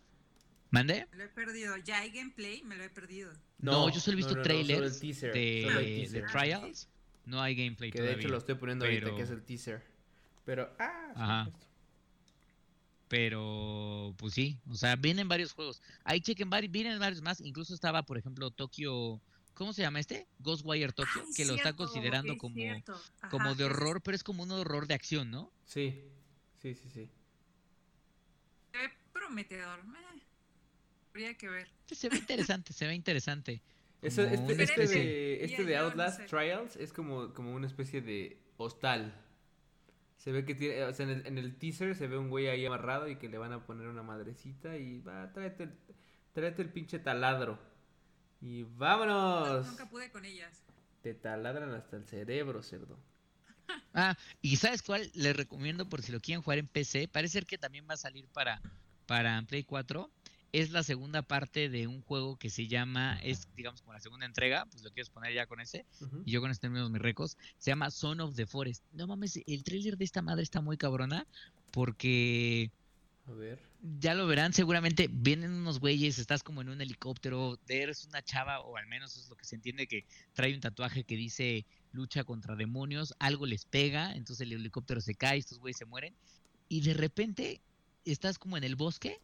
¿Mande? 0.71 1.07
Me 1.11 1.17
lo 1.17 1.23
he 1.23 1.29
perdido. 1.29 1.75
Ya 1.77 1.99
hay 1.99 2.11
gameplay, 2.11 2.61
me 2.63 2.75
lo 2.75 2.83
he 2.83 2.89
perdido. 2.89 3.31
No, 3.57 3.89
yo 3.89 3.99
solo 3.99 4.13
he 4.13 4.17
visto 4.17 4.41
trailers 4.41 4.99
de, 5.01 6.25
Trials. 6.31 6.87
No 7.25 7.41
hay 7.41 7.55
gameplay 7.55 7.91
que 7.91 8.01
de 8.01 8.13
hecho 8.13 8.29
lo 8.29 8.37
estoy 8.37 8.55
poniendo 8.55 8.85
ahorita, 8.85 9.15
que 9.15 9.21
es 9.21 9.29
el 9.29 9.43
teaser. 9.43 9.83
Pero, 10.45 10.71
ah, 10.79 11.11
Ajá. 11.15 11.51
Pero, 13.07 14.13
pues 14.17 14.35
sí, 14.35 14.59
o 14.69 14.75
sea, 14.75 14.95
vienen 14.95 15.27
varios 15.27 15.51
juegos. 15.53 15.81
Ahí 16.03 16.21
chequen, 16.21 16.49
vienen 16.69 16.99
varios 16.99 17.21
más. 17.23 17.41
Incluso 17.41 17.73
estaba, 17.73 18.03
por 18.03 18.19
ejemplo, 18.19 18.51
Tokio 18.51 19.19
¿cómo 19.59 19.73
se 19.73 19.81
llama 19.81 19.99
este? 19.99 20.25
Ghostwire 20.39 20.93
Tokyo, 20.93 21.21
que 21.35 21.43
lo 21.43 21.53
está 21.53 21.73
considerando 21.73 22.37
como, 22.37 22.55
como 23.29 23.55
de 23.55 23.65
horror, 23.65 24.01
pero 24.01 24.15
es 24.15 24.23
como 24.23 24.43
un 24.43 24.51
horror 24.51 24.87
de 24.87 24.93
acción, 24.93 25.29
¿no? 25.29 25.51
Sí, 25.65 26.01
sí, 26.61 26.73
sí, 26.73 26.89
sí. 26.89 27.09
Se 28.71 28.77
ve 28.77 28.89
prometedor. 29.11 29.81
habría 31.09 31.37
que 31.37 31.49
ver. 31.49 31.67
Se 31.91 32.07
ve 32.07 32.17
interesante, 32.17 32.71
se 32.71 32.87
ve 32.87 32.95
interesante. 32.95 33.61
este, 34.01 34.33
este, 34.33 34.87
de, 34.87 35.43
este 35.43 35.65
de 35.65 35.75
Outlast 35.75 36.25
Trials 36.27 36.77
es 36.77 36.93
como, 36.93 37.33
como 37.33 37.53
una 37.53 37.67
especie 37.67 37.99
de 37.99 38.41
hostal. 38.55 39.13
Se 40.19 40.31
ve 40.31 40.45
que 40.45 40.55
tiene, 40.55 40.85
o 40.85 40.93
sea, 40.93 41.03
en 41.05 41.11
el, 41.11 41.27
en 41.27 41.37
el, 41.37 41.57
teaser 41.57 41.95
se 41.95 42.07
ve 42.07 42.17
un 42.17 42.29
güey 42.29 42.47
ahí 42.47 42.65
amarrado 42.65 43.09
y 43.09 43.17
que 43.17 43.27
le 43.27 43.37
van 43.37 43.51
a 43.51 43.65
poner 43.65 43.87
una 43.87 44.03
madrecita 44.03 44.77
y 44.77 44.99
va, 44.99 45.33
tráete, 45.33 45.67
tráete 46.31 46.61
el 46.61 46.69
pinche 46.69 46.99
taladro. 46.99 47.68
Y 48.41 48.63
vámonos. 48.63 49.67
Nunca 49.67 49.89
pude 49.89 50.11
con 50.11 50.25
ellas. 50.25 50.63
Te 51.01 51.13
taladran 51.13 51.73
hasta 51.73 51.97
el 51.97 52.05
cerebro, 52.05 52.63
cerdo. 52.63 52.97
Ah, 53.93 54.17
y 54.41 54.55
¿sabes 54.55 54.81
cuál? 54.81 55.11
Les 55.13 55.35
recomiendo 55.35 55.87
por 55.87 56.01
si 56.01 56.11
lo 56.11 56.19
quieren 56.19 56.41
jugar 56.41 56.57
en 56.57 56.67
PC. 56.67 57.07
Parece 57.07 57.33
ser 57.33 57.45
que 57.45 57.57
también 57.57 57.85
va 57.87 57.93
a 57.93 57.97
salir 57.97 58.27
para, 58.27 58.61
para 59.05 59.41
Play 59.43 59.63
4. 59.63 60.09
Es 60.51 60.71
la 60.71 60.81
segunda 60.81 61.21
parte 61.21 61.69
de 61.69 61.85
un 61.85 62.01
juego 62.01 62.35
que 62.37 62.49
se 62.49 62.67
llama, 62.67 63.19
es 63.21 63.47
digamos 63.55 63.81
como 63.81 63.93
la 63.93 63.99
segunda 63.99 64.25
entrega, 64.25 64.65
pues 64.65 64.83
lo 64.83 64.89
quieres 64.91 65.09
poner 65.11 65.33
ya 65.33 65.45
con 65.45 65.59
ese. 65.59 65.85
Y 66.25 66.31
yo 66.31 66.41
con 66.41 66.49
este 66.49 66.67
tenemos 66.67 66.89
mis 66.89 67.01
recos. 67.01 67.37
Se 67.59 67.69
llama 67.69 67.91
Son 67.91 68.19
of 68.21 68.35
the 68.35 68.47
Forest. 68.47 68.83
No 68.91 69.05
mames, 69.05 69.39
el 69.45 69.63
trailer 69.63 69.97
de 69.97 70.05
esta 70.05 70.23
madre 70.23 70.41
está 70.41 70.61
muy 70.61 70.77
cabrona 70.77 71.27
porque 71.71 72.71
a 73.29 73.33
ver. 73.33 73.59
Ya 73.99 74.13
lo 74.13 74.27
verán, 74.27 74.53
seguramente 74.53 75.09
vienen 75.09 75.51
unos 75.51 75.79
güeyes, 75.79 76.19
estás 76.19 76.43
como 76.43 76.61
en 76.61 76.69
un 76.69 76.81
helicóptero, 76.81 77.57
eres 77.67 78.05
una 78.05 78.21
chava, 78.21 78.59
o 78.61 78.75
al 78.75 78.87
menos 78.87 79.15
es 79.15 79.29
lo 79.29 79.35
que 79.35 79.45
se 79.45 79.55
entiende, 79.55 79.87
que 79.87 80.05
trae 80.33 80.53
un 80.53 80.59
tatuaje 80.59 81.03
que 81.03 81.15
dice 81.15 81.65
lucha 81.91 82.23
contra 82.23 82.55
demonios, 82.55 83.15
algo 83.19 83.45
les 83.45 83.65
pega, 83.65 84.13
entonces 84.13 84.45
el 84.45 84.53
helicóptero 84.53 85.01
se 85.01 85.15
cae, 85.15 85.37
estos 85.37 85.59
güeyes 85.59 85.77
se 85.77 85.85
mueren, 85.85 86.13
y 86.67 86.81
de 86.81 86.93
repente 86.93 87.61
estás 88.05 88.37
como 88.37 88.57
en 88.57 88.63
el 88.63 88.75
bosque 88.75 89.19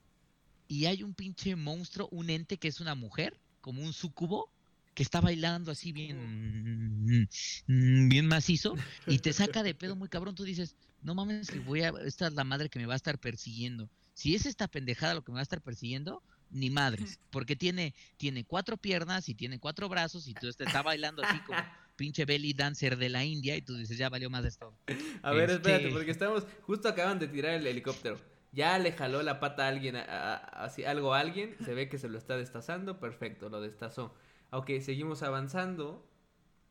y 0.68 0.86
hay 0.86 1.04
un 1.04 1.14
pinche 1.14 1.56
monstruo, 1.56 2.08
un 2.12 2.30
ente 2.30 2.58
que 2.58 2.68
es 2.68 2.80
una 2.80 2.96
mujer, 2.96 3.38
como 3.62 3.84
un 3.84 3.94
sucubo, 3.94 4.50
que 4.94 5.04
está 5.04 5.20
bailando 5.20 5.72
así 5.72 5.92
bien, 5.92 7.28
mm, 7.68 8.10
bien 8.10 8.28
macizo, 8.28 8.76
y 9.06 9.20
te 9.20 9.34
saca 9.34 9.62
de 9.62 9.76
pedo 9.76 9.96
muy 9.96 10.08
cabrón. 10.08 10.36
Tú 10.36 10.46
dices, 10.46 10.76
no 11.06 11.14
mames, 11.14 11.52
que 11.52 11.60
voy 11.60 11.84
a, 11.84 11.94
esta 12.04 12.28
es 12.28 12.34
la 12.34 12.44
madre 12.44 12.68
que 12.68 12.80
me 12.80 12.88
va 12.88 12.94
a 12.94 12.98
estar 12.98 13.20
persiguiendo. 13.20 13.90
Si 14.14 14.34
es 14.34 14.46
esta 14.46 14.68
pendejada 14.68 15.14
lo 15.14 15.24
que 15.24 15.32
me 15.32 15.36
va 15.36 15.42
a 15.42 15.44
estar 15.44 15.62
persiguiendo, 15.62 16.24
ni 16.50 16.72
madres, 16.72 17.20
porque 17.30 17.56
tiene, 17.56 17.94
tiene 18.18 18.44
cuatro 18.44 18.76
piernas 18.76 19.30
y 19.30 19.36
tiene 19.36 19.60
cuatro 19.60 19.88
brazos 19.88 20.28
y 20.28 20.34
tú 20.34 20.52
te 20.52 20.64
está 20.64 20.82
bailando 20.82 21.24
así 21.24 21.40
como 21.42 21.60
pinche 21.96 22.26
belly 22.26 22.54
dancer 22.54 22.98
de 22.98 23.10
la 23.10 23.24
India 23.24 23.56
y 23.56 23.62
tú 23.62 23.78
dices, 23.78 23.98
ya 23.98 24.10
valió 24.10 24.32
más 24.32 24.44
de 24.44 24.50
esto. 24.50 24.74
A 25.22 25.32
ver, 25.32 25.52
espérate, 25.52 25.90
porque 25.92 26.12
estamos, 26.12 26.46
justo 26.64 26.90
acaban 26.90 27.20
de 27.20 27.28
tirar 27.28 27.54
el 27.54 27.68
helicóptero. 27.68 28.20
Ya 28.52 28.80
le 28.80 28.94
jaló 28.94 29.22
la 29.22 29.40
pata 29.40 29.66
a 29.66 29.68
alguien, 29.68 29.98
así, 29.98 30.86
algo 30.86 31.14
a 31.14 31.20
alguien, 31.20 31.56
se 31.64 31.74
ve 31.74 31.88
que 31.88 32.00
se 32.00 32.08
lo 32.10 32.18
está 32.18 32.36
destazando, 32.36 33.00
perfecto, 33.00 33.50
lo 33.50 33.62
destazó. 33.62 34.16
Ok, 34.50 34.72
seguimos 34.82 35.22
avanzando. 35.22 36.10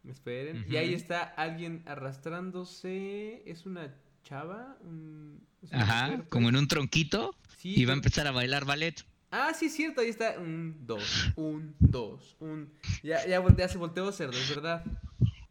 Esperen. 0.08 0.66
Y 0.68 0.76
ahí 0.76 0.92
está 0.92 1.22
alguien 1.22 1.82
arrastrándose. 1.86 3.42
¿Es 3.46 3.64
una 3.64 3.94
chava? 4.24 4.76
Ajá, 5.70 6.24
como 6.28 6.48
en 6.48 6.56
un 6.56 6.66
tronquito. 6.66 7.34
y 7.62 7.84
va 7.84 7.92
a 7.92 7.96
empezar 7.96 8.26
a 8.26 8.32
bailar 8.32 8.64
ballet. 8.64 9.04
Ah, 9.30 9.52
sí, 9.52 9.66
es 9.66 9.74
cierto, 9.74 10.00
ahí 10.00 10.08
está. 10.08 10.38
Un, 10.38 10.76
dos, 10.86 11.32
un, 11.36 11.74
dos, 11.78 12.36
un. 12.40 12.72
Ya, 13.02 13.26
ya, 13.26 13.68
se 13.68 13.78
volteó 13.78 14.10
cerdo, 14.12 14.36
es 14.36 14.48
verdad. 14.48 14.84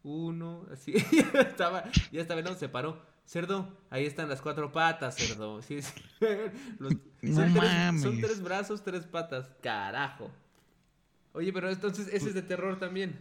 Uno, 0.04 0.66
así. 0.72 0.94
ya 1.34 1.42
estaba, 1.42 1.84
ya 2.12 2.22
estaba, 2.22 2.42
no, 2.42 2.56
se 2.56 2.70
paró. 2.70 3.02
Cerdo, 3.26 3.78
ahí 3.90 4.06
están 4.06 4.28
las 4.28 4.42
cuatro 4.42 4.72
patas, 4.72 5.16
cerdo. 5.16 5.62
Sí, 7.24 7.34
son, 7.34 7.54
tres, 7.54 8.02
son 8.02 8.20
tres 8.20 8.42
brazos, 8.42 8.84
tres 8.84 9.06
patas. 9.06 9.50
Carajo. 9.62 10.30
Oye, 11.32 11.54
pero 11.54 11.70
entonces 11.70 12.08
ese 12.12 12.30
es 12.30 12.34
de 12.34 12.42
terror 12.42 12.80
también. 12.80 13.18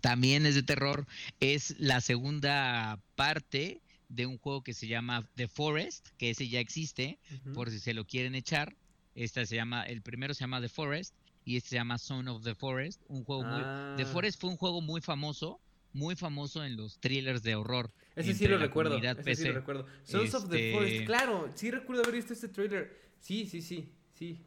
También 0.00 0.46
es 0.46 0.54
de 0.54 0.62
terror. 0.62 1.04
Es 1.40 1.74
la 1.80 2.00
segunda 2.00 3.00
parte 3.16 3.80
de 4.08 4.26
un 4.26 4.38
juego 4.38 4.62
que 4.62 4.72
se 4.72 4.86
llama 4.86 5.28
The 5.34 5.48
Forest, 5.48 6.08
que 6.18 6.30
ese 6.30 6.48
ya 6.48 6.60
existe, 6.60 7.18
por 7.54 7.70
si 7.70 7.78
se 7.78 7.94
lo 7.94 8.06
quieren 8.06 8.34
echar. 8.34 8.76
Este 9.14 9.46
se 9.46 9.56
llama, 9.56 9.84
el 9.84 10.02
primero 10.02 10.34
se 10.34 10.40
llama 10.40 10.60
The 10.60 10.68
Forest 10.68 11.14
y 11.44 11.56
este 11.56 11.70
se 11.70 11.76
llama 11.76 11.98
Son 11.98 12.28
of 12.28 12.42
the 12.44 12.54
Forest, 12.54 13.02
un 13.08 13.24
juego 13.24 13.42
muy 13.44 13.60
The 13.96 14.02
ah. 14.02 14.12
Forest 14.12 14.40
fue 14.40 14.50
un 14.50 14.56
juego 14.56 14.80
muy 14.80 15.00
famoso, 15.00 15.60
muy 15.92 16.14
famoso 16.16 16.64
en 16.64 16.76
los 16.76 16.98
thrillers 16.98 17.42
de 17.42 17.54
horror. 17.54 17.90
Ese 18.14 18.34
sí 18.34 18.46
lo 18.46 18.58
recuerdo, 18.58 18.98
ese 18.98 19.34
sí 19.34 19.44
lo 19.48 19.54
recuerdo. 19.54 19.86
Sons 20.02 20.34
of 20.34 20.50
the 20.50 20.72
Forest, 20.72 20.92
este 20.92 21.04
claro, 21.06 21.50
sí 21.54 21.70
recuerdo 21.70 22.02
haber 22.02 22.16
visto 22.16 22.32
este 22.32 22.48
trailer. 22.48 23.06
Sí, 23.20 23.46
sí, 23.46 23.62
sí, 23.62 23.90
sí. 24.14 24.38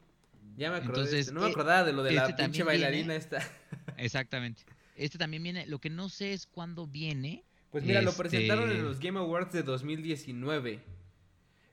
Ya 0.56 0.70
me 0.72 0.78
acordé. 0.78 1.26
no 1.32 1.42
me 1.42 1.48
eh, 1.48 1.52
acordaba 1.52 1.84
de 1.84 1.94
lo 1.94 2.04
de 2.04 2.12
la 2.12 2.28
este 2.28 2.44
pinche 2.44 2.64
bailarina 2.64 3.16
esta. 3.16 3.40
Exactamente. 3.98 4.64
Este 4.96 5.18
también 5.18 5.42
viene. 5.42 5.66
Lo 5.68 5.80
que 5.80 5.90
no 5.90 6.10
sé 6.10 6.34
es 6.34 6.46
cuándo 6.46 6.86
viene. 6.86 7.46
Pues 7.72 7.84
mira, 7.84 8.02
lo 8.02 8.14
presentaron 8.14 8.66
en 8.66 8.78
este 8.78 8.84
los 8.84 9.00
Game 9.00 9.20
Awards 9.20 9.52
de 9.52 9.64
2019. 9.64 10.80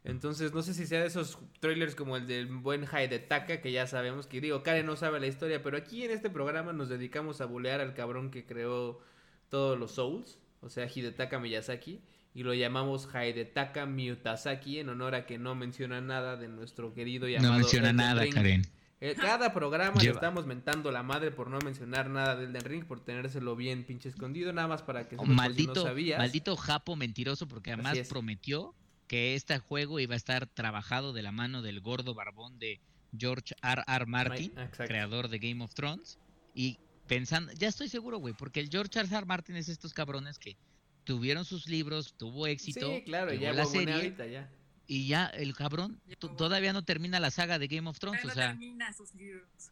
Entonces, 0.04 0.52
no 0.52 0.62
sé 0.62 0.72
si 0.72 0.86
sea 0.86 1.00
de 1.00 1.06
esos 1.06 1.38
trailers 1.58 1.96
como 1.96 2.16
el 2.16 2.26
del 2.26 2.46
buen 2.46 2.86
Taka, 3.28 3.60
que 3.60 3.72
ya 3.72 3.86
sabemos 3.88 4.26
que 4.26 4.40
digo, 4.40 4.62
Karen 4.62 4.86
no 4.86 4.94
sabe 4.94 5.18
la 5.18 5.26
historia, 5.26 5.62
pero 5.62 5.76
aquí 5.76 6.04
en 6.04 6.12
este 6.12 6.30
programa 6.30 6.72
nos 6.72 6.88
dedicamos 6.88 7.40
a 7.40 7.46
bulear 7.46 7.80
al 7.80 7.94
cabrón 7.94 8.30
que 8.30 8.46
creó 8.46 9.00
todos 9.48 9.76
los 9.76 9.92
Souls, 9.92 10.38
o 10.60 10.68
sea, 10.68 10.86
Hidetaka 10.86 11.40
Miyazaki 11.40 12.02
y 12.36 12.42
lo 12.42 12.52
llamamos 12.52 13.08
Haidetaka 13.14 13.86
Miyutazaki 13.86 14.78
en 14.78 14.90
honor 14.90 15.14
a 15.14 15.24
que 15.24 15.38
no 15.38 15.54
menciona 15.54 16.02
nada 16.02 16.36
de 16.36 16.48
nuestro 16.48 16.92
querido 16.92 17.26
llamado 17.26 17.54
No 17.54 17.58
menciona 17.58 17.94
nada, 17.94 18.28
Karen. 18.28 18.62
Eh, 19.00 19.14
cada 19.14 19.52
programa 19.52 20.00
le 20.02 20.10
estamos 20.10 20.46
mentando 20.46 20.90
la 20.90 21.02
madre 21.02 21.30
por 21.30 21.50
no 21.50 21.58
mencionar 21.58 22.08
nada 22.08 22.34
del 22.34 22.52
Den 22.52 22.64
Ring, 22.64 22.84
por 22.86 23.04
tenérselo 23.04 23.54
bien 23.54 23.84
pinche 23.84 24.08
escondido, 24.08 24.52
nada 24.54 24.68
más 24.68 24.82
para 24.82 25.06
que 25.06 25.16
oh, 25.18 25.24
maldito, 25.26 25.74
no 25.74 25.82
sabías. 25.82 26.18
Maldito 26.18 26.56
japo 26.56 26.96
mentiroso, 26.96 27.46
porque 27.46 27.72
además 27.72 27.98
prometió 28.08 28.74
que 29.06 29.34
este 29.34 29.58
juego 29.58 30.00
iba 30.00 30.14
a 30.14 30.16
estar 30.16 30.46
trabajado 30.46 31.12
de 31.12 31.22
la 31.22 31.30
mano 31.30 31.60
del 31.60 31.80
gordo 31.80 32.14
barbón 32.14 32.58
de 32.58 32.80
George 33.16 33.54
R. 33.62 33.82
R. 33.86 34.06
Martin, 34.06 34.52
creador 34.72 35.28
de 35.28 35.38
Game 35.38 35.62
of 35.62 35.74
Thrones. 35.74 36.18
Y 36.54 36.78
pensando, 37.06 37.52
ya 37.52 37.68
estoy 37.68 37.88
seguro, 37.88 38.18
güey, 38.18 38.34
porque 38.34 38.60
el 38.60 38.70
George 38.70 38.98
R. 38.98 39.08
R. 39.14 39.26
Martin 39.26 39.56
es 39.56 39.68
estos 39.68 39.92
cabrones 39.92 40.38
que 40.38 40.56
tuvieron 41.04 41.44
sus 41.44 41.68
libros, 41.68 42.14
tuvo 42.16 42.46
éxito. 42.46 42.94
Sí, 42.94 43.02
claro, 43.02 43.32
ya 43.34 43.52
la 43.52 43.66
serie. 43.66 44.14
ya. 44.30 44.50
Y 44.86 45.08
ya 45.08 45.26
el 45.26 45.54
cabrón 45.54 46.00
todavía 46.36 46.72
no 46.72 46.84
termina 46.84 47.18
la 47.18 47.30
saga 47.30 47.58
de 47.58 47.66
Game 47.66 47.88
of 47.88 47.98
Thrones. 47.98 48.24
o 48.24 48.30
sea, 48.30 48.56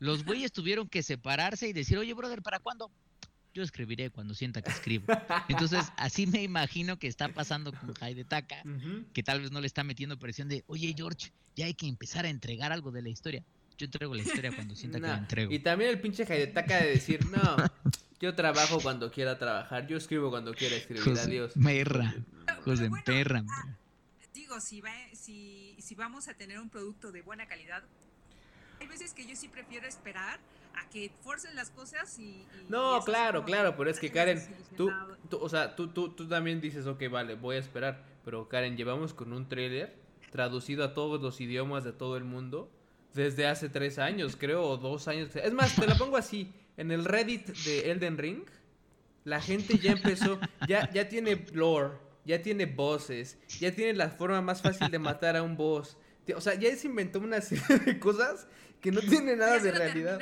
los 0.01 0.25
güeyes 0.25 0.53
tuvieron 0.53 0.89
que 0.89 1.03
separarse 1.03 1.69
y 1.69 1.73
decir, 1.73 1.99
oye, 1.99 2.13
brother, 2.15 2.43
¿para 2.43 2.59
cuándo? 2.59 2.91
Yo 3.53 3.63
escribiré 3.63 4.11
cuando 4.11 4.35
sienta 4.35 4.63
que 4.63 4.73
escribo. 4.73 5.07
Entonces, 5.49 5.93
así 5.97 6.27
me 6.27 6.43
imagino 6.43 6.99
que 6.99 7.07
está 7.07 7.29
pasando 7.29 7.73
con 7.73 7.95
Jaide 7.95 8.25
Taka, 8.25 8.65
que 9.13 9.23
tal 9.23 9.41
vez 9.41 9.53
no 9.53 9.61
le 9.61 9.69
está 9.69 9.85
metiendo 9.85 10.19
presión 10.19 10.49
de, 10.49 10.65
oye, 10.67 10.93
George, 10.97 11.31
ya 11.55 11.67
hay 11.67 11.75
que 11.75 11.87
empezar 11.87 12.25
a 12.25 12.29
entregar 12.31 12.73
algo 12.73 12.91
de 12.91 13.03
la 13.03 13.11
historia. 13.11 13.45
Yo 13.79 13.87
entrego 13.87 14.15
la 14.15 14.23
historia 14.23 14.53
cuando 14.55 14.75
sienta 14.75 15.01
que 15.01 15.07
la 15.07 15.19
entrego. 15.19 15.53
Y 15.53 15.61
también 15.61 15.91
el 15.91 16.01
pinche 16.01 16.25
Taka 16.49 16.79
de 16.79 16.91
decir, 16.91 17.25
no, 17.27 17.57
yo 18.21 18.35
trabajo 18.35 18.81
cuando 18.81 19.13
quiera 19.13 19.39
trabajar, 19.39 19.87
yo 19.87 19.97
escribo 19.97 20.31
cuando 20.31 20.53
quiera 20.55 20.75
escribir, 20.77 21.19
adiós. 21.19 21.53
Perra, 21.63 22.15
José 22.65 22.91
perra. 23.05 23.45
Ah, 23.49 23.77
digo, 24.55 24.61
si, 24.61 24.81
va, 24.81 24.91
si, 25.13 25.77
si 25.79 25.95
vamos 25.95 26.29
a 26.29 26.35
tener 26.35 26.59
un 26.59 26.69
producto 26.69 27.13
de 27.13 27.23
buena 27.23 27.47
calidad, 27.47 27.83
hay 28.81 28.87
veces 28.87 29.13
que 29.13 29.27
yo 29.27 29.35
sí 29.37 29.49
prefiero 29.49 29.87
esperar 29.87 30.39
a 30.77 30.89
que 30.91 31.11
forcen 31.23 31.55
las 31.55 31.71
cosas 31.71 32.19
y... 32.19 32.45
no, 32.69 33.01
claro, 33.05 33.45
claro, 33.45 33.77
pero 33.77 33.91
es 33.91 33.99
que 33.99 34.11
Karen, 34.11 34.43
tú, 34.77 34.91
tú, 35.31 35.39
o 35.39 35.49
sea, 35.49 35.77
tú, 35.77 35.89
tú, 35.89 36.11
tú 36.11 36.29
también 36.29 36.61
dices, 36.61 36.87
ok, 36.87 37.05
vale, 37.11 37.35
voy 37.35 37.57
a 37.57 37.61
esperar, 37.61 38.05
pero 38.25 38.49
Karen, 38.49 38.77
llevamos 38.77 39.15
con 39.15 39.33
un 39.33 39.49
trailer 39.49 39.97
traducido 40.31 40.85
a 40.85 40.95
todos 40.95 41.21
los 41.23 41.41
idiomas 41.41 41.85
de 41.85 41.93
todo 41.93 42.17
el 42.17 42.25
mundo 42.25 42.71
desde 43.13 43.47
hace 43.47 43.69
tres 43.69 43.99
años, 43.99 44.37
creo, 44.37 44.65
o 44.65 44.77
dos 44.77 45.07
años. 45.07 45.35
Es 45.37 45.53
más, 45.53 45.77
te 45.77 45.87
la 45.87 45.97
pongo 45.97 46.17
así. 46.17 46.53
En 46.77 46.91
el 46.91 47.05
Reddit 47.05 47.47
de 47.47 47.93
Elden 47.93 48.19
Ring, 48.19 48.43
la 49.23 49.41
gente 49.41 49.79
ya 49.79 49.93
empezó, 49.93 50.41
ya, 50.67 50.91
ya 50.93 51.09
tiene 51.09 51.47
lore, 51.53 51.93
ya 52.25 52.43
tiene 52.43 52.67
voces, 52.67 53.39
ya 53.61 53.73
tiene 53.73 53.95
la 53.95 54.11
forma 54.11 54.41
más 54.41 54.63
fácil 54.63 54.91
de 54.91 54.99
matar 55.01 55.37
a 55.37 55.43
un 55.43 55.57
boss. 55.57 55.97
O 56.35 56.41
sea, 56.41 56.55
ya 56.55 56.75
se 56.75 56.87
inventó 56.87 57.19
una 57.19 57.41
serie 57.41 57.79
de 57.85 57.99
cosas 57.99 58.47
que 58.85 58.93
no 58.93 59.01
tiene 59.01 59.35
nada 59.37 59.59
de 59.59 59.73
realidad. 59.73 60.21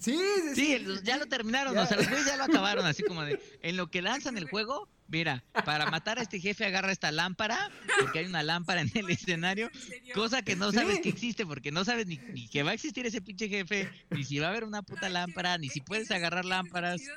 Sí, 0.00 0.18
sí, 0.52 0.78
sí, 0.78 0.86
ya 1.04 1.16
lo 1.16 1.26
terminaron, 1.26 1.78
o 1.78 1.86
sea, 1.86 1.96
los 1.96 2.08
güeyes 2.08 2.26
ya 2.26 2.36
lo 2.36 2.42
acabaron, 2.42 2.84
así 2.84 3.04
como 3.04 3.22
de, 3.22 3.40
en 3.62 3.76
lo 3.76 3.88
que 3.88 4.02
lanzan 4.02 4.36
el 4.36 4.50
juego, 4.50 4.88
mira, 5.06 5.44
para 5.64 5.88
matar 5.92 6.18
a 6.18 6.22
este 6.22 6.40
jefe 6.40 6.64
agarra 6.64 6.90
esta 6.90 7.12
lámpara, 7.12 7.70
porque 8.00 8.18
hay 8.18 8.26
una 8.26 8.42
lámpara 8.42 8.80
en 8.80 8.90
el 8.94 9.08
escenario, 9.10 9.70
cosa 10.12 10.42
que 10.42 10.56
no 10.56 10.72
sabes 10.72 10.98
que 10.98 11.08
existe, 11.08 11.46
porque 11.46 11.70
no 11.70 11.84
sabes 11.84 12.08
ni, 12.08 12.18
que 12.48 12.64
va 12.64 12.72
a 12.72 12.74
existir 12.74 13.06
ese 13.06 13.22
pinche 13.22 13.48
jefe, 13.48 13.88
ni 14.10 14.24
si 14.24 14.40
va 14.40 14.48
a 14.48 14.50
haber 14.50 14.64
una 14.64 14.82
puta 14.82 15.08
lámpara, 15.08 15.56
ni 15.58 15.68
si 15.68 15.80
puedes 15.80 16.10
agarrar 16.10 16.44
lámparas. 16.44 17.00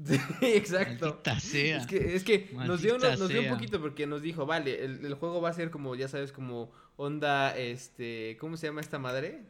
Sí, 0.00 0.18
exacto. 0.40 1.20
Es 1.26 1.86
que, 1.86 2.14
es 2.14 2.24
que 2.24 2.50
nos, 2.54 2.80
dio, 2.80 2.96
nos, 2.96 3.28
dio, 3.28 3.42
un 3.42 3.48
poquito 3.48 3.82
porque 3.82 4.06
nos 4.06 4.22
dijo, 4.22 4.46
vale, 4.46 4.82
el, 4.82 5.04
el 5.04 5.14
juego 5.14 5.42
va 5.42 5.50
a 5.50 5.52
ser 5.52 5.70
como, 5.70 5.94
ya 5.94 6.08
sabes, 6.08 6.32
como 6.32 6.72
onda, 6.96 7.54
este, 7.56 8.38
¿cómo 8.40 8.56
se 8.56 8.68
llama 8.68 8.80
esta 8.80 8.98
madre? 8.98 9.42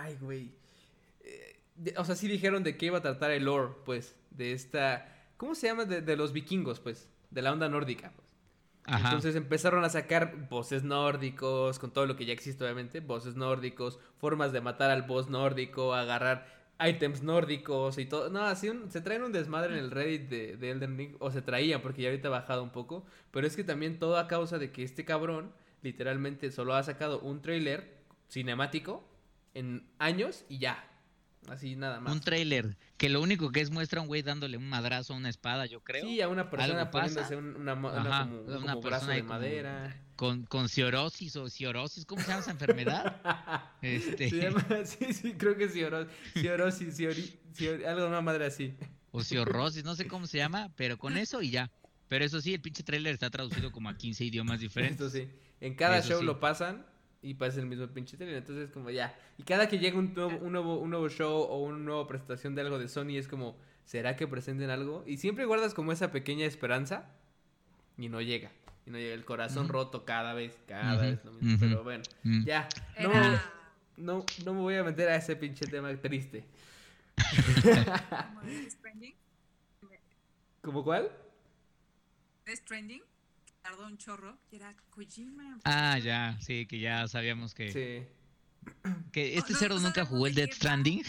Ay, 0.00 0.16
güey. 0.20 0.52
Eh, 1.20 1.94
o 1.96 2.04
sea, 2.04 2.14
sí 2.14 2.28
dijeron 2.28 2.62
de 2.62 2.76
qué 2.76 2.86
iba 2.86 2.98
a 2.98 3.02
tratar 3.02 3.30
el 3.30 3.44
lore, 3.44 3.74
pues, 3.84 4.16
de 4.30 4.52
esta... 4.52 5.10
¿Cómo 5.36 5.54
se 5.54 5.66
llama? 5.66 5.84
De, 5.84 6.16
los 6.16 6.32
vikingos, 6.32 6.80
pues, 6.80 7.08
de 7.30 7.42
la 7.42 7.52
onda 7.52 7.68
nórdica. 7.68 8.12
Pues. 8.14 8.34
Entonces 8.86 9.34
empezaron 9.34 9.82
a 9.84 9.88
sacar 9.88 10.48
voces 10.48 10.84
nórdicos, 10.84 11.78
con 11.78 11.90
todo 11.90 12.06
lo 12.06 12.16
que 12.16 12.26
ya 12.26 12.32
existe, 12.32 12.62
obviamente, 12.64 13.00
voces 13.00 13.34
nórdicos, 13.34 13.98
formas 14.18 14.52
de 14.52 14.60
matar 14.60 14.90
al 14.90 15.02
boss 15.02 15.28
nórdico, 15.30 15.94
agarrar 15.94 16.46
items 16.78 17.22
nórdicos 17.22 17.98
y 17.98 18.04
todo. 18.04 18.28
No, 18.30 18.42
así 18.42 18.70
se 18.90 19.00
traen 19.00 19.22
un 19.22 19.32
desmadre 19.32 19.78
en 19.78 19.84
el 19.84 19.90
Reddit 19.90 20.28
de, 20.28 20.56
de, 20.56 20.70
Elden 20.70 20.98
Ring, 20.98 21.16
o 21.18 21.30
se 21.30 21.40
traían, 21.40 21.80
porque 21.80 22.02
ya 22.02 22.10
ahorita 22.10 22.28
ha 22.28 22.32
bajado 22.32 22.62
un 22.62 22.70
poco, 22.70 23.06
pero 23.30 23.46
es 23.46 23.56
que 23.56 23.64
también 23.64 23.98
todo 23.98 24.18
a 24.18 24.28
causa 24.28 24.58
de 24.58 24.70
que 24.70 24.82
este 24.82 25.04
cabrón 25.04 25.52
literalmente 25.82 26.50
solo 26.50 26.74
ha 26.74 26.82
sacado 26.82 27.20
un 27.20 27.40
trailer 27.40 28.02
cinemático 28.28 29.02
en 29.54 29.86
años 29.98 30.44
y 30.48 30.58
ya. 30.58 30.90
Así 31.48 31.76
nada 31.76 32.00
más. 32.00 32.12
Un 32.12 32.20
trailer 32.20 32.76
que 32.96 33.08
lo 33.08 33.20
único 33.20 33.52
que 33.52 33.60
es 33.60 33.70
muestra 33.70 34.00
a 34.00 34.02
un 34.02 34.08
güey 34.08 34.22
dándole 34.22 34.56
un 34.56 34.68
madrazo 34.68 35.12
a 35.12 35.16
una 35.16 35.28
espada, 35.28 35.66
yo 35.66 35.80
creo. 35.80 36.04
Sí, 36.04 36.20
a 36.20 36.28
una 36.28 36.48
persona 36.48 36.90
poniéndose 36.90 37.36
una, 37.36 37.74
una, 37.74 38.30
como, 38.60 38.80
brazo 38.80 39.08
de 39.08 39.22
madera. 39.22 40.00
Con, 40.16 40.44
con 40.44 40.68
ciorosis 40.68 41.36
o 41.36 41.50
ciorosis, 41.50 42.06
¿cómo 42.06 42.22
se 42.22 42.28
llama 42.28 42.40
esa 42.40 42.52
enfermedad? 42.52 43.20
este... 43.82 44.30
sí, 44.84 45.12
sí, 45.12 45.34
creo 45.34 45.56
que 45.56 45.64
es 45.64 45.72
ciorosis, 45.72 46.96
ciorosis, 46.96 47.36
algo 47.86 48.02
de 48.02 48.06
una 48.06 48.20
madre 48.20 48.46
así. 48.46 48.74
O 49.10 49.22
ciorosis, 49.22 49.84
no 49.84 49.96
sé 49.96 50.06
cómo 50.06 50.26
se 50.26 50.38
llama, 50.38 50.72
pero 50.76 50.98
con 50.98 51.16
eso 51.16 51.42
y 51.42 51.50
ya. 51.50 51.70
Pero 52.08 52.24
eso 52.24 52.40
sí, 52.40 52.54
el 52.54 52.60
pinche 52.60 52.82
trailer 52.82 53.12
está 53.12 53.28
traducido 53.28 53.72
como 53.72 53.88
a 53.88 53.96
15 53.96 54.24
idiomas 54.24 54.60
diferentes. 54.60 55.00
Eso 55.00 55.10
sí. 55.10 55.28
En 55.60 55.74
cada 55.74 56.00
show 56.00 56.22
lo 56.22 56.40
pasan 56.40 56.86
y 57.24 57.34
pasa 57.34 57.58
el 57.58 57.66
mismo 57.66 57.86
pinche 57.88 58.16
trailer. 58.16 58.36
Entonces, 58.36 58.70
como 58.70 58.90
ya. 58.90 59.16
Y 59.38 59.42
cada 59.44 59.66
que 59.66 59.78
llega 59.78 59.98
un 59.98 60.12
nuevo, 60.14 60.36
un 60.36 60.52
nuevo, 60.52 60.78
un 60.78 60.90
nuevo 60.90 61.08
show 61.08 61.42
o 61.42 61.62
una 61.64 61.78
nueva 61.78 62.06
presentación 62.06 62.54
de 62.54 62.60
algo 62.60 62.78
de 62.78 62.86
Sony, 62.86 63.16
es 63.16 63.26
como, 63.26 63.56
¿será 63.84 64.14
que 64.14 64.28
presenten 64.28 64.68
algo? 64.68 65.02
Y 65.06 65.16
siempre 65.16 65.46
guardas 65.46 65.72
como 65.72 65.90
esa 65.90 66.12
pequeña 66.12 66.44
esperanza 66.44 67.08
y 67.96 68.10
no 68.10 68.20
llega. 68.20 68.52
Y 68.86 68.90
no 68.90 68.98
llega 68.98 69.14
el 69.14 69.24
corazón 69.24 69.68
roto 69.68 70.04
cada 70.04 70.34
vez, 70.34 70.58
cada 70.68 71.00
vez 71.00 71.24
lo 71.24 71.32
mismo. 71.32 71.56
Pero 71.58 71.82
bueno, 71.82 72.04
ya. 72.44 72.68
No, 73.00 73.10
no, 73.96 74.26
no 74.44 74.54
me 74.54 74.60
voy 74.60 74.74
a 74.74 74.84
meter 74.84 75.08
a 75.08 75.16
ese 75.16 75.34
pinche 75.34 75.66
tema 75.66 75.94
triste. 75.96 76.44
¿Como 80.60 80.84
cuál? 80.84 81.10
Death 82.44 82.58
Stranding 82.58 83.02
tardó 83.64 83.86
un 83.86 83.96
chorro, 83.96 84.36
que 84.50 84.56
era 84.56 84.76
Kojima. 84.90 85.58
Ah, 85.64 85.98
ya, 85.98 86.36
sí, 86.40 86.66
que 86.66 86.78
ya 86.78 87.08
sabíamos 87.08 87.54
que. 87.54 87.72
Sí. 87.72 88.82
Que 89.10 89.38
este 89.38 89.54
cerdo 89.54 89.80
nunca 89.80 90.04
jugó 90.04 90.26
el 90.26 90.34
Death 90.34 90.52
Stranding. 90.52 91.02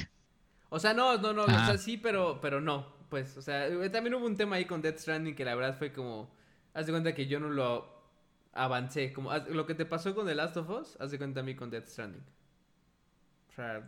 O 0.69 0.79
sea, 0.79 0.93
no, 0.93 1.17
no, 1.17 1.33
no, 1.33 1.43
o 1.43 1.47
sea, 1.47 1.77
sí, 1.77 1.97
pero, 1.97 2.39
pero 2.41 2.61
no. 2.61 2.95
Pues, 3.09 3.37
o 3.37 3.41
sea, 3.41 3.67
eh, 3.67 3.89
también 3.89 4.15
hubo 4.15 4.25
un 4.25 4.35
tema 4.35 4.55
ahí 4.55 4.65
con 4.65 4.81
Death 4.81 4.99
Stranding 4.99 5.35
que 5.35 5.45
la 5.45 5.55
verdad 5.55 5.77
fue 5.77 5.91
como. 5.91 6.33
Haz 6.73 6.85
de 6.85 6.93
cuenta 6.93 7.13
que 7.13 7.27
yo 7.27 7.39
no 7.39 7.49
lo 7.49 7.93
avancé. 8.53 9.11
Como 9.13 9.33
lo 9.33 9.65
que 9.65 9.75
te 9.75 9.85
pasó 9.85 10.15
con 10.15 10.25
The 10.25 10.35
Last 10.35 10.57
of 10.57 10.69
Us, 10.69 10.97
haz 10.99 11.11
de 11.11 11.17
cuenta 11.17 11.41
a 11.41 11.43
mí 11.43 11.55
con 11.55 11.69
Death 11.69 11.87
Stranding. 11.87 12.23
O 13.49 13.53
sea, 13.53 13.83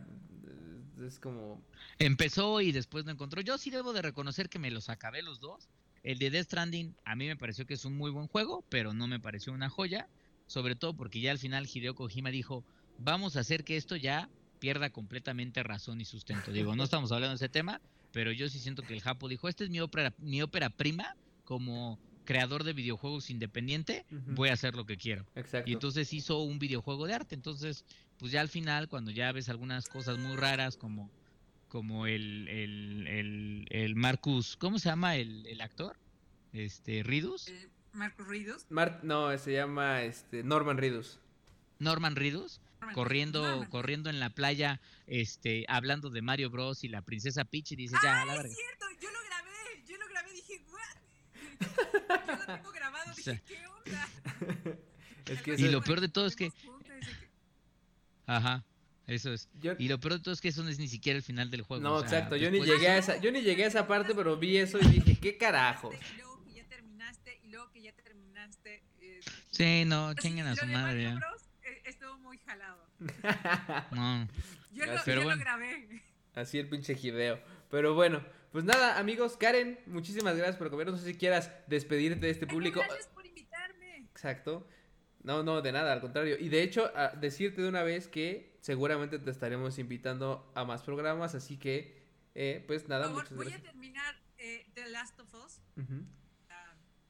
es 1.06 1.18
como. 1.18 1.62
Empezó 1.98 2.60
y 2.60 2.72
después 2.72 3.06
no 3.06 3.12
encontró. 3.12 3.40
Yo 3.40 3.56
sí 3.56 3.70
debo 3.70 3.92
de 3.94 4.02
reconocer 4.02 4.48
que 4.48 4.58
me 4.58 4.70
los 4.70 4.88
acabé 4.88 5.22
los 5.22 5.40
dos. 5.40 5.68
El 6.02 6.18
de 6.18 6.30
Death 6.30 6.46
Stranding 6.46 6.94
a 7.04 7.16
mí 7.16 7.26
me 7.26 7.36
pareció 7.36 7.66
que 7.66 7.74
es 7.74 7.84
un 7.84 7.96
muy 7.96 8.10
buen 8.10 8.26
juego, 8.26 8.64
pero 8.68 8.92
no 8.92 9.06
me 9.06 9.20
pareció 9.20 9.52
una 9.52 9.68
joya. 9.68 10.08
Sobre 10.46 10.76
todo 10.76 10.94
porque 10.94 11.20
ya 11.20 11.30
al 11.30 11.38
final 11.38 11.68
Hideo 11.72 11.94
Kojima 11.94 12.30
dijo, 12.30 12.64
vamos 12.98 13.36
a 13.36 13.40
hacer 13.40 13.64
que 13.64 13.76
esto 13.76 13.96
ya 13.96 14.30
pierda 14.58 14.90
completamente 14.90 15.62
razón 15.62 16.00
y 16.00 16.04
sustento. 16.04 16.52
Digo, 16.52 16.74
no 16.74 16.84
estamos 16.84 17.12
hablando 17.12 17.30
de 17.30 17.44
ese 17.44 17.48
tema, 17.48 17.80
pero 18.12 18.32
yo 18.32 18.48
sí 18.48 18.58
siento 18.58 18.82
que 18.82 18.94
el 18.94 19.02
Japo 19.02 19.28
dijo, 19.28 19.48
esta 19.48 19.64
es 19.64 19.70
mi 19.70 19.80
ópera, 19.80 20.14
mi 20.18 20.42
ópera 20.42 20.70
prima 20.70 21.14
como 21.44 21.98
creador 22.24 22.64
de 22.64 22.74
videojuegos 22.74 23.30
independiente, 23.30 24.04
voy 24.10 24.50
a 24.50 24.52
hacer 24.52 24.74
lo 24.74 24.84
que 24.84 24.96
quiero. 24.96 25.26
Y 25.64 25.72
entonces 25.72 26.12
hizo 26.12 26.42
un 26.42 26.58
videojuego 26.58 27.06
de 27.06 27.14
arte. 27.14 27.34
Entonces, 27.34 27.86
pues 28.18 28.32
ya 28.32 28.42
al 28.42 28.50
final, 28.50 28.88
cuando 28.88 29.10
ya 29.10 29.32
ves 29.32 29.48
algunas 29.48 29.88
cosas 29.88 30.18
muy 30.18 30.36
raras 30.36 30.76
como 30.76 31.10
como 31.68 32.06
el, 32.06 32.48
el, 32.48 33.66
el, 33.70 33.94
Marcus, 33.96 34.56
¿cómo 34.56 34.78
se 34.78 34.88
llama 34.88 35.16
el, 35.16 35.46
el 35.46 35.60
actor? 35.60 35.96
Este, 36.52 37.02
Ridus. 37.02 37.48
Eh, 37.48 37.68
Marcus 37.92 38.26
Ridus. 38.26 38.66
no, 39.02 39.36
se 39.38 39.52
llama 39.52 40.02
este 40.02 40.42
Norman 40.42 40.78
Ridus. 40.78 41.20
Norman 41.78 42.16
Ridus, 42.16 42.60
corriendo, 42.94 43.66
corriendo 43.70 44.10
en 44.10 44.18
la 44.18 44.30
playa, 44.30 44.80
este, 45.06 45.64
hablando 45.68 46.10
de 46.10 46.22
Mario 46.22 46.50
Bros 46.50 46.82
y 46.84 46.88
la 46.88 47.02
princesa 47.02 47.44
Peach 47.44 47.72
y 47.72 47.76
dice 47.76 47.96
ya, 48.02 48.22
a 48.22 48.24
la 48.24 48.34
verga. 48.34 48.48
Es 48.48 48.56
cierto, 48.56 48.86
yo 49.00 49.10
lo 49.10 49.18
grabé, 49.24 49.84
yo 49.86 49.96
lo 49.96 50.08
grabé, 50.08 50.32
dije, 50.32 50.64
what? 50.70 50.88
yo 52.26 52.36
lo 52.36 52.54
tengo 52.54 52.72
grabado, 52.72 53.14
dije, 53.14 53.42
¿qué 53.46 53.66
onda? 53.66 54.08
es 55.26 55.42
que 55.42 55.54
y 55.56 55.68
lo 55.68 55.82
peor 55.82 56.00
de 56.00 56.08
todo 56.08 56.26
es 56.26 56.34
que 56.34 56.52
Ajá. 58.26 58.62
Eso 59.08 59.32
es. 59.32 59.48
y 59.78 59.88
lo 59.88 59.98
peor 59.98 60.14
de 60.14 60.20
todo 60.20 60.34
es 60.34 60.40
que 60.42 60.48
eso 60.48 60.62
no 60.62 60.68
es 60.68 60.78
ni 60.78 60.86
siquiera 60.86 61.16
el 61.16 61.22
final 61.22 61.50
del 61.50 61.62
juego. 61.62 61.82
No, 61.82 62.00
exacto. 62.00 62.36
Yo 62.36 62.50
ni 62.50 62.60
llegué 62.60 62.88
a 62.88 62.98
esa, 62.98 63.16
yo 63.16 63.32
ni 63.32 63.40
llegué 63.40 63.64
a 63.64 63.68
esa 63.68 63.86
parte, 63.86 64.14
pero 64.14 64.36
vi 64.36 64.58
eso 64.58 64.78
y 64.78 64.86
dije, 64.86 65.18
¿qué 65.18 65.38
carajo? 65.38 65.90
Y 65.92 66.16
luego 66.18 66.44
que 66.44 66.52
ya 66.52 66.64
terminaste, 66.68 67.40
y 67.42 67.48
luego 67.48 67.72
que 67.72 67.80
ya 67.80 67.92
terminaste. 67.92 68.82
Eh, 69.00 69.20
sí, 69.50 69.84
no, 69.86 70.12
chinguen 70.12 70.46
a 70.46 70.54
su 70.54 70.66
madre 70.66 71.04
ya. 71.04 71.20
Eh, 71.62 71.82
estuvo 71.86 72.18
muy 72.18 72.36
jalado. 72.36 72.86
no. 73.92 74.28
Yo, 74.72 74.84
lo, 74.84 75.04
yo 75.04 75.24
lo 75.24 75.38
grabé. 75.38 76.02
Así 76.34 76.58
el 76.58 76.68
pinche 76.68 76.92
Hideo. 76.92 77.40
Pero 77.70 77.94
bueno, 77.94 78.22
pues 78.52 78.64
nada, 78.64 78.98
amigos, 78.98 79.38
Karen, 79.38 79.78
muchísimas 79.86 80.36
gracias 80.36 80.56
por 80.56 80.66
acompañarnos. 80.66 81.00
No 81.00 81.06
sé 81.06 81.12
si 81.12 81.18
quieras 81.18 81.50
despedirte 81.66 82.26
de 82.26 82.30
este 82.30 82.46
público. 82.46 82.80
Gracias 82.80 83.08
por 83.08 83.24
invitarme. 83.24 83.96
Exacto. 83.96 84.68
No, 85.22 85.42
no, 85.42 85.62
de 85.62 85.72
nada, 85.72 85.94
al 85.94 86.00
contrario. 86.02 86.36
Y 86.38 86.50
de 86.50 86.62
hecho, 86.62 86.90
decirte 87.20 87.62
de 87.62 87.68
una 87.68 87.82
vez 87.82 88.06
que 88.06 88.57
seguramente 88.68 89.18
te 89.18 89.30
estaremos 89.30 89.78
invitando 89.78 90.52
a 90.54 90.62
más 90.62 90.82
programas, 90.82 91.34
así 91.34 91.56
que, 91.56 92.02
eh, 92.34 92.62
pues 92.66 92.86
nada, 92.86 93.08
muchas 93.08 93.34
voy 93.34 93.50
a 93.50 93.62
terminar 93.62 94.14
eh, 94.36 94.66
The 94.74 94.90
Last 94.90 95.18
of 95.20 95.34
Us. 95.42 95.62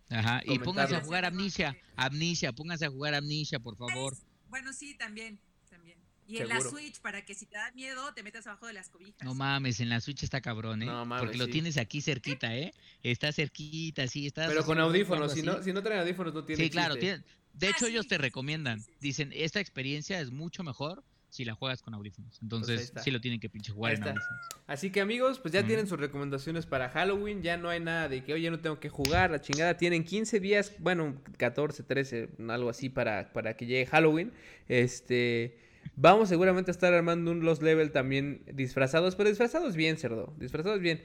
Ajá, 0.09 0.41
y 0.45 0.61
pónganse 0.61 0.95
a 0.95 1.01
jugar 1.01 1.25
Amnesia, 1.25 1.77
Amnesia, 1.97 2.53
pónganse 2.53 2.87
a 2.87 2.91
jugar 2.91 3.15
Amnesia, 3.17 3.59
por 3.59 3.77
favor. 3.77 4.17
bueno, 4.49 4.73
sí, 4.73 4.97
también, 4.97 5.41
también. 5.69 5.99
Y 6.29 6.37
en 6.37 6.49
la 6.49 6.61
Switch, 6.61 7.01
para 7.01 7.25
que 7.25 7.35
si 7.35 7.47
te 7.47 7.57
da 7.57 7.73
miedo, 7.73 8.15
te 8.15 8.23
metas 8.23 8.47
abajo 8.47 8.69
de 8.69 8.75
las 8.75 8.89
cobijas. 8.89 9.21
No 9.25 9.35
mames, 9.35 9.81
en 9.81 9.89
la 9.89 10.01
Switch 10.01 10.23
está 10.23 10.41
cabrón, 10.41 10.85
¿eh? 10.85 10.87
No, 10.87 11.05
mames, 11.05 11.25
Porque 11.25 11.39
lo 11.39 11.49
tienes 11.49 11.77
aquí 11.77 12.01
cerquita, 12.01 12.57
¿eh? 12.57 12.73
Está 13.03 13.33
cerquita, 13.33 14.07
sí, 14.07 14.29
está... 14.29 14.47
Pero 14.47 14.65
con 14.65 14.79
audífonos, 14.79 15.33
si 15.33 15.43
no, 15.43 15.61
si 15.61 15.73
no 15.73 15.83
traen 15.83 16.03
audífonos 16.03 16.33
no 16.35 16.45
tiene 16.45 16.63
Sí, 16.63 16.71
claro, 16.71 16.95
tiene, 16.95 17.25
de 17.55 17.67
ah, 17.67 17.71
hecho, 17.71 17.87
ellos 17.87 18.07
te 18.07 18.17
recomiendan. 18.17 18.81
Dicen, 19.01 19.33
esta 19.35 19.59
experiencia 19.59 20.21
es 20.21 20.31
mucho 20.31 20.63
mejor 20.63 21.03
si 21.31 21.45
la 21.45 21.55
juegas 21.55 21.83
con 21.83 21.95
audífonos. 21.95 22.31
Pues 22.31 22.43
Entonces, 22.43 22.93
sí 23.03 23.11
lo 23.11 23.21
tienen 23.21 23.41
que 23.41 23.49
pinche 23.49 23.73
jugar 23.73 23.95
en 23.95 24.03
audífonos. 24.03 24.45
Así 24.67 24.91
que, 24.91 25.01
amigos, 25.01 25.39
pues 25.39 25.53
ya 25.53 25.67
tienen 25.67 25.87
sus 25.87 25.99
recomendaciones 25.99 26.67
para 26.67 26.89
Halloween. 26.89 27.43
Ya 27.43 27.57
no 27.57 27.69
hay 27.69 27.81
nada 27.81 28.09
de 28.09 28.25
que, 28.25 28.33
oye, 28.33 28.51
no 28.51 28.61
tengo 28.61 28.81
que 28.81 28.89
jugar. 28.89 29.31
La 29.31 29.41
chingada. 29.41 29.77
Tienen 29.77 30.05
15 30.05 30.41
días, 30.41 30.73
bueno, 30.79 31.21
14, 31.37 31.83
13, 31.83 32.31
algo 32.49 32.71
así 32.71 32.89
para, 32.89 33.33
para 33.33 33.57
que 33.57 33.67
llegue 33.67 33.87
Halloween. 33.87 34.33
Este. 34.69 35.59
Vamos 35.97 36.29
seguramente 36.29 36.71
a 36.71 36.73
estar 36.73 36.93
armando 36.95 37.31
un 37.31 37.45
Lost 37.45 37.63
Level 37.63 37.91
también 37.91 38.43
disfrazados, 38.53 39.17
pero 39.17 39.29
disfrazados 39.29 39.75
bien, 39.75 39.97
cerdo. 39.97 40.33
Disfrazados 40.39 40.81
bien. 40.81 41.03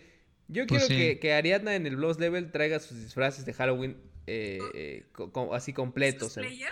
Yo 0.48 0.68
pues 0.68 0.86
quiero 0.86 1.02
que, 1.02 1.20
que 1.20 1.34
Ariadna 1.34 1.76
en 1.76 1.88
el 1.88 1.96
Lost 1.96 2.20
Level 2.20 2.52
traiga 2.52 2.80
sus 2.80 3.02
disfraces 3.02 3.46
de 3.46 3.54
Halloween 3.54 3.98
eh, 4.28 4.60
eh 4.74 5.06
así 5.52 5.74
completos. 5.74 6.38
¿Es 6.38 6.44
cosplayer? 6.44 6.72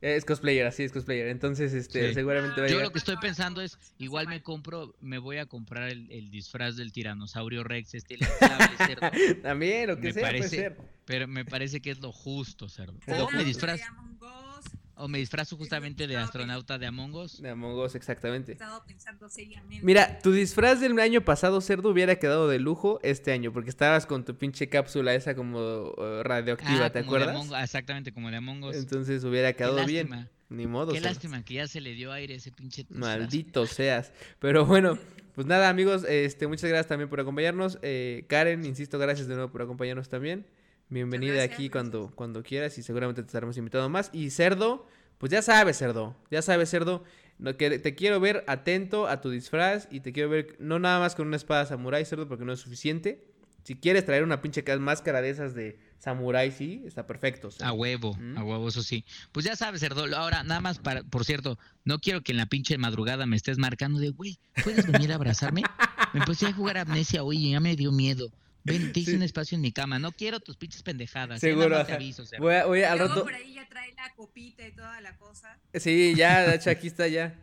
Es 0.00 0.24
cosplayer, 0.24 0.66
así 0.66 0.82
es 0.82 0.92
cosplayer. 0.92 1.28
Entonces, 1.28 1.74
este, 1.74 2.14
seguramente 2.14 2.68
Yo 2.70 2.80
lo 2.80 2.90
que 2.90 2.98
estoy 2.98 3.16
pensando 3.18 3.60
es, 3.60 3.78
igual 3.98 4.28
me 4.28 4.42
compro, 4.42 4.94
me 5.00 5.18
voy 5.18 5.36
a 5.36 5.46
comprar 5.46 5.90
el, 5.90 6.30
disfraz 6.30 6.76
del 6.76 6.90
tiranosaurio 6.92 7.64
Rex, 7.64 7.94
este 7.94 8.16
cerdo. 8.78 9.10
También, 9.42 9.88
lo 9.88 10.00
que 10.00 10.12
sea, 10.12 10.22
parece, 10.22 10.48
puede 10.48 10.62
ser. 10.62 10.76
Pero 11.04 11.28
me 11.28 11.44
parece 11.44 11.80
que 11.80 11.90
es 11.90 12.00
lo 12.00 12.12
justo, 12.12 12.68
cerdo. 12.68 12.94
me 13.32 13.44
disfraz. 13.44 13.80
O 15.00 15.08
me 15.08 15.18
disfrazo 15.18 15.56
justamente 15.56 16.06
de 16.06 16.16
astronauta 16.16 16.78
de 16.78 16.86
Among 16.86 17.14
Us. 17.14 17.40
De 17.40 17.48
Among 17.48 17.78
Us, 17.78 17.94
exactamente. 17.94 18.52
Estado 18.52 18.84
pensando 18.86 19.28
seriamente. 19.28 19.84
Mira, 19.84 20.18
tu 20.20 20.30
disfraz 20.30 20.80
del 20.80 20.98
año 20.98 21.22
pasado, 21.22 21.60
cerdo, 21.60 21.88
hubiera 21.88 22.16
quedado 22.16 22.48
de 22.48 22.58
lujo 22.58 23.00
este 23.02 23.32
año, 23.32 23.52
porque 23.52 23.70
estabas 23.70 24.04
con 24.04 24.24
tu 24.24 24.36
pinche 24.36 24.68
cápsula 24.68 25.14
esa 25.14 25.34
como 25.34 25.58
uh, 25.58 26.22
radioactiva, 26.22 26.86
ah, 26.86 26.90
¿te 26.90 26.98
acuerdas? 26.98 27.50
exactamente, 27.62 28.12
como 28.12 28.30
de 28.30 28.36
Among 28.36 28.64
Us. 28.64 28.76
Entonces 28.76 29.24
hubiera 29.24 29.52
quedado 29.54 29.84
bien. 29.86 30.28
Ni 30.50 30.66
modo. 30.66 30.92
Qué 30.92 31.00
lástima 31.00 31.44
que 31.44 31.54
ya 31.54 31.68
se 31.68 31.80
le 31.80 31.94
dio 31.94 32.12
aire 32.12 32.34
a 32.34 32.36
ese 32.36 32.50
pinche. 32.50 32.84
Maldito 32.90 33.66
seas. 33.66 34.12
Pero 34.40 34.66
bueno, 34.66 34.98
pues 35.34 35.46
nada, 35.46 35.68
amigos, 35.68 36.04
este, 36.08 36.48
muchas 36.48 36.68
gracias 36.68 36.88
también 36.88 37.08
por 37.08 37.20
acompañarnos. 37.20 37.78
Eh, 37.82 38.24
Karen, 38.26 38.66
insisto, 38.66 38.98
gracias 38.98 39.28
de 39.28 39.34
nuevo 39.36 39.50
por 39.52 39.62
acompañarnos 39.62 40.08
también. 40.08 40.44
Bienvenida 40.90 41.44
aquí 41.44 41.70
cuando, 41.70 42.10
cuando 42.16 42.42
quieras 42.42 42.76
y 42.76 42.82
seguramente 42.82 43.22
te 43.22 43.26
estaremos 43.26 43.56
invitando 43.56 43.88
más. 43.88 44.10
Y 44.12 44.30
Cerdo, 44.30 44.88
pues 45.18 45.30
ya 45.30 45.40
sabes, 45.40 45.78
Cerdo, 45.78 46.16
ya 46.32 46.42
sabes, 46.42 46.68
Cerdo, 46.68 47.04
que 47.56 47.78
te 47.78 47.94
quiero 47.94 48.18
ver 48.18 48.42
atento 48.48 49.06
a 49.06 49.20
tu 49.20 49.30
disfraz 49.30 49.86
y 49.92 50.00
te 50.00 50.12
quiero 50.12 50.28
ver 50.28 50.56
no 50.58 50.80
nada 50.80 50.98
más 50.98 51.14
con 51.14 51.28
una 51.28 51.36
espada 51.36 51.64
samurai, 51.64 52.04
Cerdo, 52.04 52.26
porque 52.26 52.44
no 52.44 52.52
es 52.52 52.58
suficiente. 52.58 53.24
Si 53.62 53.76
quieres 53.76 54.04
traer 54.04 54.24
una 54.24 54.42
pinche 54.42 54.64
máscara 54.78 55.22
de 55.22 55.30
esas 55.30 55.54
de 55.54 55.78
samurai, 56.00 56.50
sí, 56.50 56.82
está 56.84 57.06
perfecto. 57.06 57.50
A 57.60 57.72
huevo, 57.72 58.18
a 58.36 58.42
huevo, 58.42 58.66
eso 58.66 58.82
sí. 58.82 59.04
Pues 59.30 59.46
ya 59.46 59.54
sabes, 59.54 59.82
Cerdo. 59.82 60.04
Ahora, 60.16 60.42
nada 60.42 60.60
más, 60.60 60.80
para, 60.80 61.04
por 61.04 61.24
cierto, 61.24 61.56
no 61.84 62.00
quiero 62.00 62.22
que 62.22 62.32
en 62.32 62.38
la 62.38 62.46
pinche 62.46 62.78
madrugada 62.78 63.26
me 63.26 63.36
estés 63.36 63.58
marcando 63.58 64.00
de, 64.00 64.08
güey, 64.08 64.40
¿puedes 64.64 64.90
venir 64.90 65.12
a 65.12 65.14
abrazarme? 65.14 65.62
Me 66.14 66.22
puse 66.22 66.48
a 66.48 66.52
jugar 66.52 66.78
amnesia 66.78 67.22
hoy 67.22 67.46
y 67.46 67.50
ya 67.52 67.60
me 67.60 67.76
dio 67.76 67.92
miedo. 67.92 68.32
Ven, 68.64 68.92
te 68.92 69.00
hice 69.00 69.16
un 69.16 69.22
espacio 69.22 69.56
en 69.56 69.62
mi 69.62 69.72
cama. 69.72 69.98
No 69.98 70.12
quiero 70.12 70.40
tus 70.40 70.56
pinches 70.56 70.82
pendejadas. 70.82 71.40
Seguro. 71.40 71.84
te 71.84 71.92
aviso, 71.92 72.24
voy 72.38 72.54
a, 72.54 72.66
voy 72.66 72.82
a, 72.82 72.92
al 72.92 72.98
rato... 72.98 73.22
por 73.22 73.34
ahí 73.34 73.54
ya 73.54 73.68
trae 73.68 73.92
la 73.94 74.12
copita 74.14 74.66
y 74.66 74.72
toda 74.72 75.00
la 75.00 75.16
cosa. 75.16 75.58
Sí, 75.74 76.14
ya, 76.16 76.46
de 76.46 76.56
hecho 76.56 76.70
aquí 76.70 76.86
está 76.86 77.08
ya. 77.08 77.38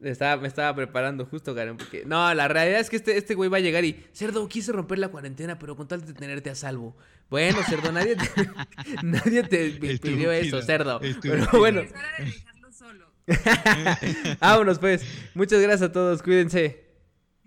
Estaba, 0.00 0.40
me 0.40 0.48
estaba 0.48 0.74
preparando 0.76 1.24
justo, 1.24 1.54
Karen, 1.54 1.78
porque... 1.78 2.04
No, 2.04 2.32
la 2.34 2.48
realidad 2.48 2.80
es 2.80 2.90
que 2.90 2.96
este, 2.96 3.16
este 3.16 3.34
güey 3.34 3.48
va 3.48 3.56
a 3.56 3.60
llegar 3.60 3.84
y... 3.84 4.04
Cerdo, 4.12 4.46
quise 4.46 4.70
romper 4.72 4.98
la 4.98 5.08
cuarentena, 5.08 5.58
pero 5.58 5.74
con 5.74 5.88
tal 5.88 6.04
de 6.04 6.12
tenerte 6.12 6.50
a 6.50 6.54
salvo. 6.54 6.96
Bueno, 7.30 7.58
Cerdo, 7.66 7.92
nadie 7.92 8.14
te, 8.16 8.28
nadie 9.02 9.42
te 9.42 9.70
pidió 10.02 10.32
eso, 10.32 10.60
Cerdo. 10.60 11.00
Pero 11.22 11.46
bueno... 11.52 11.80
Es 11.80 11.92
hora 11.92 12.12
de 12.18 12.24
dejarlo 12.26 12.72
solo. 12.72 13.12
Vámonos, 14.40 14.78
pues. 14.78 15.02
Muchas 15.34 15.60
gracias 15.60 15.88
a 15.88 15.92
todos, 15.92 16.22
cuídense. 16.22 16.84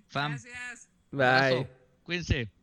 Fam. 0.07 0.31
Gracias. 0.31 0.89
Bye. 1.11 1.67
Cuídense. 2.03 2.58